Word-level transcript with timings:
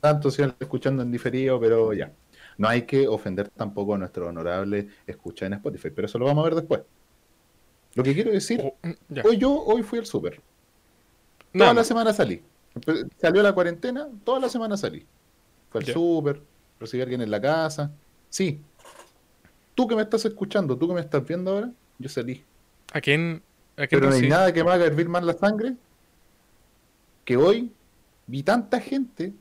santo 0.00 0.30
si 0.30 0.42
escuchando 0.42 1.02
en 1.02 1.10
diferido, 1.10 1.60
pero 1.60 1.92
ya. 1.92 2.12
No 2.58 2.68
hay 2.68 2.82
que 2.82 3.08
ofender 3.08 3.48
tampoco 3.48 3.94
a 3.94 3.98
nuestro 3.98 4.28
honorable 4.28 4.88
escucha 5.06 5.46
en 5.46 5.54
Spotify, 5.54 5.90
pero 5.90 6.06
eso 6.06 6.18
lo 6.18 6.26
vamos 6.26 6.42
a 6.42 6.48
ver 6.48 6.54
después. 6.56 6.82
Lo 7.94 8.02
que 8.02 8.14
quiero 8.14 8.30
decir, 8.30 8.60
Oh, 8.62 8.76
mm, 8.82 9.18
hoy 9.24 9.38
yo 9.38 9.52
hoy 9.52 9.82
fui 9.82 9.98
al 9.98 10.06
súper. 10.06 10.40
Toda 11.52 11.74
la 11.74 11.84
semana 11.84 12.12
salí. 12.12 12.42
Salió 13.20 13.42
la 13.42 13.52
cuarentena, 13.52 14.08
toda 14.24 14.40
la 14.40 14.48
semana 14.48 14.76
salí. 14.76 15.04
Fue 15.70 15.80
al 15.80 15.86
súper, 15.86 16.42
recibí 16.78 17.00
a 17.00 17.04
alguien 17.04 17.22
en 17.22 17.30
la 17.30 17.40
casa. 17.40 17.90
Sí. 18.28 18.60
Tú 19.74 19.88
que 19.88 19.96
me 19.96 20.02
estás 20.02 20.24
escuchando, 20.24 20.76
tú 20.76 20.86
que 20.88 20.94
me 20.94 21.00
estás 21.00 21.26
viendo 21.26 21.52
ahora, 21.52 21.72
yo 21.98 22.08
salí. 22.08 22.44
¿A 22.92 23.00
quién? 23.00 23.42
¿A 23.76 23.86
quién 23.86 24.00
Pero 24.00 24.10
no 24.10 24.16
hay 24.16 24.28
nada 24.28 24.52
que 24.52 24.62
me 24.62 24.70
haga 24.70 24.84
hervir 24.84 25.08
más 25.08 25.24
la 25.24 25.32
sangre 25.32 25.74
que 27.24 27.36
hoy 27.36 27.72
vi 28.26 28.42
tanta 28.42 28.80
gente 28.80 29.32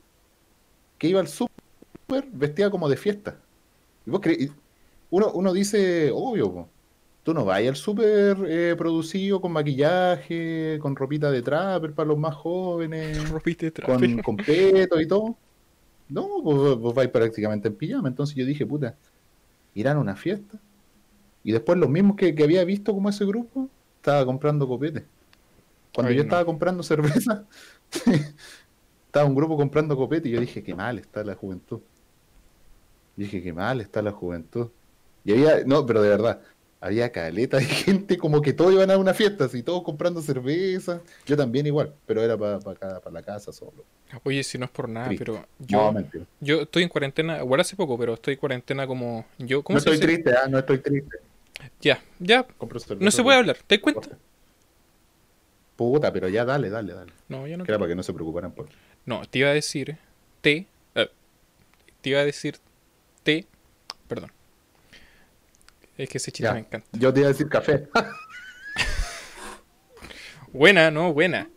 que 0.99 1.09
iba 1.09 1.21
al 1.21 1.29
súper 1.29 2.29
vestida 2.33 2.71
como 2.71 2.89
de 2.89 2.97
fiesta. 2.97 3.41
Y 4.05 4.11
vos 4.11 4.21
cre- 4.21 4.53
uno, 5.09 5.31
uno 5.33 5.53
dice, 5.53 6.11
obvio, 6.13 6.53
po, 6.53 6.75
tú 7.23 7.33
no 7.33 7.45
vas 7.45 7.59
al 7.67 7.75
súper 7.75 8.37
eh, 8.47 8.75
producido 8.77 9.41
con 9.41 9.51
maquillaje, 9.53 10.79
con 10.81 10.95
ropita 10.95 11.31
de 11.31 11.41
trapper 11.43 11.93
para 11.95 12.07
los 12.09 12.17
más 12.19 12.35
jóvenes, 12.35 13.29
Ropita 13.29 13.65
de 13.67 13.71
con, 13.81 14.19
con 14.21 14.43
peto 14.43 14.99
y 15.01 15.07
todo. 15.07 15.39
No, 16.07 16.41
vos, 16.41 16.79
vos 16.79 16.93
vais 16.95 17.09
prácticamente 17.09 17.67
en 17.69 17.77
pijama. 17.77 18.09
Entonces 18.09 18.35
yo 18.35 18.45
dije, 18.45 18.65
puta, 18.65 18.99
irán 19.73 19.97
a 19.97 20.01
una 20.01 20.15
fiesta. 20.15 20.61
Y 21.43 21.51
después 21.53 21.77
los 21.79 21.89
mismos 21.89 22.15
que, 22.17 22.35
que 22.35 22.43
había 22.43 22.63
visto 22.65 22.93
como 22.93 23.09
ese 23.09 23.25
grupo, 23.25 23.71
estaba 23.97 24.25
comprando 24.25 24.67
copete. 24.67 25.09
Cuando 25.93 26.11
Ay, 26.11 26.15
yo 26.15 26.23
no. 26.23 26.23
estaba 26.23 26.45
comprando 26.45 26.83
cerveza, 26.83 27.47
estaba 29.09 29.25
un 29.25 29.33
grupo 29.35 29.57
comprando 29.57 29.97
copete 29.97 30.29
y 30.29 30.31
yo 30.33 30.39
dije, 30.39 30.61
qué 30.63 30.75
mal 30.75 30.99
está 30.99 31.23
la 31.23 31.33
juventud. 31.33 31.79
Dije, 33.15 33.41
qué 33.41 33.51
mal 33.51 33.81
está 33.81 34.01
la 34.03 34.11
juventud. 34.11 34.69
Y 35.25 35.31
había, 35.33 35.63
no, 35.65 35.83
pero 35.85 36.01
de 36.03 36.09
verdad, 36.09 36.41
había 36.79 37.11
caleta 37.11 37.57
de 37.57 37.65
gente 37.65 38.17
como 38.19 38.41
que 38.41 38.53
todos 38.53 38.71
iban 38.71 38.91
a 38.91 38.97
una 38.97 39.13
fiesta, 39.15 39.45
así, 39.45 39.63
todos 39.63 39.81
comprando 39.83 40.21
cerveza. 40.21 41.01
Yo 41.25 41.35
también 41.35 41.65
igual, 41.65 41.93
pero 42.05 42.21
era 42.21 42.37
para 42.37 43.11
la 43.11 43.21
casa 43.23 43.51
solo. 43.51 43.83
Oye, 44.23 44.43
si 44.43 44.57
no 44.59 44.65
es 44.65 44.71
por 44.71 44.87
nada, 44.87 45.07
Triste. 45.07 45.25
pero 45.25 45.45
No, 45.59 45.67
yo, 45.67 45.91
mentira. 45.91 46.25
yo 46.39 46.61
estoy 46.61 46.83
en 46.83 46.89
cuarentena, 46.89 47.39
igual 47.39 47.61
hace 47.61 47.75
poco, 47.75 47.97
pero 47.97 48.13
estoy 48.13 48.35
en 48.35 48.39
cuarentena 48.39 48.85
como 48.87 49.25
yo. 49.39 49.63
¿Cómo 49.63 49.77
No 49.77 49.81
se 49.81 49.89
estoy 49.89 50.07
dice? 50.07 50.21
triste, 50.21 50.39
ah, 50.41 50.47
no 50.47 50.59
estoy 50.59 50.77
triste. 50.77 51.17
Ya, 51.81 51.99
ya, 52.19 52.45
no 52.99 53.11
se 53.11 53.21
puede 53.23 53.37
hablar. 53.37 53.57
¿Te 53.67 53.75
das 53.75 53.83
cuenta? 53.83 54.17
Puta, 55.75 56.11
pero 56.11 56.27
ya 56.27 56.43
dale, 56.45 56.69
dale, 56.69 56.93
dale. 56.93 57.11
No, 57.29 57.47
ya 57.47 57.55
no. 57.57 57.63
Que 57.63 57.71
era 57.71 57.79
para 57.79 57.89
que 57.89 57.95
no 57.95 58.03
se 58.03 58.13
preocuparan 58.13 58.51
por. 58.51 58.67
No, 59.09 59.25
te 59.27 59.39
iba 59.39 59.49
a 59.49 59.53
decir 59.55 59.97
te. 60.41 60.67
eh, 60.93 61.09
te 62.01 62.09
iba 62.11 62.19
a 62.19 62.25
decir 62.25 62.59
te. 63.23 63.47
Perdón. 64.07 64.31
Es 65.97 66.07
que 66.09 66.19
ese 66.19 66.31
chiste 66.31 66.43
Ya. 66.43 66.53
me 66.53 66.59
encanta. 66.59 66.87
Yo 66.91 67.11
te 67.11 67.21
iba 67.21 67.29
a 67.29 67.31
decir 67.31 67.49
café. 67.49 67.89
Buena, 70.53 70.91
no, 70.91 71.11
buena. 71.11 71.49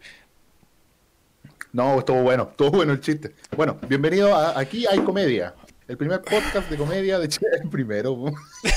No, 1.74 1.98
estuvo 1.98 2.22
bueno, 2.22 2.48
estuvo 2.52 2.70
bueno 2.70 2.94
el 2.94 3.02
chiste. 3.02 3.34
Bueno, 3.54 3.78
bienvenido 3.86 4.34
a 4.34 4.58
Aquí 4.58 4.86
hay 4.86 5.00
comedia. 5.00 5.54
El 5.88 5.98
primer 5.98 6.22
podcast 6.22 6.70
de 6.70 6.78
comedia 6.78 7.18
de 7.18 7.28
Chile. 7.28 7.50
El 7.62 7.68
primero. 7.68 8.32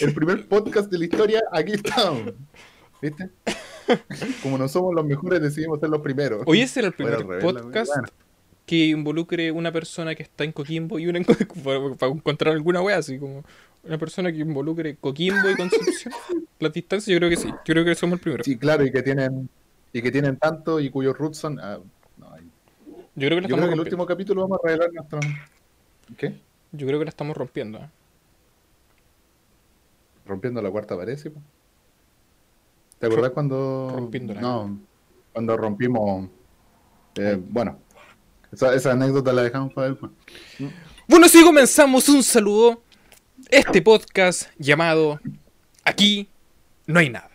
El 0.00 0.14
primer 0.14 0.46
podcast 0.46 0.88
de 0.92 0.98
la 0.98 1.04
historia, 1.06 1.42
aquí 1.50 1.72
estamos. 1.72 2.34
¿Viste? 3.02 3.30
Como 4.42 4.58
no 4.58 4.68
somos 4.68 4.94
los 4.94 5.04
mejores, 5.04 5.40
decidimos 5.40 5.80
ser 5.80 5.90
los 5.90 6.00
primeros. 6.00 6.42
Hoy 6.46 6.60
ese 6.60 6.80
era 6.80 6.88
el 6.88 6.94
primer 6.94 7.24
podcast. 7.40 7.90
Bueno, 7.94 8.08
que 8.66 8.86
involucre 8.86 9.52
una 9.52 9.70
persona 9.72 10.14
que 10.14 10.22
está 10.22 10.42
en 10.44 10.52
Coquimbo 10.52 10.98
y 10.98 11.06
una 11.06 11.18
en 11.18 11.24
para, 11.98 12.10
encontrar 12.12 12.54
alguna 12.54 12.80
wea 12.80 12.96
así 12.96 13.18
como 13.18 13.44
una 13.82 13.98
persona 13.98 14.32
que 14.32 14.38
involucre 14.38 14.96
Coquimbo 14.96 15.50
y 15.50 15.54
Concepción. 15.54 16.14
La 16.58 16.70
distancia 16.70 17.12
yo 17.12 17.18
creo 17.18 17.28
que 17.30 17.36
sí. 17.36 17.48
Yo 17.48 17.74
creo 17.74 17.84
que 17.84 17.94
somos 17.94 18.14
el 18.14 18.20
primero. 18.20 18.42
Sí, 18.44 18.56
claro, 18.56 18.84
y 18.86 18.90
que 18.90 19.02
tienen 19.02 19.48
y 19.92 20.00
que 20.02 20.10
tienen 20.10 20.36
tanto 20.38 20.80
y 20.80 20.88
cuyos 20.90 21.16
roots 21.18 21.36
son. 21.38 21.60
ah, 21.60 21.78
no, 22.16 22.32
ahí- 22.32 22.48
Yo 23.16 23.28
creo 23.28 23.36
que 23.36 23.42
la 23.42 23.48
Yo 23.48 23.48
creo 23.48 23.48
que 23.48 23.52
el 23.54 23.58
rompiendo. 23.60 23.82
último 23.82 24.06
capítulo 24.06 24.40
vamos 24.42 24.58
a 24.64 24.66
revelar 24.66 24.92
nuestro. 24.94 25.20
¿Qué? 26.16 26.40
Yo 26.72 26.86
creo 26.86 26.98
que 26.98 27.04
la 27.04 27.10
estamos 27.10 27.36
rompiendo. 27.36 27.78
¿eh? 27.78 27.88
Rompiendo 30.26 30.62
la 30.62 30.70
cuarta 30.70 30.96
pared, 30.96 31.18
sí. 31.18 31.30
¿Te 33.04 33.12
acordás 33.12 33.32
cuando. 33.32 33.92
Rompiéndola. 33.94 34.40
No, 34.40 34.78
cuando 35.30 35.56
rompimos. 35.58 36.30
eh, 37.16 37.38
bueno, 37.50 37.78
esa, 38.50 38.74
esa 38.74 38.92
anécdota 38.92 39.30
la 39.30 39.42
dejamos 39.42 39.74
para 39.74 39.90
después. 39.90 40.10
Bueno, 41.06 41.28
si 41.28 41.44
comenzamos 41.44 42.08
un 42.08 42.22
saludo. 42.22 42.82
Este 43.50 43.82
podcast 43.82 44.48
llamado 44.58 45.20
Aquí 45.84 46.30
no 46.86 46.98
hay 46.98 47.10
nada. 47.10 47.30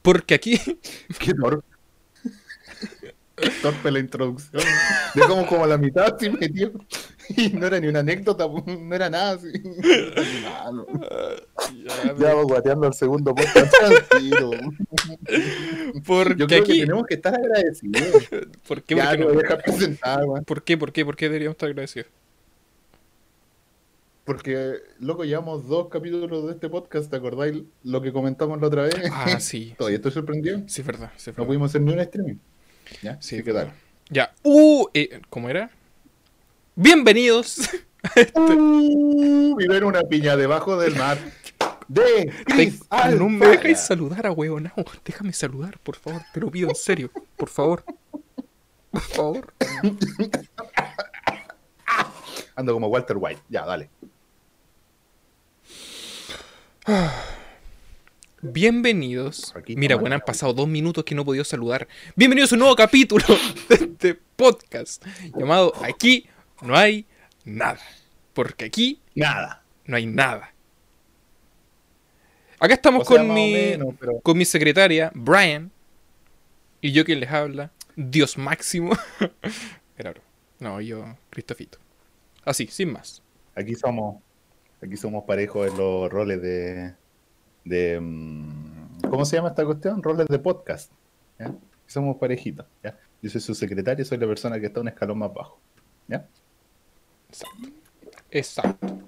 Porque 0.00 0.32
aquí 0.32 0.58
Qué 1.18 1.34
torpe. 1.34 1.66
Qué 3.36 3.50
torpe 3.62 3.90
la 3.90 3.98
introducción. 3.98 4.62
Dejamos 5.14 5.46
como 5.46 5.66
la 5.66 5.76
mitad 5.76 6.14
así 6.14 6.30
metido. 6.30 6.72
Y 7.36 7.50
no 7.50 7.66
era 7.66 7.78
ni 7.78 7.86
una 7.86 8.00
anécdota, 8.00 8.48
po, 8.48 8.64
no 8.66 8.94
era 8.94 9.08
nada 9.08 9.32
así. 9.32 9.48
Ah, 10.46 10.70
no. 10.72 10.86
Ya 12.18 12.28
vamos 12.34 12.46
guateando 12.46 12.86
al 12.86 12.94
segundo 12.94 13.34
podcast 13.34 13.72
porque 16.06 16.36
Yo 16.36 16.46
creo 16.46 16.48
que 16.48 16.54
aquí 16.56 16.80
tenemos 16.80 17.06
que 17.06 17.14
estar 17.14 17.34
agradecidos. 17.34 18.28
¿Por 18.68 18.82
qué? 18.82 18.96
Ya, 18.96 19.04
¿Por 19.04 19.12
qué, 19.12 19.16
te 19.16 19.22
no? 19.24 19.28
voy 19.28 19.36
a 19.36 19.42
dejar 19.42 19.62
presentar. 19.62 20.24
¿Por 20.44 20.62
qué? 20.62 20.76
¿Por 20.78 20.92
qué? 20.92 21.04
¿Por 21.04 21.16
qué 21.16 21.26
deberíamos 21.26 21.54
estar 21.54 21.68
agradecidos? 21.68 22.08
Porque, 24.24 24.74
loco, 25.00 25.24
llevamos 25.24 25.66
dos 25.66 25.88
capítulos 25.88 26.46
de 26.46 26.52
este 26.52 26.68
podcast, 26.68 27.10
¿te 27.10 27.16
acordáis 27.16 27.62
lo 27.82 28.00
que 28.00 28.12
comentamos 28.12 28.60
la 28.60 28.66
otra 28.68 28.82
vez? 28.82 28.94
Ah, 29.10 29.40
sí. 29.40 29.74
Todavía 29.76 29.96
estoy 29.96 30.12
sorprendido. 30.12 30.60
Sí, 30.66 30.82
es 30.82 30.86
verdad. 30.86 31.10
Sí, 31.16 31.30
es 31.30 31.36
No 31.36 31.42
verdad. 31.42 31.46
pudimos 31.48 31.70
hacer 31.70 31.80
ni 31.80 31.92
un 31.92 32.00
streaming. 32.00 32.36
¿Ya? 33.02 33.20
Sí, 33.20 33.38
Sí, 33.38 33.42
¿qué 33.42 33.52
tal? 33.52 33.72
Ya. 34.08 34.32
Uh, 34.42 34.86
eh, 34.94 35.20
¿Cómo 35.30 35.48
era? 35.48 35.70
Bienvenidos. 36.80 37.60
Uh, 38.34 39.54
viver 39.56 39.84
una 39.84 40.00
piña 40.02 40.34
debajo 40.34 40.78
del 40.78 40.96
mar. 40.96 41.18
De 41.86 42.32
Chris 42.46 42.80
Te- 42.88 43.14
no 43.14 43.28
me 43.28 43.46
dejáis 43.46 43.78
saludar 43.78 44.26
a 44.26 44.32
huevonao. 44.32 44.72
Déjame 45.04 45.34
saludar, 45.34 45.78
por 45.80 45.96
favor. 45.96 46.22
Te 46.32 46.40
lo 46.40 46.50
pido 46.50 46.70
en 46.70 46.74
serio. 46.74 47.10
Por 47.36 47.50
favor. 47.50 47.84
Por 48.90 49.02
favor. 49.02 49.52
Ando 52.56 52.72
como 52.72 52.86
Walter 52.86 53.18
White. 53.18 53.42
Ya, 53.50 53.66
dale. 53.66 53.90
Bienvenidos. 58.40 59.52
Mira, 59.68 59.96
bueno, 59.96 60.14
han 60.14 60.22
pasado 60.22 60.54
dos 60.54 60.68
minutos 60.68 61.04
que 61.04 61.14
no 61.14 61.20
he 61.20 61.24
podido 61.26 61.44
saludar. 61.44 61.86
Bienvenidos 62.16 62.50
a 62.52 62.54
un 62.54 62.60
nuevo 62.60 62.76
capítulo 62.76 63.26
de 63.68 63.74
este 63.74 64.14
podcast 64.14 65.04
llamado 65.36 65.74
Aquí 65.84 66.26
no 66.62 66.76
hay 66.76 67.06
nada. 67.44 67.80
Porque 68.34 68.66
aquí 68.66 69.00
Nada. 69.14 69.62
no 69.86 69.96
hay 69.96 70.06
nada. 70.06 70.52
Acá 72.58 72.74
estamos 72.74 73.02
O 73.02 73.04
sea, 73.12 73.18
con 73.24 73.32
mi 73.34 73.52
menos, 73.52 73.94
pero- 73.98 74.20
con 74.20 74.36
mi 74.36 74.44
secretaria, 74.44 75.10
Brian. 75.14 75.70
Y 76.82 76.92
yo 76.92 77.04
quien 77.04 77.20
les 77.20 77.30
habla, 77.30 77.70
Dios 77.96 78.38
máximo. 78.38 78.92
Era. 79.98 80.14
No, 80.58 80.80
yo, 80.80 81.16
Cristofito. 81.30 81.78
Así, 82.44 82.66
sin 82.66 82.92
más. 82.92 83.22
Aquí 83.54 83.74
somos, 83.74 84.22
aquí 84.82 84.96
somos 84.96 85.24
parejos 85.24 85.70
en 85.70 85.76
los 85.76 86.10
roles 86.10 86.40
de, 86.40 86.94
de 87.64 87.98
mm, 88.00 89.00
¿cómo 89.10 89.24
se 89.24 89.36
llama 89.36 89.48
esta 89.50 89.64
cuestión? 89.64 90.02
Roles 90.02 90.26
de 90.26 90.38
podcast. 90.38 90.92
¿ya? 91.38 91.54
Somos 91.86 92.16
parejitos. 92.18 92.66
¿ya? 92.82 92.98
Yo 93.22 93.30
soy 93.30 93.40
su 93.40 93.54
secretario, 93.54 94.04
soy 94.04 94.18
la 94.18 94.26
persona 94.26 94.58
que 94.60 94.66
está 94.66 94.80
un 94.80 94.88
escalón 94.88 95.18
más 95.18 95.32
bajo. 95.32 95.58
¿ya? 96.08 96.26
Exacto. 97.30 97.68
Exacto. 98.30 98.98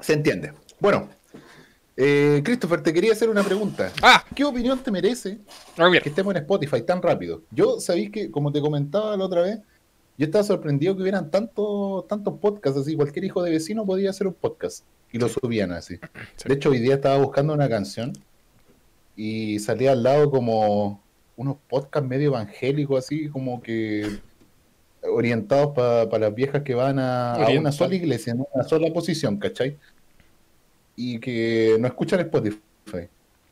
Se 0.00 0.12
entiende. 0.12 0.52
Bueno, 0.78 1.08
eh, 1.96 2.40
Christopher, 2.44 2.82
te 2.82 2.92
quería 2.92 3.12
hacer 3.12 3.28
una 3.28 3.42
pregunta. 3.42 3.92
Ah, 4.02 4.24
¿Qué 4.34 4.44
opinión 4.44 4.78
te 4.78 4.90
merece 4.90 5.38
que 5.76 6.08
estemos 6.08 6.34
en 6.34 6.42
Spotify 6.42 6.82
tan 6.82 7.02
rápido? 7.02 7.42
Yo 7.50 7.80
sabéis 7.80 8.10
que, 8.10 8.30
como 8.30 8.52
te 8.52 8.60
comentaba 8.60 9.16
la 9.16 9.24
otra 9.24 9.42
vez, 9.42 9.58
yo 10.16 10.26
estaba 10.26 10.44
sorprendido 10.44 10.94
que 10.94 11.02
hubieran 11.02 11.30
tantos 11.30 12.06
tantos 12.06 12.38
podcasts 12.38 12.80
así. 12.80 12.96
Cualquier 12.96 13.24
hijo 13.24 13.42
de 13.42 13.50
vecino 13.50 13.84
podía 13.84 14.10
hacer 14.10 14.26
un 14.26 14.34
podcast 14.34 14.84
y 15.10 15.18
lo 15.18 15.28
subían 15.28 15.72
así. 15.72 15.96
Sí. 16.36 16.48
De 16.48 16.54
hecho, 16.54 16.70
hoy 16.70 16.78
día 16.78 16.94
estaba 16.94 17.18
buscando 17.18 17.52
una 17.52 17.68
canción 17.68 18.12
y 19.16 19.58
salía 19.58 19.92
al 19.92 20.02
lado 20.02 20.30
como 20.30 21.02
unos 21.36 21.56
podcasts 21.68 22.08
medio 22.08 22.28
evangélicos, 22.28 23.04
así 23.04 23.28
como 23.28 23.62
que 23.62 24.20
orientados 25.02 25.74
para 25.74 26.18
las 26.18 26.34
viejas 26.34 26.62
que 26.62 26.74
van 26.74 26.98
a, 26.98 27.34
a 27.34 27.50
una 27.50 27.72
sola 27.72 27.94
iglesia, 27.94 28.32
en 28.32 28.44
una 28.52 28.64
sola 28.64 28.92
posición, 28.92 29.38
¿cachai? 29.38 29.78
Y 30.96 31.18
que 31.20 31.76
no 31.80 31.86
escuchan 31.86 32.20
Spotify. 32.20 32.60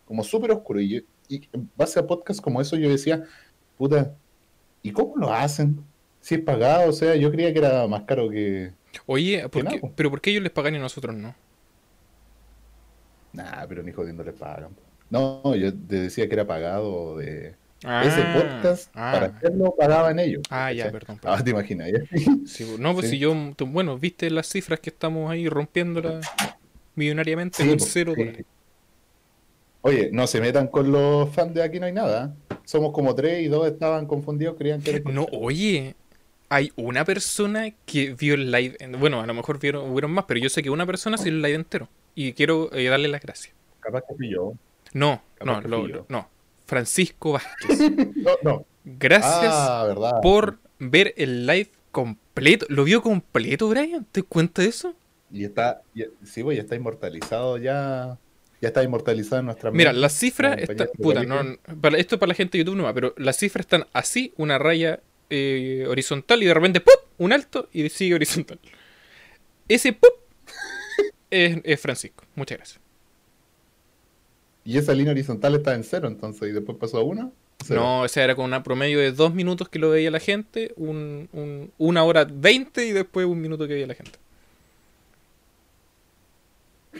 Como 0.06 0.24
súper 0.24 0.50
oscuro. 0.52 0.80
Y, 0.80 0.88
yo- 0.88 1.00
y 1.28 1.48
en 1.52 1.70
base 1.76 1.98
a 2.00 2.06
podcasts 2.06 2.40
como 2.42 2.60
eso 2.60 2.76
yo 2.76 2.88
decía, 2.90 3.24
puta, 3.78 4.14
¿Y 4.82 4.92
cómo 4.92 5.16
lo 5.16 5.32
hacen? 5.32 5.84
Si 6.20 6.36
es 6.36 6.42
pagado, 6.42 6.90
o 6.90 6.92
sea, 6.92 7.16
yo 7.16 7.30
creía 7.30 7.52
que 7.52 7.60
era 7.60 7.86
más 7.86 8.04
caro 8.04 8.30
que. 8.30 8.72
Oye, 9.06 9.48
¿por 9.48 9.66
qué-. 9.68 9.82
¿pero 9.96 10.10
por 10.10 10.20
qué 10.20 10.30
ellos 10.30 10.42
les 10.42 10.52
pagan 10.52 10.74
y 10.74 10.78
nosotros 10.78 11.14
no? 11.16 11.34
Nah, 13.32 13.66
pero 13.68 13.82
ni 13.82 13.92
jodiendo 13.92 14.24
les 14.24 14.34
pagan. 14.34 14.70
No, 15.10 15.54
yo 15.56 15.72
te 15.72 15.96
decía 16.02 16.28
que 16.28 16.34
era 16.34 16.46
pagado 16.46 17.16
de. 17.18 17.54
Ah, 17.84 18.04
Ese 18.04 18.22
podcast, 18.38 18.90
ah. 18.94 19.10
para 19.12 19.26
hacerlo, 19.26 19.74
pagaban 19.78 20.18
ellos. 20.18 20.42
Ah, 20.50 20.70
ya, 20.72 20.90
perdón. 20.90 21.18
perdón. 21.18 21.38
Ah, 21.38 21.42
te 21.42 21.50
imaginas, 21.50 21.88
¿ya? 21.90 22.00
Sí, 22.46 22.64
pues, 22.64 22.78
no, 22.78 22.92
pues 22.92 23.06
Sí. 23.06 23.12
si 23.12 23.18
yo, 23.20 23.34
bueno, 23.66 23.98
viste 23.98 24.28
las 24.30 24.48
cifras 24.48 24.80
que 24.80 24.90
estamos 24.90 25.30
ahí 25.30 25.48
rompiéndolas 25.48 26.26
millonariamente 26.94 27.66
con 27.66 27.78
po, 27.78 27.84
cero 27.88 28.12
dólares. 28.16 28.44
Oye, 29.82 30.10
no 30.12 30.26
se 30.26 30.40
metan 30.40 30.66
con 30.68 30.92
los 30.92 31.30
fans 31.34 31.54
de 31.54 31.62
Aquí 31.62 31.80
No 31.80 31.86
Hay 31.86 31.92
Nada. 31.92 32.34
¿eh? 32.50 32.54
Somos 32.64 32.92
como 32.92 33.14
tres 33.14 33.42
y 33.42 33.48
dos 33.48 33.66
estaban 33.66 34.06
confundidos, 34.06 34.56
creían 34.58 34.82
que 34.82 34.96
era 34.96 35.10
No, 35.10 35.26
oye, 35.32 35.94
hay 36.50 36.72
una 36.76 37.04
persona 37.06 37.70
que 37.86 38.12
vio 38.14 38.34
el 38.34 38.50
live, 38.52 38.76
en- 38.78 39.00
bueno, 39.00 39.22
a 39.22 39.26
lo 39.26 39.32
mejor 39.32 39.58
vieron, 39.58 39.90
hubieron 39.90 40.10
más, 40.10 40.26
pero 40.28 40.38
yo 40.38 40.50
sé 40.50 40.62
que 40.62 40.68
una 40.68 40.84
persona 40.84 41.16
sí 41.16 41.24
vio 41.24 41.32
el 41.34 41.42
live 41.42 41.54
entero. 41.54 41.88
Y 42.14 42.34
quiero 42.34 42.70
eh, 42.74 42.84
darle 42.88 43.08
las 43.08 43.22
gracias. 43.22 43.54
capaz 43.80 44.02
que 44.06 44.14
fui 44.14 44.28
yo. 44.30 44.52
No, 44.92 45.22
Capaz 45.36 45.62
no, 45.62 45.86
lo- 45.86 46.04
no. 46.08 46.28
Francisco 46.70 47.32
Vázquez. 47.32 47.78
No, 48.16 48.30
no. 48.42 48.64
Gracias 48.84 49.52
Ah, 49.52 50.20
por 50.22 50.58
ver 50.78 51.12
el 51.16 51.46
live 51.46 51.70
completo. 51.92 52.64
¿Lo 52.68 52.84
vio 52.84 53.02
completo, 53.02 53.68
Brian? 53.68 54.06
¿Te 54.10 54.22
cuenta 54.22 54.62
de 54.62 54.68
eso? 54.68 54.94
Y 55.30 55.44
está, 55.44 55.82
y- 55.94 56.04
sí, 56.24 56.42
pues 56.42 56.56
ya 56.56 56.62
está 56.62 56.76
inmortalizado 56.76 57.58
ya. 57.58 58.18
Ya 58.62 58.68
está 58.68 58.82
inmortalizado 58.82 59.40
en 59.40 59.46
nuestra 59.46 59.70
Mira, 59.70 59.92
las 59.92 60.12
cifras 60.18 60.58
están. 60.58 60.88
Puta, 61.00 61.22
no, 61.24 61.58
para, 61.80 61.98
esto 61.98 62.14
es 62.16 62.18
para 62.20 62.28
la 62.28 62.34
gente 62.34 62.56
de 62.58 62.64
YouTube 62.64 62.76
nomás, 62.76 62.92
pero 62.94 63.14
las 63.16 63.36
cifras 63.38 63.64
están 63.64 63.86
así, 63.92 64.32
una 64.36 64.58
raya 64.58 65.00
eh, 65.30 65.84
horizontal 65.88 66.42
y 66.42 66.46
de 66.46 66.54
repente 66.54 66.80
¡pup! 66.80 66.94
un 67.18 67.32
alto 67.32 67.68
y 67.72 67.88
sigue 67.88 68.14
horizontal. 68.14 68.58
Ese 69.68 69.92
¡pup! 69.92 70.12
es, 71.30 71.58
es 71.64 71.80
Francisco. 71.80 72.24
Muchas 72.34 72.58
gracias. 72.58 72.79
Y 74.64 74.78
esa 74.78 74.92
línea 74.94 75.12
horizontal 75.12 75.54
está 75.54 75.74
en 75.74 75.84
cero, 75.84 76.08
entonces, 76.08 76.48
y 76.50 76.52
después 76.52 76.76
pasó 76.78 76.98
a 76.98 77.02
una. 77.02 77.30
cero. 77.64 77.80
No, 77.80 78.02
o 78.02 78.08
sea, 78.08 78.24
era 78.24 78.34
con 78.34 78.44
una 78.44 78.62
promedio 78.62 78.98
de 78.98 79.12
dos 79.12 79.32
minutos 79.34 79.68
que 79.68 79.78
lo 79.78 79.90
veía 79.90 80.10
la 80.10 80.20
gente, 80.20 80.72
un, 80.76 81.28
un- 81.32 81.72
una 81.78 82.04
hora 82.04 82.24
veinte 82.30 82.86
y 82.86 82.92
después 82.92 83.26
un 83.26 83.40
minuto 83.40 83.66
que 83.66 83.74
veía 83.74 83.86
la 83.86 83.94
gente. 83.94 84.18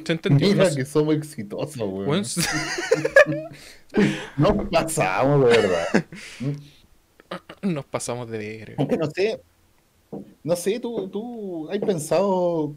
¿Se 0.05 0.13
entendió? 0.13 0.49
Mira 0.49 0.69
No- 0.71 0.75
que 0.77 0.85
somos 0.85 1.15
exitosos, 1.17 1.77
weón. 1.79 2.25
Nos 4.37 4.69
pasamos, 4.71 5.51
de 5.51 5.57
verdad. 5.59 6.07
nos 7.63 7.85
pasamos 7.85 8.31
de 8.31 8.39
ver. 8.39 8.77
No 8.99 9.11
sé, 9.11 9.41
no 10.45 10.57
sé, 10.57 10.81
tú, 10.81 11.09
tú 11.09 11.71
has 11.71 11.79
pensado 11.81 12.75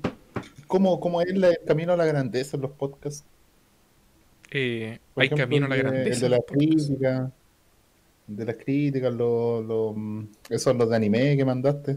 cómo, 0.68 1.00
cómo 1.00 1.22
es 1.22 1.30
el 1.30 1.58
camino 1.66 1.94
a 1.94 1.98
la 1.98 2.06
grandeza 2.06 2.58
en 2.58 2.64
los 2.64 2.72
podcasts. 2.72 3.24
Eh, 4.54 5.00
hay 5.16 5.26
ejemplo, 5.26 5.38
camino 5.46 5.66
a 5.66 5.70
la 5.70 5.76
grandeza. 5.76 6.14
El 6.16 6.22
de 6.22 6.30
las 6.30 6.40
críticas, 6.48 7.32
de 8.28 8.46
las 8.46 8.56
críticas, 8.56 9.14
los, 9.14 9.96
mm, 9.98 10.24
esos 10.50 10.76
los 10.76 10.90
de 10.90 10.96
anime 10.96 11.36
que 11.36 11.44
mandaste. 11.46 11.94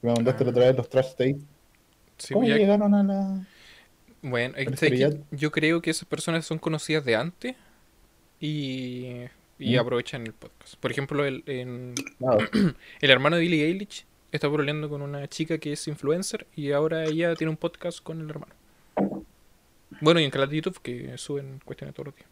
Que 0.00 0.06
me 0.06 0.12
mandaste 0.12 0.44
la 0.44 0.50
otra 0.50 0.66
vez, 0.66 0.76
los 0.76 0.88
trash 0.88 1.10
tapes. 1.12 1.36
Sí, 2.18 2.34
¿Cómo 2.34 2.46
ya- 2.46 2.56
llegaron 2.56 2.94
a 2.94 3.02
la...? 3.02 3.46
Bueno, 4.22 4.54
yo 5.30 5.50
creo 5.50 5.80
que 5.80 5.90
esas 5.90 6.06
personas 6.06 6.44
son 6.44 6.58
conocidas 6.58 7.04
de 7.06 7.16
antes 7.16 7.56
y, 8.38 9.06
y 9.58 9.76
Mm. 9.76 9.80
aprovechan 9.80 10.26
el 10.26 10.34
podcast. 10.34 10.76
Por 10.76 10.90
ejemplo, 10.90 11.24
el, 11.24 11.42
en- 11.46 11.94
Claro. 12.18 12.38
el 13.00 13.10
hermano 13.10 13.36
de 13.36 13.42
Billie 13.42 13.64
Eilish 13.64 14.04
está 14.32 14.48
pololeando 14.50 14.88
con 14.90 15.00
una 15.02 15.26
chica 15.28 15.56
que 15.58 15.72
es 15.72 15.88
influencer 15.88 16.46
y 16.54 16.72
ahora 16.72 17.04
ella 17.04 17.34
tiene 17.34 17.50
un 17.50 17.56
podcast 17.56 18.02
con 18.02 18.20
el 18.20 18.28
hermano. 18.28 18.52
Bueno, 20.00 20.20
y 20.20 20.24
en 20.24 20.30
canal 20.30 20.48
de 20.48 20.56
YouTube 20.56 20.80
que 20.82 21.16
suben 21.18 21.60
cuestiones 21.64 21.94
todos 21.94 22.06
los 22.08 22.16
días. 22.16 22.28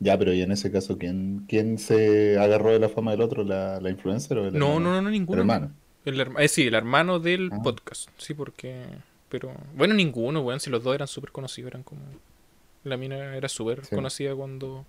Ya, 0.00 0.18
pero 0.18 0.32
y 0.32 0.42
en 0.42 0.50
ese 0.50 0.72
caso, 0.72 0.98
¿quién, 0.98 1.44
quién 1.48 1.78
se 1.78 2.36
agarró 2.38 2.70
de 2.72 2.80
la 2.80 2.88
fama 2.88 3.12
del 3.12 3.20
otro? 3.20 3.44
¿La, 3.44 3.80
la 3.80 3.88
influencer 3.90 4.36
o 4.38 4.48
el 4.48 4.52
No, 4.58 4.66
hermano? 4.74 4.80
no, 4.80 4.90
no, 4.96 5.02
no, 5.02 5.08
El 5.08 5.12
ninguno. 5.12 5.40
hermano. 5.40 5.72
El 6.04 6.18
herma- 6.20 6.40
eh, 6.42 6.48
sí, 6.48 6.66
el 6.66 6.74
hermano 6.74 7.20
del 7.20 7.50
Ah. 7.52 7.60
podcast. 7.62 8.08
Sí, 8.18 8.34
porque. 8.34 8.82
Pero. 9.28 9.54
Bueno, 9.76 9.94
ninguno, 9.94 10.40
weón. 10.40 10.58
Si 10.58 10.70
los 10.70 10.82
dos 10.82 10.94
eran 10.94 11.06
súper 11.06 11.30
conocidos, 11.30 11.68
eran 11.70 11.84
como. 11.84 12.00
La 12.82 12.96
mina 12.96 13.36
era 13.36 13.48
súper 13.48 13.84
Sí. 13.84 13.94
conocida 13.94 14.34
cuando 14.34 14.84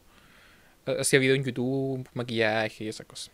ha- 0.88 1.02
hacía 1.02 1.20
video 1.20 1.36
en 1.36 1.44
YouTube, 1.44 2.10
maquillaje 2.16 2.86
y 2.86 2.88
esas 2.88 3.06
cosas. 3.06 3.32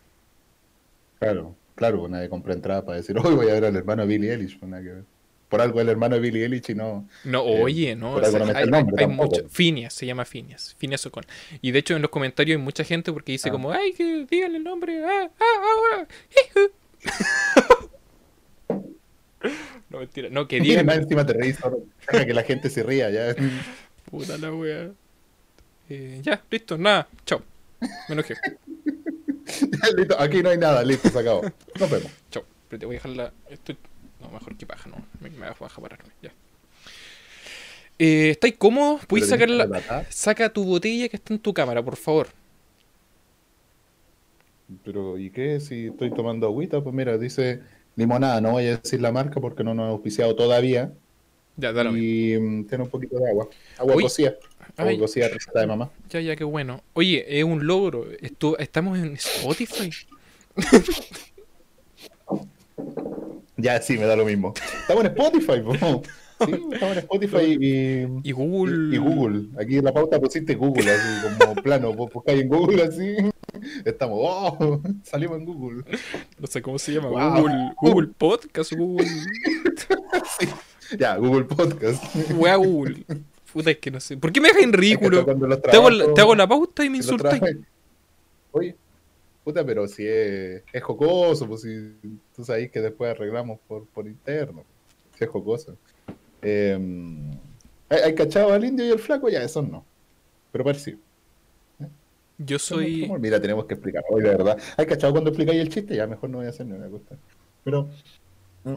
Claro, 1.18 1.54
claro, 1.74 2.06
nadie 2.08 2.28
compra 2.28 2.52
entrada 2.52 2.84
para 2.84 2.98
decir, 2.98 3.16
hoy 3.18 3.34
voy 3.34 3.48
a 3.48 3.54
ver 3.54 3.64
al 3.64 3.76
hermano 3.76 4.02
de 4.02 4.08
Billie 4.08 4.32
Eilish. 4.34 4.58
pues 4.58 4.70
nada 4.70 4.82
que 4.82 4.88
ver. 4.90 5.04
Por 5.50 5.60
algo 5.60 5.80
el 5.82 5.88
hermano 5.90 6.14
de 6.14 6.20
Billie 6.22 6.44
Eilish 6.44 6.70
y 6.70 6.74
no. 6.74 7.06
No, 7.24 7.44
Eh, 7.44 7.62
oye, 7.62 7.96
no. 7.96 8.14
o 8.14 8.24
sea, 8.24 8.40
hay, 8.56 8.66
nombre 8.66 9.06
mucha- 9.08 9.42
Phineas, 9.50 9.92
se 9.92 10.06
llama 10.06 10.24
Phineas. 10.24 10.74
Phineas 10.78 11.04
Ocon. 11.04 11.24
Y 11.60 11.72
de 11.72 11.78
hecho 11.80 11.94
en 11.96 12.02
los 12.02 12.10
comentarios 12.10 12.56
hay 12.56 12.62
mucha 12.64 12.84
gente 12.84 13.12
porque 13.12 13.32
dice 13.32 13.48
Ah. 13.48 13.52
como, 13.52 13.72
ay, 13.72 13.92
que 13.92 14.26
díganle 14.30 14.56
el 14.58 14.64
nombre. 14.64 15.04
Ah, 15.04 15.28
ah, 15.28 15.44
ah, 15.44 15.96
ah, 16.02 16.06
jiju". 16.30 16.70
no, 19.90 19.98
mentira. 19.98 20.28
No, 20.30 20.46
que 20.46 20.60
digan. 20.60 20.86
más 20.86 20.96
encima 20.98 21.26
te 21.26 21.32
reís, 21.32 21.58
que 22.10 22.32
la 22.34 22.42
gente 22.42 22.70
se 22.70 22.82
ría 22.82 23.10
ya. 23.10 23.34
Puta 24.10 24.38
la 24.38 24.52
wea. 24.54 24.90
Eh, 25.88 26.20
ya, 26.22 26.40
listo, 26.50 26.78
nada, 26.78 27.08
chao. 27.26 27.42
Me 28.08 28.12
enojé. 28.14 28.34
Listo, 29.96 30.20
aquí 30.20 30.42
no 30.44 30.50
hay 30.50 30.58
nada, 30.58 30.84
listo, 30.84 31.08
se 31.08 31.18
acabó. 31.18 31.42
Nos 31.80 31.90
vemos. 31.90 32.12
Chao. 32.30 32.44
Pero 32.68 32.78
te 32.80 32.86
voy 32.86 32.94
a 32.94 32.98
dejar 32.98 33.10
la. 33.16 33.32
Estoy... 33.48 33.76
No, 34.20 34.30
mejor 34.30 34.56
que 34.56 34.66
paja, 34.66 34.88
no. 34.90 34.96
Me, 35.20 35.30
me 35.30 35.48
bajo 35.48 35.64
a 35.64 35.68
pararme, 35.68 36.10
ya. 36.22 36.30
Eh, 37.98 38.30
¿Estáis 38.30 38.56
cómodos? 38.56 39.04
¿Puedes 39.06 39.28
sacar 39.28 39.50
la. 39.50 40.06
Saca 40.08 40.48
tu 40.50 40.64
botella 40.64 41.08
que 41.08 41.16
está 41.16 41.34
en 41.34 41.40
tu 41.40 41.52
cámara, 41.52 41.82
por 41.82 41.96
favor. 41.96 42.28
Pero, 44.84 45.18
¿y 45.18 45.30
qué? 45.30 45.60
Si 45.60 45.88
estoy 45.88 46.10
tomando 46.10 46.46
agüita, 46.46 46.80
pues 46.80 46.94
mira, 46.94 47.18
dice 47.18 47.60
limonada, 47.96 48.40
no 48.40 48.52
voy 48.52 48.66
a 48.66 48.76
decir 48.78 49.00
la 49.02 49.12
marca 49.12 49.40
porque 49.40 49.64
no 49.64 49.74
nos 49.74 49.86
ha 49.86 49.90
auspiciado 49.90 50.34
todavía. 50.34 50.92
Ya, 51.56 51.72
dale. 51.72 51.90
Y 51.98 52.38
mm, 52.38 52.66
tiene 52.66 52.84
un 52.84 52.90
poquito 52.90 53.18
de 53.18 53.28
agua. 53.28 53.48
Agua 53.76 53.96
Uy. 53.96 54.04
cocida. 54.04 54.34
Agua 54.76 54.92
Ay. 54.92 54.98
cocida 54.98 55.28
receta 55.28 55.60
de 55.60 55.66
mamá. 55.66 55.90
Ya, 56.08 56.20
ya, 56.20 56.36
qué 56.36 56.44
bueno. 56.44 56.82
Oye, 56.94 57.38
es 57.38 57.44
un 57.44 57.66
logro. 57.66 58.06
Estamos 58.58 58.98
en 58.98 59.14
Spotify. 59.14 59.90
Ya, 63.62 63.80
sí, 63.82 63.98
me 63.98 64.04
da 64.06 64.16
lo 64.16 64.24
mismo. 64.24 64.54
Estamos 64.80 65.04
en 65.04 65.10
Spotify, 65.10 65.60
po. 65.64 65.74
Sí, 66.46 66.52
estamos 66.72 66.96
en 66.96 66.98
Spotify 67.00 67.58
y, 67.60 68.28
Y 68.28 68.32
Google. 68.32 68.94
y 68.94 68.98
Google. 68.98 69.48
Aquí 69.60 69.76
en 69.76 69.84
la 69.84 69.92
pauta 69.92 70.18
pusiste 70.18 70.54
Google, 70.54 70.90
así 70.90 71.38
como 71.38 71.54
plano. 71.56 71.92
Vos 71.92 72.10
buscáis 72.12 72.40
en 72.42 72.48
Google 72.48 72.82
así. 72.84 73.14
Estamos, 73.84 74.18
oh, 74.22 74.80
salimos 75.02 75.38
en 75.38 75.44
Google. 75.44 75.84
No 76.38 76.46
sé 76.46 76.62
cómo 76.62 76.78
se 76.78 76.92
llama. 76.94 77.08
Wow. 77.08 77.42
Google. 77.42 77.72
Google 77.80 78.08
Podcast. 78.16 78.72
Google. 78.72 79.06
Ya, 80.98 81.16
Google 81.16 81.44
Podcast. 81.44 82.02
Wea 82.32 82.56
Google. 82.56 83.04
Puta, 83.52 83.70
es 83.70 83.78
que 83.78 83.90
no 83.92 84.00
sé. 84.00 84.16
¿Por 84.16 84.32
qué 84.32 84.40
me 84.40 84.48
dejas 84.48 84.62
en 84.64 84.72
ridículo? 84.72 85.24
Te 85.24 85.30
hago, 85.30 85.46
la, 85.46 85.60
trabajos- 85.60 86.14
te 86.14 86.20
hago 86.20 86.34
la 86.34 86.48
pauta 86.48 86.84
y 86.84 86.90
me 86.90 86.96
insultas. 86.96 87.40
Oye, 88.52 88.76
puta, 89.52 89.66
pero 89.66 89.86
si 89.88 90.06
es, 90.06 90.62
es 90.72 90.82
jocoso, 90.82 91.46
pues 91.46 91.62
si 91.62 91.96
tú 92.34 92.44
sabes 92.44 92.70
que 92.70 92.80
después 92.80 93.10
arreglamos 93.10 93.58
por, 93.66 93.86
por 93.86 94.06
interno. 94.06 94.64
Si 95.16 95.24
es 95.24 95.30
jocoso. 95.30 95.76
Eh, 96.42 96.78
¿hay, 97.88 97.98
hay 97.98 98.14
cachado 98.14 98.52
al 98.52 98.64
indio 98.64 98.86
y 98.86 98.90
el 98.90 98.98
flaco? 98.98 99.28
Ya, 99.28 99.42
eso 99.42 99.62
no. 99.62 99.84
Pero 100.52 100.64
parecido. 100.64 100.98
Yo 102.38 102.58
soy. 102.58 103.10
Mira, 103.20 103.40
tenemos 103.40 103.66
que 103.66 103.74
explicar 103.74 104.02
hoy, 104.08 104.22
de 104.22 104.30
verdad. 104.30 104.58
¿Hay 104.76 104.86
cachado 104.86 105.12
cuando 105.12 105.30
explicáis 105.30 105.60
el 105.60 105.68
chiste? 105.68 105.94
Ya, 105.94 106.06
mejor 106.06 106.30
no 106.30 106.38
voy 106.38 106.46
a 106.46 106.50
hacer 106.50 106.66
ni 106.66 106.72
una 106.72 106.88
cosa. 106.88 107.16
Pero. 107.64 107.90
mm, 108.64 108.74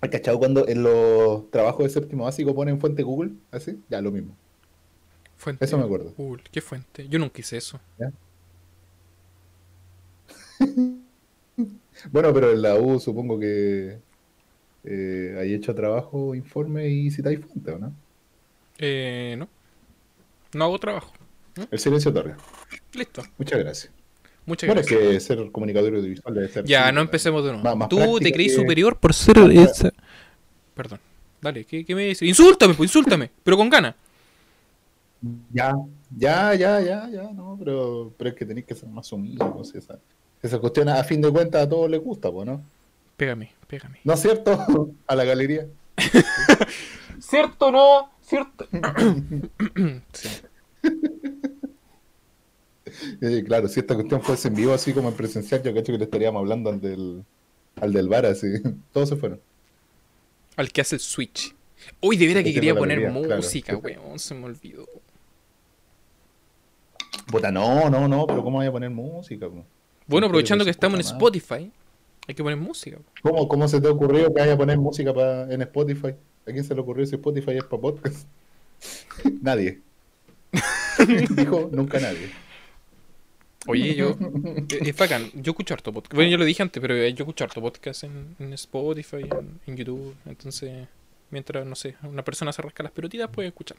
¿Hay 0.00 0.10
cachado 0.10 0.38
cuando 0.38 0.66
en 0.68 0.82
los 0.82 1.50
trabajos 1.50 1.84
de 1.84 1.90
séptimo 1.90 2.24
básico 2.24 2.54
ponen 2.54 2.80
fuente 2.80 3.02
Google? 3.02 3.32
¿Así? 3.50 3.80
Ya, 3.88 4.00
lo 4.00 4.10
mismo. 4.10 4.34
Fuente. 5.36 5.64
Eso 5.64 5.78
me 5.78 5.84
acuerdo. 5.84 6.12
Google. 6.16 6.42
¿Qué 6.50 6.60
fuente? 6.60 7.06
Yo 7.08 7.18
nunca 7.18 7.40
hice 7.40 7.56
eso. 7.56 7.80
Bueno, 12.12 12.32
pero 12.32 12.52
en 12.52 12.62
la 12.62 12.76
U 12.76 13.00
supongo 13.00 13.40
que 13.40 13.98
eh, 14.84 15.36
hay 15.40 15.52
hecho 15.54 15.74
trabajo, 15.74 16.32
informe 16.34 16.88
y 16.88 17.10
citáis 17.10 17.40
fuente, 17.40 17.72
¿o 17.72 17.78
no? 17.80 17.92
Eh, 18.78 19.34
no. 19.36 19.48
No 20.54 20.64
hago 20.64 20.78
trabajo. 20.78 21.12
El 21.72 21.78
silencio 21.80 22.12
otorga. 22.12 22.36
Listo. 22.92 23.22
Muchas 23.36 23.58
gracias. 23.58 23.92
Muchas 24.46 24.68
Bueno, 24.68 24.80
es 24.80 24.86
gracias. 24.88 25.10
que 25.12 25.20
ser 25.20 25.50
comunicador 25.50 25.92
audiovisual 25.96 26.32
debe 26.34 26.48
ser. 26.48 26.64
Ya, 26.66 26.92
no 26.92 27.00
empecemos 27.00 27.42
de 27.44 27.50
nuevo. 27.50 27.64
Más- 27.64 27.76
más 27.76 27.88
Tú 27.88 28.20
te 28.20 28.30
creís 28.32 28.52
que- 28.54 28.60
superior 28.60 28.96
por 28.96 29.12
ser 29.12 29.38
esa. 29.50 29.90
Perdón. 30.74 31.00
Dale, 31.42 31.64
¿qué, 31.64 31.84
qué 31.84 31.94
me 31.96 32.04
dices? 32.04 32.28
Insúltame, 32.28 32.74
pues 32.74 32.88
insúltame, 32.90 33.28
pero 33.42 33.56
con 33.56 33.68
ganas. 33.68 33.96
Ya, 35.52 35.74
Ya, 36.16 36.54
ya, 36.54 36.80
ya, 36.80 37.08
ya, 37.10 37.22
no, 37.32 37.56
pero, 37.58 38.14
pero 38.16 38.30
es 38.30 38.36
que 38.36 38.46
tenéis 38.46 38.66
que 38.66 38.74
ser 38.76 38.88
más 38.88 39.10
humilde, 39.12 39.44
pues, 39.52 39.74
esa, 39.74 39.98
esa 40.42 40.58
cuestión 40.58 40.88
a 40.88 41.02
fin 41.04 41.20
de 41.20 41.30
cuentas 41.30 41.66
a 41.66 41.68
todos 41.68 41.90
les 41.90 42.00
gusta, 42.00 42.30
pues, 42.30 42.46
¿no? 42.46 42.62
Pégame, 43.16 43.52
pégame. 43.66 43.98
¿No 44.04 44.12
es 44.12 44.20
cierto? 44.20 44.92
A 45.06 45.14
la 45.16 45.24
galería. 45.24 45.66
¿Cierto 47.18 47.72
no? 47.72 48.10
¿Cierto? 48.22 48.68
sí. 50.12 50.28
Eh, 53.20 53.44
claro, 53.46 53.68
si 53.68 53.80
esta 53.80 53.94
cuestión 53.94 54.22
fuese 54.22 54.48
en 54.48 54.54
vivo, 54.54 54.72
así 54.72 54.92
como 54.92 55.08
en 55.08 55.14
presencial, 55.14 55.62
yo 55.62 55.74
cacho 55.74 55.92
que 55.92 55.98
le 55.98 56.04
estaríamos 56.04 56.40
hablando 56.40 56.70
al 56.70 56.80
del, 56.80 57.24
al 57.80 57.92
del 57.92 58.08
bar, 58.08 58.26
así. 58.26 58.46
Todos 58.92 59.08
se 59.10 59.16
fueron. 59.16 59.40
Al 60.56 60.72
que 60.72 60.80
hace 60.80 60.96
el 60.96 61.00
switch. 61.00 61.54
Uy, 62.00 62.16
de 62.16 62.26
veras 62.26 62.42
que 62.42 62.50
Ese 62.50 62.56
quería 62.56 62.74
poner 62.74 62.98
vería, 62.98 63.20
claro. 63.20 63.36
música, 63.36 63.76
weón. 63.76 64.18
Se 64.18 64.34
me 64.34 64.46
olvidó. 64.46 64.84
Puta, 67.30 67.52
no, 67.52 67.88
no, 67.88 68.08
no, 68.08 68.26
pero 68.26 68.42
¿cómo 68.42 68.58
voy 68.58 68.66
a 68.66 68.72
poner 68.72 68.90
música? 68.90 69.48
po? 69.48 69.64
Bueno, 70.08 70.26
aprovechando 70.26 70.64
que 70.64 70.70
estamos 70.70 70.94
en. 70.98 71.06
Spotify, 71.06 71.70
hay 72.26 72.34
que 72.34 72.42
poner 72.42 72.58
música. 72.58 72.98
¿Cómo, 73.22 73.46
¿Cómo 73.46 73.68
se 73.68 73.80
te 73.80 73.86
ha 73.88 73.90
ocurrido 73.92 74.34
que 74.34 74.40
vaya 74.40 74.54
a 74.54 74.56
poner 74.56 74.76
música 74.78 75.14
pa- 75.14 75.42
en 75.52 75.62
Spotify? 75.62 76.08
¿A 76.46 76.50
quién 76.52 76.64
se 76.64 76.74
le 76.74 76.80
ocurrió 76.80 77.06
si 77.06 77.14
Spotify 77.14 77.52
es 77.58 77.64
para 77.64 77.80
podcast? 77.80 78.26
nadie. 79.42 79.80
Dijo 81.36 81.68
nunca 81.72 82.00
nadie. 82.00 82.30
Oye, 83.66 83.94
yo. 83.94 84.10
eh, 84.44 84.66
Es 84.80 84.96
bacán. 84.96 85.30
Yo 85.34 85.52
escucho 85.52 85.74
harto 85.74 85.92
podcast. 85.92 86.14
Bueno, 86.14 86.30
yo 86.30 86.38
lo 86.38 86.44
dije 86.44 86.62
antes, 86.62 86.80
pero 86.80 86.94
eh, 86.94 87.12
yo 87.12 87.24
escucho 87.24 87.44
harto 87.44 87.60
podcast 87.60 88.04
en, 88.04 88.34
en 88.38 88.52
Spotify, 88.54 89.16
en, 89.30 89.60
en 89.66 89.76
YouTube. 89.76 90.14
Entonces, 90.26 90.88
mientras, 91.30 91.66
no 91.66 91.74
sé, 91.74 91.96
una 92.02 92.24
persona 92.24 92.52
se 92.52 92.62
rasca 92.62 92.82
las 92.82 92.92
pelotitas, 92.92 93.28
puede 93.30 93.48
escuchar. 93.48 93.76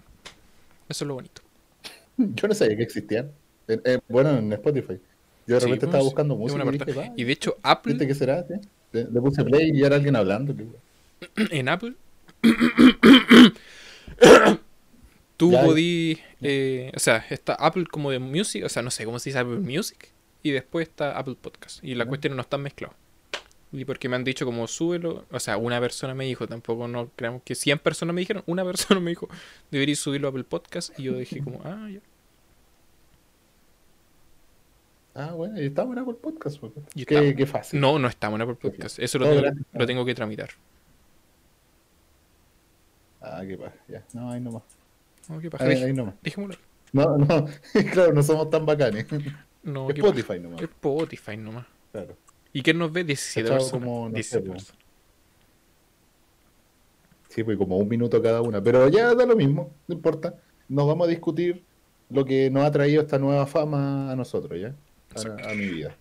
Eso 0.88 1.04
es 1.04 1.08
lo 1.08 1.16
bonito. 1.16 1.42
Yo 2.18 2.48
no 2.48 2.54
sabía 2.54 2.78
que 2.78 2.84
existían. 2.84 3.32
Eh, 3.68 3.80
eh, 3.84 4.00
bueno, 4.10 4.38
en 4.38 4.52
Spotify. 4.54 5.00
Yo 5.50 5.56
de 5.56 5.62
Sí, 5.62 5.66
repente 5.66 5.86
pues, 5.88 5.96
estaba 5.96 6.04
buscando 6.04 6.36
música 6.36 6.64
y 6.64 6.72
dije, 6.72 7.26
de 7.26 7.32
hecho, 7.32 7.58
Apple, 7.64 7.94
¿viste 7.94 8.08
qué 8.08 8.16
será? 8.16 8.46
sí? 8.48 8.54
Le, 8.92 9.04
le 9.06 9.22
puse 9.22 9.44
play 9.44 9.72
y 9.74 9.84
era 9.84 9.96
alguien 9.96 10.16
hablando. 10.16 10.56
en 11.52 11.70
Apple, 11.70 11.94
tú 15.38 15.52
podí. 15.52 16.20
eh, 16.42 16.92
o 16.96 17.00
sea, 17.00 17.26
está 17.30 17.54
Apple 17.56 17.86
como 17.90 18.12
de 18.12 18.20
Music, 18.20 18.64
o 18.66 18.70
sea, 18.70 18.82
no 18.82 18.92
sé 18.92 19.06
cómo 19.06 19.20
se 19.20 19.30
dice 19.30 19.40
Apple 19.40 19.60
Music. 19.60 20.10
Y 20.42 20.52
después 20.52 20.88
está 20.88 21.18
Apple 21.18 21.36
Podcast. 21.42 21.84
Y 21.84 21.96
las 21.96 22.06
Ya. 22.06 22.10
cuestiones 22.10 22.36
no 22.36 22.42
están 22.42 22.62
mezcladas. 22.62 22.96
Y 23.72 23.86
porque 23.86 24.10
me 24.10 24.16
han 24.16 24.24
dicho 24.24 24.46
como 24.46 24.66
súbelo, 24.68 25.26
o 25.32 25.40
sea, 25.40 25.58
una 25.58 25.80
persona 25.80 26.16
me 26.16 26.26
dijo, 26.26 26.48
tampoco 26.48 26.88
no 26.88 27.12
creamos 27.16 27.44
que 27.44 27.54
100 27.56 27.80
personas 27.80 28.16
me 28.16 28.22
dijeron, 28.22 28.44
una 28.48 28.64
persona 28.66 29.00
me 29.00 29.12
dijo, 29.12 29.30
deberías 29.72 30.00
subirlo 30.00 30.28
a 30.28 30.32
Apple 30.32 30.44
Podcast. 30.46 30.98
Y 31.00 31.04
yo 31.04 31.18
dije 31.18 31.42
como, 31.44 31.62
ah, 31.66 31.88
ya. 31.92 32.00
Ah, 35.16 35.34
bueno, 35.34 35.60
y 35.62 35.66
está 35.66 35.84
bueno 35.84 36.06
por 36.06 36.18
podcast. 36.18 36.60
pues. 36.60 36.72
Qué, 36.94 37.02
está- 37.02 37.36
qué 37.36 37.46
fácil. 37.46 37.80
No, 37.80 37.98
no 38.00 38.08
está 38.08 38.28
en 38.28 38.42
Apple 38.42 38.56
Podcast. 38.56 39.00
Eso 39.00 39.18
lo 39.20 39.30
tengo, 39.30 39.42
lo 39.74 39.86
tengo 39.88 40.06
que 40.06 40.16
tramitar. 40.16 40.50
Ah, 43.22 43.42
qué 43.46 43.58
paja. 43.58 43.76
Ya, 43.88 44.04
no, 44.14 44.32
ahí 44.32 44.40
nomás. 44.40 44.64
No, 45.28 45.40
qué 45.40 45.50
paja. 45.50 45.66
Ahí, 45.66 45.84
ahí 45.84 45.94
nomás. 45.94 46.16
Dejémoslo. 46.22 46.56
No, 46.94 47.18
no, 47.18 47.46
claro, 47.94 48.14
no 48.14 48.24
somos 48.24 48.50
tan 48.50 48.66
bacanes. 48.66 49.06
No, 49.64 49.88
paja. 49.88 50.00
Spotify 50.00 50.40
nomás. 50.40 50.62
Spotify 50.62 51.38
nomás. 51.38 51.66
Claro. 51.92 52.16
¿Y 52.54 52.62
quién 52.64 52.78
nos 52.80 52.92
ve? 52.92 53.04
17 53.04 53.48
Cachao 53.50 53.58
personas. 53.60 53.84
como, 53.86 54.08
no 54.10 54.14
17 54.16 54.46
sé, 54.46 54.52
personas. 54.52 54.80
Sí, 57.30 57.44
pues 57.44 57.58
como 57.58 57.78
un 57.78 57.88
minuto 57.88 58.22
cada 58.22 58.42
una. 58.42 58.62
Pero 58.64 58.88
ya 58.90 59.14
da 59.14 59.26
lo 59.26 59.36
mismo, 59.36 59.72
no 59.88 59.96
importa. 59.96 60.36
Nos 60.68 60.88
vamos 60.88 61.08
a 61.08 61.10
discutir 61.10 61.64
lo 62.10 62.26
que 62.26 62.50
nos 62.50 62.64
ha 62.66 62.72
traído 62.72 63.02
esta 63.02 63.20
nueva 63.20 63.46
fama 63.46 64.12
a 64.12 64.16
nosotros, 64.16 64.60
¿ya? 64.60 64.74
A, 65.16 65.52
a 65.52 65.54
mi 65.56 65.66
vida. 65.66 65.96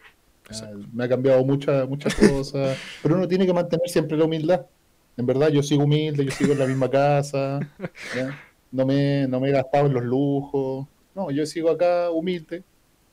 Exacto. 0.48 0.78
me 0.92 1.04
ha 1.04 1.08
cambiado 1.08 1.44
muchas 1.44 1.86
muchas 1.88 2.14
cosas, 2.14 2.78
pero 3.02 3.16
uno 3.16 3.28
tiene 3.28 3.46
que 3.46 3.52
mantener 3.52 3.88
siempre 3.88 4.16
la 4.16 4.24
humildad. 4.24 4.66
En 5.16 5.26
verdad, 5.26 5.48
yo 5.48 5.62
sigo 5.62 5.84
humilde, 5.84 6.24
yo 6.24 6.30
sigo 6.30 6.52
en 6.52 6.58
la 6.58 6.66
misma 6.66 6.88
casa, 6.88 7.60
¿ya? 8.14 8.40
No, 8.70 8.86
me, 8.86 9.26
no 9.26 9.40
me 9.40 9.48
he 9.48 9.52
gastado 9.52 9.86
en 9.86 9.94
los 9.94 10.04
lujos. 10.04 10.86
No, 11.14 11.30
yo 11.30 11.44
sigo 11.44 11.70
acá 11.70 12.10
humilde, 12.10 12.62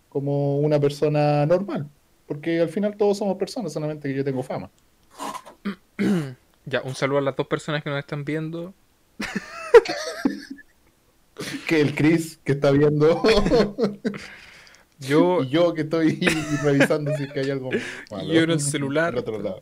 como 0.10 0.60
una 0.60 0.80
persona 0.80 1.46
normal. 1.46 1.90
Porque 2.28 2.60
al 2.60 2.70
final 2.70 2.96
todos 2.96 3.18
somos 3.18 3.38
personas, 3.38 3.74
solamente 3.74 4.08
que 4.08 4.16
yo 4.16 4.24
tengo 4.24 4.44
fama. 4.44 4.70
Ya, 6.68 6.82
un 6.82 6.96
saludo 6.96 7.20
a 7.20 7.22
las 7.22 7.36
dos 7.36 7.46
personas 7.46 7.84
que 7.84 7.92
nos 7.92 8.00
están 8.00 8.26
viendo. 8.26 8.74
Que 11.68 11.82
el 11.82 11.94
Chris 11.94 12.40
que 12.44 12.54
está 12.54 12.72
viendo 12.72 13.22
Yo, 15.08 15.44
Y 15.44 15.50
yo 15.50 15.74
que 15.74 15.82
estoy 15.82 16.20
revisando 16.64 17.16
si 17.18 17.24
es 17.24 17.34
que 17.34 17.40
hay 17.42 17.50
algo 17.52 17.70
malo. 18.12 18.34
Yo 18.34 18.42
en 18.42 18.52
el 18.52 18.60
celular. 18.60 19.16
Otro 19.18 19.40
lado. 19.42 19.62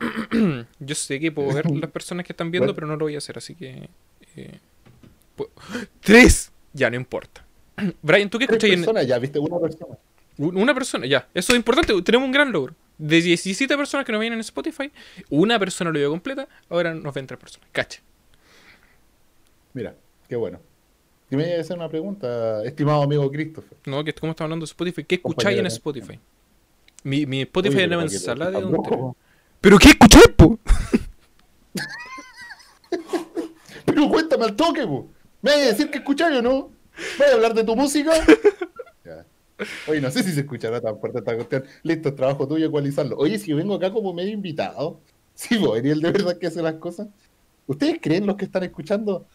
yo 0.80 0.94
sé 0.94 1.20
que 1.20 1.32
puedo 1.32 1.52
ver 1.54 1.70
las 1.70 1.90
personas 1.90 2.26
que 2.26 2.32
están 2.32 2.50
viendo, 2.50 2.66
Bueno. 2.66 2.74
pero 2.74 2.86
no 2.86 2.96
lo 2.96 3.04
voy 3.06 3.14
a 3.14 3.18
hacer, 3.18 3.38
así 3.38 3.54
que. 3.54 3.88
eh, 4.36 4.58
¡Tres! 6.00 6.52
Ya, 6.72 6.90
no 6.90 6.96
importa. 6.96 7.44
Brian, 8.02 8.28
¿tú 8.30 8.38
qué 8.38 8.44
escuchas 8.44 8.70
en, 8.70 8.76
personas, 8.80 9.06
ya 9.06 9.18
viste, 9.18 9.38
una 9.38 9.58
persona. 9.58 9.96
Un- 10.38 10.56
Una 10.56 10.74
persona, 10.74 11.06
ya. 11.06 11.28
Eso 11.32 11.52
es 11.52 11.56
importante. 11.56 11.92
Tenemos 12.02 12.26
un 12.26 12.32
gran 12.32 12.50
logro. 12.52 12.74
De 12.98 13.20
17 13.20 13.76
personas 13.76 14.06
que 14.06 14.12
nos 14.12 14.20
ven 14.20 14.32
en 14.32 14.40
Spotify, 14.40 14.90
una 15.30 15.58
persona 15.58 15.90
lo 15.90 15.98
vio 15.98 16.10
completa, 16.10 16.46
ahora 16.68 16.94
nos 16.94 17.12
ven 17.12 17.26
tres 17.26 17.40
personas. 17.40 17.68
Cacha. 17.72 18.00
Mira, 19.72 19.96
qué 20.28 20.36
bueno. 20.36 20.60
Si 21.28 21.36
me 21.36 21.48
iba 21.48 21.56
a 21.56 21.60
hacer 21.60 21.76
una 21.76 21.88
pregunta, 21.88 22.62
estimado 22.64 23.02
amigo 23.02 23.30
Christopher. 23.30 23.78
No, 23.86 24.04
que 24.04 24.12
como 24.12 24.32
estamos 24.32 24.46
hablando 24.46 24.64
de 24.64 24.70
Spotify, 24.70 25.04
¿qué 25.04 25.14
escucháis 25.16 25.58
en 25.58 25.66
Spotify? 25.66 26.20
Mi, 27.02 27.26
mi 27.26 27.42
Spotify 27.42 27.76
Oye, 27.76 27.88
pero 27.88 27.98
una 27.98 28.08
que 28.08 28.14
ensalada 28.14 28.60
de. 28.60 29.12
¿Pero 29.60 29.78
qué 29.78 29.88
escucháis, 29.88 30.28
po? 30.36 30.58
Pero 33.86 34.08
cuéntame 34.08 34.44
al 34.44 34.56
toque, 34.56 34.86
po. 34.86 35.08
¿Me 35.42 35.50
vas 35.50 35.60
a 35.60 35.66
decir 35.66 35.90
que 35.90 35.98
escucháis 35.98 36.38
o 36.38 36.42
no? 36.42 36.70
¿Vas 37.18 37.30
a 37.30 37.34
hablar 37.34 37.54
de 37.54 37.64
tu 37.64 37.76
música? 37.76 38.12
Ya. 39.04 39.26
Oye, 39.86 40.00
no 40.00 40.10
sé 40.10 40.22
si 40.22 40.32
se 40.32 40.40
escuchará 40.40 40.80
tan 40.80 40.98
fuerte 40.98 41.18
esta 41.18 41.34
cuestión. 41.34 41.64
Listo, 41.82 42.08
es 42.08 42.16
trabajo 42.16 42.48
tuyo 42.48 42.66
ecualizarlo. 42.66 43.18
Oye, 43.18 43.38
si 43.38 43.50
yo 43.50 43.56
vengo 43.56 43.74
acá 43.74 43.92
como 43.92 44.14
medio 44.14 44.32
invitado, 44.32 44.98
si 45.34 45.58
vos 45.58 45.76
eres 45.78 45.92
el 45.92 46.00
de 46.00 46.10
verdad 46.10 46.38
que 46.38 46.46
hace 46.46 46.62
las 46.62 46.76
cosas. 46.76 47.08
¿Ustedes 47.66 47.98
creen 48.00 48.26
los 48.26 48.36
que 48.36 48.46
están 48.46 48.62
escuchando 48.62 49.26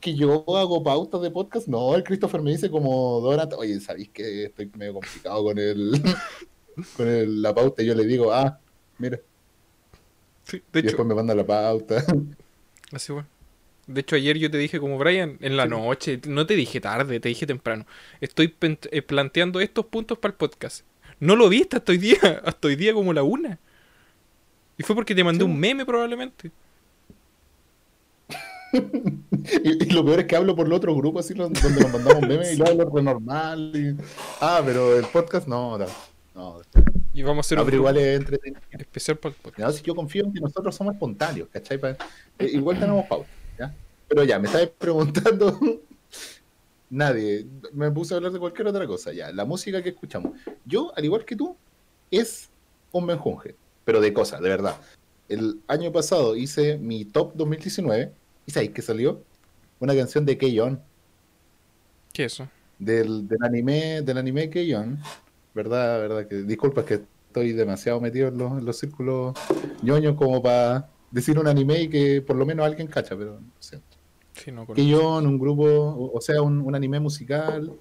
que 0.00 0.14
yo 0.14 0.44
hago 0.56 0.82
pautas 0.82 1.20
de 1.22 1.30
podcast? 1.30 1.66
No, 1.68 1.94
el 1.94 2.04
Christopher 2.04 2.40
me 2.42 2.50
dice 2.52 2.70
como 2.70 3.20
Donat, 3.20 3.52
oye, 3.54 3.80
¿sabéis 3.80 4.08
que 4.10 4.44
estoy 4.44 4.70
medio 4.76 4.94
complicado 4.94 5.42
con 5.44 5.58
el 5.58 5.92
con 6.96 7.08
el- 7.08 7.42
la 7.42 7.54
pauta? 7.54 7.82
Y 7.82 7.86
yo 7.86 7.94
le 7.94 8.04
digo, 8.06 8.32
ah, 8.32 8.58
mira, 8.98 9.18
Sí, 10.44 10.56
de 10.72 10.78
y 10.78 10.80
hecho, 10.80 10.86
después 10.88 11.06
me 11.08 11.14
manda 11.14 11.34
la 11.34 11.44
pauta. 11.46 12.04
así 12.92 13.12
bueno. 13.12 13.28
De 13.86 14.00
hecho, 14.02 14.14
ayer 14.16 14.38
yo 14.38 14.50
te 14.50 14.58
dije 14.58 14.78
como 14.78 14.98
Brian, 14.98 15.36
en 15.40 15.56
la 15.56 15.64
Sí. 15.64 15.70
noche, 15.70 16.20
no 16.28 16.46
te 16.46 16.54
dije 16.54 16.80
tarde, 16.80 17.18
te 17.20 17.28
dije 17.28 17.46
temprano. 17.46 17.86
Estoy 18.20 18.54
eh, 18.90 19.02
planteando 19.02 19.60
estos 19.60 19.86
puntos 19.86 20.18
para 20.18 20.32
el 20.32 20.36
podcast. 20.38 20.84
No 21.18 21.34
lo 21.36 21.48
viste 21.48 21.76
hasta 21.76 21.92
hoy 21.92 21.98
día, 21.98 22.18
hasta 22.44 22.68
hoy 22.68 22.76
día 22.76 22.94
como 22.94 23.12
la 23.12 23.22
una. 23.22 23.58
Y 24.78 24.82
fue 24.82 24.94
porque 24.96 25.14
te 25.14 25.24
mandé 25.24 25.44
Sí. 25.44 25.50
un 25.50 25.58
meme 25.58 25.84
probablemente. 25.84 26.50
Y, 29.64 29.84
y 29.84 29.90
lo 29.90 30.04
peor 30.04 30.20
es 30.20 30.26
que 30.26 30.36
hablo 30.36 30.54
por 30.54 30.66
el 30.66 30.72
otro 30.72 30.94
grupo, 30.94 31.18
así 31.18 31.32
donde 31.34 31.60
nos 31.62 31.92
mandamos 31.92 32.20
memes 32.28 32.52
y 32.52 32.56
lo 32.56 32.66
hablo 32.66 32.84
normal. 33.02 33.72
y- 33.74 33.96
Ah, 34.40 34.60
pero 34.64 34.96
el 34.98 35.06
podcast 35.06 35.48
no, 35.48 35.78
no. 35.78 35.86
no. 36.34 36.60
Y 37.12 37.22
vamos 37.22 37.38
a 37.38 37.46
hacer 37.46 37.58
No, 37.58 37.64
un 37.64 37.72
igual 37.74 37.96
es 37.96 38.20
entretenido. 38.20 38.60
especial 38.72 39.16
para 39.16 39.34
el 39.34 39.40
podcast. 39.40 39.78
No, 39.78 39.82
yo 39.84 39.94
confío 39.94 40.24
en 40.24 40.32
que 40.32 40.40
nosotros 40.40 40.74
somos 40.74 40.94
espontáneos, 40.94 41.48
¿cachai? 41.50 41.80
Eh, 42.38 42.50
igual 42.52 42.78
tenemos 42.78 43.06
pauta, 43.06 43.28
¿ya? 43.58 43.74
Pero 44.08 44.24
ya, 44.24 44.38
me 44.38 44.46
estabas 44.46 44.68
preguntando. 44.78 45.58
Nadie, 46.90 47.46
me 47.72 47.90
puse 47.90 48.14
a 48.14 48.16
hablar 48.16 48.32
de 48.32 48.38
cualquier 48.40 48.66
otra 48.68 48.86
cosa, 48.86 49.12
ya. 49.12 49.30
La 49.32 49.44
música 49.44 49.82
que 49.82 49.90
escuchamos. 49.90 50.32
Yo, 50.64 50.92
al 50.96 51.04
igual 51.04 51.24
que 51.24 51.36
tú, 51.36 51.56
es 52.10 52.48
un 52.92 53.06
menjunje, 53.06 53.54
pero 53.84 54.00
de 54.00 54.12
cosas, 54.12 54.40
de 54.40 54.48
verdad. 54.48 54.76
El 55.28 55.60
año 55.68 55.92
pasado 55.92 56.34
hice 56.34 56.76
mi 56.78 57.04
top 57.04 57.32
2019, 57.34 58.12
¿y 58.50 58.52
sabéis 58.52 58.72
que 58.72 58.82
salió? 58.82 59.22
Una 59.78 59.94
canción 59.94 60.26
de 60.26 60.36
Keion, 60.36 60.80
¿Qué 62.12 62.24
es 62.24 62.34
eso? 62.34 62.48
del, 62.78 63.28
del 63.28 63.42
anime, 63.44 64.02
del 64.02 64.18
anime 64.18 64.50
Keion. 64.50 64.98
¿Verdad? 65.54 66.00
¿Verdad? 66.00 66.26
Que, 66.26 66.42
disculpa, 66.42 66.80
es 66.80 66.86
que 66.86 66.94
estoy 67.28 67.52
demasiado 67.52 68.00
metido 68.00 68.28
en 68.28 68.38
los, 68.38 68.52
en 68.58 68.64
los 68.64 68.76
círculos 68.76 69.38
ñoños 69.82 70.16
como 70.16 70.42
para 70.42 70.88
decir 71.10 71.38
un 71.38 71.46
anime 71.46 71.82
y 71.82 71.88
que 71.88 72.22
por 72.22 72.36
lo 72.36 72.44
menos 72.44 72.66
alguien 72.66 72.88
cacha, 72.88 73.16
pero 73.16 73.34
lo 73.34 73.40
siento. 73.60 73.86
Sí, 74.34 74.50
no. 74.50 74.66
Keion, 74.66 75.26
un 75.26 75.38
grupo, 75.38 75.64
o, 75.64 76.16
o 76.16 76.20
sea, 76.20 76.42
un, 76.42 76.60
un 76.60 76.74
anime 76.74 76.98
musical 76.98 77.72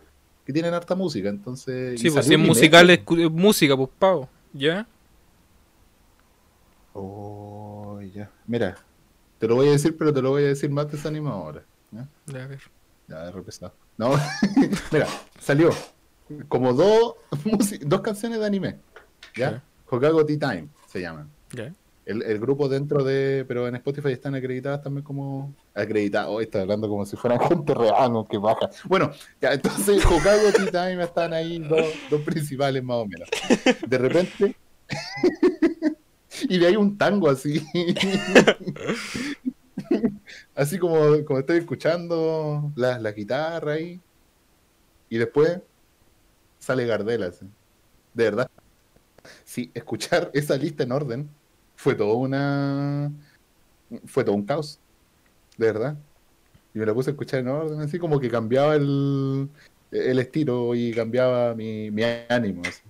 que 0.46 0.54
tienen 0.54 0.74
harta 0.74 0.96
música, 0.96 1.30
entonces... 1.30 2.00
Sí, 2.00 2.10
pues 2.12 2.26
si 2.26 2.34
es 2.34 2.40
musical, 2.40 2.90
es 2.92 3.00
es 3.00 3.32
música, 3.32 3.76
pues 3.76 3.90
pavo. 3.98 4.30
¿Ya? 4.54 4.88
Oh, 6.94 8.00
ya. 8.14 8.30
Mira, 8.48 8.78
te 9.40 9.48
lo 9.48 9.56
voy 9.56 9.70
a 9.70 9.72
decir, 9.72 9.98
pero 9.98 10.14
te 10.14 10.22
lo 10.22 10.32
voy 10.32 10.44
a 10.44 10.48
decir 10.48 10.70
más 10.70 10.92
desanimado 10.92 11.36
ahora. 11.38 11.64
¿ya? 11.92 12.08
Ya, 12.28 12.44
a 12.44 12.48
ver. 12.48 12.60
Ya, 13.08 13.24
de 13.24 13.32
repesado. 13.32 13.74
No, 13.98 14.12
mira, 14.92 15.08
salió 15.40 15.72
como 16.48 16.74
dos, 16.74 17.16
dos 17.82 18.02
canciones 18.02 18.40
de 18.40 18.46
anime. 18.46 18.80
¿Ya? 19.36 19.52
Ya. 19.52 19.64
Hokago 19.90 20.26
Tea 20.26 20.38
Time 20.38 20.68
se 20.88 21.02
llaman. 21.02 21.30
Ya. 21.52 21.74
El, 22.06 22.24
el 22.24 22.40
grupo 22.40 22.70
dentro 22.70 23.04
de. 23.04 23.46
Pero 23.48 23.68
en 23.68 23.76
Spotify 23.76 24.12
están 24.12 24.36
acreditadas 24.36 24.82
también 24.84 25.04
como. 25.04 25.54
Acreditadas. 25.74 26.30
Hoy 26.30 26.44
está 26.44 26.62
hablando 26.62 26.88
como 26.88 27.06
si 27.06 27.16
fueran 27.16 27.40
gente 27.40 27.74
real, 27.74 28.12
no, 28.14 28.28
que 28.28 28.38
baja. 28.38 28.70
Bueno, 28.86 29.12
ya, 29.42 29.54
entonces 29.54 30.06
Hokago 30.06 30.52
Tea 30.52 30.90
Time 30.90 31.04
están 31.04 31.34
ahí 31.34 31.60
dos, 31.60 31.88
dos 32.10 32.22
principales 32.22 32.84
más 32.84 32.98
o 32.98 33.06
menos. 33.06 33.30
De 33.88 33.98
repente. 33.98 34.56
y 36.48 36.58
de 36.58 36.68
ahí 36.68 36.76
un 36.76 36.98
tango 36.98 37.30
así. 37.30 37.66
así 40.56 40.78
como, 40.78 41.24
como 41.26 41.40
estoy 41.40 41.58
escuchando 41.58 42.72
la, 42.76 43.00
la 43.00 43.12
guitarra 43.12 43.74
ahí. 43.74 44.00
Y 45.10 45.18
después 45.18 45.60
sale 46.60 46.86
Gardel 46.86 47.24
así. 47.24 47.46
De 48.14 48.26
verdad. 48.26 48.50
Sí, 49.44 49.72
escuchar 49.74 50.30
esa 50.34 50.56
lista 50.58 50.84
en 50.84 50.92
orden 50.92 51.30
fue 51.76 51.96
todo 51.96 52.16
una. 52.16 53.12
Fue 54.06 54.24
todo 54.24 54.36
un 54.36 54.46
caos. 54.46 54.80
De 55.58 55.68
verdad. 55.68 55.98
Y 56.74 56.80
me 56.80 56.86
la 56.86 56.94
puse 56.94 57.10
a 57.10 57.14
escuchar 57.14 57.40
en 57.40 57.48
orden, 57.48 57.82
así 57.82 57.98
como 57.98 58.20
que 58.20 58.30
cambiaba 58.30 58.76
el, 58.76 59.50
el 59.92 60.20
estilo 60.20 60.76
y 60.76 60.94
cambiaba 60.94 61.56
mi, 61.56 61.90
mi 61.90 62.04
ánimo. 62.30 62.62
así. 62.66 62.82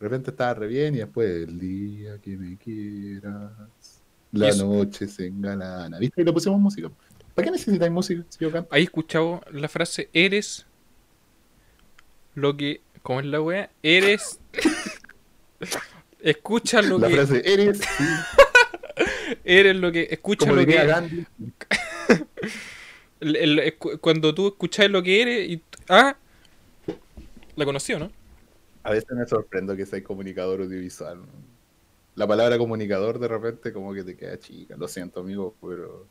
De 0.00 0.04
repente 0.08 0.30
estaba 0.30 0.54
re 0.54 0.66
bien 0.66 0.94
y 0.94 0.98
después 0.98 1.28
el 1.46 1.58
día 1.60 2.18
que 2.18 2.30
me 2.36 2.56
quieras, 2.56 3.52
la 4.32 4.48
eso- 4.48 4.66
noche 4.66 5.06
se 5.06 5.26
engalana. 5.26 5.98
¿Viste? 5.98 6.22
Y 6.22 6.24
le 6.24 6.32
pusimos 6.32 6.58
música. 6.58 6.90
¿Para 7.34 7.44
qué 7.46 7.52
necesitáis 7.52 7.92
música 7.92 8.24
si 8.28 8.38
yo 8.40 8.50
canto? 8.50 8.74
¿Has 8.74 8.80
escuchado 8.80 9.40
la 9.52 9.68
frase 9.68 10.08
eres 10.12 10.66
lo 12.34 12.56
que. 12.56 12.80
¿Cómo 13.02 13.20
es 13.20 13.26
la 13.26 13.40
wea? 13.40 13.70
Eres. 13.82 14.40
Escucha 16.20 16.82
lo 16.82 16.98
La 16.98 17.08
que. 17.08 17.14
frase 17.14 17.42
eres 17.52 17.80
Eres 19.44 19.76
lo 19.76 19.92
que. 19.92 20.08
Escucha 20.10 20.46
como 20.46 20.60
lo 20.60 20.66
que. 20.66 20.74
Gandhi. 20.86 21.26
el- 23.20 23.36
el- 23.36 23.58
escu- 23.78 23.98
cuando 24.00 24.34
tú 24.34 24.48
escuchas 24.48 24.90
lo 24.90 25.02
que 25.02 25.22
eres 25.22 25.48
y. 25.50 25.62
Ah. 25.88 26.16
La 27.56 27.64
conoció, 27.64 27.98
¿no? 27.98 28.10
A 28.82 28.90
veces 28.92 29.10
me 29.10 29.26
sorprendo 29.26 29.76
que 29.76 29.84
seas 29.86 30.02
comunicador 30.02 30.60
audiovisual. 30.62 31.18
¿no? 31.18 31.26
La 32.14 32.26
palabra 32.26 32.58
comunicador 32.58 33.18
de 33.18 33.28
repente 33.28 33.72
como 33.72 33.92
que 33.94 34.02
te 34.04 34.16
queda 34.16 34.38
chica. 34.38 34.76
Lo 34.76 34.88
siento, 34.88 35.20
amigo, 35.20 35.54
pero... 35.60 36.06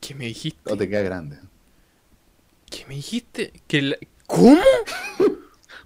¿Qué 0.00 0.14
me 0.14 0.26
dijiste? 0.26 0.72
O 0.72 0.76
te 0.76 0.88
queda 0.88 1.02
grande. 1.02 1.38
¿Qué 2.70 2.84
me 2.86 2.96
dijiste? 2.96 3.52
¿Que 3.66 3.82
la- 3.82 3.96
¿Cómo? 4.26 4.60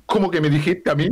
¿Cómo 0.07 0.31
que 0.31 0.41
me 0.41 0.49
dijiste 0.51 0.91
a 0.91 0.95
mí? 0.95 1.11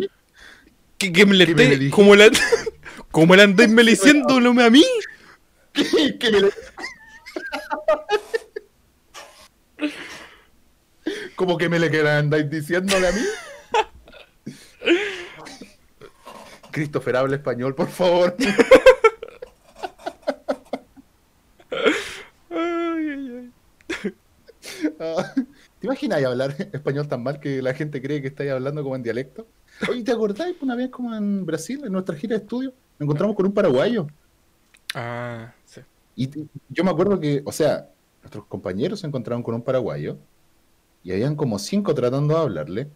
¿Que, 0.99 1.12
que 1.12 1.26
me 1.26 1.35
le 1.35 1.46
¿Qué 1.46 1.54
me 1.54 1.62
esté- 1.64 1.68
le 1.70 1.76
dijiste? 1.76 1.94
¿Cómo 1.96 2.16
la, 2.16 2.30
¿Cómo 3.11 3.37
la 3.37 3.42
andáis 3.44 3.70
meliciéndolo 3.70 4.50
a 4.62 4.70
mí? 4.70 4.85
que 5.75 6.30
me... 6.30 6.50
¿Cómo 11.37 11.56
que 11.58 11.68
me 11.68 11.78
le 11.78 11.90
quedan 11.90 12.25
andáis 12.25 12.50
diciéndole 12.50 13.08
a 13.08 13.12
mí? 13.12 13.20
Christopher, 16.76 17.16
habla 17.16 17.37
español, 17.37 17.75
por 17.75 17.88
favor. 17.88 18.37
Ay, 22.50 23.08
ay, 23.10 23.50
ay. 24.04 24.15
¿Te 25.80 25.86
imaginas 25.86 26.23
hablar 26.23 26.54
español 26.75 27.08
tan 27.08 27.23
mal 27.23 27.41
que 27.41 27.62
la 27.62 27.73
gente 27.73 28.02
cree 28.02 28.21
que 28.21 28.28
estáis 28.28 28.50
hablando 28.50 28.82
como 28.82 28.95
en 28.95 29.02
dialecto? 29.02 29.47
Oye, 29.89 30.04
¿te 30.04 30.12
acordáis 30.12 30.54
una 30.60 30.76
vez 30.76 30.91
como 30.91 31.15
en 31.15 31.47
Brasil, 31.47 31.80
en 31.82 31.93
nuestra 31.93 32.15
gira 32.15 32.36
de 32.36 32.43
estudio? 32.43 32.75
Nos 32.99 33.06
encontramos 33.06 33.36
con 33.36 33.47
un 33.47 33.52
paraguayo. 33.52 34.06
Ah, 34.95 35.54
sí. 35.65 35.80
Y 36.15 36.28
yo 36.69 36.84
me 36.84 36.91
acuerdo 36.91 37.19
que, 37.19 37.41
o 37.47 37.52
sea, 37.52 37.89
nuestros 38.21 38.45
compañeros 38.45 39.00
se 39.00 39.06
encontraron 39.06 39.43
con 39.43 39.54
un 39.54 39.62
paraguayo 39.62 40.19
y 41.02 41.12
habían 41.12 41.36
como 41.36 41.58
cinco 41.58 41.95
tratando 41.95 42.34
de 42.34 42.41
hablarle 42.41 42.89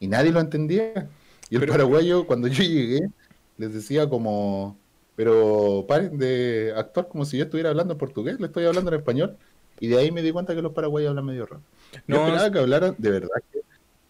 y 0.00 0.06
nadie 0.06 0.32
lo 0.32 0.40
entendía. 0.40 1.10
Y 1.52 1.56
el 1.56 1.60
Pero- 1.60 1.72
paraguayo, 1.74 2.26
cuando 2.26 2.48
yo 2.48 2.62
llegué, 2.64 3.10
les 3.58 3.74
decía 3.74 4.08
como, 4.08 4.78
pero 5.16 5.84
paren 5.86 6.16
de 6.16 6.72
actuar 6.74 7.08
como 7.08 7.26
si 7.26 7.36
yo 7.36 7.44
estuviera 7.44 7.68
hablando 7.68 7.92
en 7.92 7.98
portugués, 7.98 8.40
le 8.40 8.46
estoy 8.46 8.64
hablando 8.64 8.90
en 8.90 8.98
español. 8.98 9.36
Y 9.78 9.88
de 9.88 9.98
ahí 9.98 10.10
me 10.10 10.22
di 10.22 10.32
cuenta 10.32 10.54
que 10.54 10.62
los 10.62 10.72
paraguayos 10.72 11.10
hablan 11.10 11.26
medio 11.26 11.44
raro. 11.44 11.60
Yo 11.92 12.00
No, 12.06 12.24
esperaba 12.26 12.50
que 12.50 12.58
hablaran, 12.58 12.94
de 12.96 13.10
verdad, 13.10 13.36
que 13.52 13.60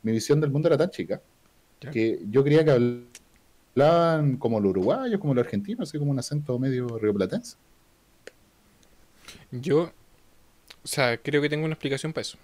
mi 0.04 0.12
visión 0.12 0.40
del 0.40 0.50
mundo 0.50 0.68
era 0.68 0.78
tan 0.78 0.90
chica 0.90 1.20
Ya. 1.80 1.90
que 1.90 2.20
yo 2.30 2.44
creía 2.44 2.64
que 2.64 2.70
hablaban 3.74 4.36
como 4.36 4.60
los 4.60 4.70
uruguayos, 4.70 5.20
como 5.20 5.34
los 5.34 5.44
argentinos, 5.44 5.88
así 5.88 5.98
como 5.98 6.12
un 6.12 6.20
acento 6.20 6.56
medio 6.60 6.96
rioplatense. 6.96 7.56
Yo, 9.50 9.82
o 9.84 10.86
sea, 10.86 11.16
creo 11.18 11.42
que 11.42 11.48
tengo 11.48 11.64
una 11.64 11.74
explicación 11.74 12.12
para 12.12 12.22
eso. 12.22 12.38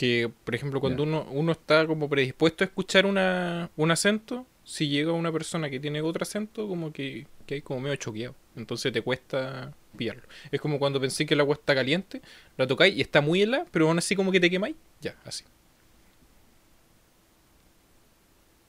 Que, 0.00 0.32
por 0.44 0.54
ejemplo, 0.54 0.80
cuando 0.80 1.02
uno, 1.02 1.26
uno 1.30 1.52
está 1.52 1.86
como 1.86 2.08
predispuesto 2.08 2.64
a 2.64 2.68
escuchar 2.68 3.04
una, 3.04 3.70
un 3.76 3.90
acento, 3.90 4.46
si 4.64 4.88
llega 4.88 5.12
una 5.12 5.30
persona 5.30 5.68
que 5.68 5.78
tiene 5.78 6.00
otro 6.00 6.22
acento, 6.22 6.66
como 6.66 6.90
que, 6.90 7.26
que 7.44 7.56
hay 7.56 7.60
como 7.60 7.80
medio 7.80 7.96
choqueado. 7.96 8.34
Entonces 8.56 8.94
te 8.94 9.02
cuesta 9.02 9.74
pillarlo. 9.98 10.22
Es 10.50 10.58
como 10.58 10.78
cuando 10.78 11.02
pensé 11.02 11.26
que 11.26 11.34
el 11.34 11.40
agua 11.40 11.52
está 11.52 11.74
caliente, 11.74 12.22
la 12.56 12.66
tocáis 12.66 12.96
y 12.96 13.02
está 13.02 13.20
muy 13.20 13.42
helada, 13.42 13.66
pero 13.70 13.88
aún 13.88 13.98
así 13.98 14.16
como 14.16 14.32
que 14.32 14.40
te 14.40 14.48
quemáis. 14.48 14.74
Ya, 15.02 15.16
así. 15.26 15.44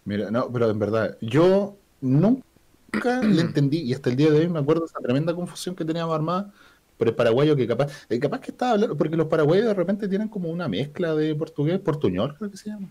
Mira, 0.04 0.32
no, 0.32 0.52
pero 0.52 0.70
en 0.70 0.80
verdad, 0.80 1.18
yo 1.22 1.78
nunca 2.02 3.22
le 3.24 3.40
entendí, 3.40 3.78
y 3.84 3.94
hasta 3.94 4.10
el 4.10 4.18
día 4.18 4.32
de 4.32 4.40
hoy 4.40 4.50
me 4.50 4.60
acuerdo 4.60 4.82
de 4.82 4.88
esa 4.88 5.00
tremenda 5.00 5.34
confusión 5.34 5.78
que 5.78 5.86
teníamos 5.86 6.14
armada 6.14 6.52
por 7.02 7.08
el 7.08 7.16
paraguayo 7.16 7.56
que 7.56 7.66
capaz, 7.66 8.06
eh, 8.10 8.20
capaz 8.20 8.42
que 8.42 8.52
estaba 8.52 8.74
hablando, 8.74 8.96
porque 8.96 9.18
los 9.18 9.26
paraguayos 9.26 9.66
de 9.66 9.74
repente 9.74 10.08
tienen 10.08 10.28
como 10.28 10.50
una 10.50 10.68
mezcla 10.68 11.16
de 11.16 11.34
portugués, 11.34 11.80
portuñol, 11.80 12.38
creo 12.38 12.52
que 12.52 12.58
se 12.58 12.70
llama. 12.70 12.90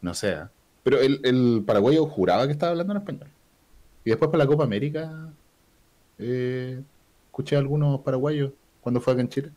No 0.00 0.12
sé, 0.12 0.32
¿eh? 0.32 0.44
pero 0.82 0.98
el, 0.98 1.20
el 1.22 1.62
paraguayo 1.64 2.04
juraba 2.06 2.46
que 2.46 2.52
estaba 2.52 2.72
hablando 2.72 2.92
en 2.92 2.98
español. 2.98 3.28
Y 4.04 4.10
después 4.10 4.28
para 4.28 4.42
la 4.42 4.48
Copa 4.48 4.64
América, 4.64 5.28
eh, 6.18 6.82
escuché 7.26 7.54
a 7.54 7.60
algunos 7.60 8.00
paraguayos 8.00 8.50
cuando 8.80 9.00
fue 9.00 9.12
acá 9.12 9.22
en 9.22 9.28
Chile, 9.28 9.52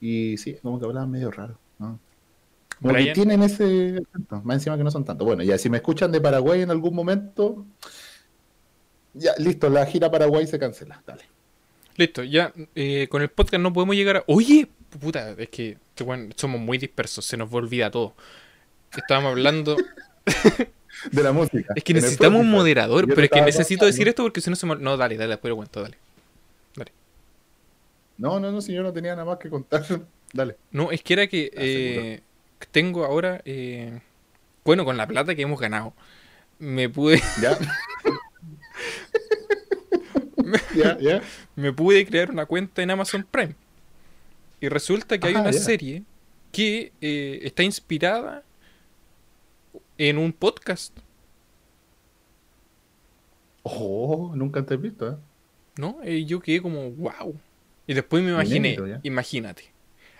y 0.00 0.38
sí, 0.38 0.54
como 0.62 0.80
que 0.80 0.86
hablaban 0.86 1.10
medio 1.10 1.30
raro, 1.30 1.58
¿no? 1.78 2.00
Como 2.80 2.94
que 2.94 3.12
tienen 3.12 3.42
ese 3.42 4.02
acento, 4.08 4.40
más 4.44 4.54
encima 4.54 4.78
que 4.78 4.84
no 4.84 4.90
son 4.90 5.04
tanto. 5.04 5.26
Bueno, 5.26 5.42
ya 5.42 5.58
si 5.58 5.68
me 5.68 5.76
escuchan 5.76 6.10
de 6.10 6.22
Paraguay 6.22 6.62
en 6.62 6.70
algún 6.70 6.94
momento, 6.94 7.66
ya, 9.12 9.32
listo, 9.36 9.68
la 9.68 9.84
gira 9.84 10.10
Paraguay 10.10 10.46
se 10.46 10.58
cancela, 10.58 11.02
dale. 11.06 11.36
Listo, 11.96 12.22
ya 12.22 12.52
eh, 12.74 13.06
con 13.08 13.22
el 13.22 13.28
podcast 13.28 13.62
no 13.62 13.72
podemos 13.72 13.96
llegar 13.96 14.18
a... 14.18 14.24
Oye, 14.26 14.68
puta, 15.00 15.34
es 15.38 15.48
que 15.48 15.78
este 15.88 16.04
weón, 16.04 16.32
somos 16.36 16.60
muy 16.60 16.78
dispersos, 16.78 17.24
se 17.24 17.36
nos 17.36 17.52
olvida 17.52 17.90
todo. 17.90 18.14
Estábamos 18.96 19.32
hablando... 19.32 19.76
De 21.12 21.22
la 21.22 21.30
música. 21.30 21.74
Es 21.76 21.84
que 21.84 21.92
necesitamos 21.92 22.40
un 22.40 22.50
moderador, 22.50 23.06
pero 23.06 23.22
es 23.22 23.30
que 23.30 23.42
necesito 23.42 23.84
decir 23.84 24.08
esto 24.08 24.22
porque 24.22 24.40
si 24.40 24.48
no 24.48 24.56
se 24.56 24.66
me... 24.66 24.76
No, 24.76 24.96
dale, 24.96 25.16
dale, 25.16 25.30
después 25.30 25.50
lo 25.50 25.56
cuento, 25.56 25.82
dale. 25.82 25.98
No, 28.18 28.40
no, 28.40 28.50
no, 28.50 28.60
si 28.60 28.72
yo 28.72 28.82
no 28.82 28.92
tenía 28.92 29.12
nada 29.12 29.26
más 29.26 29.38
que 29.38 29.50
contar, 29.50 29.84
dale. 30.32 30.56
No, 30.70 30.90
es 30.90 31.02
que 31.02 31.12
era 31.12 31.26
que 31.26 31.50
Ah, 31.54 31.60
eh, 31.60 32.20
tengo 32.70 33.04
ahora... 33.04 33.42
eh, 33.44 34.00
bueno, 34.64 34.84
con 34.84 34.96
la 34.96 35.06
plata 35.06 35.34
que 35.34 35.42
hemos 35.42 35.60
ganado, 35.60 35.94
me 36.58 36.88
pude, 36.88 37.22
¿Ya? 37.40 37.56
Me 41.56 41.72
pude 41.72 42.06
crear 42.06 42.30
una 42.30 42.46
cuenta 42.46 42.82
en 42.82 42.90
Amazon 42.90 43.26
Prime. 43.30 43.54
Y 44.60 44.68
resulta 44.68 45.18
que 45.18 45.28
hay 45.28 45.34
Ah, 45.34 45.40
una 45.42 45.52
serie 45.52 46.02
que 46.52 46.92
eh, 47.00 47.40
está 47.42 47.62
inspirada 47.62 48.42
en 49.98 50.18
un 50.18 50.32
podcast, 50.32 50.96
Oh, 53.62 54.32
nunca 54.36 54.64
te 54.64 54.74
he 54.74 54.76
visto, 54.76 55.08
¿eh? 55.10 55.16
¿no? 55.76 55.98
Y 56.04 56.24
yo 56.24 56.40
quedé 56.40 56.62
como, 56.62 56.90
wow. 56.92 57.34
Y 57.86 57.94
después 57.94 58.22
me 58.22 58.30
imaginé, 58.30 58.78
imagínate, 59.02 59.72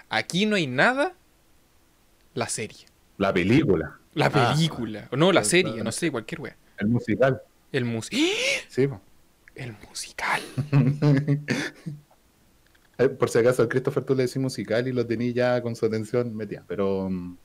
aquí 0.09 0.47
no 0.47 0.57
hay 0.57 0.67
nada, 0.67 1.15
la 2.35 2.49
serie. 2.49 2.87
La 3.19 3.33
película, 3.33 3.99
La 4.15 4.27
Ah. 4.27 4.53
película. 4.55 5.09
no, 5.13 5.33
la 5.33 5.45
serie, 5.45 5.83
no 5.83 5.93
sé, 5.93 6.11
cualquier 6.11 6.41
wea. 6.41 6.57
el 6.79 6.89
musical. 6.89 7.41
El 7.73 7.85
mus 7.85 8.09
Sí, 8.69 8.87
po. 8.87 9.01
El 9.57 9.75
musical. 9.89 10.43
Por 13.19 13.29
si 13.29 13.39
acaso 13.39 13.63
al 13.63 13.69
Christopher 13.69 14.05
tú 14.05 14.15
le 14.15 14.25
decís 14.25 14.37
musical 14.37 14.87
y 14.87 14.93
lo 14.93 15.07
tenías 15.07 15.35
ya 15.35 15.63
con 15.63 15.77
su 15.77 15.85
atención 15.85 16.35
metida, 16.35 16.65
pero 16.67 17.09
mm, 17.11 17.37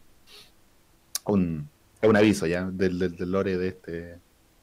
un, 1.25 1.69
es 2.01 2.09
un 2.09 2.15
aviso 2.15 2.47
ya 2.47 2.69
del, 2.71 2.99
del, 2.99 3.15
del 3.15 3.31
lore 3.31 3.57
de 3.57 3.67
este, 3.69 3.91
de 3.91 4.19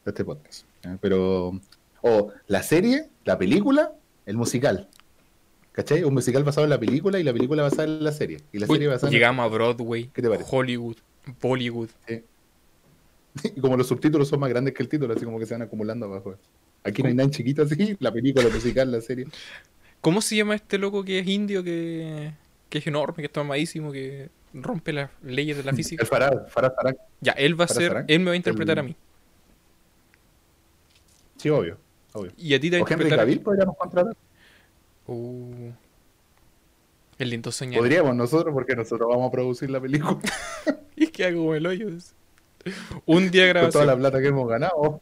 este 0.06 0.24
podcast. 0.24 0.64
¿eh? 0.84 0.96
Pero, 1.00 1.61
o 2.02 2.32
la 2.46 2.62
serie, 2.62 3.08
la 3.24 3.38
película, 3.38 3.92
el 4.26 4.37
musical. 4.37 4.88
¿Cachai? 5.72 6.04
Un 6.04 6.14
musical 6.14 6.44
basado 6.44 6.64
en 6.64 6.70
la 6.70 6.80
película 6.80 7.18
y 7.18 7.22
la 7.22 7.32
película 7.32 7.62
basada 7.62 7.84
en 7.84 8.02
la 8.02 8.12
serie. 8.12 8.38
Y 8.52 8.58
la 8.58 8.66
Uy, 8.66 8.76
serie 8.76 8.88
basada 8.88 9.08
en 9.08 9.14
llegamos 9.14 9.44
a 9.44 9.48
Broadway, 9.48 10.11
¿Qué 10.12 10.22
te 10.22 10.28
parece? 10.28 10.48
Hollywood, 10.50 10.96
Bollywood. 11.40 11.88
Y 13.44 13.61
como 13.61 13.76
los 13.76 13.87
subtítulos 13.87 14.26
son 14.26 14.40
más 14.40 14.50
grandes 14.50 14.74
que 14.74 14.82
el 14.82 14.88
título, 14.88 15.14
así 15.14 15.24
como 15.24 15.38
que 15.38 15.46
se 15.46 15.54
van 15.54 15.62
acumulando 15.62 16.06
abajo. 16.06 16.34
Aquí 16.84 17.02
no 17.02 17.08
hay 17.08 17.14
nada 17.14 17.30
chiquito 17.30 17.62
así, 17.62 17.96
la 18.00 18.12
película, 18.12 18.46
el 18.46 18.52
musical, 18.54 18.90
la 18.90 19.00
serie. 19.00 19.26
¿Cómo 20.00 20.20
se 20.22 20.36
llama 20.36 20.54
este 20.54 20.78
loco 20.78 21.04
que 21.04 21.18
es 21.18 21.26
indio, 21.26 21.62
que, 21.64 22.32
que 22.68 22.78
es 22.78 22.86
enorme, 22.86 23.16
que 23.16 23.26
está 23.26 23.42
mamadísimo, 23.42 23.90
que 23.92 24.30
rompe 24.54 24.92
las 24.92 25.10
leyes 25.22 25.56
de 25.56 25.64
la 25.64 25.72
física? 25.72 26.02
El 26.02 26.08
Farad, 26.08 26.48
Farad 26.48 26.72
Farad. 26.74 26.94
Ya, 27.20 27.32
él 27.32 27.60
va 27.60 27.64
a 27.64 27.68
ser, 27.68 28.04
él 28.06 28.20
me 28.20 28.26
va 28.26 28.32
a 28.32 28.36
interpretar 28.36 28.78
el- 28.78 28.84
a 28.84 28.88
mí. 28.88 28.96
Sí, 31.36 31.50
obvio. 31.50 31.78
obvio. 32.12 32.32
Y 32.36 32.54
a 32.54 32.60
ti 32.60 32.70
te 32.70 32.76
va 32.76 32.78
a 32.78 32.80
interpretar 32.80 33.18
Cavill 33.18 33.40
podríamos 33.40 33.76
contratar. 33.76 34.16
Uh, 35.06 35.70
el 37.18 37.30
lindo 37.30 37.50
soñar. 37.50 37.80
Podríamos 37.80 38.14
nosotros, 38.14 38.52
porque 38.54 38.76
nosotros 38.76 39.08
vamos 39.08 39.28
a 39.28 39.30
producir 39.32 39.70
la 39.70 39.80
película 39.80 40.18
Y 40.96 41.04
es 41.04 41.10
que 41.10 41.24
hago 41.24 41.38
como 41.40 41.54
el 41.54 41.66
hoyo. 41.66 41.88
Un 43.06 43.30
día 43.30 43.46
de 43.46 43.52
con 43.54 43.70
toda 43.70 43.84
grabación. 43.84 43.86
la 43.86 43.96
plata 43.96 44.20
que 44.20 44.28
hemos 44.28 44.48
ganado. 44.48 45.00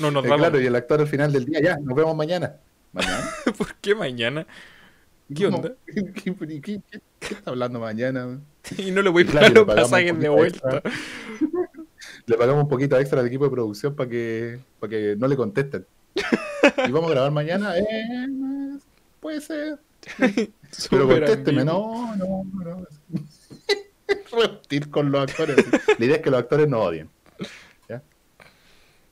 No 0.00 0.10
nos 0.10 0.24
Eh, 0.24 0.28
vamos. 0.28 0.46
claro, 0.46 0.60
y 0.60 0.66
el 0.66 0.74
actor 0.74 1.00
al 1.00 1.06
final 1.08 1.32
del 1.32 1.44
día, 1.44 1.60
ya, 1.62 1.76
nos 1.78 1.94
vemos 1.94 2.16
mañana. 2.16 2.56
¿Mañana? 2.92 3.30
¿Por 3.58 3.74
qué 3.76 3.94
mañana? 3.94 4.46
¿Qué 5.34 5.44
¿Cómo? 5.44 5.58
onda? 5.58 5.72
¿Qué, 5.86 6.04
qué- 6.12 6.34
qué- 6.34 6.60
qué- 6.62 6.80
qué 7.20 7.34
está 7.34 7.50
hablando 7.50 7.78
mañana? 7.80 8.40
Y 8.78 8.90
no 8.90 9.02
le 9.02 9.10
voy 9.10 9.24
a 9.24 9.26
Claro, 9.26 9.66
pagar 9.66 9.76
le 9.76 9.82
los 9.82 9.90
pasajes 9.90 10.18
de 10.20 10.28
vuelta. 10.28 10.76
extra. 10.76 10.92
Le 12.26 12.36
pagamos 12.36 12.62
un 12.64 12.68
poquito 12.68 12.98
extra 12.98 13.20
al 13.20 13.26
equipo 13.26 13.44
de 13.44 13.50
producción 13.50 13.94
para 13.96 14.08
que, 14.08 14.58
para 14.78 14.90
que 14.90 15.16
no 15.18 15.26
le 15.28 15.36
contesten. 15.36 15.86
Y 16.86 16.90
vamos 16.90 17.10
a 17.10 17.14
grabar 17.14 17.30
mañana. 17.32 17.76
Eh, 17.78 17.84
puede 19.20 19.40
ser. 19.40 19.78
Pero 20.90 21.08
contésteme, 21.08 21.64
no, 21.64 22.14
no, 22.16 22.44
no. 22.54 22.86
Repetir 24.32 24.90
con 24.90 25.10
los 25.10 25.22
actores. 25.22 25.56
La 25.98 26.04
idea 26.04 26.16
es 26.16 26.22
que 26.22 26.30
los 26.30 26.40
actores 26.40 26.68
no 26.68 26.80
odien. 26.80 27.08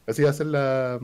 Así 0.08 0.22
va 0.22 0.30
a 0.30 0.32
ser 0.32 0.46
la. 0.46 1.00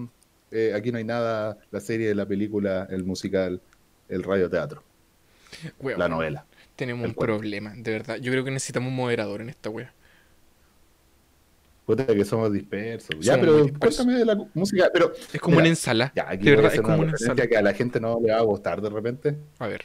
eh, 0.51 0.73
aquí 0.75 0.91
no 0.93 0.99
hay 0.99 1.05
nada, 1.05 1.59
la 1.71 1.81
serie, 1.81 2.15
la 2.15 2.27
película, 2.27 2.87
el 2.91 3.05
musical, 3.05 3.61
el 4.09 4.23
radioteatro, 4.25 4.83
Weón, 5.81 5.99
la 5.99 6.09
novela. 6.09 6.47
Tenemos 6.77 7.07
un 7.07 7.13
cuento. 7.15 7.37
problema, 7.39 7.75
de 7.77 7.91
verdad. 7.93 8.17
Yo 8.17 8.33
creo 8.33 8.45
que 8.45 8.51
necesitamos 8.51 8.89
un 8.91 8.97
moderador 8.97 9.41
en 9.41 9.49
esta 9.51 9.71
wea. 9.71 9.95
Puta 11.87 12.07
que 12.07 12.25
somos 12.25 12.53
dispersos. 12.53 13.17
Ya, 13.21 13.39
pero 13.39 13.63
dispersos. 13.63 13.79
cuéntame 13.79 14.19
de 14.19 14.25
la 14.25 14.37
música. 14.55 14.89
Pero 14.93 15.13
Es 15.33 15.41
como 15.41 15.57
Mira, 15.57 15.63
una 15.65 15.69
ensalada. 15.69 16.13
ya, 16.17 16.31
aquí 16.31 16.45
de 16.47 16.57
verdad, 16.57 16.75
es 16.75 16.81
como 16.81 16.95
una 16.97 17.03
una 17.03 17.13
ensalada. 17.13 17.47
que 17.49 17.57
a 17.59 17.63
la 17.63 17.75
gente 17.75 18.01
no 18.01 18.19
le 18.23 18.33
va 18.33 18.39
a 18.39 18.43
gustar 18.43 18.81
de 18.81 18.89
repente. 18.91 19.37
A 19.59 19.67
ver, 19.67 19.85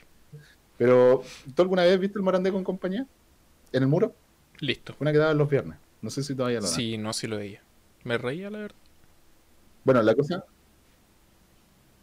Pero, 0.78 1.24
¿tú 1.56 1.62
alguna 1.62 1.84
vez 1.84 2.00
viste 2.00 2.18
el 2.18 2.24
Morandé 2.24 2.52
con 2.52 2.64
compañía? 2.64 3.06
¿En 3.74 3.84
el 3.84 3.90
muro? 3.90 4.16
listo. 4.60 4.96
Una 5.00 5.12
que 5.12 5.18
daba 5.18 5.34
los 5.34 5.50
viernes. 5.50 5.78
No 6.02 6.10
sé 6.10 6.24
si 6.24 6.36
todavía 6.36 6.62
lo 6.62 6.72
dan. 6.72 6.76
Sí, 6.76 6.98
no, 6.98 7.14
sí 7.14 7.28
lo 7.28 7.38
veía. 7.38 7.62
Me 8.04 8.18
reía, 8.18 8.50
la 8.50 8.60
verdad. 8.60 8.78
Bueno, 9.90 10.04
la 10.04 10.14
cosa. 10.14 10.46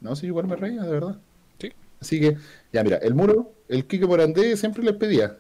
No, 0.01 0.16
sí, 0.16 0.27
igual 0.27 0.49
me 0.49 0.57
reía, 0.57 0.83
de 0.83 0.90
verdad. 0.90 1.20
Sí. 1.57 1.72
Así 2.01 2.18
que, 2.18 2.37
ya, 2.72 2.83
mira, 2.83 2.96
el 2.96 3.14
muro, 3.14 3.53
el 3.68 3.87
Kike 3.87 4.09
Morandé 4.09 4.57
siempre 4.57 4.83
les 4.83 4.94
pedía. 4.94 5.38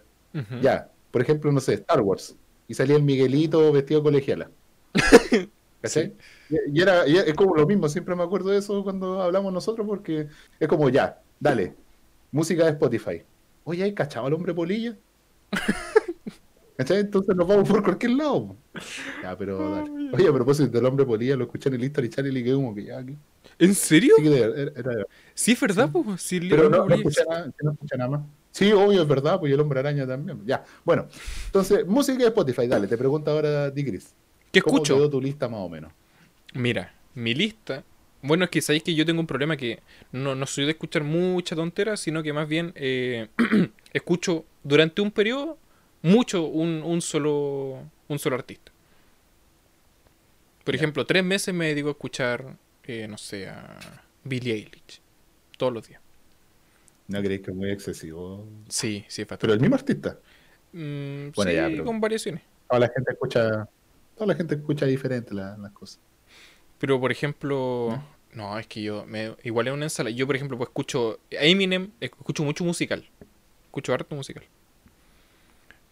Ya, 0.62 0.88
por 1.10 1.22
ejemplo, 1.22 1.50
no 1.50 1.58
sé, 1.58 1.74
Star 1.74 2.00
Wars. 2.02 2.36
Y 2.68 2.74
salía 2.74 2.94
el 2.94 3.02
Miguelito 3.02 3.72
vestido 3.72 4.00
colegiala. 4.00 4.48
¿Cachai? 5.82 6.14
Y, 6.48 6.78
y 6.78 6.82
era, 6.82 7.08
y 7.08 7.16
es 7.16 7.34
como 7.34 7.56
lo 7.56 7.66
mismo, 7.66 7.88
siempre 7.88 8.14
me 8.14 8.22
acuerdo 8.22 8.50
de 8.50 8.58
eso 8.58 8.84
cuando 8.84 9.20
hablamos 9.20 9.52
nosotros, 9.52 9.84
porque 9.84 10.28
es 10.60 10.68
como, 10.68 10.88
ya, 10.88 11.20
dale, 11.40 11.74
música 12.30 12.62
de 12.62 12.70
Spotify. 12.70 13.24
Oye, 13.64 13.82
¿hay 13.82 13.92
cachado 13.92 14.26
al 14.26 14.34
hombre 14.34 14.54
polilla? 14.54 14.96
¿Cachai? 16.76 16.98
Entonces 17.00 17.34
nos 17.34 17.48
vamos 17.48 17.68
por 17.68 17.82
cualquier 17.82 18.12
lado. 18.12 18.56
Ya, 19.22 19.36
pero 19.36 19.70
dale. 19.70 20.10
Oye, 20.12 20.28
a 20.28 20.32
propósito 20.32 20.70
del 20.70 20.84
hombre 20.84 21.06
polilla, 21.06 21.36
lo 21.36 21.44
escuché 21.44 21.68
en 21.68 21.76
el 21.76 21.84
History 21.84 22.08
Channel 22.10 22.36
y 22.36 22.44
quedé 22.44 22.54
como 22.54 22.74
que 22.74 22.84
ya 22.84 22.98
aquí. 22.98 23.16
¿En 23.58 23.74
serio? 23.74 24.14
Sí, 24.18 24.26
era, 24.26 24.46
era 24.46 25.06
Sí, 25.34 25.52
es 25.52 25.60
verdad, 25.60 25.90
pues. 25.90 26.20
Sí, 26.20 26.40
pero 26.40 26.68
Leo 26.68 26.70
no, 26.70 26.86
no 26.86 26.94
escuché 26.94 27.24
nada, 27.28 27.52
no 27.62 27.72
escuché 27.72 27.96
nada 27.96 28.10
más. 28.10 28.20
Sí, 28.50 28.72
obvio, 28.72 29.02
es 29.02 29.08
verdad, 29.08 29.38
pues 29.38 29.50
y 29.50 29.54
el 29.54 29.60
hombre 29.60 29.80
araña 29.80 30.06
también. 30.06 30.40
Ya, 30.46 30.64
bueno. 30.84 31.06
Entonces, 31.46 31.86
música 31.86 32.18
de 32.18 32.26
Spotify, 32.26 32.66
dale, 32.66 32.86
te 32.86 32.96
pregunto 32.96 33.30
ahora 33.30 33.72
Chris. 33.72 34.14
¿Qué 34.50 34.62
¿Cómo 34.62 34.76
escucho? 34.76 34.96
quedó 34.96 35.10
tu 35.10 35.20
lista 35.20 35.48
más 35.48 35.60
o 35.60 35.68
menos? 35.68 35.92
Mira, 36.54 36.94
mi 37.14 37.34
lista. 37.34 37.84
Bueno, 38.22 38.44
es 38.44 38.50
que 38.50 38.62
sabéis 38.62 38.82
que 38.82 38.94
yo 38.94 39.04
tengo 39.04 39.20
un 39.20 39.26
problema 39.26 39.56
que 39.56 39.80
no, 40.10 40.34
no 40.34 40.46
soy 40.46 40.64
de 40.64 40.70
escuchar 40.70 41.04
mucha 41.04 41.54
tontera, 41.54 41.96
sino 41.96 42.22
que 42.22 42.32
más 42.32 42.48
bien 42.48 42.72
eh, 42.76 43.28
escucho 43.92 44.44
durante 44.62 45.02
un 45.02 45.10
periodo 45.10 45.58
mucho 46.02 46.44
un, 46.46 46.82
un 46.82 47.00
solo 47.00 47.78
un 48.08 48.18
solo 48.18 48.36
artista. 48.36 48.72
Por 50.64 50.74
ejemplo, 50.74 51.06
tres 51.06 51.22
meses 51.24 51.54
me 51.54 51.66
dedico 51.68 51.88
a 51.88 51.92
escuchar, 51.92 52.56
eh, 52.84 53.06
no 53.08 53.18
sé, 53.18 53.48
a 53.48 54.02
Billie 54.24 54.54
Eilish. 54.54 55.00
Todos 55.56 55.72
los 55.72 55.86
días. 55.88 56.00
¿No 57.08 57.20
creéis 57.22 57.42
que 57.42 57.50
es 57.52 57.56
muy 57.56 57.70
excesivo? 57.70 58.44
Sí, 58.68 59.04
sí, 59.08 59.22
es 59.22 59.28
Pero 59.38 59.52
el 59.52 59.60
mismo 59.60 59.76
artista. 59.76 60.18
Mm, 60.72 61.30
Bueno, 61.36 61.50
sí, 61.50 61.56
ya, 61.56 61.66
pero- 61.68 61.84
con 61.84 62.00
variaciones. 62.00 62.42
Toda 62.68 62.80
la 62.80 62.88
gente 62.88 63.12
escucha, 63.12 63.68
toda 64.16 64.26
la 64.26 64.34
gente 64.34 64.56
escucha 64.56 64.86
diferente 64.86 65.32
la- 65.34 65.56
las 65.56 65.70
cosas. 65.72 66.00
Pero, 66.78 67.00
por 67.00 67.12
ejemplo, 67.12 68.02
no, 68.32 68.58
es 68.58 68.66
que 68.66 68.82
yo, 68.82 69.06
me, 69.06 69.36
igual 69.44 69.68
es 69.68 69.72
una 69.74 69.84
ensalada. 69.84 70.14
Yo, 70.14 70.26
por 70.26 70.34
ejemplo, 70.34 70.58
pues 70.58 70.68
escucho 70.68 71.20
Eminem, 71.30 71.92
escucho 72.00 72.42
mucho 72.42 72.64
musical. 72.64 73.08
Escucho 73.66 73.94
harto 73.94 74.16
musical. 74.16 74.44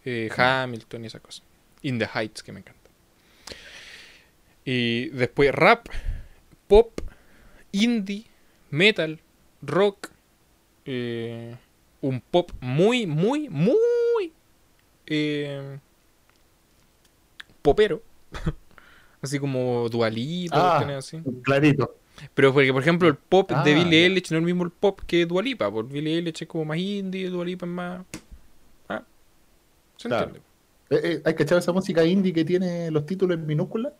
Eh, 0.05 0.29
Hamilton 0.35 1.03
y 1.03 1.07
esas 1.07 1.21
cosas. 1.21 1.43
In 1.81 1.99
the 1.99 2.07
Heights, 2.13 2.43
que 2.43 2.51
me 2.51 2.59
encanta. 2.59 2.89
Y 4.63 5.09
después 5.09 5.53
rap, 5.53 5.87
pop, 6.67 6.99
indie, 7.71 8.25
metal, 8.71 9.19
rock, 9.61 10.09
eh, 10.85 11.55
un 12.01 12.21
pop 12.21 12.51
muy, 12.61 13.05
muy, 13.05 13.49
muy 13.49 14.31
eh, 15.07 15.77
popero. 17.61 18.01
Así 19.21 19.39
como 19.39 19.89
Dualipa, 19.89 20.77
Ah. 20.79 20.97
así. 20.97 21.17
Clarito. 21.43 21.95
Pero 22.35 22.53
porque, 22.53 22.71
por 22.71 22.81
ejemplo, 22.81 23.07
el 23.07 23.15
pop 23.15 23.51
Ah, 23.53 23.63
de 23.63 23.73
Billie 23.73 24.01
ya. 24.01 24.07
Eilish 24.07 24.31
no 24.31 24.37
es 24.37 24.41
el 24.41 24.45
mismo 24.45 24.63
el 24.63 24.69
pop 24.71 25.01
que 25.07 25.25
Dualipa. 25.25 25.71
Porque 25.71 25.93
Billie 25.93 26.15
Eilish 26.15 26.43
es 26.43 26.47
como 26.47 26.63
más 26.65 26.77
indie, 26.77 27.29
Dualipa 27.29 27.65
es 27.65 27.71
más... 27.71 28.05
Ah, 30.05 30.19
¿Se 30.19 30.23
entiende? 30.25 30.39
Eh, 30.89 30.99
eh, 31.03 31.21
¿Hay 31.25 31.35
que 31.35 31.43
echar 31.43 31.57
esa 31.57 31.71
música 31.71 32.03
indie 32.03 32.33
que 32.33 32.45
tiene 32.45 32.91
los 32.91 33.05
títulos 33.05 33.37
en 33.37 33.45
minúsculas? 33.45 33.93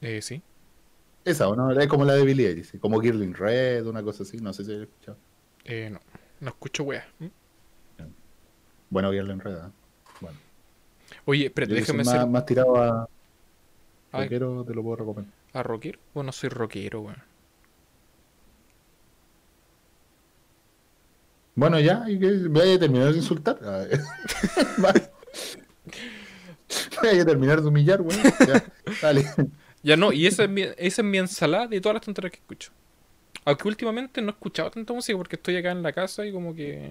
Eh, 0.00 0.20
sí. 0.20 0.42
Esa, 1.24 1.48
¿o 1.48 1.56
no? 1.56 1.70
Es 1.70 1.86
como 1.86 2.04
la 2.04 2.14
de 2.14 2.24
Billie 2.24 2.48
Eilish, 2.48 2.78
como 2.80 3.00
Girl 3.00 3.22
in 3.22 3.34
Red, 3.34 3.86
una 3.86 4.02
cosa 4.02 4.24
así, 4.24 4.38
no 4.38 4.52
sé 4.52 4.64
si 4.64 4.72
he 4.72 4.82
escuchado. 4.82 5.16
Eh, 5.64 5.88
no. 5.90 6.00
No 6.40 6.48
escucho 6.48 6.82
weas. 6.82 7.06
¿Mm? 7.20 7.26
Bueno, 8.90 9.12
Girl 9.12 9.30
in 9.30 9.40
Red, 9.40 9.56
¿eh? 9.56 9.70
Bueno. 10.20 10.38
Oye, 11.24 11.52
que 11.52 11.66
déjame 11.66 12.02
hacer... 12.02 12.20
más, 12.20 12.28
más 12.28 12.46
tirado 12.46 12.76
a 12.76 13.08
Ay, 14.10 14.24
rockero, 14.24 14.64
te 14.64 14.74
lo 14.74 14.82
puedo 14.82 14.96
recomendar. 14.96 15.32
¿A 15.52 15.62
rockero? 15.62 15.98
Bueno, 16.12 16.32
soy 16.32 16.48
rockero, 16.50 17.00
weón. 17.00 17.16
Bueno, 17.16 17.31
ya, 21.56 22.04
y 22.08 22.18
que 22.18 22.26
a 22.26 22.78
terminar 22.78 23.12
de 23.12 23.18
insultar. 23.18 23.58
Vaya 27.02 27.22
a 27.22 27.26
terminar 27.26 27.60
de 27.60 27.68
humillar, 27.68 28.00
güey. 28.00 28.16
Ya, 28.46 28.64
dale. 29.02 29.24
Ya 29.82 29.96
no, 29.96 30.12
y 30.12 30.26
esa 30.26 30.44
es, 30.44 30.50
mi, 30.50 30.62
esa 30.62 31.02
es 31.02 31.04
mi 31.04 31.18
ensalada 31.18 31.66
de 31.66 31.80
todas 31.80 31.94
las 31.94 32.04
tonterías 32.04 32.32
que 32.32 32.38
escucho. 32.38 32.70
Aunque 33.44 33.66
últimamente 33.66 34.22
no 34.22 34.28
he 34.28 34.32
escuchado 34.32 34.70
tanta 34.70 34.92
música 34.92 35.18
porque 35.18 35.36
estoy 35.36 35.56
acá 35.56 35.72
en 35.72 35.82
la 35.82 35.92
casa 35.92 36.24
y 36.24 36.32
como 36.32 36.54
que... 36.54 36.88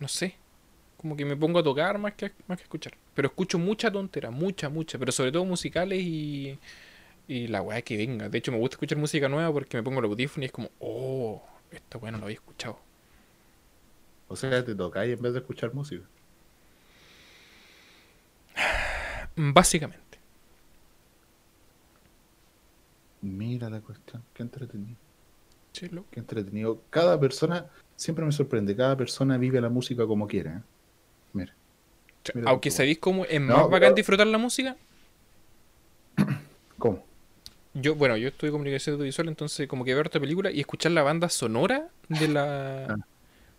No 0.00 0.08
sé. 0.08 0.36
Como 0.96 1.16
que 1.16 1.24
me 1.24 1.36
pongo 1.36 1.58
a 1.58 1.62
tocar 1.62 1.98
más 1.98 2.14
que, 2.14 2.32
más 2.46 2.56
que 2.56 2.64
escuchar. 2.64 2.94
Pero 3.12 3.28
escucho 3.28 3.58
mucha 3.58 3.90
tontera, 3.90 4.30
mucha, 4.30 4.70
mucha. 4.70 4.98
Pero 4.98 5.12
sobre 5.12 5.32
todo 5.32 5.44
musicales 5.44 6.00
y... 6.02 6.58
Y 7.26 7.46
la 7.48 7.62
weá 7.62 7.80
que 7.82 7.96
venga. 7.96 8.28
De 8.28 8.38
hecho, 8.38 8.52
me 8.52 8.58
gusta 8.58 8.74
escuchar 8.74 8.98
música 8.98 9.28
nueva 9.28 9.52
porque 9.52 9.76
me 9.76 9.82
pongo 9.82 10.00
el 10.00 10.06
audífono 10.06 10.44
y 10.44 10.46
es 10.46 10.52
como... 10.52 10.70
Oh, 10.78 11.42
esta 11.76 11.98
weá 11.98 12.10
no 12.12 12.18
la 12.18 12.24
había 12.24 12.34
escuchado. 12.36 12.78
O 14.28 14.36
sea, 14.36 14.64
te 14.64 14.74
ahí 14.98 15.12
en 15.12 15.22
vez 15.22 15.32
de 15.32 15.38
escuchar 15.40 15.72
música. 15.74 16.04
Básicamente. 19.36 20.02
Mira 23.22 23.70
la 23.70 23.80
cuestión, 23.80 24.22
qué 24.34 24.42
entretenido. 24.42 24.96
Sí, 25.72 25.88
loco. 25.88 26.06
Qué 26.10 26.20
entretenido. 26.20 26.80
Cada 26.90 27.18
persona, 27.18 27.66
siempre 27.96 28.24
me 28.24 28.32
sorprende, 28.32 28.76
cada 28.76 28.96
persona 28.96 29.38
vive 29.38 29.60
la 29.60 29.68
música 29.70 30.06
como 30.06 30.26
quiere. 30.26 30.50
¿eh? 30.50 30.60
Mira. 31.32 31.54
Mira 32.34 32.50
Aunque 32.50 32.70
sabéis 32.70 32.98
cómo 32.98 33.24
es 33.24 33.40
No, 33.40 33.54
más 33.56 33.64
bacán 33.64 33.80
pero- 33.80 33.94
disfrutar 33.94 34.26
la 34.26 34.38
música 34.38 34.76
¿Cómo? 36.78 37.04
Yo, 37.74 37.94
bueno, 37.94 38.16
yo 38.16 38.28
estudio 38.28 38.52
comunicación 38.52 38.94
audiovisual, 38.94 39.28
entonces 39.28 39.68
como 39.68 39.84
que 39.84 39.94
ver 39.94 40.06
esta 40.06 40.20
película 40.20 40.50
y 40.50 40.60
escuchar 40.60 40.92
la 40.92 41.02
banda 41.02 41.28
sonora 41.28 41.88
de 42.08 42.28
la 42.28 42.86
Ah. 42.88 42.96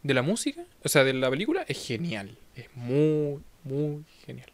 de 0.03 0.13
la 0.13 0.21
música, 0.21 0.63
o 0.83 0.89
sea, 0.89 1.03
de 1.03 1.13
la 1.13 1.29
película, 1.29 1.63
es 1.67 1.85
genial. 1.85 2.37
Es 2.55 2.67
muy, 2.75 3.39
muy 3.63 4.05
genial. 4.25 4.49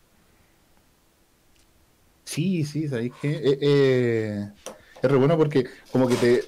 Sí, 2.24 2.64
sí, 2.64 2.88
¿sabéis 2.88 3.12
qué? 3.22 3.30
Eh, 3.32 3.58
eh, 3.62 4.50
es 5.02 5.12
re 5.12 5.18
bueno 5.18 5.38
porque 5.38 5.66
como 5.92 6.08
que 6.08 6.16
te 6.16 6.44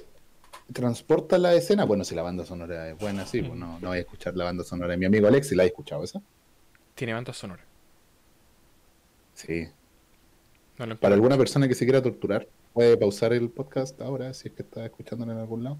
transporta 0.72 1.36
la 1.36 1.54
escena. 1.54 1.84
Bueno, 1.84 2.04
si 2.04 2.14
la 2.14 2.22
banda 2.22 2.44
sonora 2.46 2.88
es 2.88 2.98
buena, 2.98 3.26
sí, 3.26 3.42
pues 3.42 3.58
no, 3.58 3.78
no 3.80 3.88
voy 3.88 3.98
a 3.98 4.00
escuchar 4.00 4.34
la 4.36 4.44
banda 4.44 4.64
sonora 4.64 4.92
de 4.92 4.96
mi 4.96 5.04
amigo 5.04 5.28
Alexi, 5.28 5.54
¿la 5.54 5.64
has 5.64 5.68
escuchado 5.68 6.02
esa? 6.02 6.22
Tiene 6.94 7.12
banda 7.12 7.34
sonora. 7.34 7.62
Sí. 9.34 9.68
No 10.78 10.96
Para 10.96 11.14
alguna 11.14 11.36
persona 11.36 11.68
que 11.68 11.74
se 11.74 11.84
quiera 11.84 12.02
torturar, 12.02 12.48
puede 12.74 12.96
pausar 12.98 13.32
el 13.32 13.48
podcast 13.50 14.00
ahora, 14.02 14.34
si 14.34 14.48
es 14.48 14.54
que 14.54 14.62
está 14.62 14.84
escuchándolo 14.84 15.32
en 15.32 15.38
algún 15.38 15.64
lado, 15.64 15.78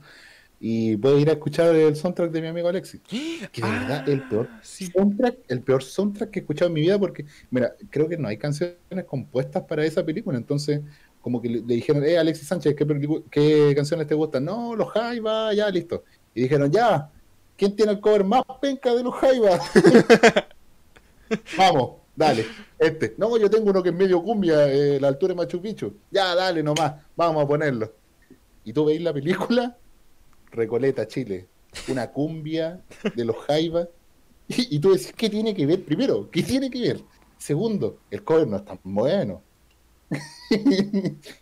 y 0.60 0.96
puede 0.96 1.20
ir 1.20 1.28
a 1.28 1.32
escuchar 1.34 1.74
el 1.74 1.96
soundtrack 1.96 2.30
de 2.30 2.40
mi 2.40 2.46
amigo 2.48 2.68
Alexi. 2.68 3.00
Que 3.52 3.60
de 3.62 3.70
verdad 3.70 4.08
el 4.08 4.22
peor 4.28 4.48
Ah, 4.50 4.60
sí. 4.62 4.86
soundtrack, 4.86 5.38
el 5.48 5.60
peor 5.62 5.82
soundtrack 5.82 6.30
que 6.30 6.38
he 6.38 6.42
escuchado 6.42 6.68
en 6.68 6.74
mi 6.74 6.80
vida, 6.82 6.98
porque, 6.98 7.26
mira, 7.50 7.74
creo 7.90 8.08
que 8.08 8.16
no 8.16 8.28
hay 8.28 8.38
canciones 8.38 8.76
compuestas 9.06 9.64
para 9.64 9.84
esa 9.84 10.04
película, 10.04 10.38
entonces, 10.38 10.80
como 11.20 11.42
que 11.42 11.48
le, 11.48 11.60
le 11.60 11.74
dijeron, 11.74 12.04
eh, 12.04 12.16
Alexis 12.18 12.48
Sánchez, 12.48 12.74
¿qué, 12.76 12.86
qué 13.30 13.72
canciones 13.74 14.06
te 14.06 14.14
gustan? 14.14 14.44
No, 14.44 14.74
los 14.76 14.90
Jaiba, 14.92 15.52
ya, 15.54 15.68
listo. 15.70 16.04
Y 16.34 16.42
dijeron, 16.42 16.70
ya, 16.70 17.10
¿quién 17.56 17.74
tiene 17.76 17.92
el 17.92 18.00
cover 18.00 18.24
más 18.24 18.42
penca 18.60 18.94
de 18.94 19.02
los 19.02 19.14
Jaiba? 19.16 19.58
Vamos, 21.58 21.90
dale, 22.16 22.46
este. 22.78 23.14
No, 23.16 23.36
yo 23.36 23.50
tengo 23.50 23.70
uno 23.70 23.82
que 23.82 23.90
es 23.90 23.94
medio 23.94 24.22
cumbia, 24.22 24.70
eh, 24.72 24.98
la 25.00 25.08
altura 25.08 25.34
de 25.34 25.36
Machu 25.36 25.60
Picchu. 25.60 25.94
Ya, 26.10 26.34
dale 26.34 26.62
nomás, 26.62 26.94
vamos 27.16 27.44
a 27.44 27.46
ponerlo. 27.46 27.92
Y 28.64 28.72
tú 28.72 28.84
veis 28.86 29.00
la 29.00 29.12
película, 29.12 29.76
Recoleta, 30.50 31.06
Chile, 31.06 31.46
una 31.88 32.10
cumbia 32.10 32.80
de 33.14 33.24
los 33.24 33.36
Jaiba. 33.46 33.88
Y, 34.46 34.78
tú 34.78 34.92
decís, 34.92 35.12
¿qué 35.16 35.30
tiene 35.30 35.54
que 35.54 35.64
ver? 35.64 35.82
Primero, 35.84 36.30
¿qué 36.30 36.42
tiene 36.42 36.70
que 36.70 36.80
ver? 36.80 37.00
Segundo, 37.38 37.98
el 38.10 38.22
cover 38.22 38.46
no 38.46 38.58
es 38.58 38.64
tan 38.64 38.78
bueno. 38.82 39.42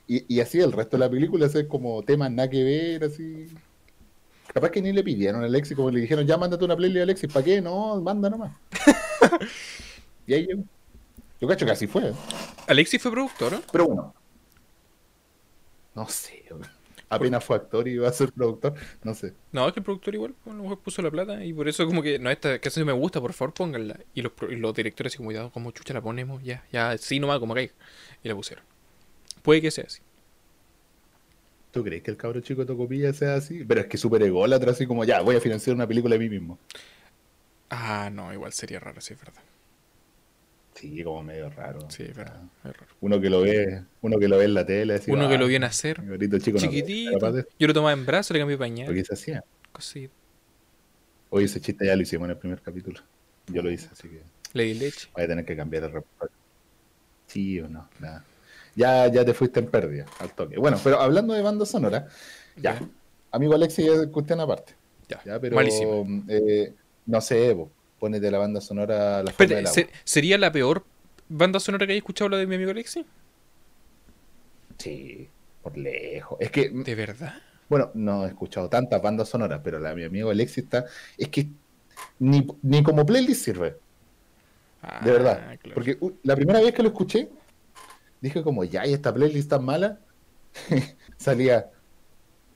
y, 0.06 0.36
y 0.36 0.40
así 0.40 0.60
el 0.60 0.70
resto 0.70 0.96
de 0.96 1.00
la 1.00 1.10
película 1.10 1.46
es 1.46 1.64
como 1.64 2.02
temas 2.04 2.30
nada 2.30 2.48
que 2.48 2.62
ver, 2.62 3.04
así. 3.04 3.48
Capaz 4.52 4.70
que 4.70 4.82
ni 4.82 4.92
le 4.92 5.02
pidieron 5.02 5.42
a 5.42 5.46
Alexis, 5.46 5.76
como 5.76 5.90
le 5.90 6.00
dijeron, 6.00 6.26
ya 6.26 6.36
mándate 6.36 6.64
una 6.64 6.76
playlist 6.76 7.00
a 7.00 7.02
Alexis, 7.04 7.32
¿para 7.32 7.44
qué? 7.44 7.60
No, 7.60 8.00
manda 8.02 8.28
nomás. 8.28 8.52
y 10.26 10.34
ahí 10.34 10.46
llegó. 10.46 10.64
Yo 11.40 11.48
cacho 11.48 11.66
que 11.66 11.72
así 11.72 11.86
fue. 11.86 12.08
¿eh? 12.08 12.12
Alexis 12.68 13.02
fue 13.02 13.10
productor, 13.10 13.52
¿no? 13.52 13.62
Pero 13.72 13.86
bueno. 13.86 14.14
No 15.94 16.08
sé. 16.08 16.44
Apenas 17.08 17.44
fue 17.44 17.56
actor 17.56 17.86
y 17.86 17.92
iba 17.92 18.08
a 18.08 18.12
ser 18.12 18.32
productor. 18.32 18.74
No 19.02 19.14
sé. 19.14 19.34
No, 19.52 19.66
es 19.66 19.74
que 19.74 19.80
el 19.80 19.84
productor 19.84 20.14
igual 20.14 20.34
pues, 20.42 20.54
a 20.54 20.56
lo 20.56 20.62
mejor 20.62 20.78
puso 20.78 21.02
la 21.02 21.10
plata 21.10 21.44
y 21.44 21.52
por 21.52 21.68
eso 21.68 21.84
como 21.86 22.02
que 22.02 22.18
no, 22.18 22.30
esta 22.30 22.58
canción 22.58 22.86
me 22.86 22.92
gusta, 22.92 23.20
por 23.20 23.32
favor 23.34 23.52
pónganla. 23.52 23.98
Y 24.14 24.22
los, 24.22 24.32
pro- 24.32 24.50
y 24.50 24.56
los 24.56 24.72
directores 24.74 25.16
como, 25.16 25.30
ya, 25.32 25.50
como 25.50 25.70
chucha 25.72 25.92
la 25.92 26.00
ponemos, 26.00 26.42
ya, 26.42 26.64
ya, 26.72 26.96
sí 26.96 27.20
nomás, 27.20 27.38
como 27.38 27.54
caiga. 27.54 27.72
Y 28.22 28.28
la 28.28 28.34
pusieron. 28.34 28.64
Puede 29.42 29.60
que 29.60 29.70
sea 29.70 29.84
así. 29.84 30.00
¿Tú 31.72 31.82
crees 31.82 32.02
que 32.02 32.10
el 32.10 32.16
cabro 32.16 32.40
chico 32.40 32.64
Tocopilla 32.66 33.12
sea 33.12 33.34
así? 33.36 33.64
Pero 33.64 33.80
es 33.80 33.86
que 33.86 33.96
súper 33.98 34.22
ególatra, 34.22 34.72
así 34.72 34.86
como 34.86 35.04
ya, 35.04 35.20
voy 35.22 35.36
a 35.36 35.40
financiar 35.40 35.74
una 35.74 35.86
película 35.86 36.14
de 36.14 36.18
mí 36.18 36.28
mismo. 36.28 36.58
Ah, 37.70 38.10
no, 38.12 38.32
igual 38.32 38.52
sería 38.52 38.78
raro, 38.80 39.00
sí, 39.00 39.14
es 39.14 39.18
verdad. 39.20 39.42
Sí, 40.74 41.04
como 41.04 41.22
medio 41.22 41.50
raro. 41.50 41.80
Sí, 41.90 42.04
es 42.04 42.16
raro. 42.16 42.40
Uno 43.00 43.20
que 43.20 43.28
lo 43.30 43.42
ve, 43.42 43.82
uno 44.00 44.18
que 44.18 44.26
lo 44.28 44.38
ve 44.38 44.44
en 44.46 44.54
la 44.54 44.64
tele, 44.64 44.94
así, 44.94 45.10
Uno 45.10 45.28
que 45.28 45.34
"Ah, 45.34 45.38
lo 45.38 45.46
vio 45.46 45.60
nacer, 45.60 46.00
mi 46.02 46.08
bonito 46.10 46.38
chico 46.38 46.58
chiquitito. 46.58 47.44
Yo 47.58 47.66
lo 47.66 47.74
tomaba 47.74 47.92
en 47.92 48.06
brazos, 48.06 48.32
le 48.34 48.40
cambié 48.40 48.56
pañal. 48.56 48.86
Porque 48.86 49.04
se 49.04 49.14
hacía. 49.14 49.44
Cosita. 49.70 50.12
Hoy 51.30 51.44
ese 51.44 51.60
chiste 51.60 51.86
ya 51.86 51.94
lo 51.96 52.02
hicimos 52.02 52.26
en 52.26 52.30
el 52.32 52.36
primer 52.38 52.60
capítulo. 52.60 53.00
Yo 53.48 53.62
lo 53.62 53.70
hice, 53.70 53.88
así 53.92 54.08
que 54.08 54.22
Le 54.54 54.64
di 54.64 54.74
leche. 54.74 55.08
voy 55.14 55.24
a 55.24 55.28
tener 55.28 55.44
que 55.44 55.56
cambiar 55.56 55.84
el 55.84 55.92
reportaje. 55.92 56.32
Sí 57.26 57.60
o 57.60 57.68
no, 57.68 57.88
nada. 58.00 58.24
Ya, 58.74 59.06
ya 59.08 59.24
te 59.24 59.34
fuiste 59.34 59.60
en 59.60 59.66
pérdida, 59.66 60.06
al 60.18 60.32
toque. 60.32 60.56
Bueno, 60.58 60.78
pero 60.82 61.00
hablando 61.00 61.34
de 61.34 61.42
banda 61.42 61.66
sonora, 61.66 62.08
ya. 62.56 62.78
Ya. 62.78 62.88
Amigo 63.30 63.54
Alexi, 63.54 63.86
es 63.88 64.06
cuestión 64.08 64.40
aparte. 64.40 64.74
Ya, 65.08 65.22
Ya, 65.24 65.40
pero 65.40 65.56
malísimo. 65.56 66.06
eh, 66.28 66.72
no 67.06 67.20
sé, 67.20 67.54
po, 68.02 68.06
ponete 68.06 68.30
la 68.30 68.38
banda 68.38 68.60
sonora 68.60 69.22
La 69.22 69.32
forma 69.32 69.54
del 69.56 69.66
agua. 69.66 69.72
¿se- 69.74 69.88
¿sería 70.04 70.38
la 70.38 70.50
peor 70.52 70.84
banda 71.28 71.60
sonora 71.60 71.86
que 71.86 71.92
hayas 71.92 72.00
escuchado 72.02 72.30
la 72.30 72.36
de 72.38 72.46
mi 72.46 72.56
amigo 72.56 72.70
Alexis? 72.70 73.04
Sí, 74.78 75.28
por 75.62 75.76
lejos. 75.76 76.38
Es 76.40 76.50
que, 76.50 76.70
¿De 76.70 76.94
verdad? 76.94 77.34
bueno, 77.68 77.90
no 77.94 78.24
he 78.24 78.28
escuchado 78.28 78.68
tantas 78.68 79.00
bandas 79.00 79.28
sonoras, 79.28 79.60
pero 79.62 79.78
la 79.78 79.90
de 79.90 79.96
mi 79.96 80.04
amigo 80.04 80.30
Alexi 80.30 80.60
está. 80.62 80.84
Es 81.16 81.28
que 81.28 81.48
ni, 82.18 82.46
ni 82.62 82.82
como 82.82 83.06
playlist 83.06 83.44
sirve, 83.44 83.76
Ah, 84.84 85.00
de 85.04 85.12
verdad. 85.12 85.58
claro. 85.60 85.74
Porque 85.74 85.96
uh, 86.00 86.10
la 86.24 86.34
primera 86.34 86.60
vez 86.60 86.74
que 86.74 86.82
lo 86.82 86.88
escuché, 86.88 87.30
dije 88.20 88.42
como, 88.42 88.64
ya, 88.64 88.84
y 88.86 88.92
esta 88.92 89.14
playlist 89.14 89.48
tan 89.50 89.64
mala, 89.64 90.00
salía 91.16 91.70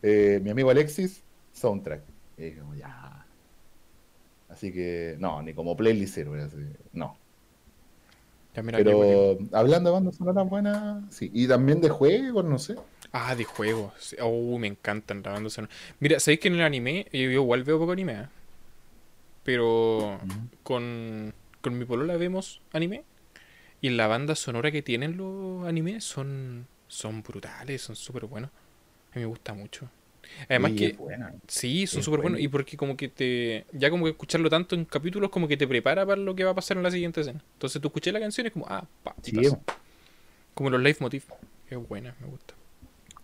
eh, 0.03 0.41
mi 0.43 0.51
amigo 0.51 0.71
Alexis, 0.71 1.23
soundtrack. 1.53 2.03
Y 2.37 2.43
dije 2.47 2.59
como, 2.61 2.75
ya. 2.75 3.06
Así 4.57 4.73
que, 4.73 5.16
no, 5.19 5.42
ni 5.42 5.53
como 5.53 5.77
playlist 5.77 6.14
sirve, 6.14 6.42
así, 6.42 6.57
no. 6.95 7.14
Pero 8.55 9.37
hablando 9.53 9.90
de 9.90 9.95
bandas 9.95 10.16
sonoras 10.16 10.49
buenas, 10.49 11.05
sí. 11.14 11.31
Y 11.35 11.47
también 11.47 11.83
de 11.83 11.90
juegos, 11.90 12.42
no 12.42 12.59
sé. 12.59 12.77
Ah, 13.12 13.35
de 13.35 13.45
juegos. 13.45 14.16
Oh, 14.23 14.57
me 14.59 14.66
encantan 14.66 15.23
las 15.23 15.35
bandas 15.35 15.53
sonoras. 15.53 15.77
Mira, 16.01 16.19
¿sabéis 16.21 16.40
que 16.40 16.49
en 16.49 16.55
el 16.55 16.62
anime, 16.62 17.07
yo, 17.12 17.21
yo 17.21 17.42
igual 17.42 17.64
veo 17.64 17.79
poco 17.79 17.92
anime, 17.92 18.14
¿eh? 18.14 18.27
pero 19.42 20.19
con, 20.62 21.35
con 21.61 21.79
mi 21.79 21.85
polola 21.85 22.16
vemos 22.16 22.62
anime 22.73 23.05
y 23.83 23.90
la 23.90 24.07
banda 24.07 24.35
sonora 24.35 24.73
que 24.73 24.81
tienen 24.81 25.19
los 25.19 25.66
animes 25.66 26.03
son, 26.03 26.66
son 26.88 27.23
brutales, 27.23 27.83
son 27.83 27.95
súper 27.95 28.25
buenos. 28.25 28.51
A 29.12 29.16
mí 29.16 29.21
me 29.21 29.27
gusta 29.27 29.53
mucho. 29.53 29.90
Además 30.49 30.73
que 30.73 30.87
es 30.87 30.97
buena. 30.97 31.35
sí, 31.47 31.87
son 31.87 32.03
súper 32.03 32.21
buenos 32.21 32.39
bueno. 32.39 32.45
y 32.45 32.49
porque 32.49 32.77
como 32.77 32.97
que 32.97 33.09
te... 33.09 33.67
Ya 33.73 33.91
como 33.91 34.05
que 34.05 34.11
escucharlo 34.11 34.49
tanto 34.51 34.75
en 34.75 34.85
capítulos 34.85 35.31
como 35.31 35.49
que 35.49 35.57
te 35.57 35.67
prepara 35.67 36.05
para 36.07 36.21
lo 36.21 36.35
que 36.35 36.45
va 36.45 36.51
a 36.51 36.55
pasar 36.55 36.77
en 36.77 36.83
la 36.83 36.91
siguiente 36.91 37.21
escena. 37.21 37.43
Entonces 37.55 37.81
tú 37.81 37.89
escuché 37.89 38.12
la 38.12 38.21
canción 38.21 38.47
y 38.47 38.49
es 38.49 38.53
como, 38.53 38.67
ah, 38.69 38.87
pa, 39.03 39.15
Sí. 39.23 39.37
Como 40.55 40.71
los 40.71 40.81
leitmotiv. 40.81 41.25
Es 41.69 41.89
buena, 41.89 42.15
me 42.21 42.27
gusta. 42.29 42.55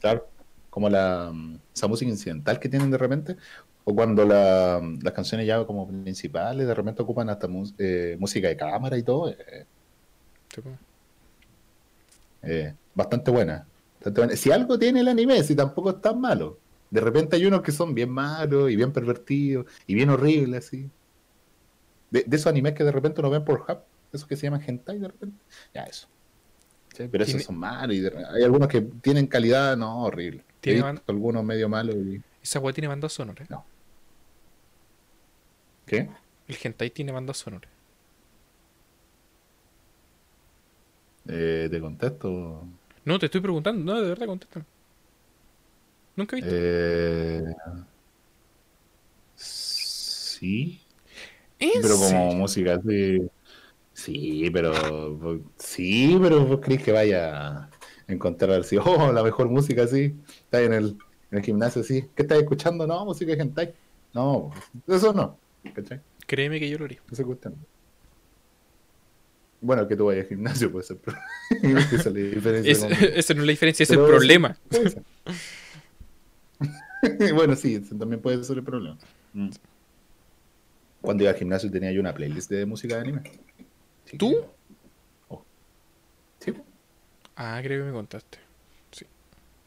claro. 0.01 0.27
Como 0.71 0.89
la, 0.89 1.31
mm, 1.33 1.59
esa 1.75 1.87
música 1.87 2.11
incidental 2.11 2.59
que 2.59 2.69
tienen 2.69 2.91
de 2.91 2.99
repente. 2.99 3.37
O 3.85 3.95
cuando 3.95 4.25
la, 4.25 4.81
mm, 4.83 5.01
las 5.03 5.13
canciones 5.13 5.47
ya 5.47 5.65
como 5.65 5.87
principales 5.87 6.67
de 6.67 6.75
repente 6.75 7.03
ocupan 7.03 7.29
hasta 7.31 7.47
eh, 7.79 8.17
música 8.19 8.49
de 8.49 8.57
cámara 8.57 8.97
y 8.97 9.03
todo. 9.03 9.29
eh, 9.31 9.67
eh. 12.43 12.75
Bastante 12.95 13.31
buena. 13.31 13.67
Si 14.35 14.51
algo 14.51 14.79
tiene 14.79 15.01
el 15.01 15.09
anime, 15.09 15.43
si 15.43 15.55
tampoco 15.55 15.91
es 15.91 16.01
tan 16.01 16.21
malo. 16.21 16.59
De 16.93 17.01
repente 17.01 17.37
hay 17.37 17.47
unos 17.47 17.63
que 17.63 17.73
son 17.73 17.95
bien 17.95 18.11
malos 18.11 18.71
y 18.71 18.77
bien 18.77 18.93
pervertidos 18.93 19.67
y 19.87 19.95
bien 19.95 20.11
horribles, 20.11 20.67
así. 20.67 20.91
De, 22.11 22.23
de 22.27 22.37
esos 22.37 22.49
animes 22.49 22.75
que 22.75 22.85
de 22.85 22.93
repente 22.93 23.21
uno 23.21 23.31
ve 23.31 23.41
por 23.41 23.63
Hub, 23.63 23.79
esos 24.13 24.29
que 24.29 24.37
se 24.37 24.43
llaman 24.43 24.63
hentai 24.65 24.99
de 24.99 25.09
repente. 25.09 25.43
Ya, 25.73 25.85
eso. 25.85 26.07
Sí, 26.95 27.09
pero 27.11 27.25
Tiene- 27.25 27.39
esos 27.41 27.47
son 27.47 27.57
malos 27.59 27.97
y 27.97 28.01
de- 28.01 28.13
hay 28.31 28.43
algunos 28.43 28.69
que 28.69 28.83
tienen 28.83 29.27
calidad, 29.27 29.75
no, 29.77 30.05
horrible. 30.05 30.45
Tiene 30.61 30.85
algunos 31.07 31.43
medio 31.43 31.67
malos 31.71 31.97
y... 31.97 32.21
Esa 32.43 32.59
weá 32.61 32.75
tiene 32.75 32.89
banda 32.89 33.09
sonora. 33.09 33.47
¿Qué? 35.87 36.11
El 36.47 36.57
hentai 36.63 36.91
tiene 36.91 37.11
banda 37.11 37.33
sonora. 37.33 37.69
Eh, 41.27 41.69
¿Te 41.71 41.81
contesto? 41.81 42.67
No, 43.05 43.19
te 43.19 43.27
estoy 43.27 43.41
preguntando. 43.41 43.95
No, 43.95 44.01
de 44.01 44.09
verdad, 44.11 44.27
contéstame. 44.27 44.67
Eh... 46.43 47.43
Sí, 49.35 50.83
¿En 51.59 51.81
pero 51.81 51.97
como 51.97 52.35
música 52.35 52.75
así. 52.75 53.23
Sí, 53.93 54.51
pero 54.53 54.73
sí, 55.57 56.19
pero 56.21 56.45
vos 56.45 56.61
crees 56.61 56.83
que 56.83 56.91
vaya 56.91 57.57
a 57.57 57.71
encontrar 58.09 58.61
así, 58.61 58.77
oh, 58.85 59.13
la 59.13 59.23
mejor 59.23 59.49
música 59.49 59.85
así, 59.85 60.15
está 60.45 60.61
en 60.61 60.73
el, 60.73 60.97
en 61.31 61.39
el 61.39 61.45
gimnasio 61.45 61.83
así, 61.83 62.07
¿qué 62.17 62.23
estás 62.23 62.39
escuchando? 62.39 62.87
No, 62.87 63.05
música 63.05 63.37
de 63.37 63.43
hentai. 63.43 63.73
No, 64.13 64.51
eso 64.89 65.13
no, 65.13 65.39
¿cachai? 65.73 66.01
Créeme 66.27 66.59
que 66.59 66.69
yo 66.69 66.79
lo 66.79 66.87
haría. 66.87 67.01
Bueno, 69.61 69.87
que 69.87 69.95
tú 69.95 70.07
vayas 70.07 70.25
al 70.25 70.29
gimnasio 70.31 70.73
puede 70.73 70.85
ser, 70.85 70.99
esa 71.63 72.11
es 72.89 73.03
esa 73.03 73.35
no 73.35 73.43
es 73.43 73.47
la 73.47 73.53
diferencia, 73.53 73.85
ese 73.85 73.95
es 73.95 73.99
el 74.01 74.05
sí, 74.05 74.11
problema. 74.11 74.57
bueno, 77.35 77.57
sí, 77.57 77.81
también 77.81 78.21
puede 78.21 78.43
ser 78.45 78.59
el 78.59 78.65
problema. 78.65 78.97
Mm. 79.33 79.51
Cuando 81.01 81.25
iba 81.25 81.33
al 81.33 81.39
gimnasio 81.39 81.71
tenía 81.71 81.91
yo 81.93 82.01
una 82.01 82.15
playlist 82.15 82.51
de 82.51 82.65
música 82.65 82.95
de 82.97 83.01
anime. 83.01 83.23
Así 84.07 84.17
¿Tú? 84.17 84.31
que- 84.31 84.47
oh. 85.29 85.45
Sí. 86.39 86.53
Ah, 87.37 87.61
creo 87.63 87.81
que 87.81 87.87
me 87.91 87.93
contaste. 87.93 88.39
Sí. 88.93 89.05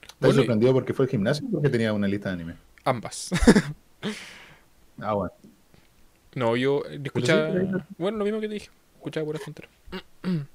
¿Estás 0.07 0.31
y- 0.31 0.35
sorprendido 0.35 0.73
porque 0.73 0.93
fue 0.93 1.05
el 1.05 1.11
gimnasio 1.11 1.45
o 1.47 1.51
porque 1.51 1.69
tenía 1.69 1.91
una 1.93 2.07
lista 2.07 2.29
de 2.29 2.35
anime? 2.35 2.55
Ambas. 2.83 3.31
Ah, 5.01 5.13
bueno. 5.13 5.33
No, 6.35 6.55
yo 6.55 6.83
eh, 6.89 7.01
escuchaba. 7.03 7.51
sí, 7.51 7.67
Bueno, 7.97 8.17
lo 8.19 8.23
mismo 8.23 8.39
que 8.39 8.47
te 8.47 8.53
dije. 8.53 8.69
Escuchaba 8.95 9.25
puras 9.25 9.41
tonteras. 9.43 9.71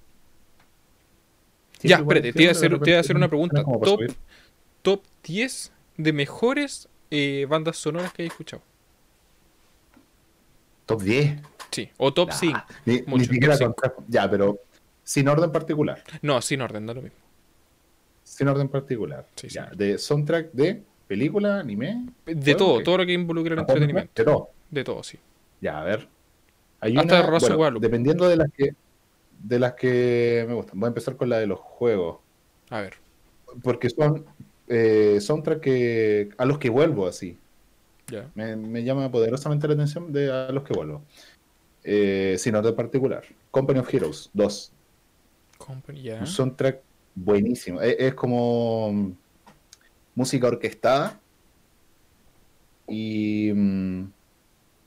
Sí, 1.79 1.88
ya, 1.88 1.97
espérate, 1.97 2.33
te 2.35 2.43
iba 2.43 2.51
a 2.51 2.53
hacer, 2.53 2.79
te 2.81 2.90
iba 2.90 2.97
a 2.99 3.01
hacer 3.01 3.16
una 3.16 3.29
pregunta. 3.29 3.62
Top, 3.64 4.01
top 4.83 5.03
10 5.25 5.73
de 6.03 6.13
mejores 6.13 6.89
eh, 7.11 7.47
bandas 7.49 7.77
sonoras 7.77 8.13
que 8.13 8.23
hayas 8.23 8.33
escuchado. 8.33 8.63
Top 10.87 11.03
10. 11.03 11.41
Sí, 11.71 11.89
o 11.99 12.13
top 12.13 12.31
Nah, 12.31 12.35
5. 12.35 12.61
Ni, 12.85 13.01
ni 13.07 13.25
siquiera 13.25 13.57
top 13.57 14.05
Ya, 14.09 14.29
pero 14.29 14.59
sin 15.05 15.29
orden 15.29 15.53
particular. 15.53 16.03
No, 16.23 16.41
sin 16.41 16.61
orden, 16.61 16.87
da 16.87 16.95
lo 16.95 17.03
mismo. 17.03 17.19
Sin 18.23 18.49
orden 18.49 18.69
particular. 18.69 19.27
Sí, 19.37 19.49
sí. 19.49 19.55
ya, 19.55 19.71
De 19.75 19.99
soundtrack 19.99 20.53
de 20.53 20.83
película, 21.07 21.61
anime. 21.61 22.07
De 22.27 22.55
todo, 22.55 22.83
todo 22.83 22.99
lo 22.99 23.07
que 23.07 23.13
involucra 23.13 23.55
el 23.55 23.61
entretenimiento. 23.61 24.13
De 24.15 24.25
todo. 24.25 24.51
De 24.71 24.85
todo, 24.85 25.03
sí. 25.03 25.19
Ya, 25.61 25.81
a 25.81 25.85
ver. 25.85 26.09
Hay 26.81 26.97
Hasta 26.97 27.21
una, 27.21 27.27
Rosa 27.27 27.57
bueno, 27.57 27.79
dependiendo 27.79 28.29
de 28.29 28.37
las 28.37 28.51
que 28.53 28.75
de 29.43 29.59
las 29.59 29.75
que 29.75 30.45
me 30.47 30.55
gustan. 30.55 30.79
Voy 30.79 30.87
a 30.87 30.89
empezar 30.89 31.17
con 31.17 31.29
la 31.29 31.39
de 31.39 31.47
los 31.47 31.59
juegos. 31.59 32.19
A 32.71 32.81
ver. 32.81 32.95
Porque 33.63 33.91
son 33.91 34.25
eh, 34.71 35.21
soundtrack 35.21 35.61
que, 35.61 36.29
a 36.39 36.45
los 36.45 36.59
que 36.59 36.71
vuelvo 36.71 37.07
así. 37.07 37.37
Me, 38.35 38.57
me 38.57 38.83
llama 38.83 39.11
poderosamente 39.11 39.69
la 39.69 39.75
atención 39.75 40.13
de 40.13 40.33
a 40.33 40.51
los 40.51 40.65
que 40.65 40.73
vuelvo. 40.73 41.03
Eh, 41.83 42.37
sin 42.39 42.55
orden 42.55 42.75
particular. 42.75 43.25
Company 43.51 43.81
of 43.81 43.93
Heroes 43.93 44.31
2. 44.33 44.73
Company, 45.59 46.03
ya. 46.03 46.21
Un 46.21 46.27
soundtrack 46.27 46.81
buenísimo. 47.15 47.81
Es, 47.81 47.97
es 47.99 48.15
como 48.15 48.93
mm, 48.93 49.13
música 50.15 50.47
orquestada 50.49 51.21
y 52.87 53.53
mm, 53.55 54.11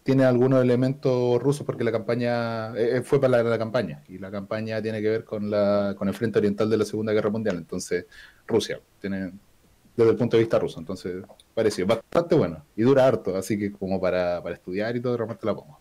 tiene 0.04 0.26
algunos 0.26 0.62
elementos 0.62 1.42
rusos 1.42 1.66
porque 1.66 1.84
la 1.84 1.92
campaña 1.92 2.76
eh, 2.78 2.98
eh, 2.98 3.02
fue 3.02 3.20
para 3.20 3.42
la, 3.42 3.50
la 3.50 3.58
campaña 3.58 4.04
y 4.08 4.18
la 4.18 4.30
campaña 4.32 4.82
tiene 4.82 5.02
que 5.02 5.10
ver 5.10 5.24
con 5.24 5.50
la 5.50 5.96
con 5.98 6.08
el 6.08 6.14
frente 6.14 6.40
oriental 6.40 6.70
de 6.70 6.78
la 6.78 6.86
Segunda 6.86 7.14
Guerra 7.14 7.30
Mundial. 7.30 7.58
Entonces 7.58 8.06
Rusia 8.48 8.80
tiene 9.00 9.32
desde 9.96 10.12
el 10.12 10.18
punto 10.18 10.38
de 10.38 10.44
vista 10.44 10.60
ruso. 10.60 10.80
Entonces 10.80 11.24
pareció 11.54 11.86
bastante 11.86 12.36
bueno 12.36 12.64
y 12.76 12.84
dura 12.84 13.08
harto, 13.08 13.36
así 13.36 13.58
que 13.58 13.72
como 13.72 14.00
para, 14.00 14.42
para 14.42 14.56
estudiar 14.56 14.96
y 14.96 15.02
todo, 15.02 15.14
de 15.14 15.20
repente 15.20 15.46
la 15.46 15.56
pongo. 15.56 15.80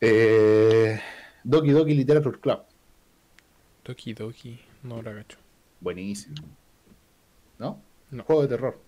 Eh, 0.00 1.00
Doki 1.44 1.70
Doki 1.70 1.94
Literature 1.94 2.38
Club. 2.38 2.60
Doki 3.84 4.14
Doki. 4.14 4.60
No 4.82 5.02
lo 5.02 5.10
agacho. 5.10 5.38
Buenísimo. 5.80 6.36
¿No? 7.58 7.80
No. 8.10 8.18
Un 8.18 8.24
juego 8.24 8.42
de 8.42 8.48
terror. 8.48 8.78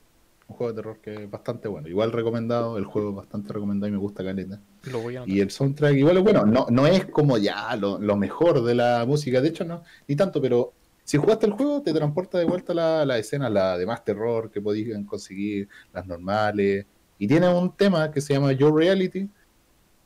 Un 0.48 0.56
juego 0.56 0.72
de 0.72 0.76
terror 0.76 0.98
que 0.98 1.24
es 1.24 1.30
bastante 1.30 1.68
bueno. 1.68 1.88
Igual 1.88 2.12
recomendado, 2.12 2.78
el 2.78 2.84
juego 2.84 3.10
es 3.10 3.16
bastante 3.16 3.52
recomendado 3.52 3.88
y 3.88 3.92
me 3.92 3.98
gusta 3.98 4.24
caleta. 4.24 4.60
Lo 4.84 5.00
voy 5.00 5.16
a 5.16 5.18
anotar. 5.20 5.36
Y 5.36 5.40
el 5.40 5.50
soundtrack 5.50 5.94
igual 5.94 6.18
es 6.18 6.24
bueno. 6.24 6.46
No, 6.46 6.66
no 6.70 6.86
es 6.86 7.06
como 7.06 7.36
ya 7.38 7.74
lo, 7.76 7.98
lo 7.98 8.16
mejor 8.16 8.62
de 8.64 8.74
la 8.74 9.04
música, 9.06 9.40
de 9.40 9.48
hecho 9.48 9.64
no, 9.64 9.82
ni 10.06 10.16
tanto, 10.16 10.40
pero 10.40 10.72
si 11.08 11.16
jugaste 11.16 11.46
el 11.46 11.52
juego 11.52 11.80
te 11.80 11.94
transporta 11.94 12.36
de 12.36 12.44
vuelta 12.44 12.72
a 12.72 12.76
la, 12.76 13.06
la 13.06 13.16
escena, 13.16 13.48
la 13.48 13.78
de 13.78 13.86
más 13.86 14.04
terror 14.04 14.50
que 14.50 14.60
podían 14.60 15.04
conseguir, 15.04 15.66
las 15.90 16.06
normales. 16.06 16.84
Y 17.18 17.26
tiene 17.26 17.48
un 17.48 17.74
tema 17.74 18.10
que 18.10 18.20
se 18.20 18.34
llama 18.34 18.52
Your 18.52 18.74
Reality, 18.74 19.26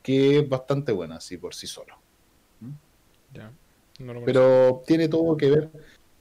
que 0.01 0.39
es 0.39 0.49
bastante 0.49 0.93
bueno 0.93 1.17
así 1.17 1.39
por 1.39 1.57
sí 1.57 1.67
solo. 1.67 1.97
Ya. 3.35 3.51
No 3.99 4.15
lo. 4.15 4.25
Pero 4.25 4.85
tiene 4.87 5.09
todo 5.09 5.37
que 5.37 5.51
ver, 5.51 5.71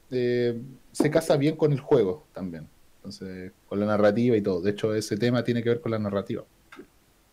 eh, 0.09 0.59
se 0.91 1.11
casa 1.11 1.37
bien 1.37 1.55
con 1.57 1.73
el 1.73 1.79
juego 1.79 2.25
también. 2.33 2.67
Entonces, 2.95 3.51
con 3.69 3.79
la 3.79 3.85
narrativa 3.85 4.35
y 4.35 4.41
todo. 4.41 4.61
De 4.61 4.71
hecho, 4.71 4.95
ese 4.95 5.15
tema 5.15 5.43
tiene 5.43 5.61
que 5.61 5.69
ver 5.69 5.81
con 5.81 5.91
la 5.91 5.99
narrativa. 5.99 6.43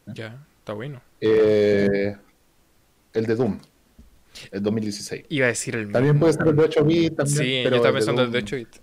Ya, 0.05 0.47
está 0.59 0.75
bueno. 0.75 1.01
Eh, 1.19 2.15
el 3.15 3.25
de 3.25 3.35
Doom, 3.35 3.59
el 4.51 4.63
2016. 4.63 5.25
Iba 5.29 5.47
a 5.47 5.49
decir 5.49 5.77
el 5.77 5.91
También 5.93 6.19
puede 6.19 6.33
ser 6.33 6.47
el 6.49 6.57
de 6.57 6.63
8 6.63 6.85
bits, 6.85 7.17
también. 7.17 7.39
Sí, 7.39 7.61
pero 7.65 7.71
yo 7.71 7.77
estaba 7.77 7.95
pensando 7.95 8.23
en 8.23 8.27
el 8.27 8.33
de 8.33 8.39
8 8.39 8.57
bits. 8.57 8.81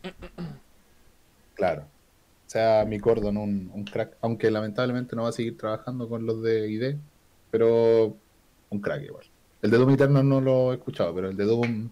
Claro. 1.55 1.81
O 1.83 2.49
sea, 2.49 2.85
mi 2.85 2.97
Gordon, 2.99 3.37
un, 3.37 3.71
un 3.73 3.83
crack. 3.85 4.17
Aunque 4.21 4.51
lamentablemente 4.51 5.15
no 5.15 5.23
va 5.23 5.29
a 5.29 5.33
seguir 5.33 5.57
trabajando 5.57 6.07
con 6.07 6.25
los 6.25 6.41
de 6.43 6.69
ID, 6.69 6.95
pero 7.51 8.15
un 8.69 8.79
crack 8.81 9.03
igual. 9.03 9.25
El 9.61 9.71
de 9.71 9.77
Doom 9.77 9.89
Eternal 9.91 10.27
no 10.27 10.41
lo 10.41 10.71
he 10.71 10.75
escuchado, 10.75 11.13
pero 11.15 11.29
el 11.29 11.37
de 11.37 11.45
Doom, 11.45 11.89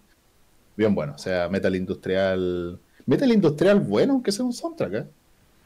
bien 0.76 0.94
bueno. 0.94 1.14
O 1.14 1.18
sea, 1.18 1.48
Metal 1.48 1.74
Industrial. 1.74 2.78
Metal 3.06 3.30
Industrial 3.32 3.80
bueno, 3.80 4.12
aunque 4.14 4.32
sea 4.32 4.44
un 4.44 4.52
soundtrack, 4.52 4.94
¿eh? 4.94 5.04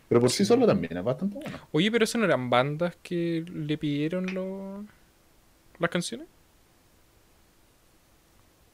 Pero 0.08 0.22
por 0.22 0.30
sí 0.30 0.44
solo 0.46 0.66
también 0.66 0.96
es 0.96 1.04
bastante 1.04 1.36
bueno. 1.36 1.58
Oye, 1.70 1.90
pero 1.92 2.04
eso 2.04 2.16
no 2.16 2.24
eran 2.24 2.48
bandas 2.48 2.96
que 3.02 3.44
le 3.52 3.76
pidieron 3.76 4.32
lo- 4.34 4.84
las 5.78 5.90
canciones. 5.90 6.26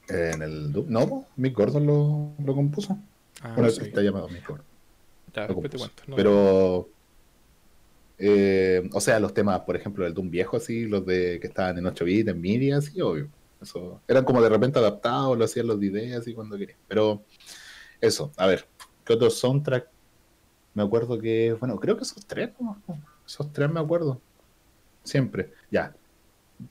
En 0.07 0.41
el 0.41 0.71
Doom, 0.71 0.85
no, 0.89 1.25
Mick 1.35 1.55
Gordon 1.55 1.85
lo, 1.85 2.31
lo 2.43 2.55
compuso. 2.55 2.97
Ah, 3.41 3.53
bueno, 3.55 3.69
está 3.69 4.01
llamado 4.01 4.29
Mick 4.29 4.47
Gordon. 4.47 4.65
Ya, 5.33 5.47
lo 5.47 5.55
compuso. 5.55 5.77
cuento. 5.77 6.03
No, 6.07 6.15
Pero, 6.15 6.89
eh, 8.17 8.89
o 8.93 9.01
sea, 9.01 9.19
los 9.19 9.33
temas, 9.33 9.59
por 9.61 9.75
ejemplo, 9.75 10.03
del 10.03 10.13
Doom 10.13 10.29
viejo, 10.29 10.57
así, 10.57 10.85
los 10.85 11.05
de 11.05 11.39
que 11.39 11.47
estaban 11.47 11.77
en 11.77 11.85
8 11.85 12.05
bits, 12.05 12.29
en 12.29 12.41
MIDI, 12.41 12.71
así, 12.71 13.01
obvio. 13.01 13.29
Eso, 13.61 14.01
eran 14.07 14.23
como 14.25 14.41
de 14.41 14.49
repente 14.49 14.79
adaptados, 14.79 15.37
lo 15.37 15.45
hacían 15.45 15.67
los 15.67 15.81
ideas, 15.81 16.21
así 16.21 16.33
cuando 16.33 16.57
querían. 16.57 16.77
Pero, 16.87 17.23
eso, 17.99 18.31
a 18.37 18.47
ver, 18.47 18.67
¿qué 19.03 19.13
otro 19.13 19.29
soundtrack? 19.29 19.87
Me 20.73 20.83
acuerdo 20.83 21.19
que, 21.19 21.53
bueno, 21.53 21.79
creo 21.79 21.97
que 21.97 22.03
esos 22.03 22.25
tres, 22.25 22.51
¿no? 22.59 22.81
Esos 23.25 23.51
tres 23.51 23.69
me 23.71 23.79
acuerdo. 23.79 24.21
Siempre, 25.03 25.53
ya. 25.71 25.95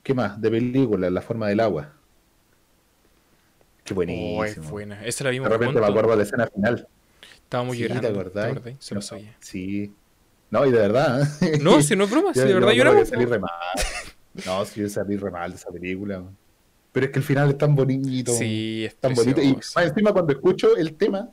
¿Qué 0.03 0.13
más? 0.13 0.39
De 0.41 0.49
película, 0.49 1.09
La 1.09 1.21
forma 1.21 1.47
del 1.47 1.59
agua. 1.59 1.93
Qué 3.85 3.93
Oh, 3.93 3.95
buenísimo. 3.95 4.43
es 4.43 4.69
buena. 4.69 5.05
Esa 5.05 5.23
la 5.23 5.29
vimos 5.29 5.47
de 5.49 5.57
repente 5.57 5.79
me 5.79 5.85
acuerdo 5.87 6.09
de 6.11 6.17
la 6.17 6.23
escena 6.23 6.47
final. 6.47 6.87
Estábamos 7.43 7.75
Sí, 7.77 7.83
llorando. 7.83 8.01
¿te 8.01 8.07
acordás? 8.19 8.61
Se 8.79 8.95
lo 8.95 9.01
sabía. 9.01 9.33
Sí. 9.39 9.93
No, 10.51 10.65
y 10.65 10.71
de 10.71 10.77
verdad. 10.79 11.21
¿eh? 11.41 11.59
No, 11.61 11.81
si 11.81 11.95
no 11.95 12.03
es 12.05 12.09
broma, 12.11 12.33
si 12.33 12.39
de 12.41 12.53
verdad 12.53 12.71
lloramos. 12.73 13.07
salí 13.07 13.25
re 13.25 13.39
mal. 13.39 13.51
No, 14.45 14.65
sí, 14.65 14.81
yo 14.81 14.89
salí 14.89 15.15
re 15.15 15.31
mal 15.31 15.51
de 15.51 15.57
esa 15.57 15.69
película. 15.71 16.23
Pero 16.91 17.05
es 17.05 17.11
que 17.11 17.19
el 17.19 17.25
final 17.25 17.49
es 17.51 17.57
tan 17.57 17.75
bonito. 17.75 18.33
Sí, 18.33 18.85
es 18.85 18.95
tan 18.95 19.13
bonito. 19.13 19.41
Y 19.41 19.53
más 19.53 19.75
encima 19.77 20.11
cuando 20.13 20.33
escucho 20.33 20.75
el 20.75 20.93
tema, 20.95 21.29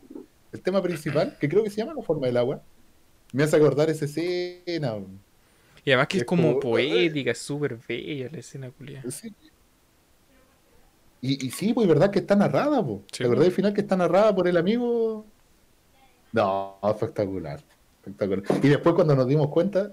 el 0.53 0.61
tema 0.61 0.83
principal, 0.83 1.37
que 1.41 1.49
creo 1.49 1.65
que 1.65 1.71
se 1.71 1.77
llama 1.79 1.95
La 1.97 2.03
forma 2.03 2.27
del 2.27 2.37
agua, 2.37 2.63
me 3.33 3.45
hace 3.45 3.57
acordar 3.57 3.89
esa 3.89 4.05
escena. 4.05 4.97
Y 5.85 5.91
además 5.91 6.09
que 6.09 6.19
es 6.19 6.23
es 6.23 6.27
como 6.27 6.49
como- 6.49 6.61
poética, 6.61 7.31
es 7.31 7.39
súper 7.39 7.79
bella 7.89 8.29
la 8.31 8.39
escena 8.39 8.71
culia. 8.71 9.03
Sí. 9.11 9.33
Y, 11.25 11.47
y 11.47 11.51
sí, 11.51 11.73
pues 11.73 11.87
verdad 11.89 12.11
que 12.11 12.19
está 12.19 12.35
narrada, 12.37 12.85
po. 12.85 13.03
Sí, 13.13 13.19
¿Te 13.19 13.25
acordás 13.25 13.39
po. 13.43 13.45
del 13.45 13.53
final 13.53 13.73
que 13.73 13.81
está 13.81 13.97
narrada 13.97 14.35
por 14.35 14.47
el 14.49 14.57
amigo? 14.57 15.25
No, 16.33 16.79
espectacular. 16.83 17.61
Espectacular. 18.01 18.43
Y 18.63 18.69
después 18.69 18.95
cuando 18.95 19.15
nos 19.15 19.27
dimos 19.29 19.49
cuenta, 19.49 19.89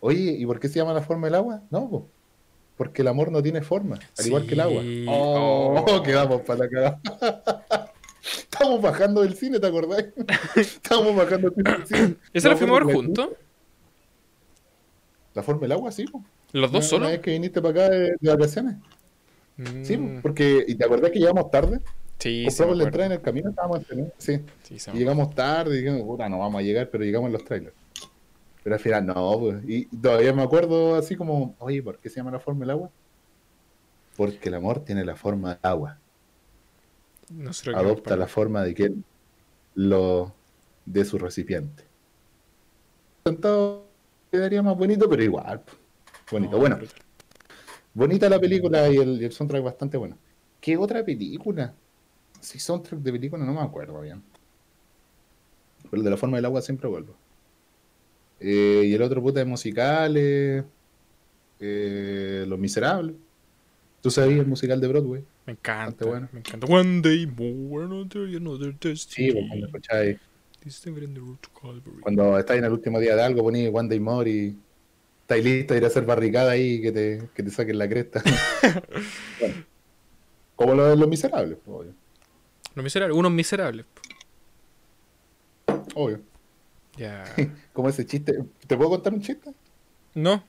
oye, 0.00 0.32
¿y 0.32 0.46
por 0.46 0.58
qué 0.58 0.68
se 0.68 0.78
llama 0.80 0.94
la 0.94 1.02
forma 1.02 1.26
del 1.26 1.34
agua? 1.36 1.60
No, 1.70 1.88
po. 1.90 2.08
porque 2.76 3.02
el 3.02 3.08
amor 3.08 3.30
no 3.30 3.40
tiene 3.42 3.60
forma, 3.62 3.98
al 4.18 4.26
igual 4.26 4.46
que 4.46 4.54
el 4.54 4.60
agua. 4.60 4.82
Oh, 5.08 5.84
Oh. 5.86 6.02
quedamos 6.02 6.40
para 6.42 6.60
la 6.60 6.68
cagada. 6.68 7.00
Estamos 8.24 8.80
bajando 8.80 9.20
del 9.20 9.34
cine, 9.34 9.60
¿te 9.60 9.66
acordás? 9.66 10.06
Estamos 10.56 11.14
bajando 11.14 11.50
del 11.50 11.86
cine. 11.86 12.16
¿Esa 12.32 12.48
la 12.48 12.54
No, 12.54 12.58
fuimos 12.58 12.76
a 12.80 12.84
ver 12.84 12.86
la- 12.88 12.94
juntos? 12.94 13.28
La 15.34 15.42
forma 15.42 15.60
del 15.62 15.72
agua, 15.72 15.92
sí, 15.92 16.04
po. 16.06 16.24
¿Los 16.52 16.70
dos 16.72 16.86
solos? 16.86 17.02
Una 17.08 17.10
vez 17.10 17.20
que 17.20 17.32
viniste 17.32 17.60
para 17.60 17.84
acá 17.84 17.90
de, 17.94 18.14
de 18.20 18.30
vacaciones. 18.30 18.76
Sí, 19.82 19.96
Mm, 19.96 20.20
porque, 20.22 20.64
¿y 20.66 20.74
te 20.74 20.84
acordás 20.84 21.10
que 21.12 21.18
llegamos 21.20 21.50
tarde? 21.50 21.80
sí, 22.18 22.40
sí, 22.40 22.44
Compramos 22.46 22.76
la 22.78 22.84
entrada 22.84 23.06
en 23.06 23.12
el 23.12 23.20
camino, 23.20 23.50
estábamos 23.50 23.80
en 23.90 23.98
el- 24.00 24.12
Sí, 24.18 24.40
Sí, 24.62 24.78
sí, 24.78 24.90
y 24.94 24.98
llegamos 24.98 25.34
tarde, 25.34 25.76
y 25.78 25.82
dijimos, 25.82 26.02
puta, 26.02 26.28
no 26.28 26.38
vamos 26.38 26.58
a 26.58 26.62
llegar, 26.62 26.88
pero 26.90 27.04
llegamos 27.04 27.26
en 27.28 27.32
los 27.34 27.44
trailers. 27.44 27.74
Pero 28.62 28.74
al 28.76 28.80
final, 28.80 29.06
no, 29.06 29.38
pues. 29.38 29.62
Y 29.68 29.84
todavía 29.96 30.32
me 30.32 30.42
acuerdo 30.42 30.94
así 30.96 31.16
como, 31.16 31.54
oye, 31.58 31.82
¿por 31.82 31.98
qué 31.98 32.08
se 32.08 32.16
llama 32.16 32.30
la 32.30 32.40
forma 32.40 32.60
del 32.60 32.70
agua? 32.70 32.90
Porque 34.16 34.48
el 34.48 34.54
amor 34.54 34.80
tiene 34.84 35.04
la 35.04 35.16
forma 35.16 35.50
del 35.50 35.58
agua. 35.62 35.98
Nosotros 37.30 37.76
Adopta 37.76 38.02
para- 38.10 38.16
la 38.16 38.26
forma 38.26 38.62
de 38.64 38.74
que 38.74 38.92
lo 39.74 40.34
de 40.86 41.04
su 41.04 41.18
recipiente. 41.18 41.84
Sentado 43.26 43.86
quedaría 44.30 44.62
más 44.62 44.76
bonito, 44.76 45.08
pero 45.08 45.22
igual. 45.22 45.60
pues, 45.64 45.76
Bonito. 46.30 46.52
No, 46.52 46.58
bueno, 46.60 46.76
brutal. 46.76 46.98
Bonita 47.94 48.28
la 48.28 48.40
película 48.40 48.88
y 48.90 48.96
el, 48.96 49.22
el 49.22 49.32
soundtrack 49.32 49.62
bastante 49.64 49.96
bueno. 49.96 50.18
¿Qué 50.60 50.76
otra 50.76 51.04
película? 51.04 51.74
Si 52.40 52.58
soundtrack 52.58 53.00
de 53.00 53.12
película 53.12 53.44
no 53.44 53.54
me 53.54 53.60
acuerdo 53.60 54.00
bien. 54.00 54.22
Pero 55.90 56.02
de 56.02 56.10
la 56.10 56.16
forma 56.16 56.36
del 56.36 56.44
agua 56.46 56.62
siempre 56.62 56.88
vuelvo. 56.88 57.14
Eh, 58.40 58.82
y 58.86 58.94
el 58.94 59.02
otro 59.02 59.22
puta 59.22 59.40
de 59.40 59.44
musicales. 59.46 60.64
eh, 61.60 62.44
Los 62.48 62.58
Miserables. 62.58 63.16
¿Tú 64.02 64.10
sabías 64.10 64.40
el 64.40 64.46
musical 64.46 64.80
de 64.80 64.88
Broadway? 64.88 65.24
Me 65.46 65.52
encanta, 65.54 66.04
bueno. 66.06 66.28
me 66.32 66.40
encanta. 66.40 66.66
One 66.66 67.00
day 67.02 67.26
more, 67.26 67.84
another, 67.86 68.36
another 68.36 68.74
Sí, 68.96 69.30
pues, 69.32 69.46
cuando 69.48 69.66
destiny. 69.66 69.66
escucháis. 69.66 70.18
Cuando 72.00 72.38
estás 72.38 72.56
en 72.56 72.64
el 72.64 72.72
último 72.72 72.98
día 73.00 73.16
de 73.16 73.22
algo, 73.22 73.42
ponís 73.42 73.70
One 73.72 73.88
Day 73.88 74.00
More 74.00 74.30
y 74.30 74.56
estás 75.24 75.42
listo 75.42 75.72
a 75.72 75.76
ir 75.78 75.84
a 75.84 75.86
hacer 75.86 76.04
barricada 76.04 76.52
ahí 76.52 76.82
que 76.82 76.92
te, 76.92 77.28
que 77.34 77.42
te 77.42 77.50
saquen 77.50 77.78
la 77.78 77.88
cresta. 77.88 78.22
Bueno, 79.40 79.54
como 80.56 80.74
lo 80.74 80.86
de 80.86 80.96
los 80.96 81.08
miserables, 81.08 81.58
obvio. 81.66 81.94
Los 82.74 82.82
miserables, 82.84 83.16
unos 83.16 83.32
miserables. 83.32 83.86
obvio. 85.94 86.20
Ya. 86.96 87.24
Como 87.72 87.88
ese 87.88 88.06
chiste. 88.06 88.38
¿Te 88.66 88.76
puedo 88.76 88.90
contar 88.90 89.12
un 89.12 89.20
chiste? 89.20 89.52
No, 90.14 90.44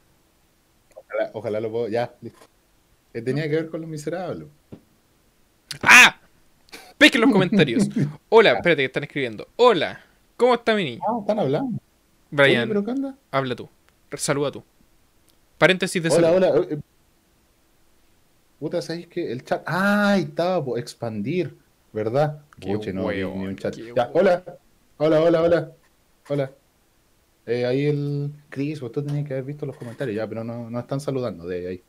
Ojalá, 0.96 1.30
ojalá 1.34 1.60
lo 1.60 1.72
puedo. 1.72 1.88
Ya, 1.88 2.14
listo. 2.22 2.40
Eh, 3.14 3.22
tenía 3.22 3.44
que 3.50 3.56
ver 3.56 3.70
con 3.70 3.82
los 3.82 3.90
miserables. 3.90 4.48
¡Ah! 5.82 6.20
Pesquen 6.98 7.22
los 7.22 7.32
comentarios. 7.32 7.90
Hola, 8.30 8.54
espérate 8.54 8.82
que 8.82 8.86
están 8.86 9.04
escribiendo. 9.04 9.48
Hola, 9.56 10.02
¿cómo 10.38 10.54
está 10.54 10.76
mi 10.76 10.84
niño? 10.84 11.02
Ah, 11.08 11.18
están 11.22 11.40
hablando. 11.40 11.70
Oye, 11.70 11.80
Brian, 12.32 12.68
¿pero 12.68 12.84
qué 12.84 12.92
onda? 12.92 13.16
habla 13.32 13.56
tú. 13.56 13.70
Saluda 14.14 14.52
tú. 14.52 14.64
Paréntesis 15.58 16.02
de 16.02 16.10
Hola, 16.10 16.30
saludo. 16.32 16.52
hola. 16.54 16.68
eh, 16.72 16.80
Puta, 18.60 18.82
¿sabéis 18.82 19.08
que 19.08 19.32
el 19.32 19.44
chat? 19.44 19.64
Ahí 19.66 20.24
estaba, 20.24 20.80
expandir, 20.80 21.56
¿verdad? 21.92 22.42
Qué 22.60 22.68
Puche, 22.74 22.94
no, 22.94 23.06
huevo, 23.06 23.36
ni 23.36 23.48
un 23.48 23.56
chat. 23.58 23.76
Ya, 23.76 24.10
hola, 24.14 24.44
hola, 24.98 25.22
hola, 25.22 25.42
hola, 25.42 25.72
hola. 26.30 26.52
Eh, 27.46 27.66
ahí 27.66 27.86
el 27.86 28.32
Chris, 28.50 28.80
vos 28.80 28.92
tú 28.92 29.04
tenías 29.04 29.28
que 29.28 29.34
haber 29.34 29.46
visto 29.46 29.66
los 29.66 29.76
comentarios 29.78 30.16
ya, 30.16 30.26
pero 30.28 30.44
no, 30.44 30.70
no 30.70 30.80
están 30.80 31.00
saludando 31.00 31.46
de 31.46 31.68
ahí. 31.68 31.84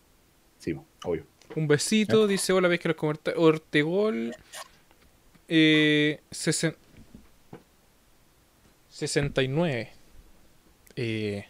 Sí, 0.58 0.76
obvio. 1.04 1.24
Un 1.54 1.68
besito, 1.68 2.26
dice 2.26 2.52
hola, 2.52 2.68
ves 2.68 2.80
que 2.80 2.88
los 2.88 2.96
comentarios. 2.96 3.42
Ortegol. 3.42 4.34
Eh, 5.48 6.20
sesen- 6.30 6.74
69. 8.90 9.92
Eh, 10.96 11.44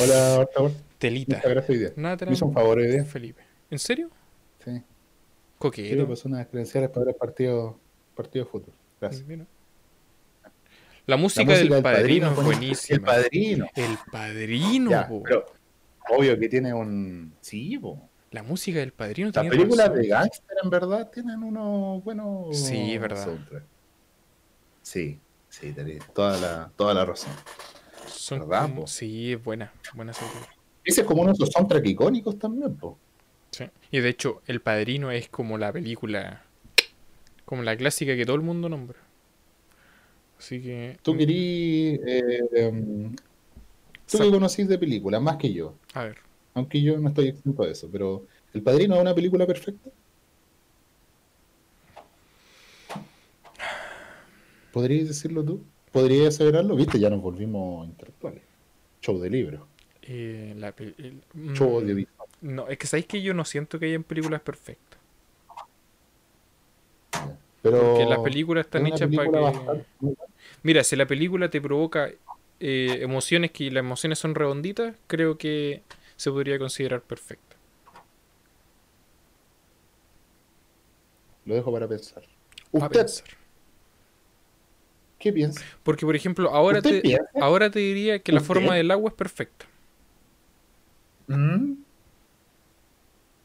Hola, 0.00 0.38
Horta, 0.56 0.76
telita. 0.98 1.36
muchas 1.36 1.50
gracias 1.50 1.70
hoy 1.70 1.78
día. 1.78 1.92
Me 2.26 2.32
hizo 2.32 2.46
un 2.46 2.52
favor 2.54 2.78
hoy 2.78 2.86
día. 2.86 3.04
Felipe. 3.04 3.42
¿En 3.70 3.78
serio? 3.78 4.10
Sí. 4.64 4.70
Sí, 4.70 4.70
me 4.70 4.84
Coquero. 5.58 6.08
pasó 6.08 6.28
unas 6.28 6.46
credenciales 6.46 6.90
para 6.90 7.06
ver 7.06 7.14
el 7.14 7.18
partido, 7.18 7.78
partido 8.14 8.44
de 8.44 8.50
fútbol. 8.50 8.74
Gracias. 9.00 9.24
Mira. 9.26 9.46
La 11.06 11.16
música, 11.16 11.42
La 11.44 11.50
música 11.58 11.74
del 11.74 11.82
padrino, 11.82 12.28
es 12.28 12.32
pone- 12.34 12.46
buenísima. 12.46 12.96
El 12.96 13.02
padrino. 13.02 13.66
El 13.74 13.98
padrino, 14.10 14.90
Ya, 14.90 15.08
pero 15.24 15.46
obvio 16.10 16.38
que 16.38 16.48
tiene 16.48 16.72
un. 16.72 17.34
Sí, 17.40 17.76
po. 17.78 18.08
La 18.30 18.42
música 18.42 18.78
del 18.78 18.92
padrino 18.92 19.30
Las 19.34 19.46
películas 19.46 19.88
razón. 19.88 20.02
de 20.02 20.08
gángster 20.08 20.56
en 20.62 20.70
verdad 20.70 21.10
tienen 21.10 21.42
unos 21.42 22.02
buenos. 22.02 22.56
Sí, 22.56 22.94
es 22.94 23.00
verdad. 23.00 23.24
soundtracks. 23.24 23.66
Sí, 24.82 25.18
sí, 25.48 25.72
tenés 25.72 26.02
toda 26.14 26.38
la, 26.38 26.72
toda 26.76 26.94
la 26.94 27.04
razón. 27.04 27.32
Son 28.22 28.38
¿verdad, 28.38 28.68
como-? 28.68 28.86
Sí, 28.86 29.32
es 29.32 29.42
buena. 29.42 29.72
Buena 29.94 30.12
soundtrack. 30.12 30.56
Ese 30.84 31.00
es 31.00 31.06
como 31.08 31.22
uno 31.22 31.32
de 31.32 31.34
esos 31.34 31.48
soundtracks 31.48 31.88
icónicos 31.88 32.38
también, 32.38 32.76
po. 32.76 32.96
Sí. 33.50 33.64
Y 33.90 33.98
de 33.98 34.08
hecho, 34.08 34.42
El 34.46 34.60
Padrino 34.60 35.10
es 35.10 35.28
como 35.28 35.58
la 35.58 35.72
película, 35.72 36.44
como 37.44 37.64
la 37.64 37.76
clásica 37.76 38.14
que 38.14 38.24
todo 38.24 38.36
el 38.36 38.42
mundo 38.42 38.68
nombra. 38.68 39.00
Así 40.38 40.62
que... 40.62 40.98
Tú 41.02 41.16
querí. 41.16 41.98
eh, 42.06 42.38
em, 42.54 43.16
tú 44.08 44.18
que 44.18 44.30
conocís 44.30 44.68
de 44.68 44.78
películas, 44.78 45.20
más 45.20 45.36
que 45.36 45.52
yo. 45.52 45.74
A 45.94 46.04
ver, 46.04 46.18
Aunque 46.54 46.80
yo 46.80 46.96
no 46.98 47.08
estoy 47.08 47.26
exento 47.28 47.64
de 47.64 47.72
eso, 47.72 47.88
pero. 47.90 48.24
¿El 48.54 48.62
Padrino 48.62 48.94
es 48.94 49.00
una 49.00 49.16
película 49.16 49.46
perfecta? 49.48 49.90
¿Podrías 54.72 55.08
decirlo 55.08 55.44
tú? 55.44 55.64
¿Podrías 55.92 56.34
aseverarlo? 56.34 56.74
Viste, 56.74 56.98
ya 56.98 57.10
nos 57.10 57.20
volvimos 57.20 57.86
intelectuales. 57.86 58.42
Show 59.02 59.20
de 59.20 59.30
libros. 59.30 59.60
eh, 60.02 60.54
la 60.58 60.74
el- 60.78 61.22
mm, 61.34 61.52
Show 61.54 61.76
audiovisual. 61.76 62.28
No, 62.40 62.66
es 62.68 62.76
que 62.78 62.86
sabéis 62.86 63.06
que 63.06 63.22
yo 63.22 63.34
no 63.34 63.44
siento 63.44 63.78
que 63.78 63.86
hayan 63.86 64.02
películas 64.02 64.40
perfectas. 64.40 64.98
Pero 67.62 67.78
Porque 67.78 68.04
las 68.06 68.18
películas 68.18 68.66
están 68.66 68.86
hechas 68.86 69.00
película 69.08 69.30
para 69.30 69.52
que... 69.52 69.58
bastante- 69.58 69.86
Mira, 70.64 70.82
si 70.82 70.96
la 70.96 71.06
película 71.06 71.50
te 71.50 71.60
provoca 71.60 72.10
eh, 72.58 72.98
emociones 73.00 73.50
que 73.52 73.70
las 73.70 73.80
emociones 73.80 74.18
son 74.18 74.34
redonditas, 74.34 74.96
creo 75.06 75.38
que 75.38 75.82
se 76.16 76.30
podría 76.30 76.58
considerar 76.58 77.02
perfecta. 77.02 77.56
Lo 81.44 81.54
dejo 81.54 81.72
para 81.72 81.88
pensar. 81.88 82.22
¿Usted 82.72 83.00
pensar. 83.00 83.28
Qué 85.22 85.32
piensa? 85.32 85.62
Porque, 85.82 86.04
por 86.04 86.14
ejemplo, 86.16 86.50
ahora 86.50 86.78
¿Usted 86.78 86.96
te, 86.96 87.00
piensa? 87.00 87.24
ahora 87.40 87.70
te 87.70 87.78
diría 87.78 88.18
que 88.18 88.32
la 88.32 88.40
¿Usted? 88.40 88.46
forma 88.54 88.74
del 88.74 88.90
agua 88.90 89.10
es 89.10 89.14
perfecta. 89.16 89.64
¿Mm? 91.28 91.74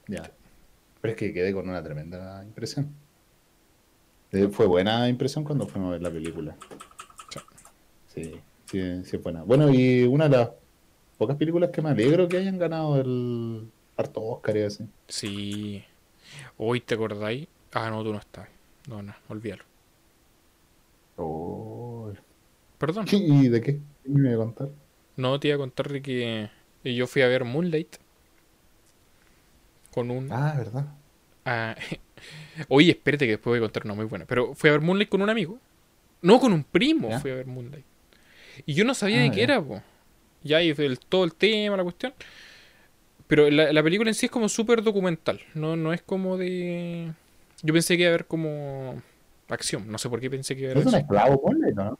Ya. 0.08 0.32
Pero 1.02 1.12
es 1.14 1.18
que 1.18 1.34
quedé 1.34 1.54
con 1.54 1.70
una 1.70 1.84
tremenda 1.84 2.44
impresión. 2.44 2.90
Eh, 4.32 4.48
Fue 4.52 4.66
buena 4.66 5.08
impresión 5.08 5.44
cuando 5.44 5.68
fuimos 5.68 5.90
a 5.90 5.92
ver 5.94 6.02
la 6.02 6.12
película. 6.12 6.56
Sí, 8.14 8.42
sí, 8.66 9.04
sí 9.06 9.16
es 9.16 9.24
buena. 9.24 9.44
Bueno, 9.44 9.72
y 9.72 10.04
una 10.04 10.28
de 10.28 10.38
las 10.38 10.50
pocas 11.18 11.38
películas 11.38 11.70
que 11.72 11.82
me 11.82 11.90
alegro 11.92 12.28
que 12.28 12.38
hayan 12.38 12.58
ganado 12.58 13.00
el 13.00 13.70
harto 13.96 14.22
Oscar 14.22 14.58
y 14.58 14.64
así. 14.64 14.86
Sí. 15.08 15.86
Hoy 16.58 16.82
te 16.82 16.96
acordáis. 16.96 17.48
Ah, 17.74 17.90
no, 17.90 18.04
tú 18.04 18.12
no 18.12 18.20
estás. 18.20 18.48
No, 18.88 19.02
no, 19.04 19.14
olvídalo. 19.30 19.64
Oh. 21.18 22.14
Perdón. 22.78 23.06
¿Y 23.12 23.50
de 23.50 23.62
qué? 23.62 23.80
¿Qué 24.04 24.10
me 24.10 24.32
iba 24.32 24.44
a 24.44 24.46
contar? 24.46 24.70
No 25.16 25.40
te 25.40 25.48
iba 25.50 25.56
a 25.56 25.60
contar 25.60 25.90
de 25.92 26.02
que 26.02 26.50
yo 26.84 27.08
fui 27.08 27.22
a 27.24 27.28
ver 27.28 27.44
Moonlight 27.44 27.98
con 29.92 30.12
un. 30.12 30.32
Ah, 30.32 30.54
verdad. 30.58 30.86
Ah, 31.46 31.76
Oye, 32.70 32.92
espérate 32.92 33.26
que 33.26 33.32
después 33.32 33.52
voy 33.52 33.58
a 33.58 33.62
contar 33.62 33.84
una 33.86 33.94
muy 33.96 34.06
buena. 34.06 34.26
Pero 34.26 34.54
fui 34.56 34.70
a 34.70 34.74
ver 34.74 34.82
Moonlight 34.82 35.10
con 35.10 35.22
un 35.22 35.30
amigo. 35.30 35.60
No, 36.22 36.40
con 36.40 36.54
un 36.54 36.64
primo 36.64 37.10
¿Ya? 37.10 37.20
fui 37.20 37.32
a 37.32 37.36
ver 37.36 37.46
Moonlight. 37.48 37.86
Y 38.66 38.74
yo 38.74 38.86
no 38.86 38.94
sabía 38.94 39.20
Ah, 39.20 39.24
de 39.24 39.32
qué 39.32 39.38
ya. 39.38 39.44
era, 39.44 39.62
po. 39.62 39.82
Ya, 40.44 40.62
y 40.62 40.70
el, 40.70 41.00
todo 41.00 41.24
el 41.26 41.34
tema, 41.34 41.78
la 41.78 41.84
cuestión. 41.84 42.14
Pero 43.28 43.50
la, 43.50 43.74
la 43.74 43.84
película 43.84 44.10
en 44.10 44.14
sí 44.16 44.28
es 44.28 44.32
como 44.32 44.50
súper 44.50 44.82
documental. 44.84 45.42
No, 45.54 45.76
no 45.76 45.94
es 45.94 46.02
como 46.02 46.38
de. 46.38 47.12
Yo 47.64 47.74
pensé 47.74 47.98
que 47.98 48.04
iba 48.04 48.12
a 48.12 48.14
haber 48.14 48.26
como 48.28 49.02
acción. 49.56 49.90
No 49.92 49.98
sé 49.98 50.10
por 50.10 50.20
qué 50.20 50.30
pensé 50.30 50.56
que 50.56 50.64
iba 50.64 50.72
a 50.72 50.76
¿No 50.76 50.82
haber 50.82 50.88
es 50.90 50.94
un 50.94 51.00
esclavo, 51.00 51.42
ponle, 51.42 51.74
no? 51.74 51.98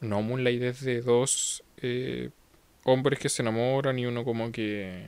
No, 0.00 0.20
Moonlight 0.22 0.62
es 0.62 0.80
de 0.84 1.00
dos 1.00 1.62
eh, 1.78 2.30
hombres 2.84 3.18
que 3.18 3.28
se 3.28 3.42
enamoran 3.42 3.98
y 3.98 4.06
uno 4.06 4.24
como 4.24 4.50
que. 4.52 5.06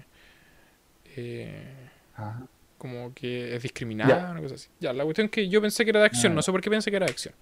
eh, 1.17 1.75
Ah. 2.17 2.41
como 2.79 3.13
que 3.13 3.57
es 3.57 3.63
discriminado, 3.63 4.31
una 4.31 4.41
cosa 4.41 4.55
así. 4.55 4.69
Ya, 4.79 4.93
la 4.93 5.03
cuestión 5.05 5.25
es 5.25 5.31
que 5.33 5.49
yo 5.49 5.61
pensé 5.61 5.83
que 5.85 5.91
era 5.91 6.01
de 6.01 6.07
acción, 6.07 6.33
Ah, 6.33 6.37
no 6.37 6.43
sé 6.43 6.53
por 6.53 6.61
qué 6.61 6.71
pensé 6.71 6.91
que 6.91 6.97
era 6.97 7.07
de 7.07 7.13
acción. 7.13 7.35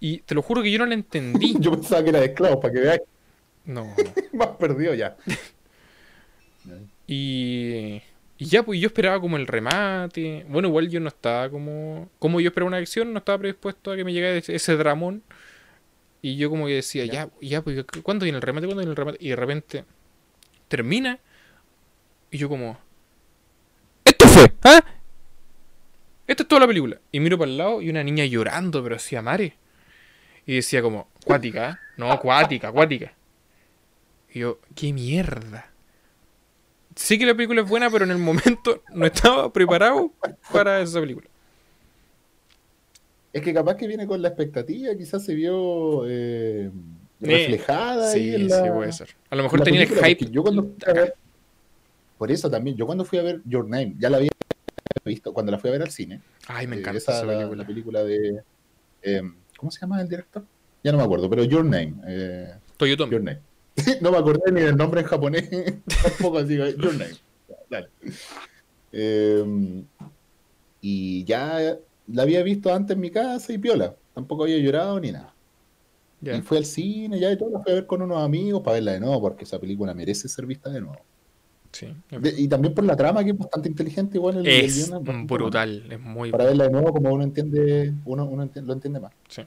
Y 0.00 0.18
te 0.20 0.34
lo 0.34 0.40
juro 0.42 0.62
que 0.62 0.70
yo 0.70 0.78
no 0.78 0.86
la 0.86 0.94
entendí. 0.94 1.54
Yo 1.60 1.72
pensaba 1.72 2.02
que 2.02 2.10
era 2.10 2.20
de 2.20 2.26
esclavos, 2.26 2.58
para 2.62 2.72
que 2.72 2.80
veáis 2.80 3.00
No. 3.66 3.92
más 4.32 4.48
perdido 4.58 4.94
ya. 4.94 5.16
Y, 7.06 8.00
y 8.38 8.46
ya, 8.46 8.62
pues 8.62 8.80
yo 8.80 8.86
esperaba 8.86 9.20
como 9.20 9.36
el 9.36 9.46
remate. 9.48 10.46
Bueno, 10.48 10.68
igual 10.68 10.88
yo 10.88 11.00
no 11.00 11.08
estaba 11.08 11.50
como. 11.50 12.08
Como 12.20 12.40
yo 12.40 12.48
esperaba 12.48 12.68
una 12.68 12.76
acción, 12.78 13.12
no 13.12 13.18
estaba 13.18 13.38
predispuesto 13.38 13.90
a 13.92 13.96
que 13.96 14.04
me 14.04 14.12
llegara 14.12 14.36
ese, 14.36 14.54
ese 14.54 14.76
dramón. 14.76 15.22
Y 16.22 16.36
yo 16.36 16.48
como 16.50 16.66
que 16.66 16.74
decía, 16.74 17.04
ya, 17.06 17.12
Ya. 17.12 17.30
ya, 17.40 17.62
pues 17.62 17.84
¿cuándo 18.02 18.24
viene 18.24 18.36
el 18.36 18.42
remate? 18.42 18.66
¿Cuándo 18.66 18.80
viene 18.80 18.90
el 18.90 18.96
remate? 18.96 19.18
Y 19.20 19.30
de 19.30 19.36
repente 19.36 19.84
termina. 20.68 21.18
Y 22.30 22.38
yo 22.38 22.48
como. 22.48 22.78
¡Esto 24.04 24.26
fue! 24.28 24.52
¿Ah? 24.62 24.84
Esto 26.26 26.42
es 26.44 26.48
toda 26.48 26.60
la 26.60 26.66
película. 26.66 27.00
Y 27.10 27.20
miro 27.20 27.38
para 27.38 27.50
el 27.50 27.56
lado 27.58 27.82
y 27.82 27.90
una 27.90 28.04
niña 28.04 28.24
llorando, 28.24 28.82
pero 28.82 28.96
hacía 28.96 29.20
mare. 29.22 29.56
Y 30.46 30.56
decía 30.56 30.80
como, 30.82 31.08
cuática, 31.24 31.70
¿eh? 31.70 31.76
No, 31.96 32.18
cuática, 32.20 32.70
cuática. 32.70 33.12
Y 34.32 34.40
yo, 34.40 34.60
¿qué 34.74 34.92
mierda? 34.92 35.67
Sé 36.98 37.16
que 37.16 37.24
la 37.24 37.34
película 37.34 37.62
es 37.62 37.68
buena, 37.68 37.88
pero 37.90 38.04
en 38.04 38.10
el 38.10 38.18
momento 38.18 38.82
no 38.92 39.06
estaba 39.06 39.52
preparado 39.52 40.12
para 40.52 40.80
esa 40.80 40.98
película. 41.00 41.28
Es 43.32 43.40
que 43.40 43.54
capaz 43.54 43.76
que 43.76 43.86
viene 43.86 44.04
con 44.06 44.20
la 44.20 44.28
expectativa, 44.28 44.92
quizás 44.96 45.24
se 45.24 45.32
vio 45.34 46.04
eh, 46.08 46.64
Eh, 46.66 46.72
reflejada 47.20 48.10
ahí 48.10 48.30
Sí, 48.30 48.34
en 48.34 48.40
sí, 48.42 48.48
la, 48.48 48.74
puede 48.74 48.92
ser. 48.92 49.10
A 49.30 49.36
lo 49.36 49.44
mejor 49.44 49.60
la 49.60 49.64
tenía 49.64 49.82
el 49.82 49.88
hype. 49.88 50.28
Yo 50.32 50.42
cuando 50.42 50.74
ver- 50.86 51.14
por 52.16 52.32
eso 52.32 52.50
también, 52.50 52.76
yo 52.76 52.84
cuando 52.84 53.04
fui 53.04 53.18
a 53.20 53.22
ver 53.22 53.42
Your 53.44 53.64
Name, 53.68 53.94
ya 53.96 54.10
la 54.10 54.16
había 54.16 54.30
visto, 55.04 55.32
cuando 55.32 55.52
la 55.52 55.58
fui 55.60 55.68
a 55.70 55.74
ver 55.74 55.82
al 55.82 55.90
cine. 55.90 56.20
Ay, 56.48 56.66
me 56.66 56.76
eh, 56.76 56.80
encanta 56.80 56.98
esa, 56.98 57.12
esa 57.18 57.26
la- 57.26 57.32
película. 57.38 57.62
La, 57.62 57.66
película 57.66 58.02
de... 58.04 58.42
eh, 59.02 59.22
¿Cómo 59.56 59.70
se 59.70 59.80
llama 59.80 60.00
el 60.02 60.08
director? 60.08 60.44
Ya 60.82 60.90
no 60.90 60.98
me 60.98 61.04
acuerdo, 61.04 61.30
pero 61.30 61.44
Your 61.44 61.64
Name. 61.64 61.94
eh, 62.08 62.54
Toyotomi. 62.76 63.12
Your 63.12 63.22
Name. 63.22 63.40
no 64.00 64.10
me 64.10 64.18
acordé 64.18 64.52
ni 64.52 64.60
del 64.60 64.76
nombre 64.76 65.00
en 65.00 65.06
japonés, 65.06 65.48
tampoco 66.02 66.38
así, 66.38 66.56
Your 66.56 66.94
Name. 66.94 67.14
Dale. 67.70 67.88
Eh, 68.92 69.82
y 70.80 71.24
ya 71.24 71.76
la 72.06 72.22
había 72.22 72.42
visto 72.42 72.72
antes 72.72 72.94
en 72.94 73.00
mi 73.00 73.10
casa 73.10 73.52
y 73.52 73.58
piola. 73.58 73.94
Tampoco 74.14 74.44
había 74.44 74.58
llorado 74.58 74.98
ni 75.00 75.12
nada. 75.12 75.34
Y 76.20 76.40
fui 76.40 76.56
al 76.58 76.64
cine 76.64 77.20
ya 77.20 77.30
y 77.30 77.36
todo, 77.36 77.50
la 77.50 77.60
fui 77.60 77.72
a 77.72 77.76
ver 77.76 77.86
con 77.86 78.02
unos 78.02 78.18
amigos 78.22 78.62
para 78.62 78.74
verla 78.74 78.92
de 78.92 79.00
nuevo, 79.00 79.20
porque 79.20 79.44
esa 79.44 79.58
película 79.60 79.94
merece 79.94 80.28
ser 80.28 80.46
vista 80.46 80.68
de 80.70 80.80
nuevo. 80.80 81.00
Sí. 81.70 81.94
De- 82.10 82.34
y 82.36 82.48
también 82.48 82.74
por 82.74 82.84
la 82.84 82.96
trama, 82.96 83.22
que 83.22 83.30
es 83.30 83.38
bastante 83.38 83.68
inteligente, 83.68 84.16
igual 84.16 84.38
el, 84.38 84.46
el 84.46 84.64
Es 84.64 84.88
guion 84.88 85.26
brutal, 85.26 85.84
es 85.90 86.00
muy 86.00 86.30
Para 86.32 86.46
verla 86.46 86.64
de 86.64 86.70
nuevo, 86.70 86.92
como 86.92 87.12
uno 87.12 87.22
entiende, 87.22 87.92
uno, 88.04 88.24
uno 88.24 88.48
lo 88.54 88.72
entiende 88.72 88.98
más. 89.00 89.12
Sí. 89.28 89.42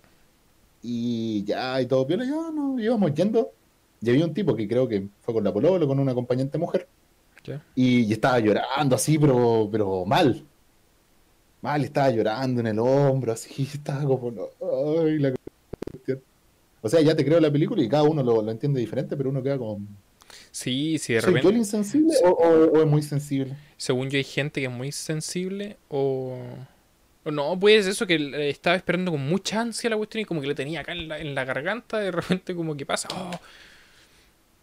Y 0.84 1.44
ya, 1.44 1.82
y 1.82 1.88
todo 1.88 2.08
piola, 2.08 2.24
ya 2.24 2.52
no, 2.54 2.80
íbamos 2.80 3.14
yendo. 3.14 3.52
Y 4.02 4.10
había 4.10 4.26
un 4.26 4.34
tipo 4.34 4.56
que 4.56 4.68
creo 4.68 4.88
que 4.88 5.08
fue 5.22 5.34
con 5.34 5.44
la 5.44 5.54
polola, 5.54 5.86
con 5.86 6.00
una 6.00 6.12
acompañante 6.12 6.58
mujer. 6.58 6.88
Y, 7.76 8.02
y 8.06 8.14
estaba 8.14 8.40
llorando 8.40 8.96
así, 8.96 9.18
pero, 9.18 9.70
pero 9.72 10.06
mal. 10.06 10.44
Mal, 11.62 11.84
estaba 11.84 12.10
llorando 12.10 12.62
en 12.62 12.68
el 12.68 12.80
hombro, 12.80 13.32
así, 13.34 13.64
estaba 13.74 14.04
como, 14.04 14.32
no, 14.32 14.44
ay, 15.02 15.20
la 15.20 15.34
cuestión. 15.92 16.22
O 16.82 16.90
sea, 16.90 17.02
ya 17.02 17.16
te 17.16 17.26
creo 17.26 17.40
la 17.40 17.52
película 17.52 17.82
y 17.84 17.90
cada 17.90 18.04
uno 18.04 18.24
lo, 18.24 18.42
lo 18.42 18.52
entiende 18.52 18.80
diferente, 18.80 19.18
pero 19.18 19.30
uno 19.30 19.44
queda 19.44 19.58
como, 19.58 19.82
Sí, 20.52 20.98
sí, 20.98 21.14
de 21.14 21.22
¿soy 21.22 21.34
yo 21.42 21.50
el 21.50 21.56
repente. 21.56 21.60
insensible 21.60 22.14
o, 22.24 22.30
o- 22.30 22.72
o 22.80 22.82
es 22.82 22.88
muy 22.88 23.02
sensible? 23.04 23.56
Según 23.78 24.10
yo, 24.10 24.18
hay 24.18 24.24
gente 24.24 24.62
que 24.62 24.68
es 24.68 24.74
muy 24.74 24.92
sensible 24.92 25.78
o. 25.90 26.38
o 27.24 27.32
no, 27.32 27.60
pues 27.60 27.86
eso 27.88 28.08
que 28.08 28.16
eh, 28.16 28.50
estaba 28.50 28.76
esperando 28.76 29.12
con 29.12 29.22
mucha 29.28 29.62
ansia 29.62 29.90
la 29.90 29.98
cuestión 29.98 30.22
y 30.22 30.26
como 30.26 30.42
que 30.42 30.48
le 30.48 30.56
tenía 30.56 30.82
acá 30.82 30.92
en 30.94 31.08
la, 31.08 31.20
en 31.20 31.36
la 31.36 31.46
garganta, 31.46 32.00
de 32.00 32.12
repente 32.12 32.56
como 32.56 32.76
que 32.76 32.86
pasa. 32.86 33.08
oh. 33.14 33.32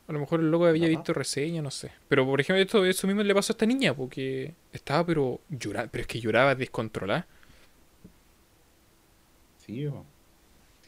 A 0.09 0.13
lo 0.13 0.21
mejor 0.21 0.41
el 0.41 0.51
loco 0.51 0.65
había 0.67 0.85
Ajá. 0.87 0.91
visto 0.97 1.13
reseña, 1.13 1.61
no 1.63 1.71
sé. 1.71 1.93
Pero 2.09 2.25
por 2.27 2.41
ejemplo, 2.41 2.63
esto, 2.63 2.85
eso 2.85 3.07
mismo 3.07 3.23
le 3.23 3.35
pasó 3.35 3.53
a 3.53 3.55
esta 3.55 3.67
niña, 3.67 3.95
porque 3.95 4.55
estaba 4.73 5.05
pero 5.05 5.41
llorando, 5.51 5.91
pero 5.93 6.03
es 6.03 6.09
que 6.09 6.19
lloraba 6.21 6.55
descontrolada. 6.55 7.27
Sí, 9.67 9.87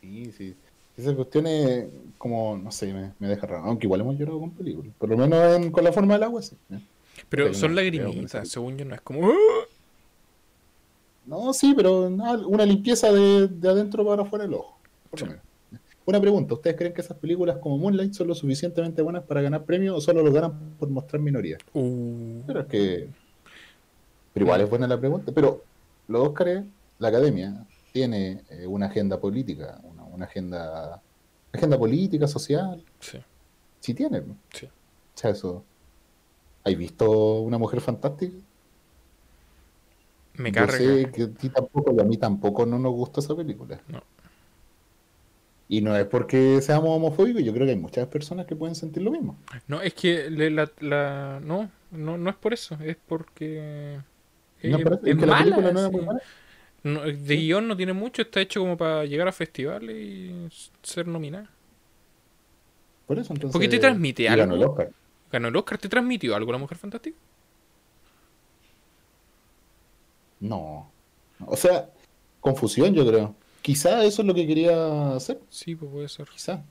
sí, 0.00 0.32
sí. 0.36 0.56
Esa 0.96 1.14
cuestión 1.14 1.46
es 1.46 1.86
como, 2.18 2.56
no 2.58 2.70
sé, 2.72 2.92
me, 2.92 3.12
me 3.18 3.28
deja 3.28 3.46
raro. 3.46 3.64
Aunque 3.64 3.86
igual 3.86 4.00
hemos 4.00 4.18
llorado 4.18 4.40
con 4.40 4.50
películas. 4.52 4.92
Por 4.98 5.08
lo 5.10 5.16
menos 5.16 5.56
en- 5.56 5.70
con 5.70 5.84
la 5.84 5.92
forma 5.92 6.14
del 6.14 6.22
agua, 6.24 6.42
sí. 6.42 6.56
¿eh? 6.70 6.80
Pero 7.28 7.44
Pero 7.44 7.54
son 7.54 7.70
no, 7.74 7.76
lagrimitas, 7.76 8.48
según 8.48 8.76
yo 8.78 8.84
no 8.84 8.94
es 8.94 9.00
como. 9.02 9.30
"Ah". 9.30 9.34
No, 11.26 11.52
sí, 11.52 11.74
pero 11.76 12.06
una 12.08 12.64
limpieza 12.66 13.12
de, 13.12 13.48
de 13.48 13.68
adentro 13.68 14.04
para 14.06 14.22
afuera 14.22 14.44
del 14.46 14.54
ojo. 14.54 14.78
Por 15.10 15.20
lo 15.20 15.26
menos. 15.26 15.42
Una 16.06 16.20
pregunta, 16.20 16.54
¿ustedes 16.54 16.76
creen 16.76 16.92
que 16.92 17.02
esas 17.02 17.16
películas 17.18 17.58
como 17.58 17.78
Moonlight 17.78 18.12
son 18.14 18.26
lo 18.28 18.34
suficientemente 18.34 19.02
buenas 19.02 19.22
para 19.24 19.42
ganar 19.42 19.64
premios 19.64 19.96
o 19.96 20.00
solo 20.00 20.22
lo 20.22 20.32
ganan 20.32 20.74
por 20.78 20.88
mostrar 20.88 21.20
minoría? 21.22 21.58
Uh, 21.74 22.42
Pero 22.46 22.60
es 22.60 22.66
que... 22.66 23.08
Pero 24.32 24.46
igual 24.46 24.60
es 24.62 24.70
buena 24.70 24.86
la 24.88 24.98
pregunta. 24.98 25.30
Pero 25.32 25.62
los 26.08 26.26
Óscares, 26.28 26.64
la 26.98 27.08
Academia, 27.08 27.66
tiene 27.92 28.42
eh, 28.50 28.66
una 28.66 28.86
agenda 28.86 29.20
política, 29.20 29.80
una, 29.84 30.04
una 30.04 30.24
agenda, 30.24 31.02
agenda 31.52 31.78
política, 31.78 32.26
social. 32.26 32.82
sí, 33.00 33.18
Sí 33.80 33.94
tiene. 33.94 34.22
sí. 34.52 34.66
O 34.66 34.70
sea, 35.14 35.30
eso... 35.30 35.64
¿Has 36.64 36.76
visto 36.76 37.40
una 37.40 37.56
mujer 37.58 37.80
fantástica? 37.80 38.36
Me 40.34 40.50
Yo 40.50 40.54
carga. 40.54 40.76
sé 40.76 41.10
que 41.12 41.22
a 41.24 41.28
ti 41.30 41.48
tampoco 41.48 41.92
y 41.96 42.00
a 42.00 42.04
mí 42.04 42.16
tampoco 42.16 42.66
no 42.66 42.78
nos 42.78 42.92
gusta 42.92 43.20
esa 43.20 43.34
película. 43.34 43.80
No. 43.88 44.02
Y 45.70 45.80
no 45.82 45.96
es 45.96 46.04
porque 46.04 46.60
seamos 46.60 46.90
homofóbicos, 46.90 47.42
yo 47.44 47.52
creo 47.54 47.64
que 47.64 47.72
hay 47.72 47.78
muchas 47.78 48.08
personas 48.08 48.44
que 48.46 48.56
pueden 48.56 48.74
sentir 48.74 49.02
lo 49.04 49.10
mismo. 49.12 49.36
No, 49.68 49.80
es 49.80 49.94
que 49.94 50.28
le- 50.30 50.50
la, 50.50 50.70
la- 50.80 51.40
no, 51.42 51.70
no, 51.92 52.18
no 52.18 52.30
es 52.30 52.36
por 52.36 52.52
eso, 52.52 52.76
es 52.84 52.96
porque 53.08 54.00
No, 54.62 54.76
es 54.78 54.84
es 55.04 55.16
que 55.16 55.26
la 55.26 55.26
mala, 55.26 55.56
película 55.56 55.72
no 55.72 55.90
muy 55.90 56.06
de 56.82 57.36
guion 57.36 57.68
no 57.68 57.76
tiene 57.76 57.92
mucho, 57.92 58.22
está 58.22 58.40
hecho 58.40 58.60
como 58.60 58.76
para 58.76 59.04
llegar 59.04 59.28
a 59.28 59.32
festivales 59.32 59.96
y 59.96 60.48
ser 60.82 61.06
nominada. 61.06 61.50
Por 63.06 63.18
eso 63.18 63.32
entonces. 63.34 63.52
¿Por 63.52 63.60
qué 63.60 63.68
te 63.68 63.78
transmite 63.78 64.22
y 64.22 64.26
ganó 64.26 64.54
algo? 64.54 64.56
el 64.56 64.64
Oscar. 64.64 64.90
¿Ganó 65.32 65.48
el 65.48 65.56
Oscar? 65.56 65.78
¿Te 65.78 65.88
transmitió 65.88 66.34
algo 66.34 66.52
la 66.52 66.58
Mujer 66.58 66.78
Fantástica? 66.78 67.16
No. 70.40 70.90
O 71.46 71.56
sea, 71.56 71.90
confusión, 72.40 72.94
yo 72.94 73.06
creo. 73.06 73.34
Quizá 73.62 74.04
eso 74.04 74.22
es 74.22 74.28
lo 74.28 74.34
que 74.34 74.46
quería 74.46 75.14
hacer. 75.14 75.38
Sí, 75.50 75.74
pues 75.74 75.90
puede 75.90 76.08
ser. 76.08 76.28
Quizá. 76.28 76.62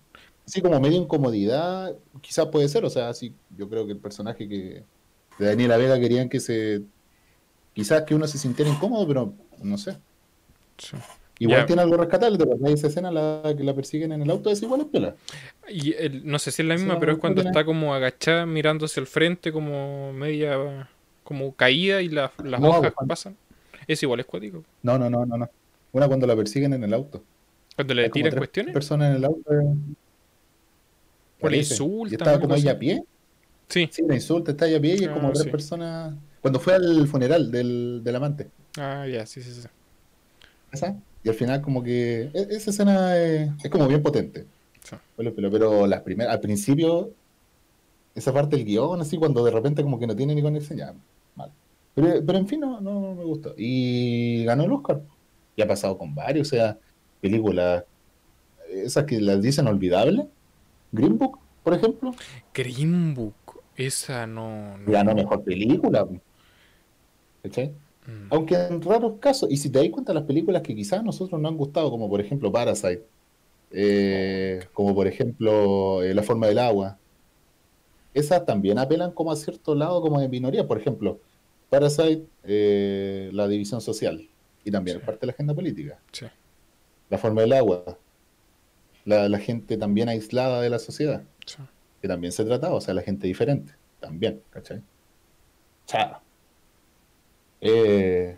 Así 0.47 0.61
como 0.61 0.79
medio 0.79 0.97
incomodidad, 0.97 1.95
quizá 2.21 2.49
puede 2.49 2.67
ser. 2.67 2.83
O 2.85 2.89
sea, 2.89 3.13
sí, 3.13 3.33
yo 3.55 3.69
creo 3.69 3.85
que 3.85 3.91
el 3.93 3.99
personaje 3.99 4.47
que 4.49 4.83
de 5.37 5.45
Daniela 5.45 5.77
Vega 5.77 5.99
querían 5.99 6.29
que 6.29 6.39
se. 6.39 6.81
Quizás 7.73 8.03
que 8.03 8.15
uno 8.15 8.27
se 8.27 8.37
sintiera 8.37 8.71
incómodo, 8.71 9.07
pero 9.07 9.33
no 9.61 9.77
sé. 9.77 9.97
Sí. 10.77 10.97
Igual 11.41 11.59
Ya. 11.61 11.65
tiene 11.67 11.81
algo 11.83 11.95
rescatable, 11.95 12.37
¿te 12.37 12.43
acordás 12.43 12.63
de 12.67 12.73
esa 12.73 12.87
escena 12.87 13.11
la 13.11 13.53
que 13.55 13.63
la 13.63 13.73
persiguen 13.73 14.11
en 14.11 14.21
el 14.23 14.29
auto? 14.29 14.49
Es 14.49 14.61
igual 14.61 14.81
es 14.81 14.87
piola. 14.87 15.15
Y 15.69 15.93
el- 15.93 16.25
no 16.27 16.37
sé 16.37 16.51
si 16.51 16.63
es 16.63 16.67
la 16.67 16.73
misma, 16.75 16.99
pero 16.99 17.13
es 17.13 17.17
cuando 17.19 17.41
está 17.41 17.63
como 17.63 17.93
agachada 17.93 18.45
mirando 18.45 18.85
hacia 18.85 18.99
el 18.99 19.07
frente, 19.07 19.51
como 19.53 20.11
media 20.11 20.89
como 21.23 21.53
caída 21.55 22.01
y 22.01 22.09
la- 22.09 22.33
las 22.43 22.59
No, 22.59 22.69
hojas 22.69 22.91
cuando- 22.93 23.07
pasan. 23.13 23.37
Es 23.87 24.03
igual, 24.03 24.19
es 24.19 24.25
cuático. 24.25 24.63
No, 24.83 24.97
no, 24.97 25.09
no, 25.09 25.25
no, 25.25 25.37
no. 25.37 25.49
Una 25.91 26.07
cuando 26.07 26.27
la 26.27 26.35
persiguen 26.35 26.73
en 26.73 26.83
el 26.83 26.93
auto. 26.93 27.23
Cuando 27.75 27.93
le 27.93 28.09
tiran 28.09 28.35
cuestiones. 28.37 28.73
personas 28.73 29.11
en 29.11 29.15
el 29.17 29.25
auto. 29.25 29.51
eh, 29.53 29.55
O 31.41 31.49
le 31.49 31.57
parece. 31.57 31.73
insultan, 31.73 32.11
Y 32.11 32.15
estaba 32.15 32.39
como 32.39 32.55
ella 32.55 32.71
a 32.71 32.79
pie. 32.79 33.03
Sí. 33.69 33.87
Sí, 33.91 34.01
la 34.07 34.15
insulta, 34.15 34.51
está 34.51 34.67
ella 34.67 34.77
a 34.77 34.81
pie 34.81 34.95
y 34.99 35.03
es 35.03 35.09
como 35.09 35.29
Ah, 35.29 35.33
tres 35.33 35.43
sí. 35.45 35.49
personas. 35.49 36.13
Cuando 36.41 36.59
fue 36.59 36.73
al 36.73 37.07
funeral 37.07 37.51
del, 37.51 38.01
del 38.03 38.15
amante. 38.15 38.47
Ah, 38.77 39.05
ya, 39.07 39.25
sí, 39.25 39.41
sí, 39.41 39.51
sí. 39.51 39.67
¿Esa? 40.71 40.95
Y 41.23 41.29
al 41.29 41.35
final 41.35 41.61
como 41.61 41.83
que 41.83 42.29
e- 42.33 42.47
esa 42.51 42.69
escena 42.71 43.17
es, 43.17 43.49
es 43.63 43.69
como 43.69 43.87
bien 43.87 44.01
potente. 44.01 44.45
Sí. 44.83 44.95
Pero, 45.17 45.33
pero, 45.35 45.51
pero 45.51 45.87
las 45.87 46.01
primeras, 46.01 46.33
al 46.33 46.39
principio, 46.39 47.11
esa 48.15 48.33
parte 48.33 48.55
del 48.55 48.65
guion, 48.65 49.01
así, 49.01 49.17
cuando 49.17 49.43
de 49.43 49.51
repente 49.51 49.81
como 49.83 49.99
que 49.99 50.07
no 50.07 50.15
tiene 50.15 50.33
ni 50.35 50.41
conexión, 50.41 50.77
ya, 50.77 50.93
mal. 51.35 51.51
Pero, 51.95 52.23
pero 52.25 52.37
en 52.37 52.47
fin, 52.47 52.59
no, 52.61 52.79
no 52.81 53.15
me 53.15 53.23
gustó. 53.23 53.53
Y 53.57 54.43
ganó 54.45 54.63
el 54.63 54.71
Oscar. 54.71 55.01
Y 55.59 55.61
ha 55.61 55.67
pasado 55.67 55.97
con 55.97 56.15
varios, 56.15 56.47
o 56.47 56.51
sea, 56.51 56.77
películas, 57.19 57.83
esas 58.69 59.03
que 59.03 59.19
las 59.19 59.41
dicen 59.41 59.67
olvidables. 59.67 60.25
Green 60.89 61.17
Book, 61.17 61.37
por 61.65 61.73
ejemplo, 61.73 62.15
Green 62.53 63.13
Book. 63.13 63.35
Esa 63.75 64.25
no. 64.25 64.77
no. 64.77 64.89
ganó 64.89 65.13
mejor 65.13 65.43
película. 65.43 66.07
¿Cachai? 67.43 67.73
Mm. 68.07 68.27
Aunque 68.29 68.55
en 68.55 68.81
raros 68.81 69.15
casos, 69.19 69.51
y 69.51 69.57
si 69.57 69.69
te 69.69 69.79
das 69.79 69.89
cuenta, 69.89 70.13
las 70.13 70.23
películas 70.23 70.61
que 70.61 70.73
quizás 70.73 71.01
a 71.01 71.03
nosotros 71.03 71.37
nos 71.41 71.51
han 71.51 71.57
gustado, 71.57 71.91
como 71.91 72.09
por 72.09 72.21
ejemplo 72.21 72.53
Parasite, 72.53 73.03
eh, 73.71 74.65
como 74.71 74.95
por 74.95 75.07
ejemplo 75.07 76.01
eh, 76.03 76.13
La 76.13 76.23
forma 76.23 76.47
del 76.47 76.59
agua, 76.59 76.97
esas 78.13 78.45
también 78.45 78.79
apelan 78.79 79.11
como 79.11 79.33
a 79.33 79.35
cierto 79.35 79.75
lado 79.75 80.01
como 80.01 80.21
de 80.21 80.29
minoría. 80.29 80.65
Por 80.65 80.79
ejemplo, 80.79 81.19
Parasite, 81.69 82.23
eh, 82.45 83.29
la 83.33 83.49
división 83.49 83.81
social, 83.81 84.29
y 84.63 84.71
también 84.71 84.97
Sí. 84.97 85.01
es 85.01 85.05
parte 85.05 85.21
de 85.21 85.27
la 85.27 85.33
agenda 85.33 85.53
política. 85.53 85.99
Sí. 86.11 86.25
La 87.09 87.17
forma 87.17 87.41
del 87.41 87.53
agua, 87.53 87.97
la, 89.05 89.27
la 89.29 89.39
gente 89.39 89.77
también 89.77 90.09
aislada 90.09 90.61
de 90.61 90.69
la 90.69 90.79
sociedad, 90.79 91.23
sí. 91.45 91.57
que 92.01 92.07
también 92.07 92.31
se 92.31 92.45
trataba, 92.45 92.75
o 92.75 92.81
sea, 92.81 92.93
la 92.93 93.01
gente 93.01 93.27
diferente, 93.27 93.73
también, 93.99 94.41
¿cachai? 94.51 94.81
Chao. 95.87 96.21
Eh, 97.61 98.37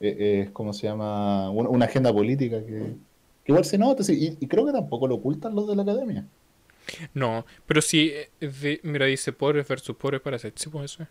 eh, 0.00 0.42
es 0.44 0.50
como 0.50 0.72
se 0.72 0.86
llama 0.86 1.50
una, 1.50 1.68
una 1.68 1.84
agenda 1.86 2.12
política 2.12 2.58
que, 2.60 2.94
que 3.44 3.52
igual 3.52 3.64
se 3.64 3.78
nota, 3.78 4.02
y, 4.12 4.36
y 4.40 4.46
creo 4.46 4.66
que 4.66 4.72
tampoco 4.72 5.06
lo 5.08 5.14
ocultan 5.16 5.54
los 5.54 5.66
de 5.68 5.76
la 5.76 5.82
academia. 5.82 6.26
No, 7.14 7.44
pero 7.66 7.80
sí, 7.82 8.12
eh, 8.14 8.46
de- 8.46 8.80
mira, 8.84 9.06
dice 9.06 9.32
pobres 9.32 9.66
versus 9.66 9.96
pobres 9.96 10.20
para 10.20 10.36
hacer. 10.36 10.52
Sí, 10.56 10.68
pues 10.68 10.92
eso 10.92 11.02
es. 11.04 11.08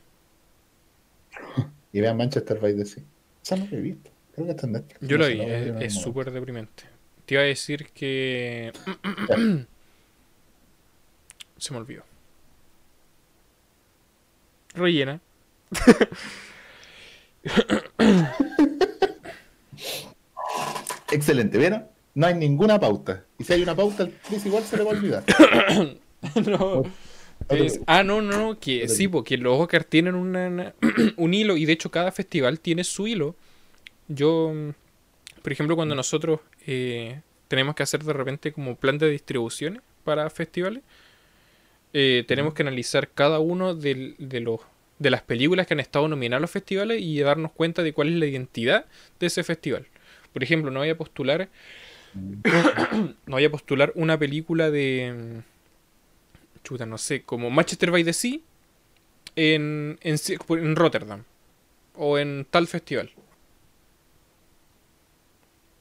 Y 1.91 2.01
vean 2.01 2.17
Manchester 2.17 2.59
by 2.59 2.75
the 2.75 2.83
Sea. 2.85 3.03
Esa 3.45 3.55
no 3.57 3.67
la 3.69 3.77
he 3.77 3.81
visto. 3.81 4.09
Creo 4.33 4.47
que 4.47 4.53
está 4.53 4.65
en 4.65 4.73
Netflix. 4.73 5.07
Yo 5.07 5.17
lo 5.17 5.27
vi, 5.27 5.39
es 5.79 5.93
súper 5.93 6.31
deprimente. 6.31 6.85
Te 7.27 7.35
iba 7.35 7.43
a 7.43 7.45
decir 7.45 7.91
que. 7.91 8.73
Se 11.57 11.71
me 11.71 11.77
olvidó. 11.77 12.03
Rellena. 14.73 15.21
Excelente, 21.11 21.59
¿vieron? 21.59 21.85
No 22.15 22.25
hay 22.25 22.33
ninguna 22.33 22.79
pauta. 22.79 23.25
Y 23.37 23.43
si 23.43 23.53
hay 23.53 23.61
una 23.61 23.75
pauta, 23.75 24.01
al 24.03 24.11
Chris 24.27 24.43
igual 24.47 24.63
se 24.63 24.77
le 24.77 24.83
va 24.83 24.91
a 24.91 24.95
olvidar. 24.95 25.23
no. 26.47 26.81
Es- 27.65 27.79
ah, 27.85 28.03
no, 28.03 28.21
no, 28.21 28.37
no, 28.37 28.59
que 28.59 28.87
sí, 28.87 29.07
porque 29.07 29.37
los 29.37 29.59
Oscar 29.59 29.83
tienen 29.83 30.15
una- 30.15 30.47
una- 30.47 30.73
un 31.17 31.33
hilo 31.33 31.57
y 31.57 31.65
de 31.65 31.73
hecho 31.73 31.91
cada 31.91 32.11
festival 32.11 32.59
tiene 32.59 32.83
su 32.83 33.07
hilo. 33.07 33.35
Yo, 34.07 34.51
mm, 34.53 34.69
por 35.41 35.51
ejemplo, 35.51 35.75
cuando 35.75 35.95
nosotros 35.95 36.39
eh, 36.67 37.21
tenemos 37.47 37.75
que 37.75 37.83
hacer 37.83 38.03
de 38.03 38.13
repente 38.13 38.51
como 38.51 38.75
plan 38.75 38.97
de 38.97 39.09
distribuciones 39.09 39.81
para 40.03 40.29
festivales, 40.29 40.81
eh, 41.93 42.23
tenemos 42.27 42.53
que 42.53 42.63
analizar 42.63 43.09
cada 43.13 43.39
uno 43.39 43.73
de, 43.73 44.15
los, 44.41 44.59
de 44.99 45.09
las 45.09 45.21
películas 45.21 45.65
que 45.67 45.73
han 45.75 45.79
estado 45.79 46.07
nominadas 46.07 46.39
a 46.39 46.41
los 46.41 46.51
festivales 46.51 47.01
y 47.01 47.19
darnos 47.19 47.51
cuenta 47.51 47.83
de 47.83 47.93
cuál 47.93 48.09
es 48.09 48.15
la 48.15 48.25
identidad 48.25 48.85
de 49.19 49.27
ese 49.27 49.43
festival. 49.43 49.87
Por 50.33 50.43
ejemplo, 50.43 50.71
no 50.71 50.79
voy 50.79 50.89
a 50.89 50.97
postular 50.97 51.47
no 53.25 53.35
vaya 53.35 53.47
a 53.47 53.51
postular 53.51 53.91
una 53.95 54.17
película 54.17 54.69
de. 54.71 55.41
Chuta, 56.65 56.85
no 56.85 56.97
sé, 56.97 57.21
como 57.23 57.49
Manchester 57.49 57.91
by 57.91 58.03
the 58.03 58.11
Sea 58.11 58.39
en, 59.35 59.97
en, 60.01 60.15
en 60.49 60.75
Rotterdam 60.75 61.23
o 61.95 62.17
en 62.17 62.45
tal 62.49 62.67
festival. 62.67 63.11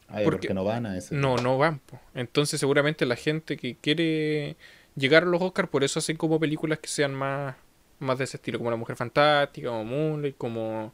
Ah, 0.09 0.21
ya, 0.21 0.25
porque, 0.25 0.55
no 0.55 0.65
van 0.65 0.87
a 0.87 0.97
ese. 0.97 1.15
No, 1.15 1.37
no 1.37 1.59
van. 1.59 1.81
po. 1.81 2.01
Entonces, 2.15 2.61
seguramente 2.61 3.07
la 3.07 3.17
gente 3.17 3.57
que 3.57 3.77
quiere 3.77 4.57
llegar 4.95 5.25
a 5.25 5.27
los 5.27 5.43
Oscars, 5.43 5.69
por 5.69 5.83
eso 5.83 5.99
hacen 5.99 6.17
como 6.17 6.39
películas 6.39 6.79
que 6.79 6.89
sean 6.89 7.15
más, 7.15 7.57
más 7.99 8.19
de 8.19 8.25
ese 8.25 8.37
estilo, 8.37 8.59
como 8.59 8.71
La 8.71 8.77
Mujer 8.77 8.97
Fantástica, 8.97 9.69
como 9.69 9.85
Moonlight, 9.85 10.37
como, 10.37 10.93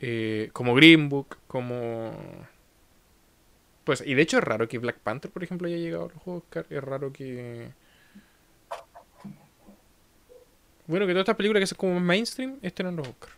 eh, 0.00 0.50
como 0.52 0.74
Green 0.74 1.08
Book, 1.08 1.36
como. 1.46 2.12
Pues, 3.84 4.02
y 4.04 4.14
de 4.14 4.22
hecho 4.22 4.38
es 4.38 4.44
raro 4.44 4.68
que 4.68 4.78
Black 4.78 4.98
Panther, 4.98 5.30
por 5.30 5.44
ejemplo, 5.44 5.68
haya 5.68 5.76
llegado 5.76 6.06
a 6.06 6.08
los 6.08 6.22
Oscars. 6.26 6.70
Es 6.70 6.82
raro 6.82 7.12
que. 7.12 7.70
Bueno, 10.90 11.06
que 11.06 11.12
todas 11.12 11.22
estas 11.22 11.36
películas 11.36 11.60
que 11.60 11.66
son 11.68 11.76
como 11.78 12.00
mainstream 12.00 12.58
estén 12.62 12.86
en 12.88 12.96
los 12.96 13.08
Oscars. 13.08 13.34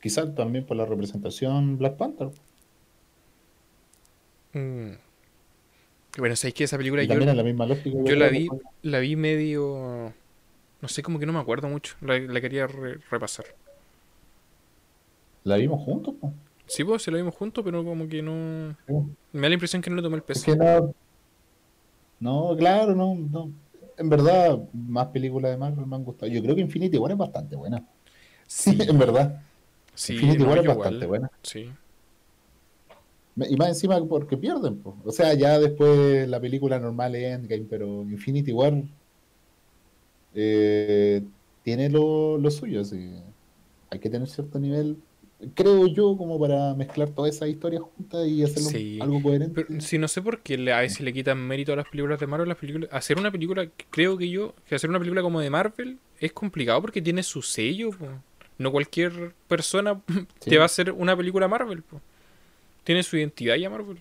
Quizás 0.00 0.34
también 0.34 0.64
por 0.66 0.76
la 0.76 0.84
representación 0.84 1.78
Black 1.78 1.96
Panther. 1.96 2.30
Mm. 4.52 4.92
Bueno, 6.18 6.36
sabéis 6.36 6.54
que 6.54 6.64
esa 6.64 6.76
película 6.76 7.02
Y 7.02 7.06
yo, 7.06 7.14
también 7.14 7.30
es 7.30 7.36
la 7.36 7.42
misma 7.42 7.66
lógica. 7.66 7.96
yo 8.04 8.14
la 8.16 8.28
vi, 8.28 8.48
la 8.82 8.98
vi 9.00 9.16
medio. 9.16 10.12
No 10.80 10.88
sé, 10.88 11.02
como 11.02 11.18
que 11.18 11.26
no 11.26 11.32
me 11.32 11.40
acuerdo 11.40 11.68
mucho. 11.68 11.96
La, 12.00 12.18
la 12.18 12.40
quería 12.40 12.66
re- 12.66 12.98
repasar. 13.10 13.46
La 15.44 15.56
vimos 15.56 15.82
juntos, 15.82 16.14
pues. 16.20 16.32
Sí, 16.66 16.84
pues, 16.84 17.02
se 17.02 17.10
la 17.10 17.18
vimos 17.18 17.34
juntos, 17.34 17.64
pero 17.64 17.84
como 17.84 18.08
que 18.08 18.22
no. 18.22 18.76
Sí. 18.86 18.92
Me 19.32 19.42
da 19.42 19.48
la 19.48 19.54
impresión 19.54 19.82
que 19.82 19.90
no 19.90 19.96
le 19.96 20.02
tomé 20.02 20.16
el 20.16 20.24
Es 20.26 20.26
peso. 20.26 20.44
que 20.44 20.56
no. 20.56 20.94
No, 22.20 22.56
claro, 22.56 22.94
no, 22.94 23.14
no. 23.14 23.50
En 23.96 24.08
verdad, 24.08 24.58
más 24.72 25.08
películas 25.08 25.52
de 25.52 25.56
Marvel 25.56 25.86
me 25.86 25.96
han 25.96 26.04
gustado. 26.04 26.30
Yo 26.30 26.42
creo 26.42 26.54
que 26.54 26.60
Infinity 26.62 26.96
War 26.98 27.12
es 27.12 27.18
bastante 27.18 27.56
buena. 27.56 27.86
Sí, 28.46 28.76
en 28.88 28.98
verdad. 28.98 29.42
sí, 29.94 30.14
Infinity 30.14 30.42
no, 30.42 30.48
War 30.48 30.58
es 30.58 30.66
bastante 30.66 31.04
igual. 31.04 31.08
buena. 31.08 31.30
Sí. 31.42 31.70
Y 33.36 33.56
más 33.56 33.68
encima 33.68 34.04
porque 34.06 34.36
pierden, 34.36 34.78
po. 34.78 34.96
O 35.04 35.10
sea, 35.10 35.34
ya 35.34 35.58
después 35.58 36.28
la 36.28 36.40
película 36.40 36.78
normal 36.78 37.14
es 37.16 37.34
Endgame, 37.34 37.66
pero 37.68 38.02
Infinity 38.02 38.52
War 38.52 38.74
eh, 40.34 41.22
tiene 41.62 41.88
lo, 41.88 42.38
lo 42.38 42.50
suyo, 42.50 42.80
así. 42.82 43.14
Hay 43.90 43.98
que 43.98 44.10
tener 44.10 44.28
cierto 44.28 44.58
nivel, 44.58 44.98
creo 45.54 45.86
yo, 45.86 46.16
como 46.16 46.38
para 46.38 46.74
mezclar 46.74 47.10
todas 47.10 47.34
esas 47.34 47.48
historias 47.48 47.82
juntas 47.82 48.26
y 48.26 48.42
hacerlo 48.42 48.68
Sí. 48.70 48.98
algo 49.00 49.22
coherente. 49.22 49.64
Pero 49.64 49.80
si 49.80 49.98
no 49.98 50.08
sé 50.08 50.22
por 50.22 50.40
qué 50.40 50.54
a 50.72 50.80
veces 50.80 51.00
le 51.00 51.12
quitan 51.12 51.38
mérito 51.38 51.72
a 51.72 51.76
las 51.76 51.86
películas 51.88 52.20
de 52.20 52.26
Marvel, 52.26 52.48
las 52.48 52.58
películas, 52.58 52.88
hacer 52.92 53.18
una 53.18 53.30
película, 53.30 53.68
creo 53.90 54.16
que 54.16 54.28
yo, 54.30 54.54
que 54.68 54.74
hacer 54.74 54.90
una 54.90 54.98
película 54.98 55.22
como 55.22 55.40
de 55.40 55.50
Marvel 55.50 55.98
es 56.20 56.32
complicado 56.32 56.80
porque 56.80 57.02
tiene 57.02 57.22
su 57.22 57.42
sello, 57.42 57.90
po. 57.90 58.06
No 58.56 58.70
cualquier 58.70 59.34
persona 59.48 60.00
Sí. 60.40 60.50
te 60.50 60.56
va 60.56 60.62
a 60.62 60.66
hacer 60.66 60.92
una 60.92 61.16
película 61.16 61.48
Marvel, 61.48 61.82
po. 61.82 62.00
Tiene 62.84 63.02
su 63.02 63.16
identidad 63.16 63.56
ya 63.56 63.68
Marvel. 63.70 63.98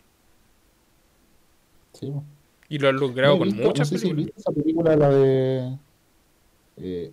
Sí, 1.93 2.07
po. 2.07 2.23
Y 2.69 2.79
lo 2.79 2.89
han 2.89 2.95
logrado 2.97 3.33
No 3.33 3.39
con 3.39 3.47
visto- 3.49 3.63
muchas 3.67 3.91
no 3.91 3.97
sé 3.97 4.05
si 4.05 4.11
películas. 4.11 4.39
esa 4.39 4.51
película, 4.51 4.95
la 4.95 5.09
de... 5.09 5.77
eh, 6.77 7.11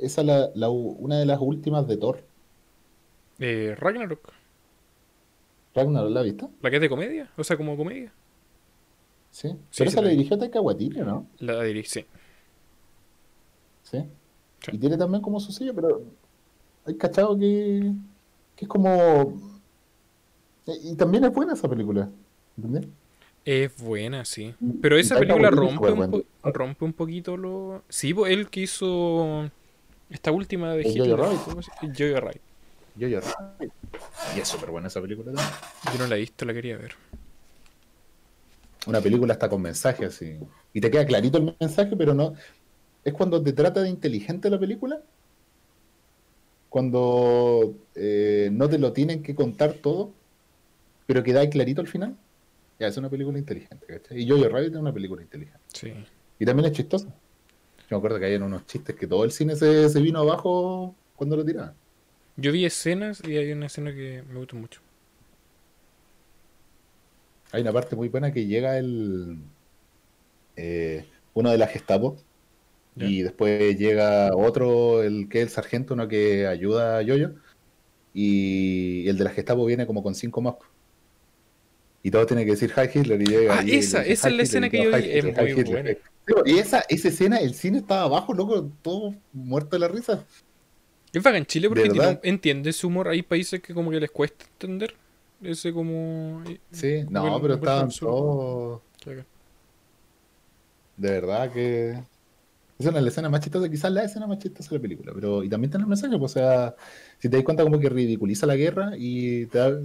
esa 0.00 0.22
la, 0.22 0.50
la 0.54 0.68
una 0.70 1.18
de 1.18 1.26
las 1.26 1.38
últimas 1.40 1.86
de 1.86 1.96
Thor. 1.96 2.22
Eh, 3.38 3.74
Ragnarok, 3.78 4.32
Ragnarok, 5.74 6.10
¿la 6.10 6.22
viste? 6.22 6.48
la 6.60 6.70
que 6.70 6.76
es 6.76 6.82
de 6.82 6.88
comedia, 6.88 7.30
o 7.36 7.44
sea, 7.44 7.56
como 7.56 7.76
comedia. 7.76 8.12
Sí. 9.30 9.48
Sí, 9.48 9.56
Pero 9.78 9.90
esa 9.90 10.02
la 10.02 10.08
dirigió 10.10 10.38
Taika 10.38 10.60
Waititi, 10.60 10.98
¿no? 11.00 11.26
La 11.38 11.62
dirige, 11.62 11.88
sí. 11.88 12.06
Sí. 13.82 13.98
Sí. 14.60 14.70
Y 14.72 14.78
tiene 14.78 14.96
también 14.96 15.22
como 15.22 15.40
su 15.40 15.52
sello, 15.52 15.74
pero 15.74 16.02
hay 16.84 16.94
cachado 16.96 17.36
que, 17.38 17.92
que 18.56 18.64
es 18.64 18.68
como... 18.68 19.34
Y 20.66 20.90
y 20.92 20.96
también 20.96 21.24
es 21.24 21.32
buena 21.32 21.54
esa 21.54 21.68
película, 21.68 22.08
¿entendés? 22.56 22.86
Es 23.44 23.76
buena, 23.82 24.24
sí. 24.24 24.54
Pero 24.80 24.96
esa 24.96 25.18
película 25.18 25.50
rompe 25.50 25.90
un, 25.90 26.10
po- 26.10 26.24
rompe 26.52 26.84
un 26.84 26.92
poquito 26.92 27.36
lo... 27.36 27.82
Sí, 27.88 28.14
él 28.28 28.48
que 28.50 28.60
hizo 28.60 29.50
esta 30.10 30.30
última 30.30 30.74
de 30.74 30.82
Hitler. 30.88 31.16
Jojo 31.18 32.20
Rabbit. 32.20 32.42
¿Cómo 32.94 33.08
se- 33.08 33.14
Jojo 33.14 33.34
Rabbit. 33.38 33.60
Yo 33.60 33.66
ya. 34.28 34.36
Y 34.36 34.40
es 34.40 34.48
súper 34.48 34.70
buena 34.70 34.88
esa 34.88 35.00
película 35.00 35.32
también. 35.32 35.48
Yo 35.92 35.98
no 35.98 36.06
la 36.06 36.16
he 36.16 36.20
visto, 36.20 36.44
la 36.44 36.52
quería 36.54 36.76
ver. 36.76 36.92
Una 38.86 39.00
película 39.00 39.34
hasta 39.34 39.48
con 39.48 39.62
mensaje 39.62 40.04
así. 40.06 40.38
Y 40.72 40.80
te 40.80 40.90
queda 40.90 41.06
clarito 41.06 41.38
el 41.38 41.54
mensaje, 41.58 41.96
pero 41.96 42.14
no. 42.14 42.34
Es 43.04 43.12
cuando 43.14 43.42
te 43.42 43.52
trata 43.52 43.82
de 43.82 43.88
inteligente 43.88 44.50
la 44.50 44.58
película. 44.58 45.00
Cuando 46.68 47.74
eh, 47.94 48.48
no 48.52 48.68
te 48.68 48.78
lo 48.78 48.92
tienen 48.92 49.22
que 49.22 49.34
contar 49.34 49.74
todo, 49.74 50.12
pero 51.06 51.22
queda 51.22 51.48
clarito 51.50 51.80
al 51.82 51.86
final. 51.86 52.16
Ya, 52.78 52.86
es 52.88 52.96
una 52.96 53.10
película 53.10 53.38
inteligente, 53.38 53.86
¿cachai? 53.86 54.22
Y 54.22 54.28
Jojo 54.28 54.48
Rabbit 54.48 54.72
es 54.72 54.80
una 54.80 54.92
película 54.92 55.22
inteligente. 55.22 55.60
Sí. 55.72 55.92
Y 56.38 56.46
también 56.46 56.66
es 56.70 56.76
chistosa. 56.76 57.06
Yo 57.06 57.86
me 57.90 57.96
acuerdo 57.98 58.18
que 58.18 58.24
hay 58.24 58.34
unos 58.36 58.66
chistes 58.66 58.96
que 58.96 59.06
todo 59.06 59.22
el 59.24 59.30
cine 59.32 59.54
se, 59.54 59.88
se 59.90 60.00
vino 60.00 60.20
abajo 60.20 60.94
cuando 61.14 61.36
lo 61.36 61.44
tiraban. 61.44 61.74
Yo 62.36 62.50
vi 62.52 62.64
escenas 62.64 63.22
y 63.26 63.36
hay 63.36 63.52
una 63.52 63.66
escena 63.66 63.92
que 63.94 64.22
me 64.28 64.38
gustó 64.38 64.56
mucho. 64.56 64.80
Hay 67.52 67.60
una 67.62 67.72
parte 67.72 67.96
muy 67.96 68.08
buena 68.08 68.32
que 68.32 68.46
llega 68.46 68.78
el 68.78 69.38
eh, 70.56 71.04
uno 71.34 71.50
de 71.50 71.58
la 71.58 71.66
Gestapo 71.66 72.16
y 72.96 73.22
después 73.22 73.78
llega 73.78 74.30
otro, 74.36 75.02
el 75.02 75.28
que 75.28 75.38
es 75.38 75.44
el 75.44 75.50
sargento, 75.50 75.94
uno 75.94 76.08
que 76.08 76.46
ayuda 76.46 76.98
a 76.98 77.02
Yoyo, 77.02 77.34
y 78.14 79.08
el 79.08 79.16
de 79.18 79.24
la 79.24 79.30
Gestapo 79.30 79.64
viene 79.64 79.86
como 79.86 80.02
con 80.02 80.14
cinco 80.14 80.40
más. 80.42 80.54
Y 82.02 82.10
todos 82.10 82.26
tienen 82.26 82.44
que 82.44 82.52
decir 82.52 82.72
Hi 82.76 82.98
Hitler 82.98 83.22
y 83.22 83.26
llega 83.26 83.58
Ah, 83.58 83.64
y 83.64 83.76
esa, 83.76 84.04
esa 84.04 84.28
es 84.28 84.34
"Hi 84.34 84.36
la 84.36 84.42
Hitler", 84.42 84.42
escena 84.44 84.70
que 84.70 84.82
yo 84.82 84.90
"Hi 84.90 85.02
vi, 85.02 85.18
es 85.18 85.24
muy 85.24 85.50
Hitler". 85.50 85.66
buena. 85.66 85.90
Y 86.46 86.58
esa, 86.58 86.84
esa 86.88 87.08
escena, 87.08 87.36
el 87.38 87.54
cine 87.54 87.78
estaba 87.78 88.02
abajo, 88.02 88.34
loco, 88.34 88.70
todo 88.82 89.14
muerto 89.32 89.76
de 89.76 89.80
la 89.80 89.88
risa. 89.88 90.26
Es 91.12 91.22
bacán 91.22 91.44
Chile 91.46 91.68
porque 91.68 92.18
entiende 92.22 92.70
ese 92.70 92.86
humor. 92.86 93.08
Hay 93.08 93.22
países 93.22 93.60
que 93.60 93.74
como 93.74 93.90
que 93.90 94.00
les 94.00 94.10
cuesta 94.10 94.44
entender. 94.44 94.94
Ese 95.42 95.72
como... 95.72 96.42
Sí, 96.70 97.04
como 97.04 97.10
no, 97.10 97.36
el- 97.36 97.42
pero 97.42 97.54
estaban 97.54 97.90
todos... 97.90 98.80
De 100.96 101.10
verdad 101.10 101.50
que. 101.52 101.90
Esa 102.78 102.88
es 102.90 103.02
la 103.02 103.08
escena 103.08 103.28
más 103.28 103.40
chistosa, 103.40 103.68
quizás 103.68 103.92
la 103.92 104.04
escena 104.04 104.26
más 104.26 104.38
chistosa 104.38 104.70
de 104.70 104.76
la 104.76 104.82
película. 104.82 105.12
Pero, 105.14 105.42
y 105.42 105.48
también 105.48 105.70
tiene 105.70 105.84
el 105.84 105.88
mensaje, 105.88 106.18
pues, 106.18 106.32
o 106.32 106.34
sea, 106.34 106.74
si 107.18 107.28
te 107.28 107.36
das 107.36 107.44
cuenta 107.44 107.62
como 107.62 107.78
que 107.78 107.88
ridiculiza 107.88 108.46
la 108.46 108.56
guerra 108.56 108.92
y 108.96 109.46
te 109.46 109.58
da, 109.58 109.80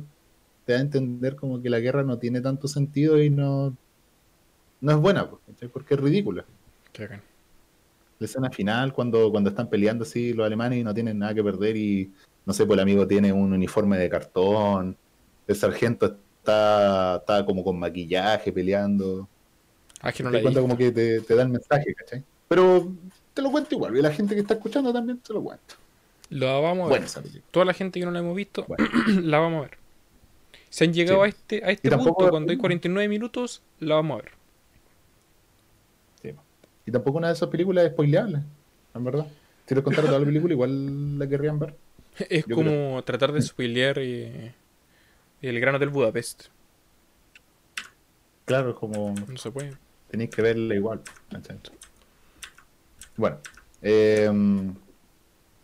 te 0.66 0.74
da 0.74 0.80
a 0.80 0.82
entender 0.82 1.36
como 1.36 1.62
que 1.62 1.70
la 1.70 1.80
guerra 1.80 2.04
no 2.04 2.18
tiene 2.18 2.42
tanto 2.42 2.68
sentido 2.68 3.22
y 3.22 3.30
no, 3.30 3.76
no 4.82 4.92
es 4.92 4.98
buena, 4.98 5.30
pues, 5.30 5.72
porque 5.72 5.94
es 5.94 6.00
ridícula. 6.00 6.46
Hagan. 6.98 7.22
La 8.20 8.26
escena 8.26 8.50
final, 8.50 8.94
cuando, 8.94 9.30
cuando 9.32 9.50
están 9.50 9.70
peleando 9.70 10.04
así 10.04 10.34
los 10.34 10.46
alemanes 10.46 10.80
y 10.80 10.84
no 10.84 10.94
tienen 10.94 11.20
nada 11.20 11.34
que 11.34 11.44
perder 11.44 11.78
y, 11.78 12.12
no 12.46 12.54
sé, 12.54 12.66
pues 12.66 12.78
el 12.78 12.82
amigo 12.82 13.08
tiene 13.08 13.32
un 13.32 13.54
uniforme 13.54 13.98
de 13.98 14.10
cartón, 14.10 14.98
el 15.48 15.56
sargento 15.56 16.06
está, 16.40 17.18
está 17.18 17.46
como 17.46 17.64
con 17.64 17.78
maquillaje 17.78 18.52
peleando. 18.52 19.28
Ah, 20.02 20.12
que 20.12 20.24
no 20.24 20.32
te 20.32 20.42
cuenta 20.42 20.62
como 20.62 20.78
que 20.78 20.92
te, 20.92 21.22
te 21.22 21.36
da 21.36 21.44
el 21.44 21.50
mensaje, 21.50 21.94
¿cachai? 21.94 22.24
Pero 22.48 22.92
te 23.34 23.42
lo 23.42 23.52
cuento 23.52 23.76
igual, 23.76 23.96
y 23.98 24.02
la 24.02 24.12
gente 24.12 24.34
que 24.34 24.42
está 24.42 24.56
escuchando 24.56 24.92
también 24.92 25.20
te 25.20 25.34
lo 25.34 25.44
cuento. 25.44 25.76
La 26.30 26.60
vamos 26.60 26.90
a 26.90 26.94
ver. 26.94 27.02
Bueno. 27.24 27.42
Toda 27.52 27.66
la 27.66 27.74
gente 27.74 28.00
que 28.00 28.06
no 28.06 28.12
la 28.12 28.20
hemos 28.20 28.36
visto, 28.36 28.66
Bueno. 28.68 28.86
la 29.22 29.40
vamos 29.40 29.60
a 29.60 29.70
ver. 29.70 29.78
Si 30.70 30.84
han 30.84 30.94
llegado 30.94 31.20
Sí. 31.20 31.26
a 31.26 31.28
este, 31.30 31.66
a 31.66 31.70
este 31.72 31.92
punto, 31.92 32.30
cuando 32.30 32.52
hay 32.52 32.58
49 32.58 33.08
minutos, 33.08 33.62
la 33.80 33.96
vamos 33.96 34.20
a 34.20 34.24
ver. 34.24 34.32
Y 36.88 36.92
tampoco 36.92 37.18
una 37.18 37.28
de 37.28 37.34
esas 37.34 37.50
películas 37.50 37.84
es 37.84 37.92
spoileable, 37.92 38.40
en 38.96 39.04
verdad. 39.04 39.28
Si 39.68 39.76
les 39.76 39.84
contara 39.84 40.08
toda 40.08 40.20
la 40.20 40.26
película, 40.26 40.54
igual 40.54 41.20
la 41.20 41.28
querrían 41.28 41.60
ver. 41.60 41.76
Es 42.30 42.46
Yo 42.48 42.56
como 42.56 43.04
tratar 43.04 43.34
de 43.34 43.42
spoilear 43.42 44.00
eh, 44.00 44.54
el 45.42 45.60
grano 45.60 45.78
del 45.78 45.90
Budapest. 45.90 46.46
Claro, 48.46 48.70
es 48.70 48.76
como 48.78 49.14
No 49.28 49.38
se 49.38 49.52
puede. 49.52 49.74
tenéis 50.10 50.30
que 50.30 50.42
verla 50.42 50.74
igual. 50.74 51.02
Bueno, 53.18 53.38
eh, 53.82 54.32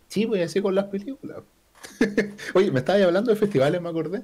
sí, 0.10 0.26
voy 0.26 0.40
a 0.40 0.42
decir 0.42 0.62
con 0.62 0.76
las 0.76 0.86
películas. 0.86 1.38
Oye, 2.54 2.70
me 2.70 2.80
estabas 2.80 3.02
hablando 3.02 3.32
de 3.32 3.38
festivales, 3.38 3.82
me 3.82 3.88
acordé. 3.90 4.24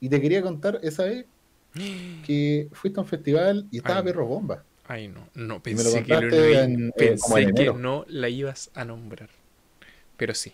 Y 0.00 0.08
te 0.08 0.20
quería 0.20 0.40
contar 0.40 0.78
esa 0.84 1.02
vez 1.02 1.26
que 2.24 2.68
fuiste 2.72 3.00
a 3.00 3.02
un 3.02 3.08
festival 3.08 3.66
y 3.72 3.78
estaba 3.78 3.98
Ay. 3.98 4.04
Perro 4.04 4.26
Bomba. 4.26 4.62
Ay, 4.88 5.08
no, 5.08 5.28
no, 5.34 5.62
pensé 5.62 6.02
que, 6.02 6.14
lo- 6.14 6.20
en- 6.20 6.88
eh, 6.88 6.92
pensé 6.96 7.42
en 7.42 7.54
que 7.54 7.72
no 7.72 8.06
la 8.08 8.28
ibas 8.30 8.70
a 8.74 8.84
nombrar. 8.84 9.28
Pero 10.16 10.34
sí. 10.34 10.52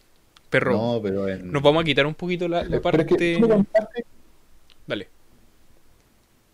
Perro, 0.50 0.72
No, 0.72 1.00
pero 1.02 1.28
en... 1.28 1.50
nos 1.50 1.62
vamos 1.62 1.82
a 1.82 1.84
quitar 1.84 2.04
un 2.06 2.14
poquito 2.14 2.48
la, 2.48 2.64
la 2.64 2.80
Pero 2.80 3.02
es 3.02 3.06
que 3.06 3.14
parte. 3.14 3.34
tú 3.34 3.40
me 3.40 3.48
contaste- 3.54 4.04
Dale. 4.86 5.08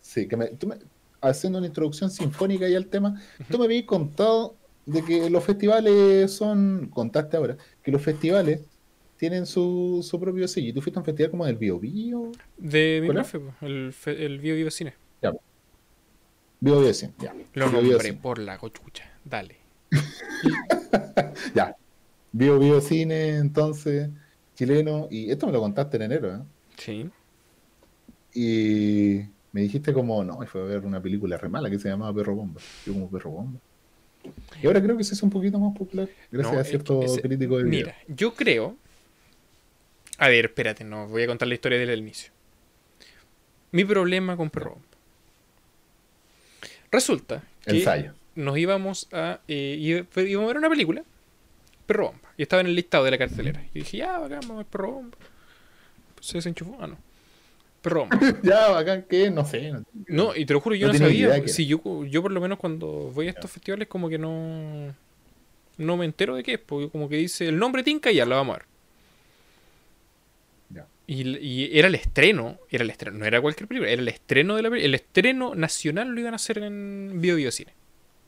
Sí, 0.01 0.29
que 0.29 0.37
me, 0.37 0.49
tú 0.49 0.67
me- 0.67 0.77
haciendo 1.21 1.59
una 1.59 1.67
introducción 1.69 2.11
sinfónica 2.11 2.69
y 2.69 2.75
al 2.75 2.87
tema, 2.87 3.21
tú 3.51 3.59
me 3.59 3.65
habías 3.65 3.85
contado 3.85 4.57
de 4.87 5.05
que 5.05 5.31
los 5.31 5.45
festivales 5.45 6.33
son, 6.33 6.89
contaste 6.93 7.37
ahora, 7.37 7.57
que 7.83 7.91
los 7.91 8.03
festivales 8.03 8.61
tienen 9.17 9.45
su, 9.47 10.07
su 10.09 10.19
propio 10.19 10.49
sello. 10.49 10.69
¿Y 10.69 10.73
tú 10.73 10.81
fuiste 10.81 10.99
a 10.99 11.03
un 11.03 11.05
festival 11.07 11.31
como 11.31 11.47
del 11.47 11.57
Bio 11.57 11.79
Bio? 11.79 12.33
De 12.57 12.99
mi 13.03 13.07
¿Cuál 13.09 13.19
profe, 13.19 13.41
el, 13.63 13.95
el 14.07 14.39
Bio 14.39 14.55
Vivo 14.55 14.71
Cine. 14.71 14.95
Bio 16.61 16.81
Bio, 16.81 16.93
sí, 16.93 17.09
ya. 17.19 17.35
Lo 17.55 17.71
Bio 17.71 17.83
nombré 17.83 18.13
por 18.13 18.39
la 18.39 18.59
cochucha. 18.59 19.11
Dale. 19.25 19.57
Ya. 21.55 21.77
Bio 22.33 22.59
Bio 22.59 22.81
Cine, 22.81 23.37
entonces, 23.37 24.09
chileno, 24.55 25.09
y 25.11 25.31
esto 25.31 25.47
me 25.47 25.53
lo 25.53 25.61
contaste 25.61 25.97
en 25.97 26.03
enero, 26.05 26.35
¿eh? 26.35 26.41
Sí. 26.77 27.11
Y 28.35 29.21
me 29.53 29.63
dijiste 29.63 29.93
como, 29.93 30.23
no, 30.25 30.39
fue 30.47 30.63
a 30.63 30.65
ver 30.65 30.85
una 30.85 31.01
película 31.01 31.37
re 31.37 31.49
mala 31.49 31.71
que 31.71 31.79
se 31.79 31.89
llamaba 31.89 32.15
Perro 32.15 32.35
Bomba. 32.35 32.61
Yo 32.87 32.93
como 32.93 33.11
Perro 33.11 33.31
Bomba. 33.31 33.61
Y 34.63 34.67
ahora 34.67 34.83
creo 34.83 34.97
que 34.97 35.05
se 35.05 35.15
hizo 35.15 35.25
un 35.25 35.33
poquito 35.33 35.59
más 35.59 35.77
popular 35.77 36.09
gracias 36.31 36.55
No, 36.55 36.61
a 36.61 36.65
cierto 36.65 37.01
crítico 37.23 37.57
de 37.57 37.65
video. 37.65 37.87
Mira, 37.87 37.97
yo 38.07 38.35
creo. 38.35 38.77
A 40.19 40.29
ver, 40.29 40.47
espérate, 40.47 40.85
no, 40.85 41.09
voy 41.09 41.23
a 41.23 41.27
contar 41.27 41.49
la 41.49 41.55
historia 41.55 41.79
desde 41.79 41.95
el 41.95 42.01
inicio. 42.01 42.31
Mi 43.73 43.85
problema 43.85 44.37
con 44.37 44.51
Perro 44.51 44.73
Bomba. 44.73 44.90
Resulta 46.93 47.43
que 47.65 47.79
Ensayo. 47.79 48.13
nos 48.35 48.59
íbamos 48.59 49.09
a. 49.13 49.41
eh, 49.49 49.77
íbamos 49.79 50.45
a 50.45 50.47
ver 50.49 50.57
una 50.59 50.69
película, 50.69 51.03
Perro 51.87 52.07
Bomba, 52.13 52.33
y 52.37 52.43
estaba 52.43 52.61
en 52.61 52.67
el 52.69 52.75
listado 52.75 53.05
de 53.05 53.11
la 53.13 53.19
cartelera. 53.19 53.63
Y 53.75 53.81
dije, 53.81 53.99
ya, 53.99 54.19
bacán, 54.19 54.41
vamos 54.41 54.55
a 54.55 54.57
ver 54.59 54.67
Perro 54.67 54.93
Bomba. 54.93 55.17
Se 56.21 56.39
desenchufó, 56.39 56.77
ah, 56.81 56.87
no. 56.87 56.99
Perro 57.83 58.01
Bomba. 58.07 58.19
ya, 58.43 58.69
bacán, 58.71 59.05
que 59.09 59.31
no 59.31 59.45
sé. 59.45 59.71
no- 59.73 59.85
No, 60.09 60.37
y 60.37 60.45
te 60.47 60.53
lo 60.53 60.61
juro, 60.61 60.75
yo 60.75 60.89
No 60.89 60.95
sabía. 60.95 61.47
Si 61.49 61.67
yo, 61.67 61.81
yo 62.07 62.23
por 62.23 62.33
lo 62.33 62.41
menos 62.41 62.59
cuando 62.59 62.87
voy 63.15 63.29
a 63.29 63.31
estos 63.31 63.51
festivales 63.51 63.89
como 63.89 64.09
que 64.09 64.19
no 64.19 64.95
no 65.79 65.97
me 65.97 66.05
entero 66.05 66.35
de 66.37 66.43
qué 66.43 66.55
es, 66.55 66.59
porque 66.61 66.91
como 66.91 67.09
que 67.09 67.17
dice 67.17 67.49
el 67.49 67.59
nombre 67.59 67.83
Tinca 67.83 68.11
y 68.13 68.17
ya 68.17 68.27
lo 68.27 68.37
vamos 68.37 68.57
a 68.57 68.59
ver. 68.59 68.67
Y, 71.13 71.39
y 71.39 71.77
era 71.77 71.89
el 71.89 71.97
estreno, 71.97 72.61
era 72.71 72.85
el 72.85 72.91
estreno, 72.91 73.19
no 73.19 73.25
era 73.25 73.41
cualquier 73.41 73.67
película, 73.67 73.91
era 73.91 74.01
el 74.01 74.07
estreno 74.07 74.55
de 74.55 74.63
la 74.63 74.71
película, 74.71 74.87
el 74.87 74.95
estreno 74.95 75.57
nacional 75.57 76.09
lo 76.09 76.21
iban 76.21 76.35
a 76.35 76.37
hacer 76.37 76.59
en 76.59 77.21
Bio 77.21 77.35
Bio 77.35 77.51
Cine. 77.51 77.73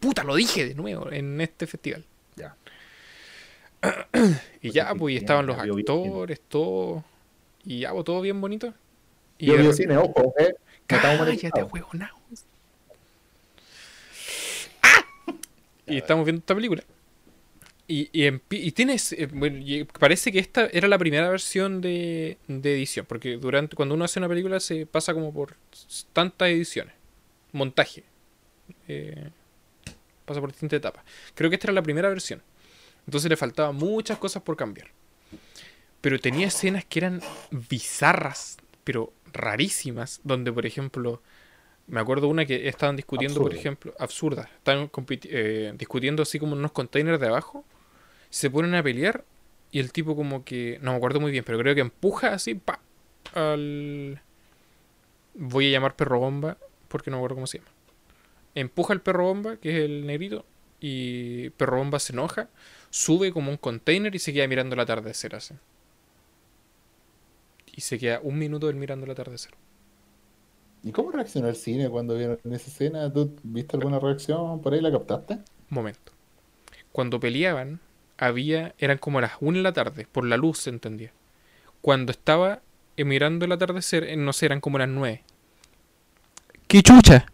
Puta, 0.01 0.25
lo 0.25 0.35
dije 0.35 0.67
de 0.67 0.75
nuevo 0.75 1.13
en 1.13 1.41
este 1.41 1.69
festival. 1.69 2.05
Ya. 2.35 2.57
Y 4.63 4.73
ya, 4.73 4.93
pues 4.97 5.15
y 5.15 5.19
estaban 5.19 5.47
los 5.47 5.63
Bio 5.63 5.77
Bio 5.77 5.87
Cine. 5.87 6.09
actores, 6.09 6.41
todo. 6.49 7.05
Y 7.65 7.79
ya, 7.79 7.93
pues 7.93 8.05
todo 8.05 8.21
bien 8.21 8.41
bonito. 8.41 8.75
Y 9.39 9.47
Bio 9.47 9.59
Bio 9.59 9.73
Cine, 9.73 9.97
ojo, 9.99 10.35
eh. 10.41 10.53
Cállate, 10.89 11.63
huevonao. 11.63 12.19
¡Ah! 14.83 15.05
Y 15.87 15.99
estamos 15.99 16.25
viendo 16.25 16.41
esta 16.41 16.57
película. 16.57 16.83
Y, 17.95 18.09
y, 18.15 18.73
tienes. 18.73 19.13
eh, 19.13 19.29
bueno, 19.31 19.59
y 19.59 19.85
parece 19.85 20.33
que 20.33 20.39
esta 20.39 20.67
era 20.73 20.89
la 20.89 20.97
primera 20.97 21.29
versión 21.29 21.83
de, 21.83 22.39
de 22.49 22.73
edición. 22.73 23.05
Porque 23.07 23.37
durante 23.37 23.77
cuando 23.77 23.95
uno 23.95 24.07
hace 24.07 24.19
una 24.19 24.31
película 24.31 24.61
se 24.61 24.87
pasa 24.87 25.13
como 25.13 25.31
por 25.31 25.57
tantas 26.15 26.49
ediciones. 26.49 26.95
Montaje. 27.53 28.05
Eh, 28.89 29.29
pasa 30.25 30.41
por 30.41 30.51
distintas 30.51 30.79
etapas. 30.79 31.05
Creo 31.35 31.51
que 31.51 31.57
esta 31.57 31.67
era 31.67 31.75
la 31.75 31.83
primera 31.83 32.09
versión. 32.09 32.41
Entonces 33.07 33.29
le 33.29 33.37
faltaban 33.37 33.77
muchas 33.77 34.17
cosas 34.17 34.43
por 34.43 34.57
cambiar. 34.57 34.89
Pero 36.01 36.19
tenía 36.19 36.47
escenas 36.47 36.87
que 36.87 36.99
eran 36.99 37.21
bizarras, 37.51 38.57
pero 38.85 39.13
rarísimas. 39.35 40.23
Donde, 40.25 40.51
por 40.51 40.65
ejemplo, 40.65 41.21
me 41.89 42.01
acuerdo 42.01 42.29
una 42.29 42.47
que 42.47 42.69
estaban 42.69 42.97
discutiendo, 42.97 43.43
por 43.43 43.53
ejemplo, 43.53 43.93
absurda. 43.99 44.49
Estaban 44.57 44.91
eh, 45.25 45.75
discutiendo 45.77 46.23
así 46.23 46.39
como 46.39 46.55
en 46.55 46.61
unos 46.61 46.73
containers 46.73 47.21
de 47.21 47.27
abajo. 47.27 47.67
Se 48.33 48.49
ponen 48.49 48.75
a 48.75 48.83
pelear 48.83 49.27
y 49.71 49.79
el 49.79 49.93
tipo 49.93 50.17
como 50.17 50.43
que, 50.43 50.79
no 50.81 50.93
me 50.93 50.97
acuerdo 50.97 51.21
muy 51.21 51.31
bien, 51.31 51.45
pero 51.45 51.59
creo 51.59 51.75
que 51.75 51.83
empuja 51.83 52.33
así, 52.33 52.55
pa, 52.55 52.81
al... 53.35 54.23
Voy 55.35 55.69
a 55.69 55.71
llamar 55.71 55.97
perro 55.97 56.19
bomba 56.19 56.57
porque 56.89 57.11
no 57.11 57.19
me 57.19 57.21
acuerdo 57.21 57.37
cómo 57.37 57.47
se 57.47 57.59
llama. 57.59 57.71
Empuja 58.55 58.95
al 58.95 59.03
perro 59.03 59.25
bomba, 59.25 59.59
que 59.59 59.71
es 59.71 59.85
el 59.85 60.07
negrito, 60.07 60.47
y 60.81 61.51
perro 61.51 61.77
bomba 61.77 61.99
se 61.99 62.15
enoja, 62.15 62.49
sube 62.89 63.33
como 63.33 63.51
un 63.51 63.59
container 63.59 64.15
y 64.15 64.19
se 64.19 64.33
queda 64.33 64.49
mirando 64.49 64.75
el 64.75 64.81
atardecer 64.81 65.35
así. 65.35 65.55
Y 67.75 67.83
se 67.83 67.99
queda 67.99 68.21
un 68.23 68.39
minuto 68.39 68.71
él 68.71 68.77
mirando 68.77 69.05
el 69.05 69.13
atardecer. 69.13 69.53
¿Y 70.83 70.91
cómo 70.93 71.11
reaccionó 71.11 71.49
el 71.49 71.57
cine 71.57 71.91
cuando 71.91 72.17
vieron 72.17 72.39
esa 72.45 72.71
escena? 72.71 73.13
¿Tú 73.13 73.37
viste 73.43 73.77
alguna 73.77 73.99
reacción 73.99 74.63
por 74.63 74.73
ahí? 74.73 74.81
¿La 74.81 74.91
captaste? 74.91 75.39
Momento. 75.69 76.13
Cuando 76.93 77.21
peleaban, 77.21 77.79
había. 78.27 78.75
eran 78.79 78.99
como 78.99 79.21
las 79.21 79.33
1 79.41 79.59
de 79.59 79.63
la 79.63 79.73
tarde, 79.73 80.07
por 80.11 80.27
la 80.27 80.37
luz 80.37 80.59
se 80.59 80.71
entendía. 80.71 81.13
Cuando 81.81 82.13
estaba 82.13 82.61
mirando 82.97 83.45
el 83.45 83.53
atardecer, 83.53 84.05
eh, 84.05 84.17
no 84.17 84.33
sé, 84.33 84.47
eran 84.47 84.61
como 84.61 84.79
las 84.79 84.89
9. 84.89 85.23
¡Qué 86.69 86.83
chucha! 86.83 87.27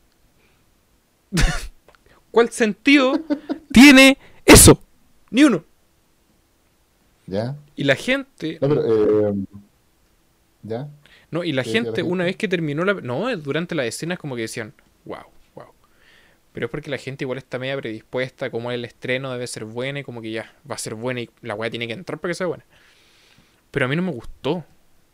¿Cuál 2.30 2.51
sentido 2.51 3.20
tiene 3.72 4.18
eso? 4.45 4.80
Ni 5.30 5.45
uno. 5.45 5.64
¿Ya? 7.26 7.57
Y 7.76 7.84
la 7.84 7.95
gente. 7.95 8.59
No, 8.61 8.68
pero, 8.68 9.28
eh, 9.28 9.34
¿ya? 10.62 10.89
No, 11.30 11.45
y 11.45 11.53
la 11.53 11.62
¿Qué 11.62 11.68
decía 11.68 11.82
la 11.82 11.86
gente, 11.86 12.03
una 12.03 12.24
vez 12.24 12.36
que 12.36 12.49
terminó 12.49 12.84
la. 12.84 12.95
No, 12.95 13.34
durante 13.36 13.74
las 13.74 13.86
escenas, 13.86 14.18
como 14.18 14.34
que 14.34 14.43
decían, 14.43 14.72
wow. 15.05 15.24
Pero 16.59 16.66
es 16.66 16.70
porque 16.72 16.90
la 16.90 16.98
gente 16.98 17.22
igual 17.22 17.38
está 17.38 17.61
media 17.61 17.76
predispuesta, 17.76 18.50
como 18.50 18.72
el 18.72 18.84
estreno 18.84 19.30
debe 19.30 19.46
ser 19.46 19.64
bueno 19.64 20.00
y 20.00 20.02
como 20.02 20.20
que 20.20 20.32
ya 20.32 20.52
va 20.68 20.74
a 20.74 20.78
ser 20.78 20.96
buena 20.96 21.20
y 21.20 21.30
la 21.40 21.54
weá 21.54 21.70
tiene 21.70 21.86
que 21.86 21.92
entrar 21.92 22.18
para 22.18 22.32
que 22.32 22.34
sea 22.34 22.48
buena. 22.48 22.64
Pero 23.70 23.86
a 23.86 23.88
mí 23.88 23.94
no 23.94 24.02
me 24.02 24.11
gustó. 24.11 24.64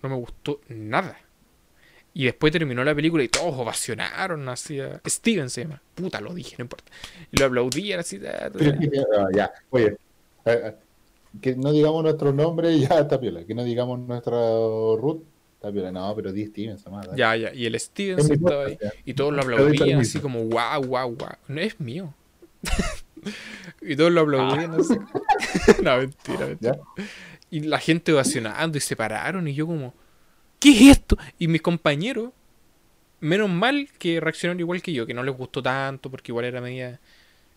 No 0.03 0.09
me 0.09 0.15
gustó 0.15 0.63
nada. 0.69 1.21
Y 2.15 2.25
después 2.25 2.51
terminó 2.51 2.83
la 2.83 2.95
película 2.95 3.23
y 3.23 3.29
todos 3.29 3.59
ovacionaron 3.59 4.49
así 4.49 4.81
a... 4.81 5.03
Steven 5.07 5.51
se 5.51 5.65
llama. 5.65 5.83
Puta, 5.95 6.19
lo 6.23 6.33
dije, 6.33 6.57
no 6.57 6.63
importa. 6.63 6.91
Y 7.31 7.39
lo 7.39 7.45
aplaudían 7.45 8.01
así. 8.01 8.19
ya, 8.19 9.53
eh, 9.77 9.97
eh, 10.47 10.75
que 11.43 11.57
no 11.57 11.73
digamos 11.73 12.05
nuestro 12.05 12.33
nombre, 12.33 12.79
ya 12.81 13.01
está 13.01 13.21
piola. 13.21 13.45
Que 13.45 13.55
no 13.55 13.65
digamos 13.65 13.99
nuestra 13.99 14.33
root, 14.33 15.23
está 15.65 15.73
piola. 15.73 15.93
No, 15.93 16.15
pero 16.15 16.33
di 16.33 16.47
Steven, 16.47 16.77
más. 16.91 17.07
dale. 17.07 17.19
Ya, 17.19 17.37
ya. 17.37 17.55
Y 17.55 17.67
el 17.67 17.79
Steven 17.79 18.19
Es 18.19 18.31
estaba 18.31 18.67
ahí. 18.67 18.79
Y 19.05 19.15
todos 19.15 19.33
lo 19.33 19.43
aplaudían 19.43 20.01
así 20.01 20.21
como 20.21 20.41
guau, 20.45 20.85
guau, 20.85 21.17
guau. 21.17 21.37
No 21.49 21.61
es 21.61 21.81
mío. 21.81 22.15
y 23.83 23.97
todos 23.97 24.13
lo 24.13 24.23
aplaudían 24.23 24.73
así. 24.73 24.95
no, 25.83 25.97
mentira, 25.99 26.47
mentira. 26.47 26.77
¿Ya? 26.77 27.05
Y 27.51 27.61
la 27.61 27.79
gente 27.79 28.13
ovacionando 28.13 28.79
y 28.79 28.81
se 28.81 28.97
pararon 28.97 29.47
y 29.49 29.55
yo 29.55 29.67
como, 29.67 29.95
¿qué 30.59 30.71
es 30.71 30.99
esto? 30.99 31.17
Y 31.39 31.49
mis 31.49 31.63
compañeros, 31.63 32.31
menos 33.21 33.49
mal 33.49 33.89
que 33.99 34.21
reaccionaron 34.21 34.61
igual 34.61 34.83
que 34.83 34.93
yo, 34.93 35.07
que 35.07 35.15
no 35.15 35.23
les 35.23 35.37
gustó 35.37 35.63
tanto 35.63 36.11
porque 36.11 36.33
igual 36.33 36.45
era 36.47 36.61
media... 36.61 37.01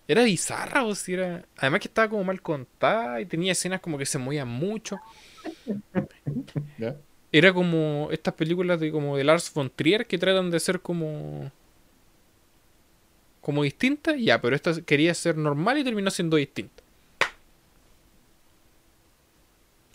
Era 0.10 0.24
bizarra, 0.24 0.86
o 0.86 0.96
sea, 0.96 1.16
era... 1.16 1.46
Además 1.58 1.82
que 1.82 1.90
estaba 1.90 2.08
como 2.08 2.24
mal 2.24 2.42
contada 2.42 3.20
y 3.20 3.26
tenía 3.26 3.52
escenas 3.52 3.82
como 3.82 3.98
que 3.98 4.06
se 4.06 4.18
movían 4.18 4.48
mucho. 4.48 4.98
¿Ya? 6.78 6.96
Era 7.38 7.54
como 7.54 8.10
estas 8.12 8.34
películas 8.34 8.80
de 8.80 8.92
como 8.92 9.16
de 9.16 9.24
Lars 9.24 9.54
von 9.54 9.70
Trier 9.70 10.08
que 10.08 10.18
tratan 10.18 10.50
de 10.50 10.60
ser 10.60 10.80
como 10.82 11.52
como 13.42 13.62
distintas, 13.62 14.16
ya, 14.20 14.42
pero 14.42 14.56
esta 14.56 14.82
quería 14.82 15.14
ser 15.14 15.38
normal 15.38 15.78
y 15.78 15.84
terminó 15.84 16.10
siendo 16.10 16.38
distinta. 16.38 16.82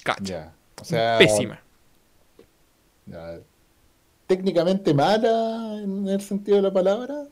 Cacha. 0.05 0.53
O 0.81 0.85
sea, 0.85 1.19
Pésima. 1.19 1.61
técnicamente 4.29 4.95
mala 4.95 5.81
en 5.83 6.07
el 6.07 6.21
sentido 6.21 6.59
de 6.59 6.63
la 6.63 6.73
palabra. 6.73 7.27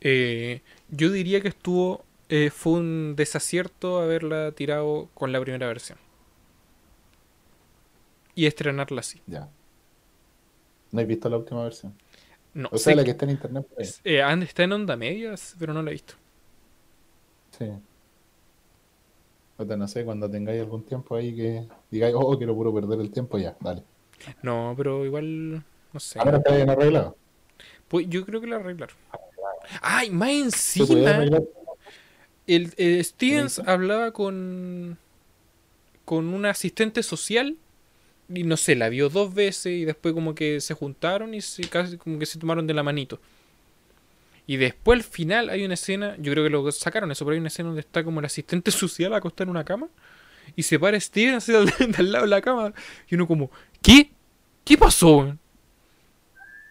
Eh, 0.00 0.62
yo 0.88 1.10
diría 1.10 1.40
que 1.40 1.48
estuvo 1.48 2.04
eh, 2.28 2.50
fue 2.50 2.74
un 2.74 3.16
desacierto 3.16 4.00
haberla 4.00 4.52
tirado 4.52 5.08
con 5.14 5.32
la 5.32 5.40
primera 5.40 5.66
versión. 5.66 5.98
Y 8.40 8.46
estrenarla 8.46 9.00
así. 9.00 9.20
Ya. 9.26 9.48
No 10.92 11.00
he 11.02 11.04
visto 11.04 11.28
la 11.28 11.36
última 11.36 11.62
versión. 11.62 11.92
No, 12.54 12.70
O 12.72 12.78
sea, 12.78 12.94
la 12.96 13.04
que- 13.04 13.10
está 13.10 13.26
en 13.26 13.32
internet. 13.32 13.66
ahí. 13.78 13.86
eh, 14.04 14.22
está 14.42 14.62
en 14.64 14.72
onda 14.72 14.96
media, 14.96 15.34
pero 15.58 15.74
no 15.74 15.82
la 15.82 15.90
he 15.90 15.92
visto. 15.92 16.14
Sí. 17.58 17.66
Puta, 19.58 19.76
no 19.76 19.86
sé, 19.86 20.06
cuando 20.06 20.30
tengáis 20.30 20.60
algún 20.62 20.82
tiempo 20.84 21.16
ahí 21.16 21.36
que 21.36 21.68
digáis, 21.90 22.14
oh, 22.16 22.38
quiero 22.38 22.54
puro 22.54 22.72
perder 22.72 22.98
el 23.00 23.10
tiempo, 23.10 23.36
ya, 23.36 23.54
dale. 23.60 23.82
No, 24.42 24.72
pero 24.74 25.04
igual, 25.04 25.62
no 25.92 26.00
sé. 26.00 26.18
A 26.18 26.24
menos 26.24 26.40
que 26.42 26.52
hayan 26.54 26.70
arreglado. 26.70 27.16
Pues 27.88 28.06
yo 28.08 28.24
creo 28.24 28.40
que 28.40 28.46
la 28.46 28.56
arreglaron. 28.56 28.96
Ay, 29.82 30.08
más 30.10 30.54
¿Se 30.54 30.86
puede 30.86 31.04
encima, 31.12 31.40
el, 32.46 32.72
eh, 32.78 33.04
Stevens 33.04 33.58
hablaba 33.60 34.12
con 34.12 34.96
con 36.06 36.32
un 36.34 36.46
asistente 36.46 37.02
social 37.02 37.56
y 38.32 38.44
no 38.44 38.56
sé, 38.56 38.76
la 38.76 38.88
vio 38.88 39.08
dos 39.08 39.34
veces 39.34 39.72
y 39.72 39.84
después 39.84 40.14
como 40.14 40.34
que 40.34 40.60
se 40.60 40.74
juntaron 40.74 41.34
y 41.34 41.40
se, 41.40 41.62
casi 41.68 41.96
como 41.96 42.18
que 42.18 42.26
se 42.26 42.38
tomaron 42.38 42.66
de 42.66 42.74
la 42.74 42.82
manito. 42.82 43.20
Y 44.46 44.56
después 44.56 44.98
al 44.98 45.04
final 45.04 45.48
hay 45.50 45.64
una 45.64 45.74
escena, 45.74 46.16
yo 46.18 46.32
creo 46.32 46.44
que 46.44 46.50
lo 46.50 46.70
sacaron 46.72 47.10
eso, 47.10 47.24
pero 47.24 47.34
hay 47.34 47.40
una 47.40 47.48
escena 47.48 47.68
donde 47.68 47.80
está 47.80 48.04
como 48.04 48.20
el 48.20 48.26
asistente 48.26 48.70
social 48.72 49.14
acostado 49.14 49.44
en 49.44 49.50
una 49.50 49.64
cama 49.64 49.88
y 50.56 50.62
se 50.62 50.78
para 50.78 50.98
Steven 50.98 51.34
así 51.36 51.54
al, 51.54 51.72
al 51.96 52.12
lado 52.12 52.24
de 52.24 52.30
la 52.30 52.40
cama 52.40 52.72
y 53.08 53.14
uno 53.14 53.26
como, 53.26 53.50
¿qué? 53.82 54.10
¿Qué 54.64 54.78
pasó? 54.78 55.18
weón?" 55.18 55.38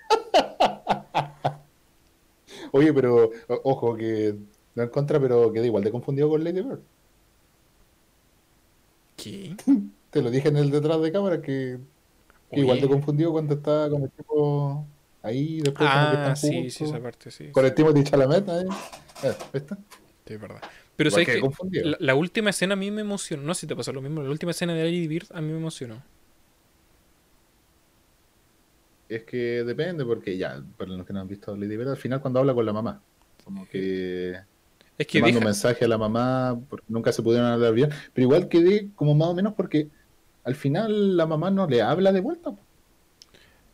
Oye, 2.72 2.93
pero 2.93 3.32
ojo 3.64 3.95
que 3.95 4.36
no 4.76 4.84
en 4.84 4.89
contra, 4.89 5.20
pero 5.20 5.51
queda 5.51 5.66
igual 5.66 5.84
de 5.84 5.91
confundido 5.91 6.30
con 6.30 6.43
Lady 6.43 6.62
Bird. 6.62 6.80
¿Qué? 9.18 9.55
Te 10.12 10.22
lo 10.22 10.32
dije 10.32 10.49
en 10.49 10.57
el 10.57 10.72
detrás 10.72 11.01
de 11.01 11.12
cámara 11.12 11.41
que, 11.41 11.80
que 12.53 12.60
igual 12.62 12.80
de 12.82 12.88
Oye. 12.88 12.93
confundido 12.93 13.32
cuando 13.34 13.55
está 13.55 13.89
con 13.89 14.03
el 14.03 14.12
tipo 14.12 14.88
ahí, 15.22 15.62
después 15.62 15.91
como 15.91 16.10
que 16.10 16.16
Ah, 16.16 16.16
están 16.16 16.36
sí, 16.36 16.47
juntos, 16.53 16.74
sí, 16.74 16.84
esa 16.86 17.01
parte, 17.01 17.32
sí. 17.32 17.51
con 17.51 17.66
el 17.66 17.74
Timothy 17.74 18.03
Chalamet 18.03 18.49
ahí. 18.49 18.68
Eh, 19.24 19.38
¿viste? 19.53 19.76
sí, 20.26 20.34
es 20.34 20.41
verdad. 20.41 20.64
Pero 20.95 21.12
sabes 21.12 21.30
que 21.30 21.47
la, 21.82 21.97
la 21.99 22.16
última 22.16 22.49
escena 22.49 22.74
a 22.74 22.78
mí 22.78 22.91
me 22.91 23.01
emocionó. 23.01 23.43
No 23.43 23.53
sé 23.53 23.62
si 23.62 23.68
te 23.68 23.76
pasó 23.76 23.93
lo 23.93 24.01
mismo. 24.01 24.22
La 24.22 24.30
última 24.30 24.51
escena 24.51 24.74
de 24.74 24.84
Lady 24.84 25.07
Bird 25.07 25.28
a 25.32 25.41
mí 25.41 25.51
me 25.51 25.57
emocionó. 25.57 26.03
Es 29.07 29.24
que 29.26 29.64
depende, 29.64 30.05
porque 30.05 30.38
ya, 30.38 30.64
para 30.78 30.91
los 30.91 31.05
que 31.05 31.14
no 31.14 31.22
han 31.22 31.28
visto 31.28 31.55
Lady 31.55 31.78
Bird, 31.78 31.89
al 31.89 31.97
final 31.97 32.22
cuando 32.22 32.39
habla 32.39 32.53
con 32.53 32.66
la 32.66 32.74
mamá, 32.74 33.03
como 33.43 33.68
que 33.68 34.39
Es 34.97 35.07
que 35.07 35.20
manda 35.22 35.39
un 35.39 35.45
mensaje 35.45 35.86
a 35.86 35.88
la 35.88 35.97
mamá, 35.97 36.62
porque 36.70 36.86
nunca 36.89 37.12
se 37.12 37.24
pudieron 37.24 37.47
hablar 37.49 37.74
bien, 37.74 37.89
pero 38.14 38.24
igual 38.26 38.49
quedé 38.49 38.91
como 38.95 39.16
más 39.16 39.30
o 39.30 39.34
menos 39.36 39.53
porque 39.55 39.89
al 40.50 40.56
final 40.56 41.16
la 41.16 41.28
mamá 41.28 41.52
no 41.52 41.68
le 41.68 41.82
habla 41.82 42.12
de 42.12 42.22
vuelta, 42.22 42.50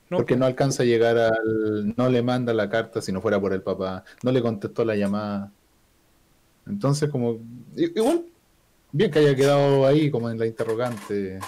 no, 0.09 0.17
porque 0.17 0.35
no 0.35 0.45
alcanza 0.45 0.83
a 0.83 0.85
llegar 0.85 1.17
al, 1.17 1.95
no 1.95 2.09
le 2.09 2.21
manda 2.21 2.53
la 2.53 2.69
carta 2.69 3.01
si 3.01 3.13
no 3.13 3.21
fuera 3.21 3.39
por 3.39 3.53
el 3.53 3.61
papá, 3.61 4.03
no 4.23 4.31
le 4.31 4.41
contestó 4.41 4.83
la 4.83 4.95
llamada. 4.95 5.51
Entonces 6.67 7.09
como, 7.09 7.39
igual, 7.77 8.25
bien 8.91 9.09
que 9.09 9.19
haya 9.19 9.35
quedado 9.35 9.85
ahí 9.87 10.11
como 10.11 10.29
en 10.29 10.37
la 10.37 10.47
interrogante 10.47 11.39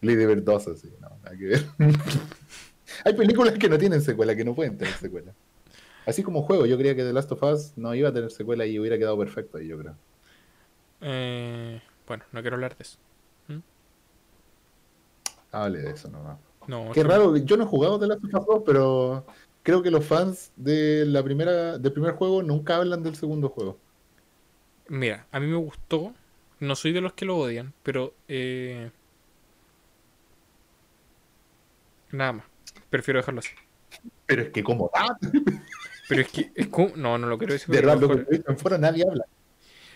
Lady 0.00 0.26
Bird 0.26 0.44
2, 0.44 0.68
así, 0.68 0.92
no, 1.00 1.08
nada 1.24 1.36
que 1.36 1.44
ver. 1.44 1.66
Hay 3.04 3.14
películas 3.14 3.54
que 3.58 3.68
no 3.68 3.78
tienen 3.78 4.00
secuela, 4.00 4.36
que 4.36 4.44
no 4.44 4.54
pueden 4.54 4.78
tener 4.78 4.94
secuela. 4.94 5.32
Así 6.06 6.22
como 6.22 6.42
juego, 6.42 6.66
yo 6.66 6.78
creía 6.78 6.94
que 6.94 7.02
The 7.02 7.12
Last 7.12 7.32
of 7.32 7.42
Us 7.42 7.72
no 7.76 7.94
iba 7.96 8.10
a 8.10 8.12
tener 8.12 8.30
secuela 8.30 8.64
y 8.64 8.78
hubiera 8.78 8.96
quedado 8.96 9.18
perfecto 9.18 9.58
ahí, 9.58 9.66
yo 9.66 9.78
creo. 9.78 9.96
eh, 11.00 11.82
bueno, 12.06 12.24
no 12.32 12.40
quiero 12.40 12.54
hablar 12.56 12.76
de 12.76 12.82
eso. 12.82 12.98
Hable 15.64 15.80
de 15.80 15.90
eso 15.90 16.08
nomás. 16.10 16.38
No, 16.66 16.90
Qué 16.92 17.02
raro, 17.02 17.36
yo 17.36 17.56
no 17.56 17.64
he 17.64 17.66
jugado 17.66 17.98
The 17.98 18.08
Last 18.08 18.24
of 18.24 18.40
Us 18.40 18.46
2, 18.46 18.62
pero 18.66 19.26
creo 19.62 19.82
que 19.82 19.90
los 19.90 20.04
fans 20.04 20.52
de 20.56 21.04
la 21.06 21.22
primera, 21.22 21.78
del 21.78 21.92
primer 21.92 22.12
juego 22.14 22.42
nunca 22.42 22.76
hablan 22.76 23.02
del 23.02 23.16
segundo 23.16 23.48
juego. 23.48 23.78
Mira, 24.88 25.26
a 25.32 25.40
mí 25.40 25.46
me 25.46 25.56
gustó. 25.56 26.12
No 26.58 26.74
soy 26.74 26.92
de 26.92 27.00
los 27.00 27.12
que 27.12 27.24
lo 27.24 27.36
odian, 27.36 27.72
pero 27.82 28.14
eh, 28.28 28.90
nada 32.10 32.32
más. 32.32 32.46
Prefiero 32.90 33.20
dejarlo 33.20 33.40
así. 33.40 33.50
Pero 34.26 34.42
es 34.42 34.50
que 34.50 34.62
como 34.62 34.90
Pero 36.08 36.20
es 36.20 36.28
que 36.28 36.50
es 36.54 36.68
como, 36.68 36.96
no, 36.96 37.18
no 37.18 37.26
lo 37.26 37.38
quiero 37.38 37.52
decir. 37.52 37.68
de 37.68 37.80
verdad 37.80 38.00
lo 38.00 38.08
que 38.08 38.42
en 38.46 38.58
foro 38.58 38.78
nadie 38.78 39.04
habla. 39.08 39.26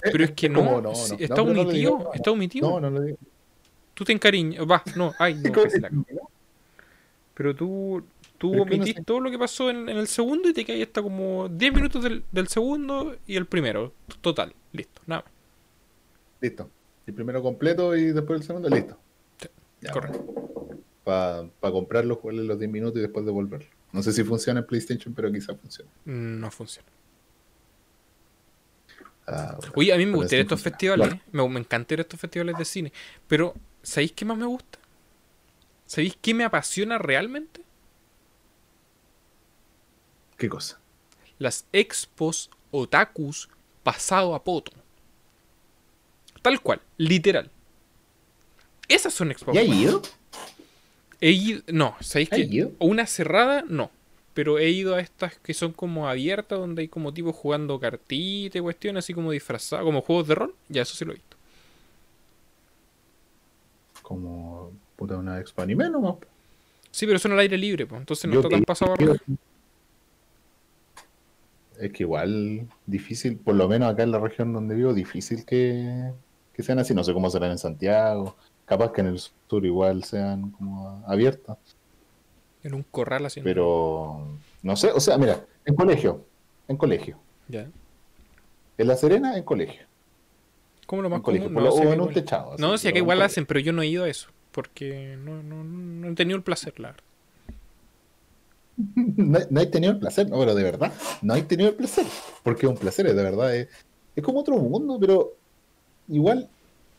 Pero 0.02 0.24
es 0.24 0.32
que 0.32 0.48
no, 0.48 0.62
no, 0.62 0.80
no, 0.80 0.92
está 0.92 1.36
no, 1.36 1.52
lo 1.52 1.62
omitido, 1.62 2.10
está 2.14 2.30
omitido. 2.30 2.70
No, 2.70 2.80
no 2.80 2.90
lo 2.90 3.02
digo. 3.02 3.18
Tú 4.00 4.04
te 4.06 4.12
encariñas, 4.12 4.64
va, 4.64 4.82
no, 4.96 5.12
ay, 5.18 5.34
no, 5.34 5.42
¿Cómo 5.52 5.64
que 5.64 5.70
se 5.72 5.78
la. 5.78 5.90
Pero 7.34 7.54
tú, 7.54 8.02
tú 8.38 8.52
Pero 8.52 8.62
omitís 8.62 8.94
todo 9.04 9.20
lo 9.20 9.30
que 9.30 9.38
pasó 9.38 9.68
en, 9.68 9.90
en 9.90 9.98
el 9.98 10.06
segundo 10.08 10.48
y 10.48 10.54
te 10.54 10.64
caes 10.64 10.86
hasta 10.86 11.02
como 11.02 11.50
10 11.50 11.74
minutos 11.74 12.02
del, 12.02 12.24
del 12.32 12.48
segundo 12.48 13.14
y 13.26 13.36
el 13.36 13.44
primero. 13.44 13.92
Total, 14.22 14.54
listo, 14.72 15.02
nada 15.04 15.20
más. 15.22 15.32
Listo. 16.40 16.70
El 17.06 17.12
primero 17.12 17.42
completo 17.42 17.94
y 17.94 18.04
después 18.12 18.40
el 18.40 18.46
segundo, 18.46 18.70
listo. 18.70 18.96
Sí, 19.38 19.48
Ya, 19.82 19.90
correcto. 19.92 20.24
Para 21.04 21.50
comprarlo, 21.60 22.16
jugarle 22.16 22.44
los 22.44 22.58
10 22.58 22.70
minutos 22.70 22.96
y 23.00 23.02
después 23.02 23.26
devolverlo. 23.26 23.68
No 23.92 24.02
sé 24.02 24.14
si 24.14 24.24
funciona 24.24 24.60
en 24.60 24.66
PlayStation, 24.66 25.12
pero 25.12 25.30
quizás 25.30 25.58
funcione. 25.60 25.90
No 26.06 26.50
funciona. 26.50 26.88
Ah, 29.26 29.56
bueno. 29.58 29.72
Oye, 29.76 29.92
a 29.92 29.98
mí 29.98 30.06
me 30.06 30.26
sí 30.26 30.36
estos 30.36 30.62
festivales, 30.62 31.08
Claro. 31.08 31.22
¿eh? 31.22 31.28
me, 31.32 31.48
me 31.50 31.60
encanta 31.60 31.92
ir 31.92 32.00
a 32.00 32.02
estos 32.02 32.18
festivales 32.18 32.56
de 32.56 32.64
cine. 32.64 32.92
Pero, 33.28 33.54
¿sabéis 33.82 34.12
qué 34.12 34.24
más 34.24 34.38
me 34.38 34.46
gusta? 34.46 34.78
¿Sabéis 35.86 36.16
qué 36.20 36.34
me 36.34 36.44
apasiona 36.44 36.98
realmente? 36.98 37.62
¿Qué 40.36 40.48
cosa? 40.48 40.78
Las 41.38 41.66
expos 41.72 42.50
otakus 42.70 43.48
pasado 43.82 44.34
a 44.34 44.44
poto. 44.44 44.72
Tal 46.42 46.60
cual, 46.60 46.80
literal. 46.96 47.50
Esas 48.88 49.12
son 49.12 49.30
expos. 49.30 49.54
¿Ya 49.54 49.62
ido? 49.62 50.02
He 51.20 51.30
ido, 51.30 51.62
no, 51.68 51.96
¿sabéis 52.00 52.30
ido? 52.32 52.72
Una 52.78 53.06
cerrada, 53.06 53.64
no. 53.68 53.90
Pero 54.32 54.58
he 54.58 54.70
ido 54.70 54.94
a 54.94 55.00
estas 55.00 55.36
que 55.38 55.54
son 55.54 55.72
como 55.72 56.08
abiertas, 56.08 56.58
donde 56.58 56.82
hay 56.82 56.88
como 56.88 57.12
tipos 57.12 57.34
jugando 57.36 57.78
cartitas 57.78 58.58
y 58.58 58.62
cuestiones, 58.62 59.04
así 59.04 59.12
como 59.12 59.32
disfrazados, 59.32 59.84
como 59.84 60.02
juegos 60.02 60.28
de 60.28 60.34
rol. 60.34 60.54
Ya, 60.68 60.82
eso 60.82 60.94
sí 60.94 61.04
lo 61.04 61.12
visto. 61.12 61.29
Como 64.10 64.72
puta 64.96 65.16
una 65.16 65.38
expo 65.38 65.62
anime 65.62 65.88
nomás. 65.88 66.16
Sí, 66.90 67.06
pero 67.06 67.20
son 67.20 67.30
al 67.30 67.38
aire 67.38 67.56
libre, 67.56 67.86
pues. 67.86 68.00
Entonces 68.00 68.24
no 68.26 68.34
Yo 68.34 68.40
está 68.40 68.48
tan 68.48 68.58
que- 68.58 68.66
pasado 68.66 68.92
a 68.92 68.96
rol. 68.96 69.20
Es 71.78 71.92
que 71.92 72.02
igual 72.02 72.66
difícil, 72.86 73.36
por 73.38 73.54
lo 73.54 73.68
menos 73.68 73.88
acá 73.92 74.02
en 74.02 74.10
la 74.10 74.18
región 74.18 74.52
donde 74.52 74.74
vivo, 74.74 74.92
difícil 74.92 75.44
que, 75.44 76.10
que 76.52 76.62
sean 76.64 76.80
así. 76.80 76.92
No 76.92 77.04
sé 77.04 77.14
cómo 77.14 77.30
serán 77.30 77.52
en 77.52 77.58
Santiago. 77.58 78.34
Capaz 78.66 78.90
que 78.90 79.00
en 79.02 79.06
el 79.06 79.20
sur 79.20 79.64
igual 79.64 80.02
sean 80.02 80.50
como 80.50 81.04
abiertas. 81.06 81.56
En 82.64 82.74
un 82.74 82.82
corral 82.82 83.26
así. 83.26 83.40
Pero 83.42 84.26
no 84.64 84.74
sé, 84.74 84.90
o 84.90 84.98
sea, 84.98 85.16
mira, 85.18 85.40
en 85.64 85.76
colegio, 85.76 86.24
en 86.66 86.76
colegio. 86.76 87.16
Ya. 87.46 87.68
En 88.76 88.86
La 88.88 88.96
Serena, 88.96 89.36
en 89.38 89.44
colegio. 89.44 89.86
¿Cómo 90.90 91.02
lo 91.02 91.08
más 91.08 91.20
común? 91.20 91.54
No, 91.54 91.68
o 91.68 91.82
en 91.82 91.86
un 91.86 91.94
igual. 91.94 92.14
techado. 92.14 92.54
así, 92.54 92.60
No, 92.60 92.76
sí, 92.76 92.88
acá 92.88 92.98
igual 92.98 93.22
hacen, 93.22 93.46
pero 93.46 93.60
yo 93.60 93.72
no 93.72 93.80
he 93.80 93.86
ido 93.86 94.02
a 94.02 94.08
eso. 94.08 94.28
Porque 94.50 95.16
no, 95.24 95.40
no, 95.40 95.62
no 95.62 96.08
he 96.08 96.14
tenido 96.16 96.36
el 96.36 96.42
placer, 96.42 96.80
la 96.80 96.88
verdad. 96.88 97.04
No, 99.16 99.38
no 99.50 99.60
he 99.60 99.66
tenido 99.66 99.92
el 99.92 100.00
placer, 100.00 100.28
no, 100.28 100.36
pero 100.40 100.52
de 100.52 100.64
verdad, 100.64 100.92
no 101.22 101.36
he 101.36 101.42
tenido 101.42 101.70
el 101.70 101.76
placer. 101.76 102.04
Porque 102.42 102.66
es 102.66 102.72
un 102.72 102.76
placer, 102.76 103.06
de 103.06 103.22
verdad. 103.22 103.54
Es, 103.54 103.68
es 104.16 104.24
como 104.24 104.40
otro 104.40 104.56
mundo, 104.56 104.98
pero 104.98 105.36
igual 106.08 106.48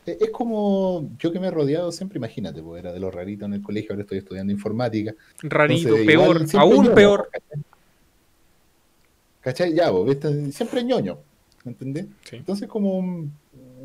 es, 0.05 0.21
es 0.21 0.29
como 0.29 1.09
yo 1.19 1.33
que 1.33 1.41
me 1.41 1.47
he 1.47 1.51
rodeado 1.51 1.91
siempre, 1.91 2.17
imagínate, 2.17 2.63
pues 2.63 2.81
era 2.81 2.93
de 2.93 2.99
los 3.01 3.13
raritos 3.13 3.45
en 3.47 3.55
el 3.55 3.61
colegio, 3.61 3.91
ahora 3.91 4.03
estoy 4.03 4.19
estudiando 4.19 4.53
informática. 4.53 5.13
Rarito, 5.41 5.89
Entonces, 5.89 6.07
peor, 6.07 6.41
igual 6.47 6.61
aún 6.61 6.75
ñoño, 6.85 6.95
peor. 6.95 7.29
¿cachai? 7.29 7.63
¿Cachai? 9.41 9.73
Ya, 9.75 9.89
vos, 9.89 10.07
¿viste? 10.07 10.49
siempre 10.53 10.81
ñoño, 10.81 11.17
¿me 11.65 11.73
entendés? 11.73 12.05
Sí. 12.23 12.37
Entonces 12.37 12.69
como 12.69 13.29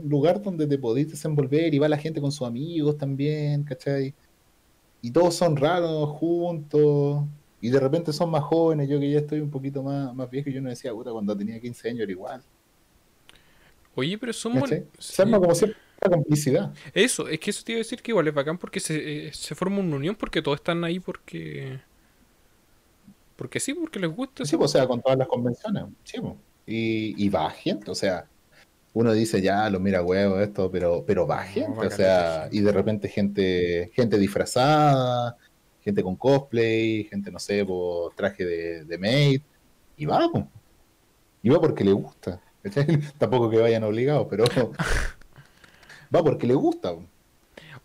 un 0.02 0.08
lugar 0.08 0.42
donde 0.42 0.66
te 0.66 0.78
podés 0.78 1.10
desenvolver 1.10 1.72
y 1.74 1.78
va 1.78 1.88
la 1.88 1.98
gente 1.98 2.20
con 2.20 2.32
sus 2.32 2.46
amigos 2.46 2.96
también, 2.96 3.64
¿cachai? 3.64 4.14
Y 5.02 5.10
todos 5.10 5.34
son 5.34 5.56
raros 5.56 6.10
juntos 6.10 7.24
y 7.60 7.70
de 7.70 7.80
repente 7.80 8.12
son 8.12 8.30
más 8.30 8.44
jóvenes, 8.44 8.88
yo 8.88 9.00
que 9.00 9.10
ya 9.10 9.18
estoy 9.18 9.40
un 9.40 9.50
poquito 9.50 9.82
más, 9.82 10.14
más 10.14 10.30
viejo, 10.30 10.50
yo 10.50 10.60
no 10.60 10.68
decía, 10.68 10.92
puta, 10.92 11.10
cuando 11.10 11.36
tenía 11.36 11.60
15 11.60 11.88
años 11.88 12.00
era 12.02 12.12
igual. 12.12 12.42
Oye, 13.94 14.18
pero 14.18 14.32
somos. 14.32 14.62
¿cachai? 14.62 14.86
sí. 14.98 15.14
Se 15.14 15.22
arma 15.22 15.40
como 15.40 15.54
cierta 15.54 15.76
complicidad. 16.10 16.72
Eso, 16.92 17.28
es 17.28 17.40
que 17.40 17.50
eso 17.50 17.64
te 17.64 17.72
iba 17.72 17.78
a 17.78 17.82
decir 17.82 18.02
que 18.02 18.10
igual 18.10 18.28
es 18.28 18.34
bacán 18.34 18.58
porque 18.58 18.78
se, 18.78 19.28
eh, 19.28 19.32
se 19.32 19.54
forma 19.54 19.80
una 19.80 19.96
unión 19.96 20.14
porque 20.14 20.42
todos 20.42 20.58
están 20.58 20.84
ahí 20.84 21.00
porque. 21.00 21.80
Porque 23.36 23.58
sí, 23.58 23.74
porque 23.74 23.98
les 23.98 24.14
gusta. 24.14 24.44
Sí, 24.44 24.56
pues, 24.56 24.70
o 24.70 24.72
sea, 24.72 24.86
con 24.86 25.00
todas 25.00 25.18
las 25.18 25.28
convenciones, 25.28 25.84
sí, 26.04 26.20
pues. 26.20 26.34
y, 26.66 27.24
y 27.24 27.28
va 27.28 27.50
gente, 27.50 27.90
o 27.90 27.94
sea, 27.94 28.28
uno 28.96 29.12
dice 29.12 29.42
ya, 29.42 29.68
lo 29.68 29.78
mira 29.78 30.02
huevo 30.02 30.40
esto, 30.40 30.70
pero, 30.70 31.04
pero 31.06 31.26
va 31.26 31.42
gente, 31.42 31.86
o 31.86 31.90
sea, 31.90 32.48
y 32.50 32.60
de 32.60 32.72
repente 32.72 33.08
gente, 33.10 33.90
gente 33.92 34.18
disfrazada, 34.18 35.36
gente 35.82 36.02
con 36.02 36.16
cosplay, 36.16 37.04
gente, 37.04 37.30
no 37.30 37.38
sé, 37.38 37.62
por 37.66 38.14
traje 38.14 38.46
de, 38.46 38.84
de 38.84 38.96
maid, 38.98 39.42
y 39.98 40.06
va, 40.06 40.30
y 41.42 41.48
va 41.50 41.60
porque 41.60 41.84
le 41.84 41.92
gusta. 41.92 42.40
Tampoco 43.18 43.50
que 43.50 43.58
vayan 43.58 43.84
obligados, 43.84 44.28
pero 44.30 44.46
va 46.14 46.24
porque 46.24 46.46
le 46.46 46.54
gusta, 46.54 46.96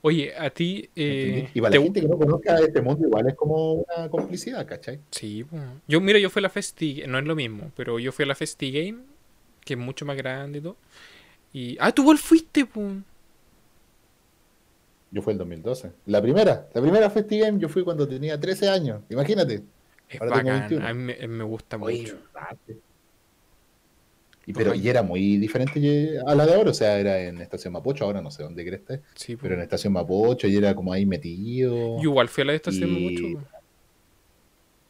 Oye, 0.03 0.33
a 0.35 0.49
ti. 0.49 0.89
Eh, 0.95 1.49
y 1.53 1.59
para 1.59 1.73
te 1.73 1.77
la 1.77 1.83
gente 1.83 2.01
que 2.01 2.07
no 2.07 2.17
conozca 2.17 2.57
este 2.57 2.81
mundo 2.81 3.05
igual 3.05 3.27
es 3.27 3.35
como 3.35 3.73
una 3.73 4.09
complicidad, 4.09 4.65
¿cachai? 4.65 4.99
Sí, 5.11 5.45
yo 5.87 6.01
mira, 6.01 6.19
yo 6.19 6.29
fui 6.29 6.39
a 6.39 6.43
la 6.43 6.49
Festi, 6.49 7.03
no 7.05 7.19
es 7.19 7.25
lo 7.25 7.35
mismo, 7.35 7.71
pero 7.75 7.99
yo 7.99 8.13
fui 8.13 8.23
a 8.23 8.27
la 8.27 8.35
Festi 8.35 8.71
Game, 8.71 9.10
que 9.63 9.73
es 9.73 9.79
mucho 9.79 10.05
más 10.05 10.17
grande 10.17 10.59
y 10.59 10.61
todo. 10.61 10.75
Y 11.53 11.77
ah, 11.79 11.91
tú 11.91 12.01
igual 12.03 12.17
fuiste, 12.17 12.65
po. 12.65 12.81
Yo 15.11 15.21
fui 15.21 15.33
el 15.33 15.39
2012. 15.39 15.91
La 16.05 16.21
primera, 16.21 16.67
la 16.73 16.81
primera 16.81 17.09
FestiGame 17.09 17.59
yo 17.59 17.67
fui 17.69 17.83
cuando 17.83 18.07
tenía 18.07 18.39
13 18.39 18.69
años. 18.69 19.01
Imagínate. 19.09 19.63
Es 20.07 20.21
Ahora 20.21 20.35
tengo 20.37 20.49
bacán, 20.49 20.69
21. 20.69 20.87
a 20.87 20.93
mí 20.93 21.03
me, 21.03 21.27
me 21.27 21.43
gusta 21.43 21.77
Oye, 21.77 22.01
mucho. 22.03 22.17
bastante. 22.33 22.77
Y, 24.45 24.53
pero, 24.53 24.73
y 24.73 24.89
era 24.89 25.03
muy 25.03 25.37
diferente 25.37 26.17
a 26.25 26.33
la 26.33 26.45
de 26.47 26.55
ahora, 26.55 26.71
o 26.71 26.73
sea, 26.73 26.97
era 26.97 27.19
en 27.21 27.39
Estación 27.41 27.73
Mapocho, 27.73 28.05
ahora 28.05 28.21
no 28.21 28.31
sé 28.31 28.41
dónde 28.41 28.65
crees 28.65 28.81
que 28.81 29.01
Sí, 29.13 29.35
pero 29.35 29.53
en 29.53 29.61
Estación 29.61 29.93
Mapocho 29.93 30.47
y 30.47 30.55
era 30.57 30.73
como 30.73 30.91
ahí 30.91 31.05
metido. 31.05 31.97
Yo 31.97 32.09
igual 32.09 32.27
fui 32.27 32.41
a 32.41 32.45
la 32.45 32.53
estación 32.53 32.89
Y- 32.89 33.21
mucho. 33.31 33.43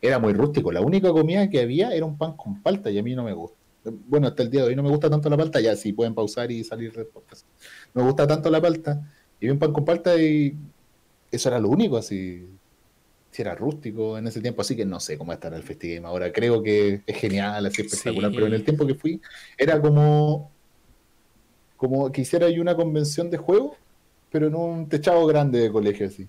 Era 0.01 0.17
muy 0.19 0.34
rústico, 0.34 0.72
la 0.72 0.82
única 0.82 1.09
comida 1.11 1.47
que 1.49 1.59
había 1.61 1.91
era 1.93 2.05
un 2.05 2.17
pan 2.17 2.36
con 2.36 2.61
palta 2.63 2.89
y 2.89 2.97
a 2.97 3.03
mí 3.03 3.13
no 3.13 3.24
me 3.24 3.34
gusta. 3.34 3.57
Bueno, 3.84 4.27
hasta 4.27 4.43
el 4.43 4.49
día 4.51 4.61
de 4.61 4.67
hoy 4.67 4.75
no 4.75 4.84
me 4.84 4.89
gusta 4.89 5.09
tanto 5.09 5.29
la 5.29 5.38
palta, 5.38 5.59
ya 5.59 5.75
si 5.75 5.91
pueden 5.93 6.13
pausar 6.13 6.51
y 6.51 6.63
salir 6.63 6.91
del 6.93 7.07
podcast. 7.07 7.45
No 7.93 8.01
me 8.03 8.07
gusta 8.07 8.27
tanto 8.27 8.49
la 8.51 8.61
palta, 8.61 9.01
y 9.39 9.45
vi 9.47 9.51
un 9.51 9.57
pan 9.59 9.73
con 9.73 9.84
palta 9.86 10.15
y 10.21 10.55
eso 11.32 11.49
era 11.49 11.59
lo 11.59 11.69
único, 11.69 11.97
así. 11.97 12.47
Si 13.32 13.41
era 13.41 13.55
rústico 13.55 14.17
en 14.17 14.27
ese 14.27 14.41
tiempo, 14.41 14.61
así 14.61 14.75
que 14.75 14.86
no 14.86 14.99
sé 14.99 15.17
cómo 15.17 15.32
estará 15.34 15.55
el 15.55 15.63
FestiGame 15.63 16.05
ahora. 16.05 16.32
Creo 16.34 16.61
que 16.61 17.01
es 17.07 17.15
genial, 17.17 17.65
así 17.65 17.82
espectacular, 17.82 18.29
Sí. 18.29 18.36
pero 18.36 18.47
en 18.47 18.53
el 18.53 18.63
tiempo 18.65 18.86
que 18.86 18.95
fui 18.95 19.21
era 19.57 19.82
como 19.82 20.51
como 21.77 22.11
que 22.11 22.21
hiciera 22.21 22.47
yo 22.49 22.61
una 22.61 22.75
convención 22.75 23.29
de 23.32 23.38
juego, 23.38 23.75
pero 24.32 24.47
en 24.47 24.53
un 24.55 24.88
techado 24.89 25.25
grande 25.25 25.59
de 25.59 25.71
colegio 25.71 26.05
así. 26.07 26.27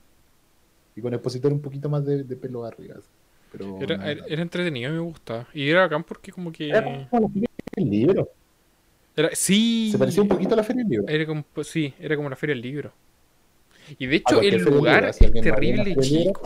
Y 0.97 1.01
con 1.03 1.13
expositor 1.13 1.53
un 1.53 1.61
poquito 1.61 1.91
más 1.91 2.05
de, 2.07 2.23
de 2.25 2.37
pelo 2.37 2.65
arriba. 2.65 2.95
así. 2.99 3.09
Pero 3.53 3.79
Era, 3.81 3.97
nada. 3.99 4.11
era, 4.13 4.27
era 4.27 4.43
entretenido, 4.43 4.91
me 4.93 4.99
gustaba. 4.99 5.47
Y 5.53 5.69
era 5.69 5.83
bacán 5.83 6.05
porque 6.05 6.33
como 6.33 6.51
que... 6.51 6.69
Era 6.69 6.83
como 6.83 7.21
la 7.21 7.29
feria 7.29 7.49
del 7.77 7.91
libro. 7.91 8.29
Era, 9.15 9.31
sí. 9.35 9.91
Se 9.93 9.99
parecía 9.99 10.23
un 10.23 10.29
poquito 10.29 10.55
a 10.55 10.57
la 10.57 10.65
feria 10.65 10.83
del 10.83 10.91
libro. 10.91 11.09
Era 11.09 11.27
como, 11.27 11.43
pues, 11.43 11.67
sí, 11.69 11.93
era 12.01 12.17
como 12.17 12.31
la 12.31 12.37
feria 12.37 12.55
del 12.55 12.63
libro. 12.63 12.93
Y 13.99 14.07
de 14.07 14.15
A 14.15 14.19
hecho, 14.19 14.41
el 14.41 14.63
lugar 14.63 15.05
libro, 15.05 15.11
es 15.11 15.19
terrible 15.19 15.97
chico. 15.97 16.43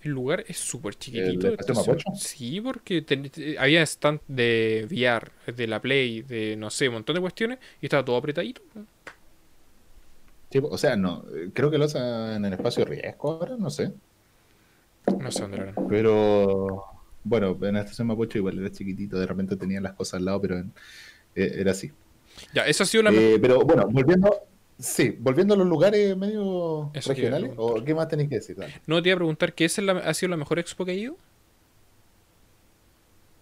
El 0.00 0.12
lugar 0.12 0.44
es 0.46 0.56
súper 0.58 0.94
chiquitito. 0.94 1.48
Sí, 2.14 2.60
porque 2.60 3.02
ten- 3.02 3.30
había 3.58 3.82
stand 3.82 4.20
de 4.28 4.86
VR, 4.88 5.52
de 5.52 5.66
la 5.66 5.80
Play, 5.80 6.22
de 6.22 6.56
no 6.56 6.70
sé, 6.70 6.88
un 6.88 6.94
montón 6.94 7.14
de 7.16 7.20
cuestiones. 7.20 7.58
Y 7.80 7.86
estaba 7.86 8.04
todo 8.04 8.16
apretadito. 8.16 8.62
Sí, 10.50 10.60
o 10.62 10.78
sea, 10.78 10.96
no, 10.96 11.24
creo 11.52 11.70
que 11.70 11.76
lo 11.78 11.84
hacen 11.84 12.02
en 12.02 12.44
el 12.44 12.52
espacio 12.54 12.84
riesgo 12.84 13.32
ahora, 13.32 13.56
no 13.58 13.68
sé. 13.70 13.92
No 15.18 15.30
sé 15.30 15.42
dónde 15.42 15.56
lo 15.58 15.62
harán. 15.64 15.74
Pero 15.88 16.84
bueno, 17.24 17.56
en 17.62 17.74
la 17.74 17.80
estación 17.80 18.06
Mapocho 18.08 18.38
igual 18.38 18.58
era 18.58 18.70
chiquitito, 18.70 19.18
de 19.18 19.26
repente 19.26 19.56
tenían 19.56 19.82
las 19.82 19.92
cosas 19.94 20.14
al 20.14 20.24
lado, 20.24 20.40
pero 20.40 20.58
en- 20.58 20.72
eh, 21.34 21.52
era 21.58 21.72
así. 21.72 21.90
Ya, 22.54 22.66
esa 22.66 22.84
ha 22.84 22.86
sido 22.86 23.02
la. 23.02 23.10
Eh, 23.12 23.38
pero 23.40 23.60
bueno, 23.60 23.86
volviendo, 23.90 24.30
sí, 24.78 25.16
volviendo 25.18 25.54
a 25.54 25.56
los 25.56 25.66
lugares 25.66 26.16
medio 26.16 26.90
Eso 26.94 27.10
regionales. 27.10 27.52
¿o 27.56 27.82
qué 27.84 27.94
más 27.94 28.08
tenéis 28.08 28.28
que 28.28 28.36
decir? 28.36 28.56
Dale. 28.56 28.74
No 28.86 29.02
te 29.02 29.08
iba 29.08 29.14
a 29.14 29.18
preguntar 29.18 29.52
esa 29.66 29.82
es 29.82 29.88
ha 29.88 30.14
sido 30.14 30.30
la 30.30 30.36
mejor 30.36 30.58
expo 30.58 30.84
que 30.84 30.92
ha 30.92 30.94
ido. 30.94 31.16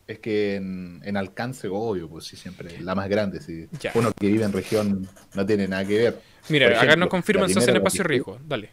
Es 0.07 0.21
que 0.21 0.55
en, 0.55 1.01
en 1.05 1.17
alcance, 1.17 1.67
obvio, 1.69 2.09
pues 2.09 2.25
sí, 2.27 2.37
siempre, 2.37 2.81
la 2.81 2.95
más 2.95 3.09
grande, 3.09 3.41
sí. 3.41 3.67
Ya. 3.81 3.91
Uno 3.97 4.13
que 4.13 4.29
vive 4.29 4.45
en 4.45 4.53
región 4.53 5.09
no 5.35 5.45
tiene 5.45 5.67
nada 5.67 5.85
que 5.85 5.99
ver. 5.99 6.21
Mira, 6.49 6.81
acá 6.81 6.95
nos 6.95 7.09
confirman 7.09 7.49
se 7.51 7.59
hace 7.59 7.71
en 7.73 7.77
espacio 7.79 8.05
riesgo. 8.05 8.39
Dale. 8.47 8.71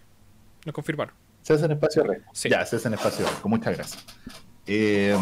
Nos 0.65 0.73
confirmaron. 0.75 1.15
Se 1.43 1.53
hace 1.53 1.65
en 1.65 1.71
espacio 1.73 2.03
riesgo. 2.03 2.31
Sí. 2.33 2.49
Ya, 2.49 2.65
se 2.65 2.77
hace 2.77 2.87
en 2.87 2.95
espacio 2.95 3.25
riesgo, 3.25 3.47
muchas 3.49 3.75
gracias. 3.75 4.03
Eh, 4.65 5.15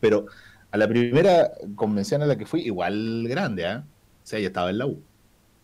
pero 0.00 0.26
a 0.70 0.76
la 0.76 0.88
primera 0.88 1.52
convención 1.74 2.22
a 2.22 2.26
la 2.26 2.36
que 2.36 2.46
fui, 2.46 2.62
igual 2.62 3.26
grande, 3.28 3.66
¿ah? 3.66 3.84
O 3.86 4.26
sea, 4.26 4.38
ya 4.40 4.48
estaba 4.48 4.70
en 4.70 4.78
la 4.78 4.86
U. 4.86 5.00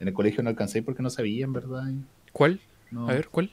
En 0.01 0.09
el 0.09 0.15
colegio 0.15 0.43
no 0.43 0.51
alcancé 0.51 0.83
porque 0.83 1.03
no 1.03 1.11
sabía, 1.11 1.45
en 1.45 1.53
verdad. 1.53 1.85
¿Cuál? 2.33 2.61
no- 2.91 3.09
A 3.09 3.13
ver, 3.15 3.29
¿cuál? 3.29 3.51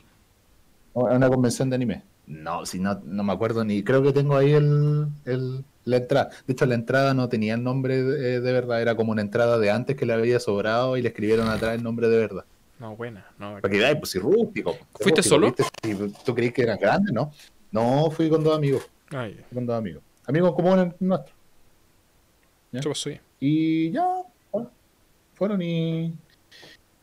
Una 0.93 1.30
convención 1.30 1.69
de 1.69 1.75
anime. 1.75 2.03
No, 2.27 2.65
si 2.65 2.80
no, 2.80 2.99
no 3.05 3.23
me 3.23 3.34
acuerdo 3.34 3.63
ni. 3.63 3.84
Creo 3.84 4.03
que 4.03 4.11
tengo 4.11 4.36
ahí 4.38 4.51
el, 4.51 5.07
el- 5.25 5.63
la 5.86 5.97
entrada. 5.97 6.30
De 6.45 6.53
hecho, 6.53 6.65
la 6.65 6.75
entrada 6.75 7.13
no 7.13 7.30
tenía 7.30 7.55
el 7.55 7.63
nombre 7.63 8.03
de, 8.03 8.41
de 8.41 8.51
verdad. 8.53 8.82
Era 8.82 8.95
como 8.95 9.11
una 9.11 9.21
entrada 9.21 9.57
de 9.57 9.71
antes 9.71 9.95
que 9.95 10.05
le 10.05 10.13
había 10.13 10.39
sobrado 10.39 10.97
y 10.97 11.01
le 11.01 11.09
escribieron 11.09 11.47
atrás 11.47 11.75
el 11.75 11.84
nombre 11.84 12.07
de 12.09 12.17
verdad. 12.17 12.45
No, 12.80 12.95
buena. 12.95 13.25
No, 13.38 13.59
Para 13.61 13.69
que 13.69 13.95
pues 13.97 14.11
sí, 14.11 14.19
rústico. 14.19 14.77
¿Fuiste 14.93 15.21
rústico, 15.21 15.23
solo? 15.23 15.47
¿viste? 15.47 15.63
Si 15.84 16.23
¿Tú 16.23 16.34
creías 16.34 16.53
que 16.53 16.61
eran 16.63 16.80
grandes, 16.80 17.13
no? 17.13 17.32
No, 17.71 18.09
fui 18.09 18.30
con 18.30 18.43
dos 18.43 18.55
amigos. 18.57 18.89
Con 19.53 19.65
dos 19.65 19.77
amigos. 19.77 20.01
Amigos 20.25 20.53
comunes 20.55 20.93
nuestros. 20.99 21.36
¿Ya? 22.71 22.80
¿qué 22.80 22.89
pasó 22.89 23.09
ahí? 23.09 23.19
Y 23.39 23.91
ya, 23.91 24.07
bueno, 24.51 24.71
fueron 25.34 25.61
y. 25.61 26.13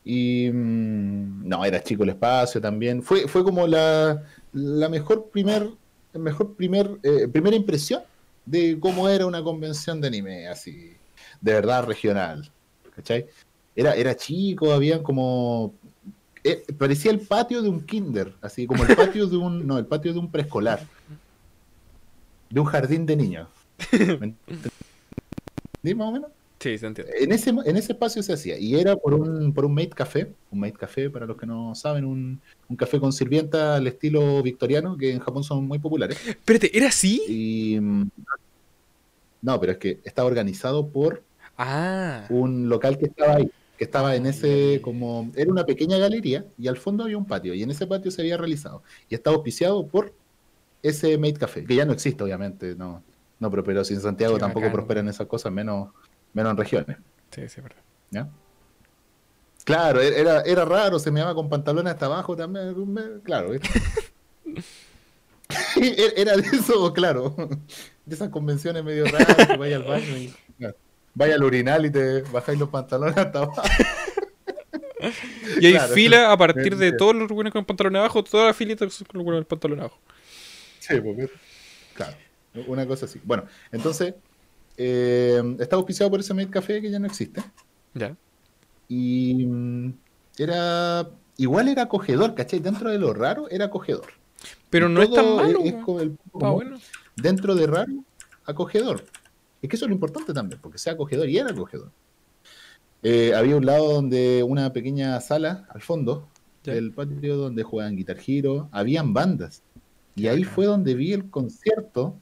Y. 0.04 0.50
mm, 0.50 1.46
no, 1.48 1.64
era 1.64 1.82
chico 1.82 2.04
el 2.04 2.10
espacio 2.10 2.60
también. 2.60 3.02
Fue, 3.02 3.28
fue 3.28 3.44
como 3.44 3.66
la, 3.66 4.22
la 4.52 4.88
mejor 4.88 5.28
primer. 5.30 5.68
mejor 6.14 6.54
primer. 6.54 6.90
eh, 7.02 7.28
primera 7.28 7.56
impresión 7.56 8.02
de 8.46 8.78
cómo 8.80 9.08
era 9.08 9.26
una 9.26 9.42
convención 9.42 10.00
de 10.00 10.08
anime, 10.08 10.48
así. 10.48 10.94
De 11.40 11.52
verdad 11.52 11.84
regional. 11.84 12.50
¿Cachai? 12.94 13.26
Era, 13.76 13.94
era 13.94 14.16
chico, 14.16 14.72
habían 14.72 15.02
como. 15.02 15.74
eh, 16.42 16.64
parecía 16.78 17.10
el 17.12 17.20
patio 17.20 17.60
de 17.62 17.68
un 17.68 17.84
kinder, 17.84 18.34
así 18.40 18.66
como 18.66 18.82
el 18.84 18.96
patio 18.96 19.26
de 19.26 19.36
un. 19.36 19.66
No, 19.66 19.78
el 19.78 19.86
patio 19.86 20.12
de 20.12 20.18
un 20.18 20.30
preescolar. 20.30 20.84
De 22.50 22.58
un 22.60 22.66
jardín 22.66 23.04
de 23.06 23.16
niños. 23.16 23.48
¿Me 23.92 24.34
entendí 24.46 25.94
más 25.94 26.08
o 26.08 26.12
menos? 26.12 26.30
Sí, 26.58 26.78
se 26.78 26.86
entiende. 26.86 27.12
En 27.20 27.32
ese, 27.32 27.50
en 27.50 27.76
ese 27.76 27.92
espacio 27.92 28.22
se 28.22 28.32
hacía, 28.32 28.58
y 28.58 28.74
era 28.76 28.96
por 28.96 29.12
un, 29.12 29.52
por 29.52 29.66
un 29.66 29.74
mate 29.74 29.90
café, 29.90 30.32
un 30.50 30.60
mate 30.60 30.72
café, 30.72 31.10
para 31.10 31.26
los 31.26 31.36
que 31.36 31.44
no 31.44 31.74
saben, 31.74 32.06
un, 32.06 32.40
un 32.68 32.76
café 32.76 32.98
con 32.98 33.12
sirvienta 33.12 33.76
al 33.76 33.86
estilo 33.86 34.42
victoriano, 34.42 34.96
que 34.96 35.12
en 35.12 35.18
Japón 35.20 35.44
son 35.44 35.66
muy 35.68 35.78
populares. 35.78 36.18
Espérate, 36.26 36.74
¿era 36.76 36.88
así? 36.88 37.20
Y 37.28 37.78
no, 39.42 39.60
pero 39.60 39.72
es 39.72 39.78
que 39.78 40.00
estaba 40.04 40.26
organizado 40.28 40.88
por 40.88 41.22
Ah. 41.58 42.26
un 42.30 42.68
local 42.68 42.98
que 42.98 43.06
estaba 43.06 43.36
ahí, 43.36 43.50
que 43.76 43.84
estaba 43.84 44.16
en 44.16 44.26
ese, 44.26 44.80
como, 44.82 45.30
era 45.36 45.50
una 45.50 45.64
pequeña 45.64 45.98
galería, 45.98 46.44
y 46.58 46.68
al 46.68 46.76
fondo 46.76 47.04
había 47.04 47.18
un 47.18 47.26
patio, 47.26 47.54
y 47.54 47.62
en 47.62 47.70
ese 47.70 47.86
patio 47.86 48.10
se 48.10 48.22
había 48.22 48.36
realizado, 48.36 48.82
y 49.08 49.14
estaba 49.14 49.36
auspiciado 49.36 49.86
por 49.86 50.12
ese 50.82 51.18
mate 51.18 51.34
café, 51.34 51.64
que 51.64 51.74
ya 51.74 51.84
no 51.84 51.92
existe, 51.92 52.22
obviamente, 52.22 52.74
no, 52.74 53.02
no, 53.38 53.50
pero, 53.50 53.64
pero 53.64 53.84
si 53.84 53.94
en 53.94 54.00
Santiago 54.00 54.38
tampoco 54.38 54.70
prosperan 54.72 55.08
esas 55.08 55.26
cosas, 55.26 55.52
menos, 55.52 55.90
menos 56.32 56.52
en 56.52 56.56
regiones. 56.56 56.96
Sí, 57.30 57.40
sí, 57.48 57.56
es 57.58 57.62
verdad. 57.62 57.82
¿Ya? 58.10 58.28
Claro, 59.64 60.00
e- 60.00 60.20
era, 60.20 60.42
era 60.42 60.64
raro, 60.64 60.98
se 60.98 61.10
me 61.10 61.20
daba 61.20 61.34
con 61.34 61.48
pantalones 61.48 61.92
hasta 61.92 62.06
abajo 62.06 62.36
también, 62.36 62.92
me- 62.92 63.20
claro. 63.22 63.50
E- 65.80 66.14
era 66.16 66.36
de 66.36 66.42
eso, 66.42 66.92
claro, 66.92 67.34
de 68.06 68.14
esas 68.14 68.30
convenciones 68.30 68.82
medio 68.84 69.04
raras, 69.06 69.46
que 69.46 69.56
vaya 69.56 69.76
al 69.76 69.82
baño 69.84 70.16
y 70.16 70.32
vaya 71.16 71.34
al 71.34 71.42
urinal 71.42 71.84
y 71.86 71.90
te 71.90 72.22
bajáis 72.22 72.58
los 72.60 72.68
pantalones 72.68 73.16
hasta 73.16 73.38
abajo. 73.40 73.62
Y 75.60 75.66
hay 75.66 75.72
Claro. 75.74 75.94
fila 75.94 76.32
a 76.32 76.36
partir 76.36 76.76
de 76.76 76.90
todos 76.92 77.14
los 77.14 77.28
buenos 77.28 77.52
con 77.52 77.64
pantalones 77.64 78.00
abajo, 78.00 78.24
toda 78.24 78.46
la 78.46 78.54
filita 78.54 78.86
con 78.86 79.24
los 79.24 79.24
con 79.24 79.44
pantalones 79.44 79.80
abajo. 79.84 79.98
Sí, 80.80 81.00
porque, 81.00 81.28
claro, 81.94 82.16
una 82.66 82.86
cosa 82.86 83.04
así. 83.06 83.20
Bueno, 83.22 83.44
entonces, 83.70 84.14
eh, 84.76 85.40
estaba 85.60 85.80
auspiciado 85.80 86.10
por 86.10 86.20
ese 86.20 86.34
Made 86.34 86.50
Café 86.50 86.80
que 86.80 86.90
ya 86.90 86.98
no 86.98 87.06
existe. 87.06 87.42
Ya. 87.94 88.16
Y 88.88 89.44
mm, 89.46 89.92
era, 90.38 91.08
igual 91.36 91.68
era 91.68 91.82
acogedor, 91.82 92.34
¿cachai? 92.34 92.58
Dentro 92.60 92.90
de 92.90 92.98
lo 92.98 93.12
raro, 93.12 93.48
era 93.50 93.66
acogedor. 93.66 94.06
Pero 94.70 94.88
no 94.88 95.02
es 95.02 95.10
tan 95.12 95.36
malo. 95.36 95.60
es 95.62 95.72
po. 95.74 95.82
como 95.84 96.00
el- 96.00 96.10
Está 96.12 96.30
como 96.32 96.52
bueno. 96.54 96.78
dentro 97.16 97.54
de 97.54 97.66
raro, 97.66 97.92
acogedor. 98.44 99.04
Es 99.62 99.68
que 99.68 99.76
eso 99.76 99.84
es 99.86 99.88
lo 99.88 99.94
importante 99.94 100.32
también, 100.32 100.60
porque 100.60 100.78
sea 100.78 100.92
acogedor 100.94 101.28
y 101.28 101.38
era 101.38 101.50
acogedor. 101.50 101.90
Eh, 103.02 103.34
había 103.34 103.56
un 103.56 103.66
lado 103.66 103.92
donde 103.92 104.42
una 104.42 104.72
pequeña 104.72 105.20
sala 105.20 105.66
al 105.70 105.80
fondo 105.82 106.28
Ya. 106.64 106.74
del 106.74 106.92
patio 106.92 107.36
donde 107.36 107.62
jugaban 107.62 107.96
Guitar 107.96 108.16
Hero, 108.26 108.68
habían 108.72 109.12
bandas. 109.14 109.62
Y 110.14 110.26
ahí 110.28 110.44
fue 110.44 110.66
donde 110.66 110.94
vi 110.94 111.12
el 111.12 111.30
concierto, 111.30 112.16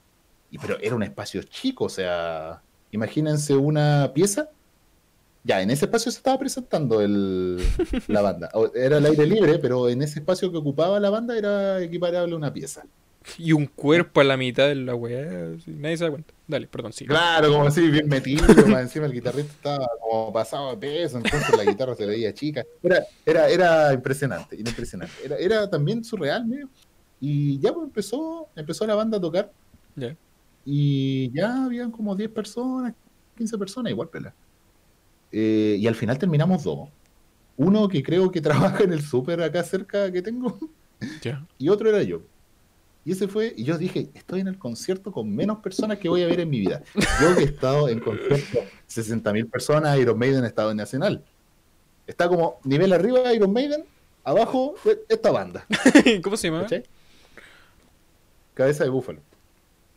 y, 0.50 0.58
pero 0.58 0.78
era 0.80 0.94
un 0.94 1.02
espacio 1.02 1.42
chico, 1.44 1.84
o 1.84 1.88
sea, 1.88 2.60
imagínense 2.90 3.56
una 3.56 4.10
pieza. 4.14 4.48
Ya, 5.44 5.60
en 5.62 5.70
ese 5.70 5.84
espacio 5.84 6.10
se 6.10 6.18
estaba 6.18 6.38
presentando 6.38 7.00
el, 7.00 7.58
la 8.08 8.20
banda. 8.22 8.50
Era 8.74 8.98
el 8.98 9.06
aire 9.06 9.26
libre, 9.26 9.58
pero 9.58 9.88
en 9.88 10.02
ese 10.02 10.18
espacio 10.20 10.50
que 10.50 10.56
ocupaba 10.58 10.98
la 11.00 11.10
banda 11.10 11.36
era 11.36 11.80
equiparable 11.82 12.34
a 12.34 12.36
una 12.36 12.52
pieza. 12.52 12.84
Y 13.38 13.52
un 13.52 13.66
cuerpo 13.66 14.20
a 14.20 14.24
la 14.24 14.36
mitad 14.36 14.68
de 14.68 14.74
la 14.74 14.94
weá. 14.94 15.24
Nadie 15.66 15.96
se 15.96 16.04
da 16.04 16.10
cuenta. 16.10 16.34
Dale, 16.46 16.66
perdón, 16.66 16.92
sí. 16.92 17.06
Claro, 17.06 17.50
como 17.52 17.66
así, 17.66 17.88
bien 17.88 18.06
metido, 18.08 18.44
más 18.68 18.82
encima 18.82 19.06
el 19.06 19.12
guitarrista 19.12 19.52
estaba 19.52 19.88
como 20.00 20.30
pasado 20.32 20.70
de 20.70 20.76
peso, 20.76 21.16
entonces 21.16 21.56
la 21.56 21.64
guitarra 21.64 21.94
se 21.94 22.04
veía 22.04 22.34
chica. 22.34 22.62
Era, 22.82 23.02
era, 23.24 23.48
era 23.48 23.92
impresionante, 23.94 24.60
era 24.60 24.68
impresionante. 24.68 25.14
Era, 25.24 25.36
era 25.38 25.70
también 25.70 26.04
surreal, 26.04 26.46
medio. 26.46 26.68
Y 27.20 27.58
ya 27.60 27.72
pues, 27.72 27.84
empezó, 27.86 28.48
empezó 28.56 28.86
la 28.86 28.94
banda 28.94 29.16
a 29.16 29.20
tocar 29.20 29.50
Ya. 29.96 30.14
y 30.66 31.30
ya 31.32 31.64
habían 31.64 31.90
como 31.90 32.14
10 32.14 32.28
personas, 32.30 32.92
15 33.38 33.56
personas, 33.56 33.90
igual 33.90 34.10
pela. 34.10 34.34
Eh, 35.32 35.76
y 35.80 35.86
al 35.86 35.94
final 35.94 36.18
terminamos 36.18 36.62
dos. 36.64 36.90
uno 37.56 37.88
que 37.88 38.02
creo 38.02 38.30
que 38.30 38.40
trabaja 38.42 38.84
en 38.84 38.92
el 38.92 39.00
súper 39.02 39.40
acá 39.42 39.62
cerca 39.64 40.12
que 40.12 40.20
tengo, 40.20 40.58
Ya. 41.22 41.46
y 41.58 41.70
otro 41.70 41.88
era 41.88 42.02
yo. 42.02 42.20
Y 43.04 43.12
ese 43.12 43.28
fue, 43.28 43.52
y 43.54 43.64
yo 43.64 43.76
dije, 43.76 44.08
estoy 44.14 44.40
en 44.40 44.48
el 44.48 44.58
concierto 44.58 45.12
con 45.12 45.34
menos 45.34 45.58
personas 45.58 45.98
que 45.98 46.08
voy 46.08 46.22
a 46.22 46.26
ver 46.26 46.40
en 46.40 46.48
mi 46.48 46.60
vida. 46.60 46.82
Yo 47.20 47.36
que 47.36 47.42
he 47.42 47.46
estado 47.46 47.88
en 47.88 48.00
conciertos 48.00 48.64
60.000 48.88 49.50
personas, 49.50 49.98
Iron 49.98 50.18
Maiden 50.18 50.44
ha 50.44 50.46
estado 50.46 50.70
en 50.70 50.78
Nacional. 50.78 51.22
Está 52.06 52.28
como 52.28 52.60
nivel 52.64 52.92
arriba 52.94 53.32
Iron 53.34 53.52
Maiden, 53.52 53.84
abajo 54.22 54.74
esta 55.08 55.30
banda. 55.30 55.66
¿Cómo 56.22 56.36
se 56.38 56.48
llama? 56.48 56.62
¿cachai? 56.62 56.84
Cabeza 58.54 58.84
de 58.84 58.90
búfalo. 58.90 59.20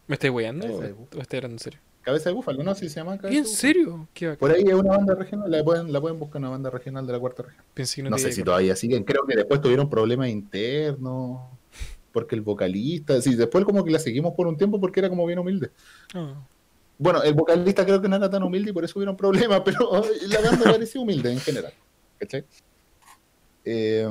¿Me 0.07 0.15
estáis 0.15 0.33
weyando? 0.33 0.67
¿O 0.67 0.83
es. 0.83 0.91
o 0.91 1.21
estáis 1.21 1.39
hablando 1.39 1.55
en 1.55 1.59
serio? 1.59 1.79
Cabeza 2.01 2.29
de 2.29 2.35
búfalo, 2.35 2.63
¿no? 2.63 2.75
Si 2.75 2.89
se 2.89 2.95
llama 2.95 3.17
Cabeza 3.17 3.33
¿Y 3.33 3.37
en 3.37 3.43
de 3.43 3.49
serio? 3.49 4.07
Qué. 4.13 4.33
Por 4.33 4.51
ahí 4.51 4.63
es 4.63 4.73
una 4.73 4.97
banda 4.97 5.15
regional, 5.15 5.49
la 5.49 5.63
pueden, 5.63 5.93
la 5.93 6.01
pueden 6.01 6.19
buscar 6.19 6.41
una 6.41 6.49
banda 6.49 6.69
regional 6.69 7.05
de 7.07 7.13
la 7.13 7.19
cuarta 7.19 7.43
región. 7.43 7.63
Pensé 7.73 7.95
que 7.97 8.03
no, 8.03 8.09
No 8.09 8.17
sé 8.17 8.33
si 8.33 8.43
todavía 8.43 8.75
siguen, 8.75 9.03
creo 9.03 9.25
que 9.25 9.35
después 9.35 9.61
tuvieron 9.61 9.89
problemas 9.89 10.29
internos, 10.29 11.41
porque 12.17 12.33
el 12.33 12.41
vocalista, 12.41 13.21
sí, 13.21 13.35
después 13.35 13.63
como 13.63 13.83
que 13.83 13.91
la 13.91 13.99
seguimos 13.99 14.33
por 14.33 14.47
un 14.47 14.57
tiempo 14.57 14.81
porque 14.81 15.01
era 15.01 15.07
como 15.07 15.23
bien 15.27 15.37
humilde. 15.37 15.69
Ah. 16.15 16.33
Bueno, 16.97 17.21
el 17.21 17.35
vocalista 17.35 17.85
creo 17.85 18.01
que 18.01 18.07
no 18.07 18.15
era 18.15 18.27
tan 18.27 18.41
humilde 18.41 18.71
y 18.71 18.73
por 18.73 18.83
eso 18.83 18.97
hubieron 18.97 19.15
problemas, 19.15 19.61
pero 19.65 20.01
la 20.27 20.41
banda 20.41 20.63
parecía 20.71 20.99
humilde 20.99 21.31
en 21.31 21.39
general. 21.39 21.71
¿Cachai? 22.17 22.43
Eh, 23.63 24.07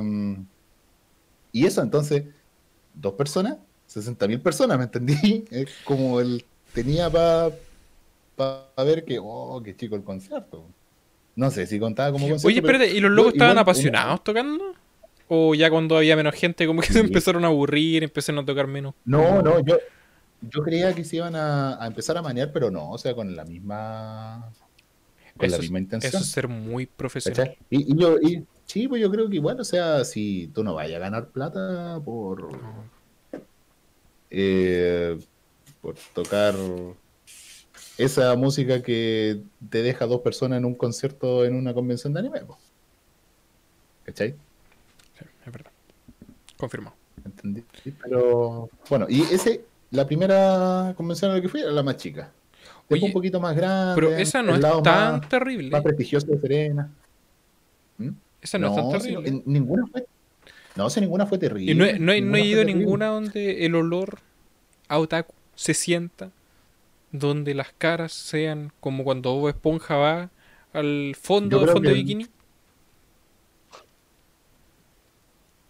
y 1.51 1.65
eso, 1.65 1.81
entonces, 1.81 2.23
dos 2.93 3.11
personas, 3.15 3.57
60.000 3.93 4.41
personas, 4.41 4.77
¿me 4.77 4.85
entendí? 4.85 5.43
Es 5.51 5.69
como 5.83 6.21
él 6.21 6.45
tenía 6.73 7.09
para 7.09 7.51
ver 8.85 9.03
que, 9.03 9.19
oh, 9.21 9.61
qué 9.61 9.75
chico 9.75 9.97
el 9.97 10.03
concierto. 10.05 10.63
No 11.35 11.51
sé 11.51 11.67
si 11.67 11.77
contaba 11.77 12.13
como 12.13 12.29
concierto. 12.29 12.47
Oye, 12.47 12.59
espérate, 12.59 12.89
¿y 12.89 13.01
los 13.01 13.11
locos 13.11 13.33
estaban 13.33 13.55
igual- 13.55 13.63
apasionados 13.63 14.23
tocando? 14.23 14.63
¿O 15.27 15.55
ya 15.55 15.69
cuando 15.69 15.97
había 15.97 16.15
menos 16.15 16.35
gente 16.35 16.65
como 16.65 16.81
que 16.81 16.93
se 16.93 16.99
empezaron 16.99 17.43
a 17.43 17.47
aburrir, 17.47 18.03
empezaron 18.03 18.43
a 18.43 18.45
tocar 18.45 18.67
menos? 18.67 18.95
No, 19.03 19.41
no, 19.41 19.59
yo, 19.59 19.77
yo 20.41 20.63
creía 20.63 20.93
que 20.93 21.03
se 21.03 21.17
iban 21.17 21.35
a, 21.35 21.81
a 21.83 21.87
empezar 21.87 22.17
a 22.17 22.21
manear, 22.21 22.51
pero 22.51 22.71
no, 22.71 22.91
o 22.91 22.97
sea, 22.97 23.13
con 23.13 23.35
la 23.35 23.43
misma, 23.43 24.51
con 25.35 25.47
Eso 25.47 25.57
la 25.57 25.61
misma 25.61 25.79
intención. 25.79 26.09
Eso 26.09 26.19
es 26.19 26.29
ser 26.29 26.47
muy 26.47 26.85
profesional. 26.85 27.57
y 27.69 27.97
yo, 27.97 28.17
y, 28.19 28.45
sí, 28.65 28.87
pues 28.87 29.01
yo 29.01 29.09
creo 29.11 29.29
que 29.29 29.35
igual, 29.35 29.59
o 29.59 29.65
sea, 29.65 30.05
si 30.05 30.49
tú 30.53 30.63
no 30.63 30.75
vayas 30.75 30.97
a 30.97 30.99
ganar 30.99 31.29
plata 31.29 31.99
por, 32.03 32.49
eh, 34.29 35.17
por 35.81 35.95
tocar 36.13 36.55
esa 37.97 38.35
música 38.35 38.83
que 38.83 39.41
te 39.69 39.81
deja 39.81 40.05
dos 40.05 40.21
personas 40.21 40.59
en 40.59 40.65
un 40.65 40.75
concierto 40.75 41.43
en 41.45 41.55
una 41.55 41.73
convención 41.73 42.13
de 42.13 42.19
anime, 42.19 42.41
pues. 42.45 42.59
¿cachai? 44.03 44.35
Es 45.47 45.51
verdad. 45.53 45.71
Confirmado. 46.57 46.95
¿Entendí? 47.25 47.63
Sí, 47.83 47.93
Pero 48.03 48.69
bueno, 48.89 49.05
y 49.09 49.21
ese, 49.21 49.63
la 49.91 50.05
primera 50.05 50.93
convención 50.95 51.31
a 51.31 51.35
la 51.35 51.41
que 51.41 51.49
fui 51.49 51.61
era 51.61 51.71
la 51.71 51.81
más 51.83 51.97
chica. 51.97 52.31
Oye, 52.89 53.05
un 53.05 53.11
poquito 53.13 53.39
más 53.39 53.55
grande. 53.55 53.95
Pero 53.95 54.15
esa 54.15 54.41
no 54.43 54.55
es 54.55 54.61
tan 54.83 55.19
más, 55.19 55.29
terrible. 55.29 55.71
más 55.71 55.81
prestigioso 55.81 56.27
de 56.27 56.39
Serena. 56.39 56.89
¿Mm? 57.97 58.09
Esa 58.41 58.57
no, 58.59 58.69
es 58.69 58.75
tan 58.75 58.91
terrible. 59.01 59.29
en- 59.29 59.43
ninguna 59.45 59.85
fue. 59.87 60.05
No, 60.75 60.89
si 60.89 61.01
ninguna 61.01 61.25
fue 61.25 61.37
terrible. 61.37 61.71
Y 61.71 61.75
no, 61.75 61.85
he- 61.85 61.99
no, 61.99 62.11
he- 62.13 62.21
no 62.21 62.37
he 62.37 62.41
ido 62.45 62.61
a 62.61 62.65
ninguna 62.65 63.07
donde 63.07 63.65
el 63.65 63.75
olor 63.75 64.19
a 64.87 64.99
otaku 64.99 65.33
se 65.55 65.73
sienta, 65.73 66.29
donde 67.11 67.53
las 67.55 67.73
caras 67.77 68.13
sean 68.13 68.71
como 68.79 69.03
cuando 69.03 69.33
Bob 69.33 69.49
Esponja 69.49 69.95
va 69.95 70.29
al 70.73 71.15
fondo 71.19 71.61
creo 71.61 71.73
fondo 71.73 71.89
de 71.89 71.95
bikini. 71.95 72.27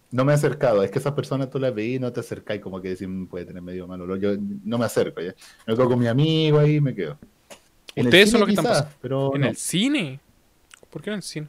No 0.10 0.24
me 0.24 0.32
he 0.32 0.36
acercado, 0.36 0.84
es 0.84 0.90
que 0.92 1.00
esas 1.00 1.14
personas 1.14 1.50
tú 1.50 1.60
las 1.60 1.74
veís 1.76 1.98
y 1.98 2.00
no 2.00 2.14
te 2.14 2.22
acercáis 2.22 2.62
como 2.62 2.82
que 2.82 2.90
decir 2.90 3.10
puede 3.30 3.46
tener 3.46 3.62
medio 3.62 3.88
mal 3.88 4.02
olor. 4.02 4.20
Yo 4.20 4.32
no 4.64 4.78
me 4.78 4.86
acerco 4.86 5.20
ya. 5.22 5.34
Me 5.66 5.76
quedo 5.76 5.90
con 5.90 6.00
mi 6.00 6.08
amigo 6.08 6.60
ahí 6.60 6.76
y 6.76 6.82
me 6.82 6.96
quedo. 6.96 7.18
En 7.96 8.06
Ustedes 8.06 8.32
son 8.32 8.40
los 8.42 8.48
que 8.48 8.54
están 8.54 8.66
quizás, 8.66 8.82
pasando. 8.84 8.98
Pero 9.02 9.36
¿En 9.36 9.42
no. 9.42 9.48
el 9.48 9.58
cine? 9.58 10.20
¿Por 10.90 11.02
qué 11.02 11.10
en 11.10 11.16
el 11.18 11.24
cine? 11.24 11.48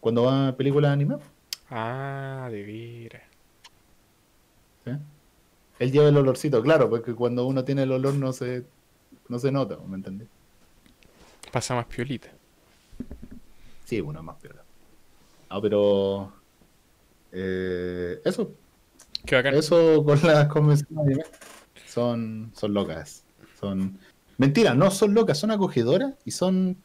Cuando 0.00 0.22
va 0.24 0.48
a 0.48 0.56
películas 0.56 0.90
de 0.90 0.92
anime, 0.94 1.16
Ah, 1.68 2.48
de 2.50 2.62
veras. 2.62 3.22
¿sí? 4.84 4.92
él 5.80 5.92
lleva 5.92 6.08
el 6.08 6.16
olorcito, 6.16 6.62
claro, 6.62 6.88
porque 6.88 7.12
cuando 7.14 7.44
uno 7.46 7.64
tiene 7.64 7.82
el 7.82 7.92
olor 7.92 8.14
no 8.14 8.32
se, 8.32 8.64
no 9.28 9.38
se 9.38 9.50
nota, 9.52 9.76
¿me 9.86 9.96
entendés? 9.96 10.28
Pasa 11.52 11.74
más 11.74 11.86
piolita. 11.86 12.28
Sí, 13.84 14.00
uno 14.00 14.20
es 14.20 14.24
más 14.24 14.36
peor. 14.36 14.64
No, 15.50 15.60
pero. 15.60 16.32
Eh, 17.32 18.20
eso, 18.24 18.52
Qué 19.24 19.34
bacán. 19.36 19.54
eso 19.54 20.04
con 20.04 20.20
las 20.22 20.48
convenciones 20.48 20.94
de 21.06 21.12
anime 21.12 21.24
son, 21.86 22.52
son 22.54 22.74
locas. 22.74 23.24
Son. 23.58 23.98
Mentira, 24.38 24.74
no 24.74 24.90
son 24.90 25.14
locas, 25.14 25.38
son 25.38 25.50
acogedoras 25.50 26.14
y 26.24 26.30
son. 26.30 26.76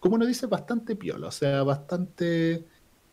Como 0.00 0.16
uno 0.16 0.26
dice, 0.26 0.46
bastante 0.46 0.96
piola. 0.96 1.28
O 1.28 1.30
sea, 1.30 1.62
bastante 1.62 2.64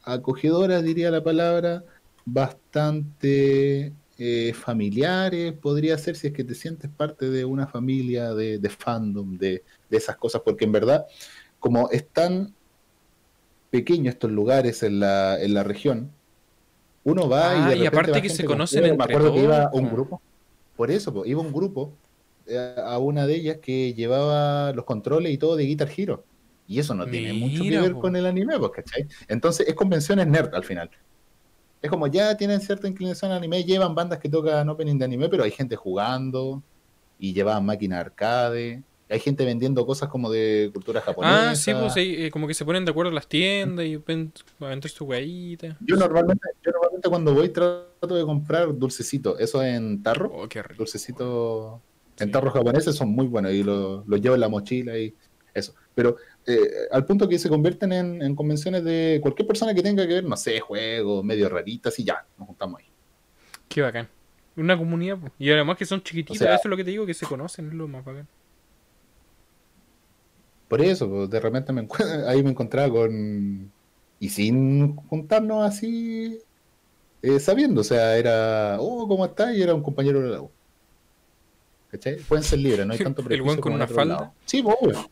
acogedoras, 0.04 0.84
diría 0.84 1.12
la 1.12 1.24
palabra. 1.24 1.84
Bastante 2.26 3.94
eh, 4.18 4.54
familiares, 4.54 5.54
podría 5.54 5.98
ser 5.98 6.16
si 6.16 6.28
es 6.28 6.34
que 6.34 6.44
te 6.44 6.54
sientes 6.54 6.90
parte 6.90 7.30
de 7.30 7.46
una 7.46 7.68
familia 7.68 8.34
de, 8.34 8.60
de 8.60 8.70
fandom, 8.70 9.38
de, 9.38 9.64
de 9.90 9.98
esas 9.98 10.18
cosas, 10.18 10.42
porque 10.44 10.66
en 10.66 10.72
verdad, 10.72 11.06
como 11.60 11.90
están 11.90 12.54
pequeños 13.70 14.14
estos 14.16 14.32
lugares 14.32 14.84
en 14.84 15.00
la, 15.00 15.42
en 15.42 15.54
la 15.54 15.64
región, 15.64 16.16
uno 17.04 17.30
va 17.30 17.58
y 17.58 17.64
Ah, 17.64 17.70
de 17.70 17.78
y 17.78 17.84
repente 17.84 17.88
aparte 17.88 18.12
va 18.12 18.22
que 18.22 18.30
se 18.30 18.44
con 18.44 18.46
conocen 18.46 18.84
fiebre. 18.84 18.94
Me 18.94 19.04
entre 19.04 19.04
acuerdo 19.06 19.32
que 19.34 19.42
iba 19.42 19.70
un 19.72 19.90
po. 19.90 19.90
grupo, 19.90 20.22
por 20.76 20.92
eso, 20.92 21.24
iba 21.26 21.42
un 21.42 21.54
grupo 21.54 22.00
eh, 22.48 22.76
a 22.84 22.98
una 23.00 23.26
de 23.28 23.36
ellas 23.36 23.58
que 23.62 23.94
llevaba 23.94 24.74
los 24.74 24.86
controles 24.86 25.34
y 25.34 25.38
todo 25.38 25.56
de 25.56 25.66
Guitar 25.66 25.90
Hero. 25.96 26.28
Y 26.68 26.80
eso 26.80 26.94
no 26.96 27.10
tiene 27.10 27.34
mucho 27.34 27.66
que 27.68 27.80
ver 27.80 27.98
po. 27.98 28.00
con 28.00 28.16
el 28.16 28.26
anime, 28.26 28.60
pues, 28.60 28.72
¿cachai? 28.72 29.08
Entonces 29.28 29.68
es 29.68 29.76
convenciones 29.76 30.28
nerd 30.28 30.54
al 30.54 30.64
final. 30.64 30.90
Es 31.82 31.90
como 31.90 32.08
ya 32.08 32.36
tienen 32.38 32.62
cierta 32.62 32.88
inclinación 32.88 33.32
al 33.32 33.38
anime, 33.38 33.64
llevan 33.64 33.96
bandas 33.96 34.20
que 34.20 34.30
tocan 34.30 34.68
opening 34.70 34.98
de 34.98 35.06
anime, 35.06 35.30
pero 35.30 35.44
hay 35.44 35.52
gente 35.52 35.76
jugando 35.76 36.62
y 37.18 37.34
llevaban 37.34 37.66
máquinas 37.66 38.00
arcade. 38.02 38.84
Hay 39.10 39.20
gente 39.20 39.44
vendiendo 39.44 39.86
cosas 39.88 40.08
como 40.10 40.30
de 40.30 40.70
cultura 40.72 41.02
japonesa. 41.02 41.50
Ah, 41.52 41.56
sí, 41.56 41.74
pues 41.74 41.94
eh, 41.98 42.30
como 42.32 42.48
que 42.48 42.54
se 42.54 42.64
ponen 42.64 42.86
de 42.86 42.92
acuerdo 42.92 43.12
las 43.12 43.28
tiendas 43.28 43.84
y 43.86 43.96
ven 43.98 44.32
a 44.60 44.68
vender 44.68 44.92
su 44.92 45.06
guayita. 45.06 45.78
Yo 45.82 45.96
normalmente, 45.96 46.48
yo 46.64 46.72
normalmente 46.72 47.10
cuando 47.10 47.34
voy 47.34 47.50
trato 47.50 48.16
de 48.16 48.24
comprar 48.24 48.78
dulcecitos, 48.78 49.40
eso 49.40 49.64
en 49.64 50.04
tarro, 50.04 50.32
Oh, 50.34 50.48
qué 50.48 50.62
rico. 50.62 50.76
dulcecitos 50.78 51.80
en 52.20 52.32
tarros 52.32 52.54
japoneses 52.54 52.96
son 52.96 53.10
muy 53.10 53.26
buenos 53.28 53.52
y 53.54 53.64
los 53.64 54.06
los 54.08 54.22
llevo 54.22 54.36
en 54.36 54.42
la 54.42 54.50
mochila 54.50 54.96
y 54.98 55.16
eso. 55.56 55.74
Pero 55.96 56.18
eh, 56.46 56.70
al 56.92 57.04
punto 57.06 57.28
que 57.28 57.40
se 57.40 57.50
convierten 57.50 57.92
en, 57.92 58.22
en 58.22 58.36
convenciones 58.36 58.84
de 58.84 59.20
cualquier 59.24 59.48
persona 59.48 59.74
que 59.74 59.82
tenga 59.82 60.06
que 60.08 60.14
ver, 60.16 60.24
no 60.24 60.38
sé, 60.38 60.60
juegos, 60.60 61.24
medio 61.24 61.50
raritas 61.50 61.98
y 61.98 62.04
ya, 62.04 62.26
nos 62.38 62.48
juntamos 62.48 62.80
ahí. 62.80 62.86
Qué 63.68 63.82
bacán. 63.82 64.08
Una 64.56 64.78
comunidad, 64.78 65.18
po. 65.18 65.32
y 65.40 65.50
además 65.52 65.78
que 65.78 65.86
son 65.86 66.04
chiquititas, 66.04 66.36
O 66.36 66.40
sea- 66.40 66.54
eso 66.56 66.62
es 66.66 66.70
lo 66.70 66.78
que 66.78 66.84
te 66.84 66.92
digo, 66.92 67.06
que 67.08 67.14
se 67.16 67.26
conocen, 67.26 67.70
es 67.70 67.74
lo 67.74 67.88
más 67.88 68.04
bacán. 68.06 68.28
Por 70.70 70.82
eso, 70.82 71.10
pues, 71.10 71.30
de 71.30 71.40
repente 71.40 71.74
me 71.74 71.88
ahí 72.28 72.42
me 72.44 72.52
encontraba 72.52 72.90
con... 72.90 73.72
Y 74.22 74.30
sin 74.30 74.96
juntarnos 74.96 75.66
así, 75.66 76.40
eh, 77.22 77.40
sabiendo, 77.40 77.82
o 77.82 77.84
sea, 77.84 78.18
era, 78.18 78.78
oh, 78.80 79.08
¿cómo 79.08 79.26
estás? 79.26 79.56
Y 79.56 79.62
era 79.62 79.74
un 79.74 79.82
compañero 79.82 80.22
de 80.22 80.30
la 80.30 80.42
U. 80.42 80.52
¿Cachai? 81.90 82.18
Pueden 82.18 82.44
ser 82.44 82.60
libres, 82.60 82.86
no 82.86 82.94
hay 82.94 83.00
tanto 83.04 83.24
El 83.30 83.42
weón 83.42 83.60
con 83.60 83.74
una 83.74 83.88
falda. 83.88 84.34
Sí, 84.46 84.62
pues, 84.62 84.76
obvio. 84.80 85.10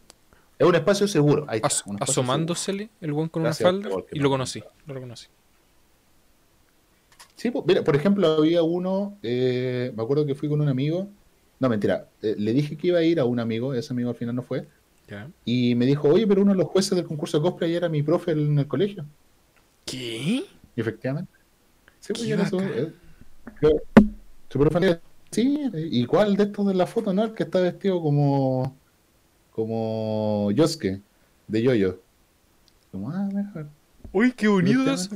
Es 0.60 0.68
un 0.68 0.76
espacio 0.76 1.08
seguro. 1.08 1.46
Ahí 1.48 1.60
As- 1.64 1.84
asomándosele 2.00 2.90
el 3.02 3.14
buen 3.14 3.30
con 3.30 3.44
Gracias, 3.44 3.72
una 3.72 3.82
falda 3.90 4.04
y 4.12 4.20
lo 4.20 4.30
conocí, 4.30 4.64
lo 4.86 4.94
reconocí. 4.94 5.28
Sí, 7.36 7.52
pues, 7.52 7.64
mira, 7.68 7.84
por 7.84 7.96
ejemplo, 7.96 8.28
había 8.28 8.64
uno, 8.64 9.18
eh, 9.22 9.94
me 9.96 10.04
acuerdo 10.04 10.26
que 10.26 10.34
fui 10.34 10.50
con 10.50 10.60
un 10.60 10.70
amigo, 10.70 11.08
no, 11.60 11.70
mentira, 11.70 12.10
eh, 12.24 12.36
le 12.38 12.52
dije 12.54 12.76
que 12.76 12.88
iba 12.88 13.00
a 13.00 13.04
ir 13.04 13.20
a 13.20 13.26
un 13.26 13.40
amigo, 13.40 13.74
ese 13.76 13.94
amigo 13.94 14.10
al 14.10 14.16
final 14.16 14.36
no 14.36 14.42
fue, 14.42 14.68
¿Ya? 15.08 15.30
y 15.46 15.74
me 15.76 15.86
dijo, 15.86 16.10
oye, 16.10 16.28
pero 16.28 16.42
uno 16.42 16.52
de 16.52 16.58
los 16.58 16.68
jueces 16.68 16.96
del 16.96 17.06
concurso 17.06 17.38
de 17.38 17.44
cosplay 17.44 17.74
era 17.74 17.88
mi 17.88 18.04
profe 18.04 18.32
en 18.32 18.60
el 18.60 18.68
colegio. 18.68 19.06
¿Qué? 19.86 20.44
Y 20.76 20.82
efectivamente. 20.82 21.32
Sí, 22.02 22.14
pues 22.14 22.28
era 22.28 22.50
su, 22.50 22.60
eh, 22.60 22.94
su 24.50 24.60
profe 24.60 25.00
sí, 25.32 25.70
¿y 25.74 26.06
cuál 26.06 26.36
de 26.36 26.44
estos 26.44 26.68
de 26.68 26.74
la 26.74 26.86
foto, 26.86 27.14
no? 27.14 27.24
El 27.24 27.34
que 27.34 27.44
está 27.44 27.62
vestido 27.62 28.02
como, 28.02 28.76
como 29.52 30.52
Yosuke, 30.52 31.02
de 31.48 31.62
Yoyo. 31.62 32.02
Como, 32.92 33.10
ah, 33.10 33.30
mejor. 33.34 33.68
Uy, 34.12 34.34
qué 34.34 34.48
bonito 34.48 34.92
eso. 34.92 35.10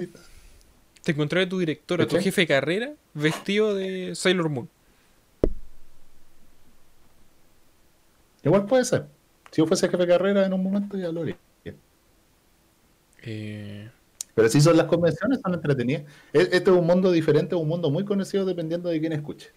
Te 1.04 1.12
encontré 1.12 1.44
a 1.44 1.50
tu 1.50 1.60
directora, 1.60 2.08
tu 2.08 2.18
jefe 2.18 2.42
de 2.42 2.48
carrera, 2.48 2.94
vestido 3.14 3.76
de 3.76 4.16
Sailor 4.16 4.50
Moon. 4.50 4.70
Igual 8.44 8.66
puede 8.66 8.86
ser. 8.86 9.06
Si 9.52 9.62
yo 9.62 9.68
fuese 9.68 9.88
jefe 9.90 9.98
de 10.04 10.08
carrera 10.08 10.46
en 10.46 10.54
un 10.54 10.64
momento 10.64 10.98
ya 10.98 11.12
lo 11.12 11.22
haría. 11.22 11.38
Eh, 13.24 13.88
Pero 14.34 14.50
sí 14.50 14.60
son 14.62 14.78
las 14.78 14.88
convenciones, 14.88 15.40
son 15.44 15.54
entretenidas. 15.54 16.04
E- 16.34 16.40
Este 16.54 16.58
es 16.58 16.68
un 16.70 16.88
mundo 16.88 17.12
diferente, 17.12 17.54
un 17.54 17.68
mundo 17.68 17.92
muy 17.92 18.04
conocido 18.04 18.46
dependiendo 18.46 18.90
de 18.90 19.00
quién 19.00 19.14
escuche. 19.14 19.52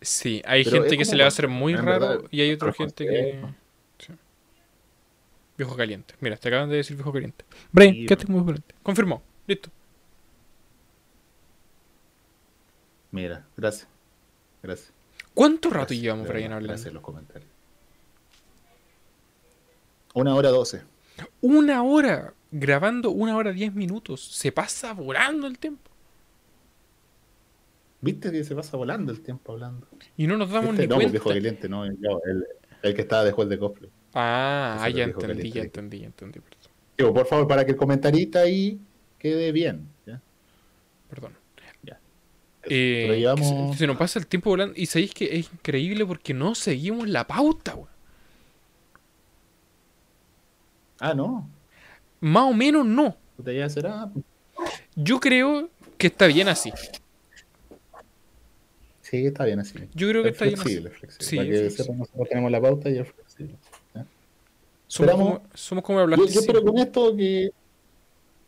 sí, 0.00 0.42
hay 0.44 0.64
Pero 0.64 0.82
gente 0.82 0.98
que 0.98 1.04
se 1.04 1.14
le 1.14 1.22
va 1.22 1.26
a 1.26 1.28
hacer 1.28 1.46
muy 1.46 1.76
raro 1.76 2.08
verdad, 2.08 2.24
y 2.32 2.40
hay 2.40 2.52
otra 2.52 2.72
gente 2.72 3.04
que... 3.06 3.40
sí. 3.98 4.12
Viejo 5.56 5.76
caliente. 5.76 6.14
Mira, 6.20 6.36
te 6.36 6.48
acaban 6.48 6.68
de 6.70 6.76
decir 6.76 6.96
viejo 6.96 7.12
caliente. 7.12 7.44
Brian, 7.70 7.94
Sí, 7.94 8.06
quédate 8.06 8.26
muy 8.26 8.40
caliente. 8.40 8.74
Confirmó. 8.82 9.22
Listo. 9.46 9.70
Mira, 13.12 13.46
gracias. 13.56 13.86
Gracias. 14.62 14.92
¿Cuánto 15.34 15.68
rato 15.68 15.80
gracias, 15.80 16.00
llevamos, 16.00 16.26
Brian, 16.26 16.52
hablando? 16.52 16.72
Gracias 16.72 16.92
los 16.92 17.02
comentarios. 17.02 17.48
Una 20.14 20.34
hora 20.34 20.48
doce. 20.50 20.82
Una 21.40 21.82
hora 21.82 22.34
grabando, 22.50 23.10
una 23.10 23.36
hora 23.36 23.52
diez 23.52 23.74
minutos. 23.74 24.24
Se 24.24 24.50
pasa 24.52 24.92
volando 24.94 25.46
el 25.46 25.58
tiempo. 25.58 25.90
¿Viste 28.00 28.30
que 28.30 28.44
se 28.44 28.54
pasa 28.54 28.76
volando 28.76 29.12
el 29.12 29.20
tiempo 29.20 29.52
hablando? 29.52 29.86
Y 30.16 30.26
no 30.26 30.36
nos 30.36 30.50
damos 30.50 30.70
Este, 30.70 30.82
ni 30.82 30.88
no, 30.88 30.96
cuenta. 31.22 31.68
no, 31.68 31.84
el, 31.84 31.98
el- 32.26 32.44
el 32.82 32.94
que 32.94 33.00
estaba 33.00 33.24
después 33.24 33.48
de 33.48 33.58
cosplay. 33.58 33.90
Ah, 34.12 34.76
ah, 34.80 34.88
ya 34.90 35.04
entendí, 35.04 35.50
ya 35.50 35.62
entendí, 35.62 36.00
ya 36.00 36.06
entendí. 36.06 36.38
Perdón. 36.40 36.58
Digo, 36.98 37.14
por 37.14 37.26
favor, 37.26 37.48
para 37.48 37.64
que 37.64 37.70
el 37.72 37.76
comentarista 37.78 38.40
ahí 38.40 38.78
quede 39.18 39.50
bien. 39.52 39.88
¿ya? 40.06 40.20
perdón. 41.08 41.32
Ya. 41.82 41.98
Eh, 42.64 43.04
Pero 43.08 43.14
llevamos- 43.14 43.68
que 43.70 43.72
se, 43.72 43.78
se 43.78 43.86
nos 43.86 43.96
pasa 43.96 44.18
el 44.18 44.26
tiempo 44.26 44.50
volando. 44.50 44.74
Y 44.76 44.84
sabéis 44.84 45.14
que 45.14 45.38
es 45.38 45.50
increíble 45.50 46.04
porque 46.04 46.34
no 46.34 46.54
seguimos 46.54 47.08
la 47.08 47.26
pauta, 47.26 47.74
weón. 47.74 47.88
Ah, 51.06 51.12
no. 51.14 51.46
Más 52.20 52.44
o 52.44 52.54
menos 52.54 52.86
no. 52.86 53.14
Ya 53.44 53.68
será. 53.68 54.10
Yo 54.96 55.20
creo 55.20 55.68
que 55.98 56.06
está 56.06 56.26
bien 56.26 56.48
así. 56.48 56.72
Sí, 59.02 59.26
está 59.26 59.44
bien 59.44 59.60
así. 59.60 59.74
Yo 59.94 60.08
creo 60.08 60.22
que 60.22 60.30
Es 60.30 60.34
está 60.34 60.46
bien 60.46 60.54
así. 60.58 60.62
flexible, 60.64 60.90
flexible. 60.90 61.26
Sí, 61.28 61.36
Para 61.36 61.48
que 61.48 61.52
flexible. 61.58 61.84
sepan, 61.84 61.98
nosotros 61.98 62.28
tenemos 62.30 62.50
la 62.50 62.60
pauta 62.62 62.88
y 62.88 62.98
es 62.98 63.08
flexible. 63.12 63.54
Somos 64.86 65.10
Esperamos- 65.10 65.38
como, 65.40 65.48
somos 65.54 65.84
como 65.84 65.98
la 66.00 66.04
Yo, 66.04 66.10
yo 66.10 66.16
plasticina. 66.16 66.40
espero 66.40 66.64
con 66.64 66.78
esto 66.78 67.16
que. 67.16 67.50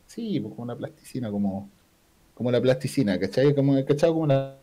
Sí, 0.06 0.40
pues 0.40 0.50
como 0.52 0.62
una 0.62 0.76
plasticina, 0.76 1.30
como. 1.30 1.68
Como 2.34 2.50
la 2.50 2.60
plasticina, 2.62 3.18
¿cachai? 3.20 3.54
Como, 3.54 3.84
¿cachai? 3.84 4.10
Como 4.10 4.26
la. 4.26 4.56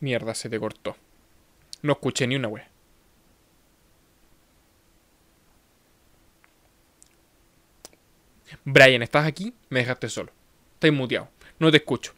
Mierda, 0.00 0.34
se 0.34 0.50
te 0.50 0.58
cortó. 0.58 0.96
No 1.82 1.92
escuché 1.92 2.26
ni 2.26 2.36
una 2.36 2.48
wea. 2.48 2.68
Brian, 8.64 9.02
¿estás 9.02 9.26
aquí? 9.26 9.54
Me 9.68 9.80
dejaste 9.80 10.08
solo. 10.08 10.32
Estás 10.74 10.92
muteado. 10.92 11.28
No 11.58 11.70
te 11.70 11.78
escucho. 11.78 12.14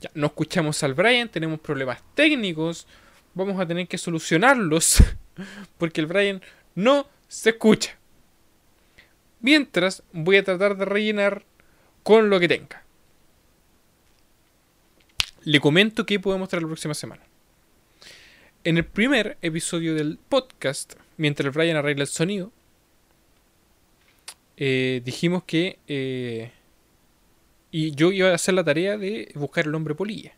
Ya, 0.00 0.10
no 0.14 0.28
escuchamos 0.28 0.82
al 0.82 0.94
Brian, 0.94 1.28
tenemos 1.28 1.58
problemas 1.60 2.02
técnicos. 2.14 2.86
Vamos 3.34 3.60
a 3.60 3.66
tener 3.66 3.88
que 3.88 3.98
solucionarlos. 3.98 5.02
Porque 5.78 6.00
el 6.00 6.06
Brian 6.06 6.40
no 6.74 7.08
se 7.26 7.50
escucha. 7.50 7.96
Mientras 9.40 10.02
voy 10.12 10.36
a 10.36 10.44
tratar 10.44 10.76
de 10.76 10.84
rellenar 10.84 11.44
con 12.02 12.30
lo 12.30 12.40
que 12.40 12.48
tenga. 12.48 12.82
Le 15.44 15.60
comento 15.60 16.04
qué 16.04 16.18
podemos 16.18 16.48
traer 16.48 16.62
la 16.62 16.68
próxima 16.68 16.94
semana. 16.94 17.27
En 18.68 18.76
el 18.76 18.84
primer 18.84 19.38
episodio 19.40 19.94
del 19.94 20.18
podcast, 20.28 20.92
mientras 21.16 21.54
Brian 21.54 21.78
arregla 21.78 22.02
el 22.02 22.08
sonido, 22.08 22.52
eh, 24.58 25.00
dijimos 25.06 25.44
que 25.44 25.78
eh, 25.88 26.52
y 27.70 27.92
yo 27.92 28.12
iba 28.12 28.28
a 28.28 28.34
hacer 28.34 28.52
la 28.52 28.62
tarea 28.62 28.98
de 28.98 29.32
buscar 29.36 29.64
el 29.64 29.74
hombre 29.74 29.94
polilla. 29.94 30.34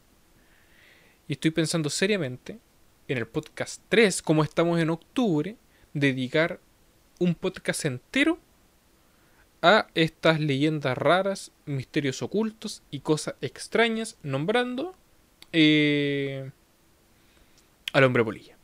Y 1.26 1.32
estoy 1.32 1.50
pensando 1.50 1.90
seriamente 1.90 2.60
en 3.08 3.18
el 3.18 3.26
podcast 3.26 3.82
3, 3.88 4.22
como 4.22 4.44
estamos 4.44 4.78
en 4.78 4.90
octubre, 4.90 5.56
dedicar 5.92 6.60
un 7.18 7.34
podcast 7.34 7.84
entero 7.84 8.38
a 9.60 9.88
estas 9.96 10.38
leyendas 10.38 10.96
raras, 10.96 11.50
misterios 11.66 12.22
ocultos 12.22 12.84
y 12.92 13.00
cosas 13.00 13.34
extrañas, 13.40 14.18
nombrando 14.22 14.94
eh, 15.52 16.52
al 17.92 18.04
hombre 18.04 18.24
polilla. 18.24 18.56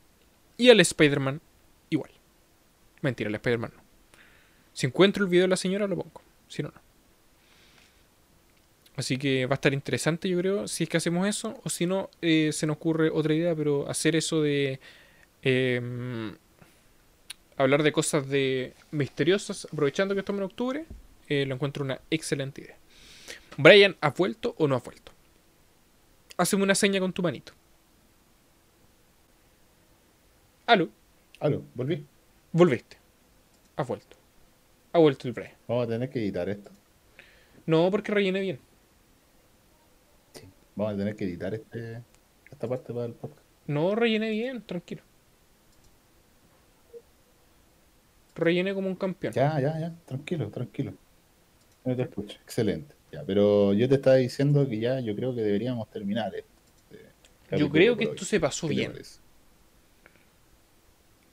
Y 0.57 0.70
al 0.70 0.81
Spider-Man 0.81 1.40
igual. 1.90 2.11
Mentira, 3.03 3.28
al 3.28 3.35
Spider-Man 3.35 3.73
no. 3.77 3.82
Si 4.73 4.86
encuentro 4.86 5.24
el 5.24 5.31
video 5.31 5.44
de 5.44 5.48
la 5.48 5.57
señora, 5.57 5.86
lo 5.86 5.97
pongo. 5.97 6.23
Si 6.48 6.62
no, 6.62 6.70
no. 6.74 6.81
Así 8.97 9.19
que 9.19 9.47
va 9.47 9.55
a 9.55 9.57
estar 9.57 9.74
interesante, 9.74 10.28
yo 10.28 10.39
creo, 10.39 10.69
si 10.69 10.85
es 10.85 10.90
que 10.90 10.97
hacemos 10.97 11.28
eso. 11.28 11.61
O 11.65 11.69
si 11.69 11.86
no, 11.86 12.11
eh, 12.23 12.51
se 12.53 12.66
nos 12.66 12.77
ocurre 12.77 13.11
otra 13.11 13.35
idea, 13.35 13.55
pero 13.55 13.89
hacer 13.89 14.16
eso 14.16 14.40
de... 14.40 14.81
eh, 15.43 16.32
hablar 17.57 17.82
de 17.82 17.93
cosas 17.93 18.28
de 18.28 18.74
misteriosas, 18.90 19.66
aprovechando 19.73 20.15
que 20.15 20.20
estamos 20.20 20.40
en 20.40 20.44
octubre, 20.44 20.85
eh, 21.28 21.47
lo 21.47 21.55
encuentro 21.55 21.85
una 21.85 22.01
excelente 22.11 22.62
idea. 22.62 22.77
Brian, 23.57 23.97
¿has 24.01 24.15
vuelto 24.15 24.55
o 24.59 24.69
no 24.69 24.77
has 24.77 24.85
vuelto? 24.85 25.12
Hazme 26.36 26.62
una 26.62 26.74
seña 26.74 27.01
con 27.01 27.12
tu 27.12 27.23
manito. 27.23 27.53
Aló, 30.66 30.88
Aló, 31.40 31.62
volví. 31.74 32.05
volviste. 32.52 32.97
Has 33.76 33.86
vuelto. 33.86 34.16
Ha 34.93 34.98
vuelto 34.98 35.28
el 35.28 35.34
Brian. 35.34 35.52
Vamos 35.68 35.86
a 35.86 35.88
tener 35.90 36.10
que 36.10 36.18
editar 36.18 36.48
esto. 36.48 36.70
No, 37.66 37.90
porque 37.90 38.12
rellené 38.12 38.40
bien. 38.40 38.59
Vamos 40.74 40.94
a 40.94 40.97
tener 40.97 41.16
que 41.16 41.24
editar 41.24 41.55
este, 41.55 42.02
esta 42.51 42.68
parte 42.68 42.93
para 42.93 43.06
el 43.06 43.12
podcast. 43.12 43.40
No, 43.66 43.94
rellené 43.94 44.30
bien, 44.30 44.62
tranquilo. 44.62 45.02
Rellené 48.34 48.74
como 48.74 48.88
un 48.88 48.97
campeón. 48.97 49.32
Ya, 49.32 49.59
ya, 49.60 49.78
ya, 49.78 49.94
tranquilo, 50.05 50.51
tranquilo. 50.51 50.93
No 51.84 51.97
te 51.97 52.02
escucho. 52.02 52.38
Excelente. 52.43 52.94
Ya, 53.12 53.22
pero 53.24 53.72
yo 53.72 53.88
te 53.88 53.94
estaba 53.94 54.16
diciendo 54.16 54.68
que 54.68 54.78
ya 54.78 55.01
yo 55.01 55.14
creo 55.16 55.34
que 55.34 55.40
deberíamos 55.40 55.88
terminar 55.90 56.34
este 56.34 56.47
Yo 56.93 57.01
capítulo 57.48 57.72
creo 57.72 57.97
que 57.97 58.05
esto 58.05 58.24
se 58.24 58.40
pasó 58.40 58.66
¿Qué 58.68 58.74
te 58.74 58.80
bien. 58.80 58.93
parece? 58.93 59.20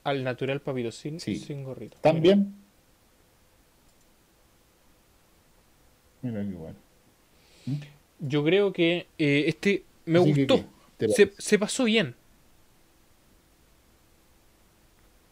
Al 0.04 0.24
natural 0.24 0.62
papito, 0.62 0.92
sin, 0.92 1.20
Sí. 1.20 1.36
sin 1.38 1.64
gorrito. 1.64 1.98
¿Tan 2.02 2.22
bien? 2.22 2.54
Mira 6.22 6.42
qué 6.44 6.54
bueno. 6.54 6.76
Yo 8.20 8.44
creo 8.44 8.72
que 8.74 9.08
eh, 9.18 9.46
este 9.48 9.84
me 10.06 10.20
Así 10.20 10.34
gustó. 10.34 10.56
¿qué? 10.58 10.66
¿Te 10.98 11.10
Se, 11.10 11.34
se 11.38 11.60
pasó 11.60 11.84
bien. 11.86 12.16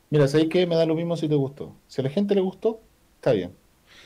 Mira, 0.10 0.28
¿sabes 0.28 0.48
qué? 0.50 0.66
Me 0.68 0.76
da 0.76 0.86
lo 0.86 0.96
mismo 0.96 1.16
si 1.16 1.30
te 1.30 1.36
gustó. 1.36 1.74
Si 1.88 2.02
a 2.02 2.04
la 2.04 2.10
gente 2.10 2.36
le 2.36 2.42
gustó, 2.42 2.82
está 3.16 3.32
bien. 3.32 3.54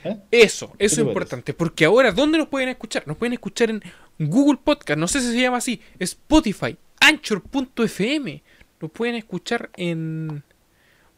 ¿Eh? 0.04 0.18
Eso, 0.30 0.66
eso 0.66 0.74
es 0.78 0.78
parece? 0.78 1.02
importante. 1.02 1.54
Porque 1.56 1.86
ahora, 1.86 2.12
¿dónde 2.12 2.38
nos 2.38 2.48
pueden 2.48 2.70
escuchar? 2.70 3.08
Nos 3.08 3.18
pueden 3.18 3.34
escuchar 3.34 3.72
en 3.72 3.82
Google 4.20 4.60
Podcast, 4.64 5.00
no 5.00 5.08
sé 5.08 5.20
si 5.22 5.32
se 5.32 5.42
llama 5.42 5.58
así, 5.58 5.82
Spotify, 5.98 6.78
Anchor.fm. 7.00 8.44
Nos 8.82 8.92
pueden 8.92 9.16
escuchar 9.16 9.72
en 9.78 10.44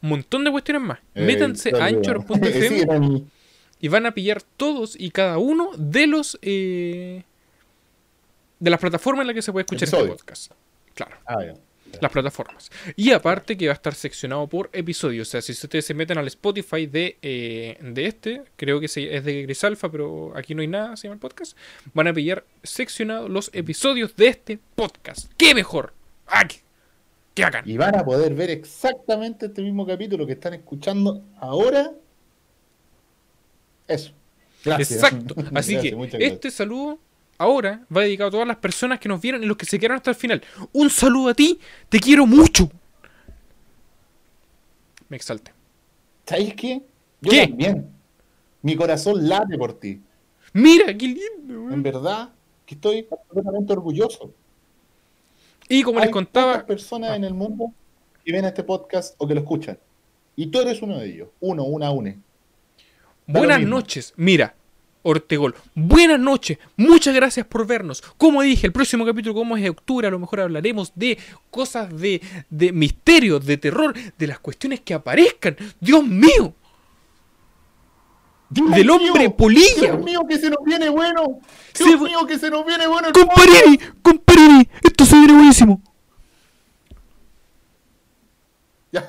un 0.02 0.08
montón 0.10 0.44
de 0.44 0.50
cuestiones 0.50 0.82
más. 0.82 0.98
Eh, 1.14 1.24
Métanse 1.24 1.70
a 1.74 1.86
Anchor.fm 1.86 2.78
sí, 2.78 3.24
y 3.80 3.88
van 3.88 4.06
a 4.06 4.12
pillar 4.12 4.42
todos 4.56 4.96
y 4.98 5.10
cada 5.10 5.38
uno 5.38 5.70
de 5.76 6.06
los 6.06 6.38
eh, 6.42 7.22
de 8.58 8.70
las 8.70 8.80
plataformas 8.80 9.22
en 9.22 9.28
las 9.28 9.34
que 9.34 9.42
se 9.42 9.52
puede 9.52 9.62
escuchar 9.62 9.84
este 9.84 9.96
Episodio. 9.96 10.16
podcast. 10.16 10.52
Claro, 10.94 11.16
Ah, 11.26 11.44
ya. 11.44 11.54
las 12.00 12.10
plataformas. 12.10 12.70
Y 12.96 13.12
aparte 13.12 13.56
que 13.56 13.66
va 13.66 13.72
a 13.72 13.76
estar 13.76 13.94
seccionado 13.94 14.46
por 14.48 14.68
episodios. 14.72 15.28
O 15.28 15.30
sea, 15.30 15.40
si 15.42 15.52
ustedes 15.52 15.84
se 15.86 15.94
meten 15.94 16.18
al 16.18 16.26
Spotify 16.26 16.86
de, 16.86 17.16
eh, 17.22 17.78
de 17.80 18.06
este, 18.06 18.42
creo 18.56 18.80
que 18.80 18.86
es 18.86 18.94
de 18.96 19.42
Gris 19.44 19.62
Alpha, 19.64 19.88
pero 19.90 20.32
aquí 20.36 20.54
no 20.56 20.60
hay 20.62 20.66
nada, 20.68 20.96
se 20.96 21.04
llama 21.04 21.14
el 21.14 21.20
podcast, 21.20 21.56
van 21.94 22.08
a 22.08 22.12
pillar 22.12 22.44
seccionados 22.64 23.30
los 23.30 23.50
episodios 23.54 24.16
de 24.16 24.26
este 24.28 24.58
podcast. 24.74 25.30
¡Qué 25.36 25.54
mejor! 25.54 25.94
¡Ah, 26.26 26.46
qué, 27.38 27.42
qué 27.42 27.56
bacán! 27.56 27.68
Y 27.68 27.76
van 27.76 27.96
a 27.96 28.04
poder 28.04 28.34
ver 28.34 28.50
exactamente 28.50 29.46
este 29.46 29.62
mismo 29.62 29.86
capítulo 29.86 30.26
que 30.26 30.32
están 30.32 30.54
escuchando 30.54 31.22
ahora. 31.38 31.92
Eso. 33.86 34.12
Gracias. 34.64 34.92
Exacto. 34.92 35.34
Así 35.54 35.74
Gracias, 35.74 36.10
que 36.10 36.26
este 36.26 36.50
saludo 36.50 36.98
ahora 37.38 37.86
va 37.94 38.02
dedicado 38.02 38.28
a 38.28 38.32
todas 38.32 38.46
las 38.46 38.56
personas 38.56 38.98
que 38.98 39.08
nos 39.08 39.20
vieron 39.20 39.42
y 39.42 39.46
los 39.46 39.56
que 39.56 39.64
se 39.64 39.78
quedaron 39.78 39.96
hasta 39.96 40.10
el 40.10 40.16
final. 40.16 40.42
Un 40.72 40.90
saludo 40.90 41.30
a 41.30 41.34
ti, 41.34 41.58
te 41.88 42.00
quiero 42.00 42.26
mucho. 42.26 42.70
Me 45.08 45.16
exalté. 45.16 45.52
¿Sabes 46.26 46.54
qué? 46.54 46.82
Yo 47.20 47.30
¿Qué? 47.30 47.46
también. 47.48 47.88
Mi 48.62 48.76
corazón 48.76 49.26
late 49.28 49.56
por 49.56 49.78
ti. 49.78 50.02
Mira, 50.52 50.86
qué 50.96 51.06
lindo. 51.06 51.70
En 51.70 51.82
verdad, 51.82 52.30
que 52.66 52.74
estoy 52.74 53.04
completamente 53.04 53.72
orgulloso. 53.72 54.32
Y 55.68 55.82
como 55.82 55.98
les 55.98 56.06
Hay 56.06 56.12
contaba, 56.12 56.52
pocas 56.52 56.64
personas 56.66 57.10
Ah. 57.10 57.16
en 57.16 57.24
el 57.24 57.34
mundo 57.34 57.72
que 58.24 58.32
ven 58.32 58.44
este 58.44 58.62
podcast 58.62 59.14
o 59.18 59.26
que 59.26 59.34
lo 59.34 59.40
escuchan. 59.40 59.78
Y 60.36 60.46
tú 60.46 60.60
eres 60.60 60.80
uno 60.82 60.98
de 60.98 61.06
ellos. 61.06 61.28
Uno, 61.40 61.64
una, 61.64 61.90
une. 61.90 62.18
Da 63.26 63.40
Buenas 63.40 63.60
noches. 63.62 64.14
Mira, 64.16 64.54
Ortegol. 65.02 65.54
Buenas 65.74 66.18
noches. 66.20 66.58
Muchas 66.76 67.14
gracias 67.14 67.46
por 67.46 67.66
vernos. 67.66 68.02
Como 68.16 68.42
dije, 68.42 68.66
el 68.66 68.72
próximo 68.72 69.04
capítulo, 69.06 69.34
como 69.34 69.56
es 69.56 69.62
de 69.62 69.70
octubre, 69.70 70.06
a 70.06 70.10
lo 70.10 70.18
mejor 70.18 70.40
hablaremos 70.40 70.92
de 70.94 71.18
cosas 71.50 71.94
de, 71.98 72.20
de 72.50 72.72
misterios, 72.72 73.44
de 73.46 73.56
terror, 73.56 73.94
de 74.18 74.26
las 74.26 74.38
cuestiones 74.38 74.80
que 74.80 74.94
aparezcan. 74.94 75.56
Dios 75.80 76.04
mío. 76.06 76.54
Dios 78.50 78.70
Del 78.70 78.90
hombre 78.90 79.20
mío, 79.20 79.36
polilla. 79.36 79.80
Dios 79.80 80.04
mío, 80.04 80.22
que 80.28 80.38
se 80.38 80.48
nos 80.48 80.64
viene 80.64 80.88
bueno. 80.88 81.40
Dios 81.78 82.00
mío, 82.00 82.26
que 82.26 82.38
se 82.38 82.50
nos 82.50 82.64
viene 82.64 82.86
bueno. 82.86 83.08
Comparini, 83.12 83.78
comparini. 84.00 84.68
Esto 84.82 85.04
se 85.04 85.16
viene 85.16 85.32
buenísimo. 85.34 85.82
Ya, 88.90 89.06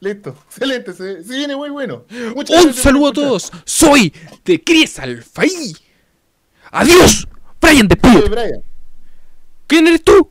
listo. 0.00 0.34
Excelente. 0.46 0.94
Se, 0.94 1.22
se 1.22 1.36
viene 1.36 1.54
muy 1.54 1.68
bueno. 1.68 2.06
Muchas 2.34 2.64
Un 2.64 2.72
saludo 2.72 3.08
a 3.08 3.12
todos. 3.12 3.52
Soy 3.66 4.10
de 4.42 4.64
Cries 4.64 4.98
Alfaí. 4.98 5.76
Adiós. 6.70 7.28
Brian, 7.60 7.88
despídete. 7.88 8.30
Brian. 8.30 8.62
¿Quién 9.66 9.86
eres 9.86 10.02
tú? 10.02 10.30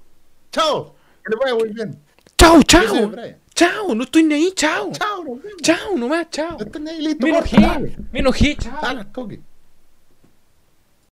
Chao. 0.52 0.96
Que 1.24 1.30
le 1.30 1.36
vaya 1.36 1.54
muy 1.54 1.74
bien. 1.74 2.00
Chao, 2.40 2.64
chao. 2.64 3.12
Chao, 3.58 3.96
no 3.96 4.04
estoy 4.04 4.22
ni 4.22 4.36
ahí. 4.36 4.52
Chao. 4.56 4.92
Chao, 4.92 5.24
vemos. 5.24 5.42
Chao 5.64 5.98
nomás, 5.98 6.30
chao. 6.30 6.58
No 6.60 6.66
estás 6.66 6.80
ni 6.80 6.92
ahí, 6.92 7.02
listo. 7.02 7.26
Me 7.26 7.32
enojé. 7.32 7.58
Me 8.12 8.20
enojé, 8.20 8.56
chao. 8.56 9.26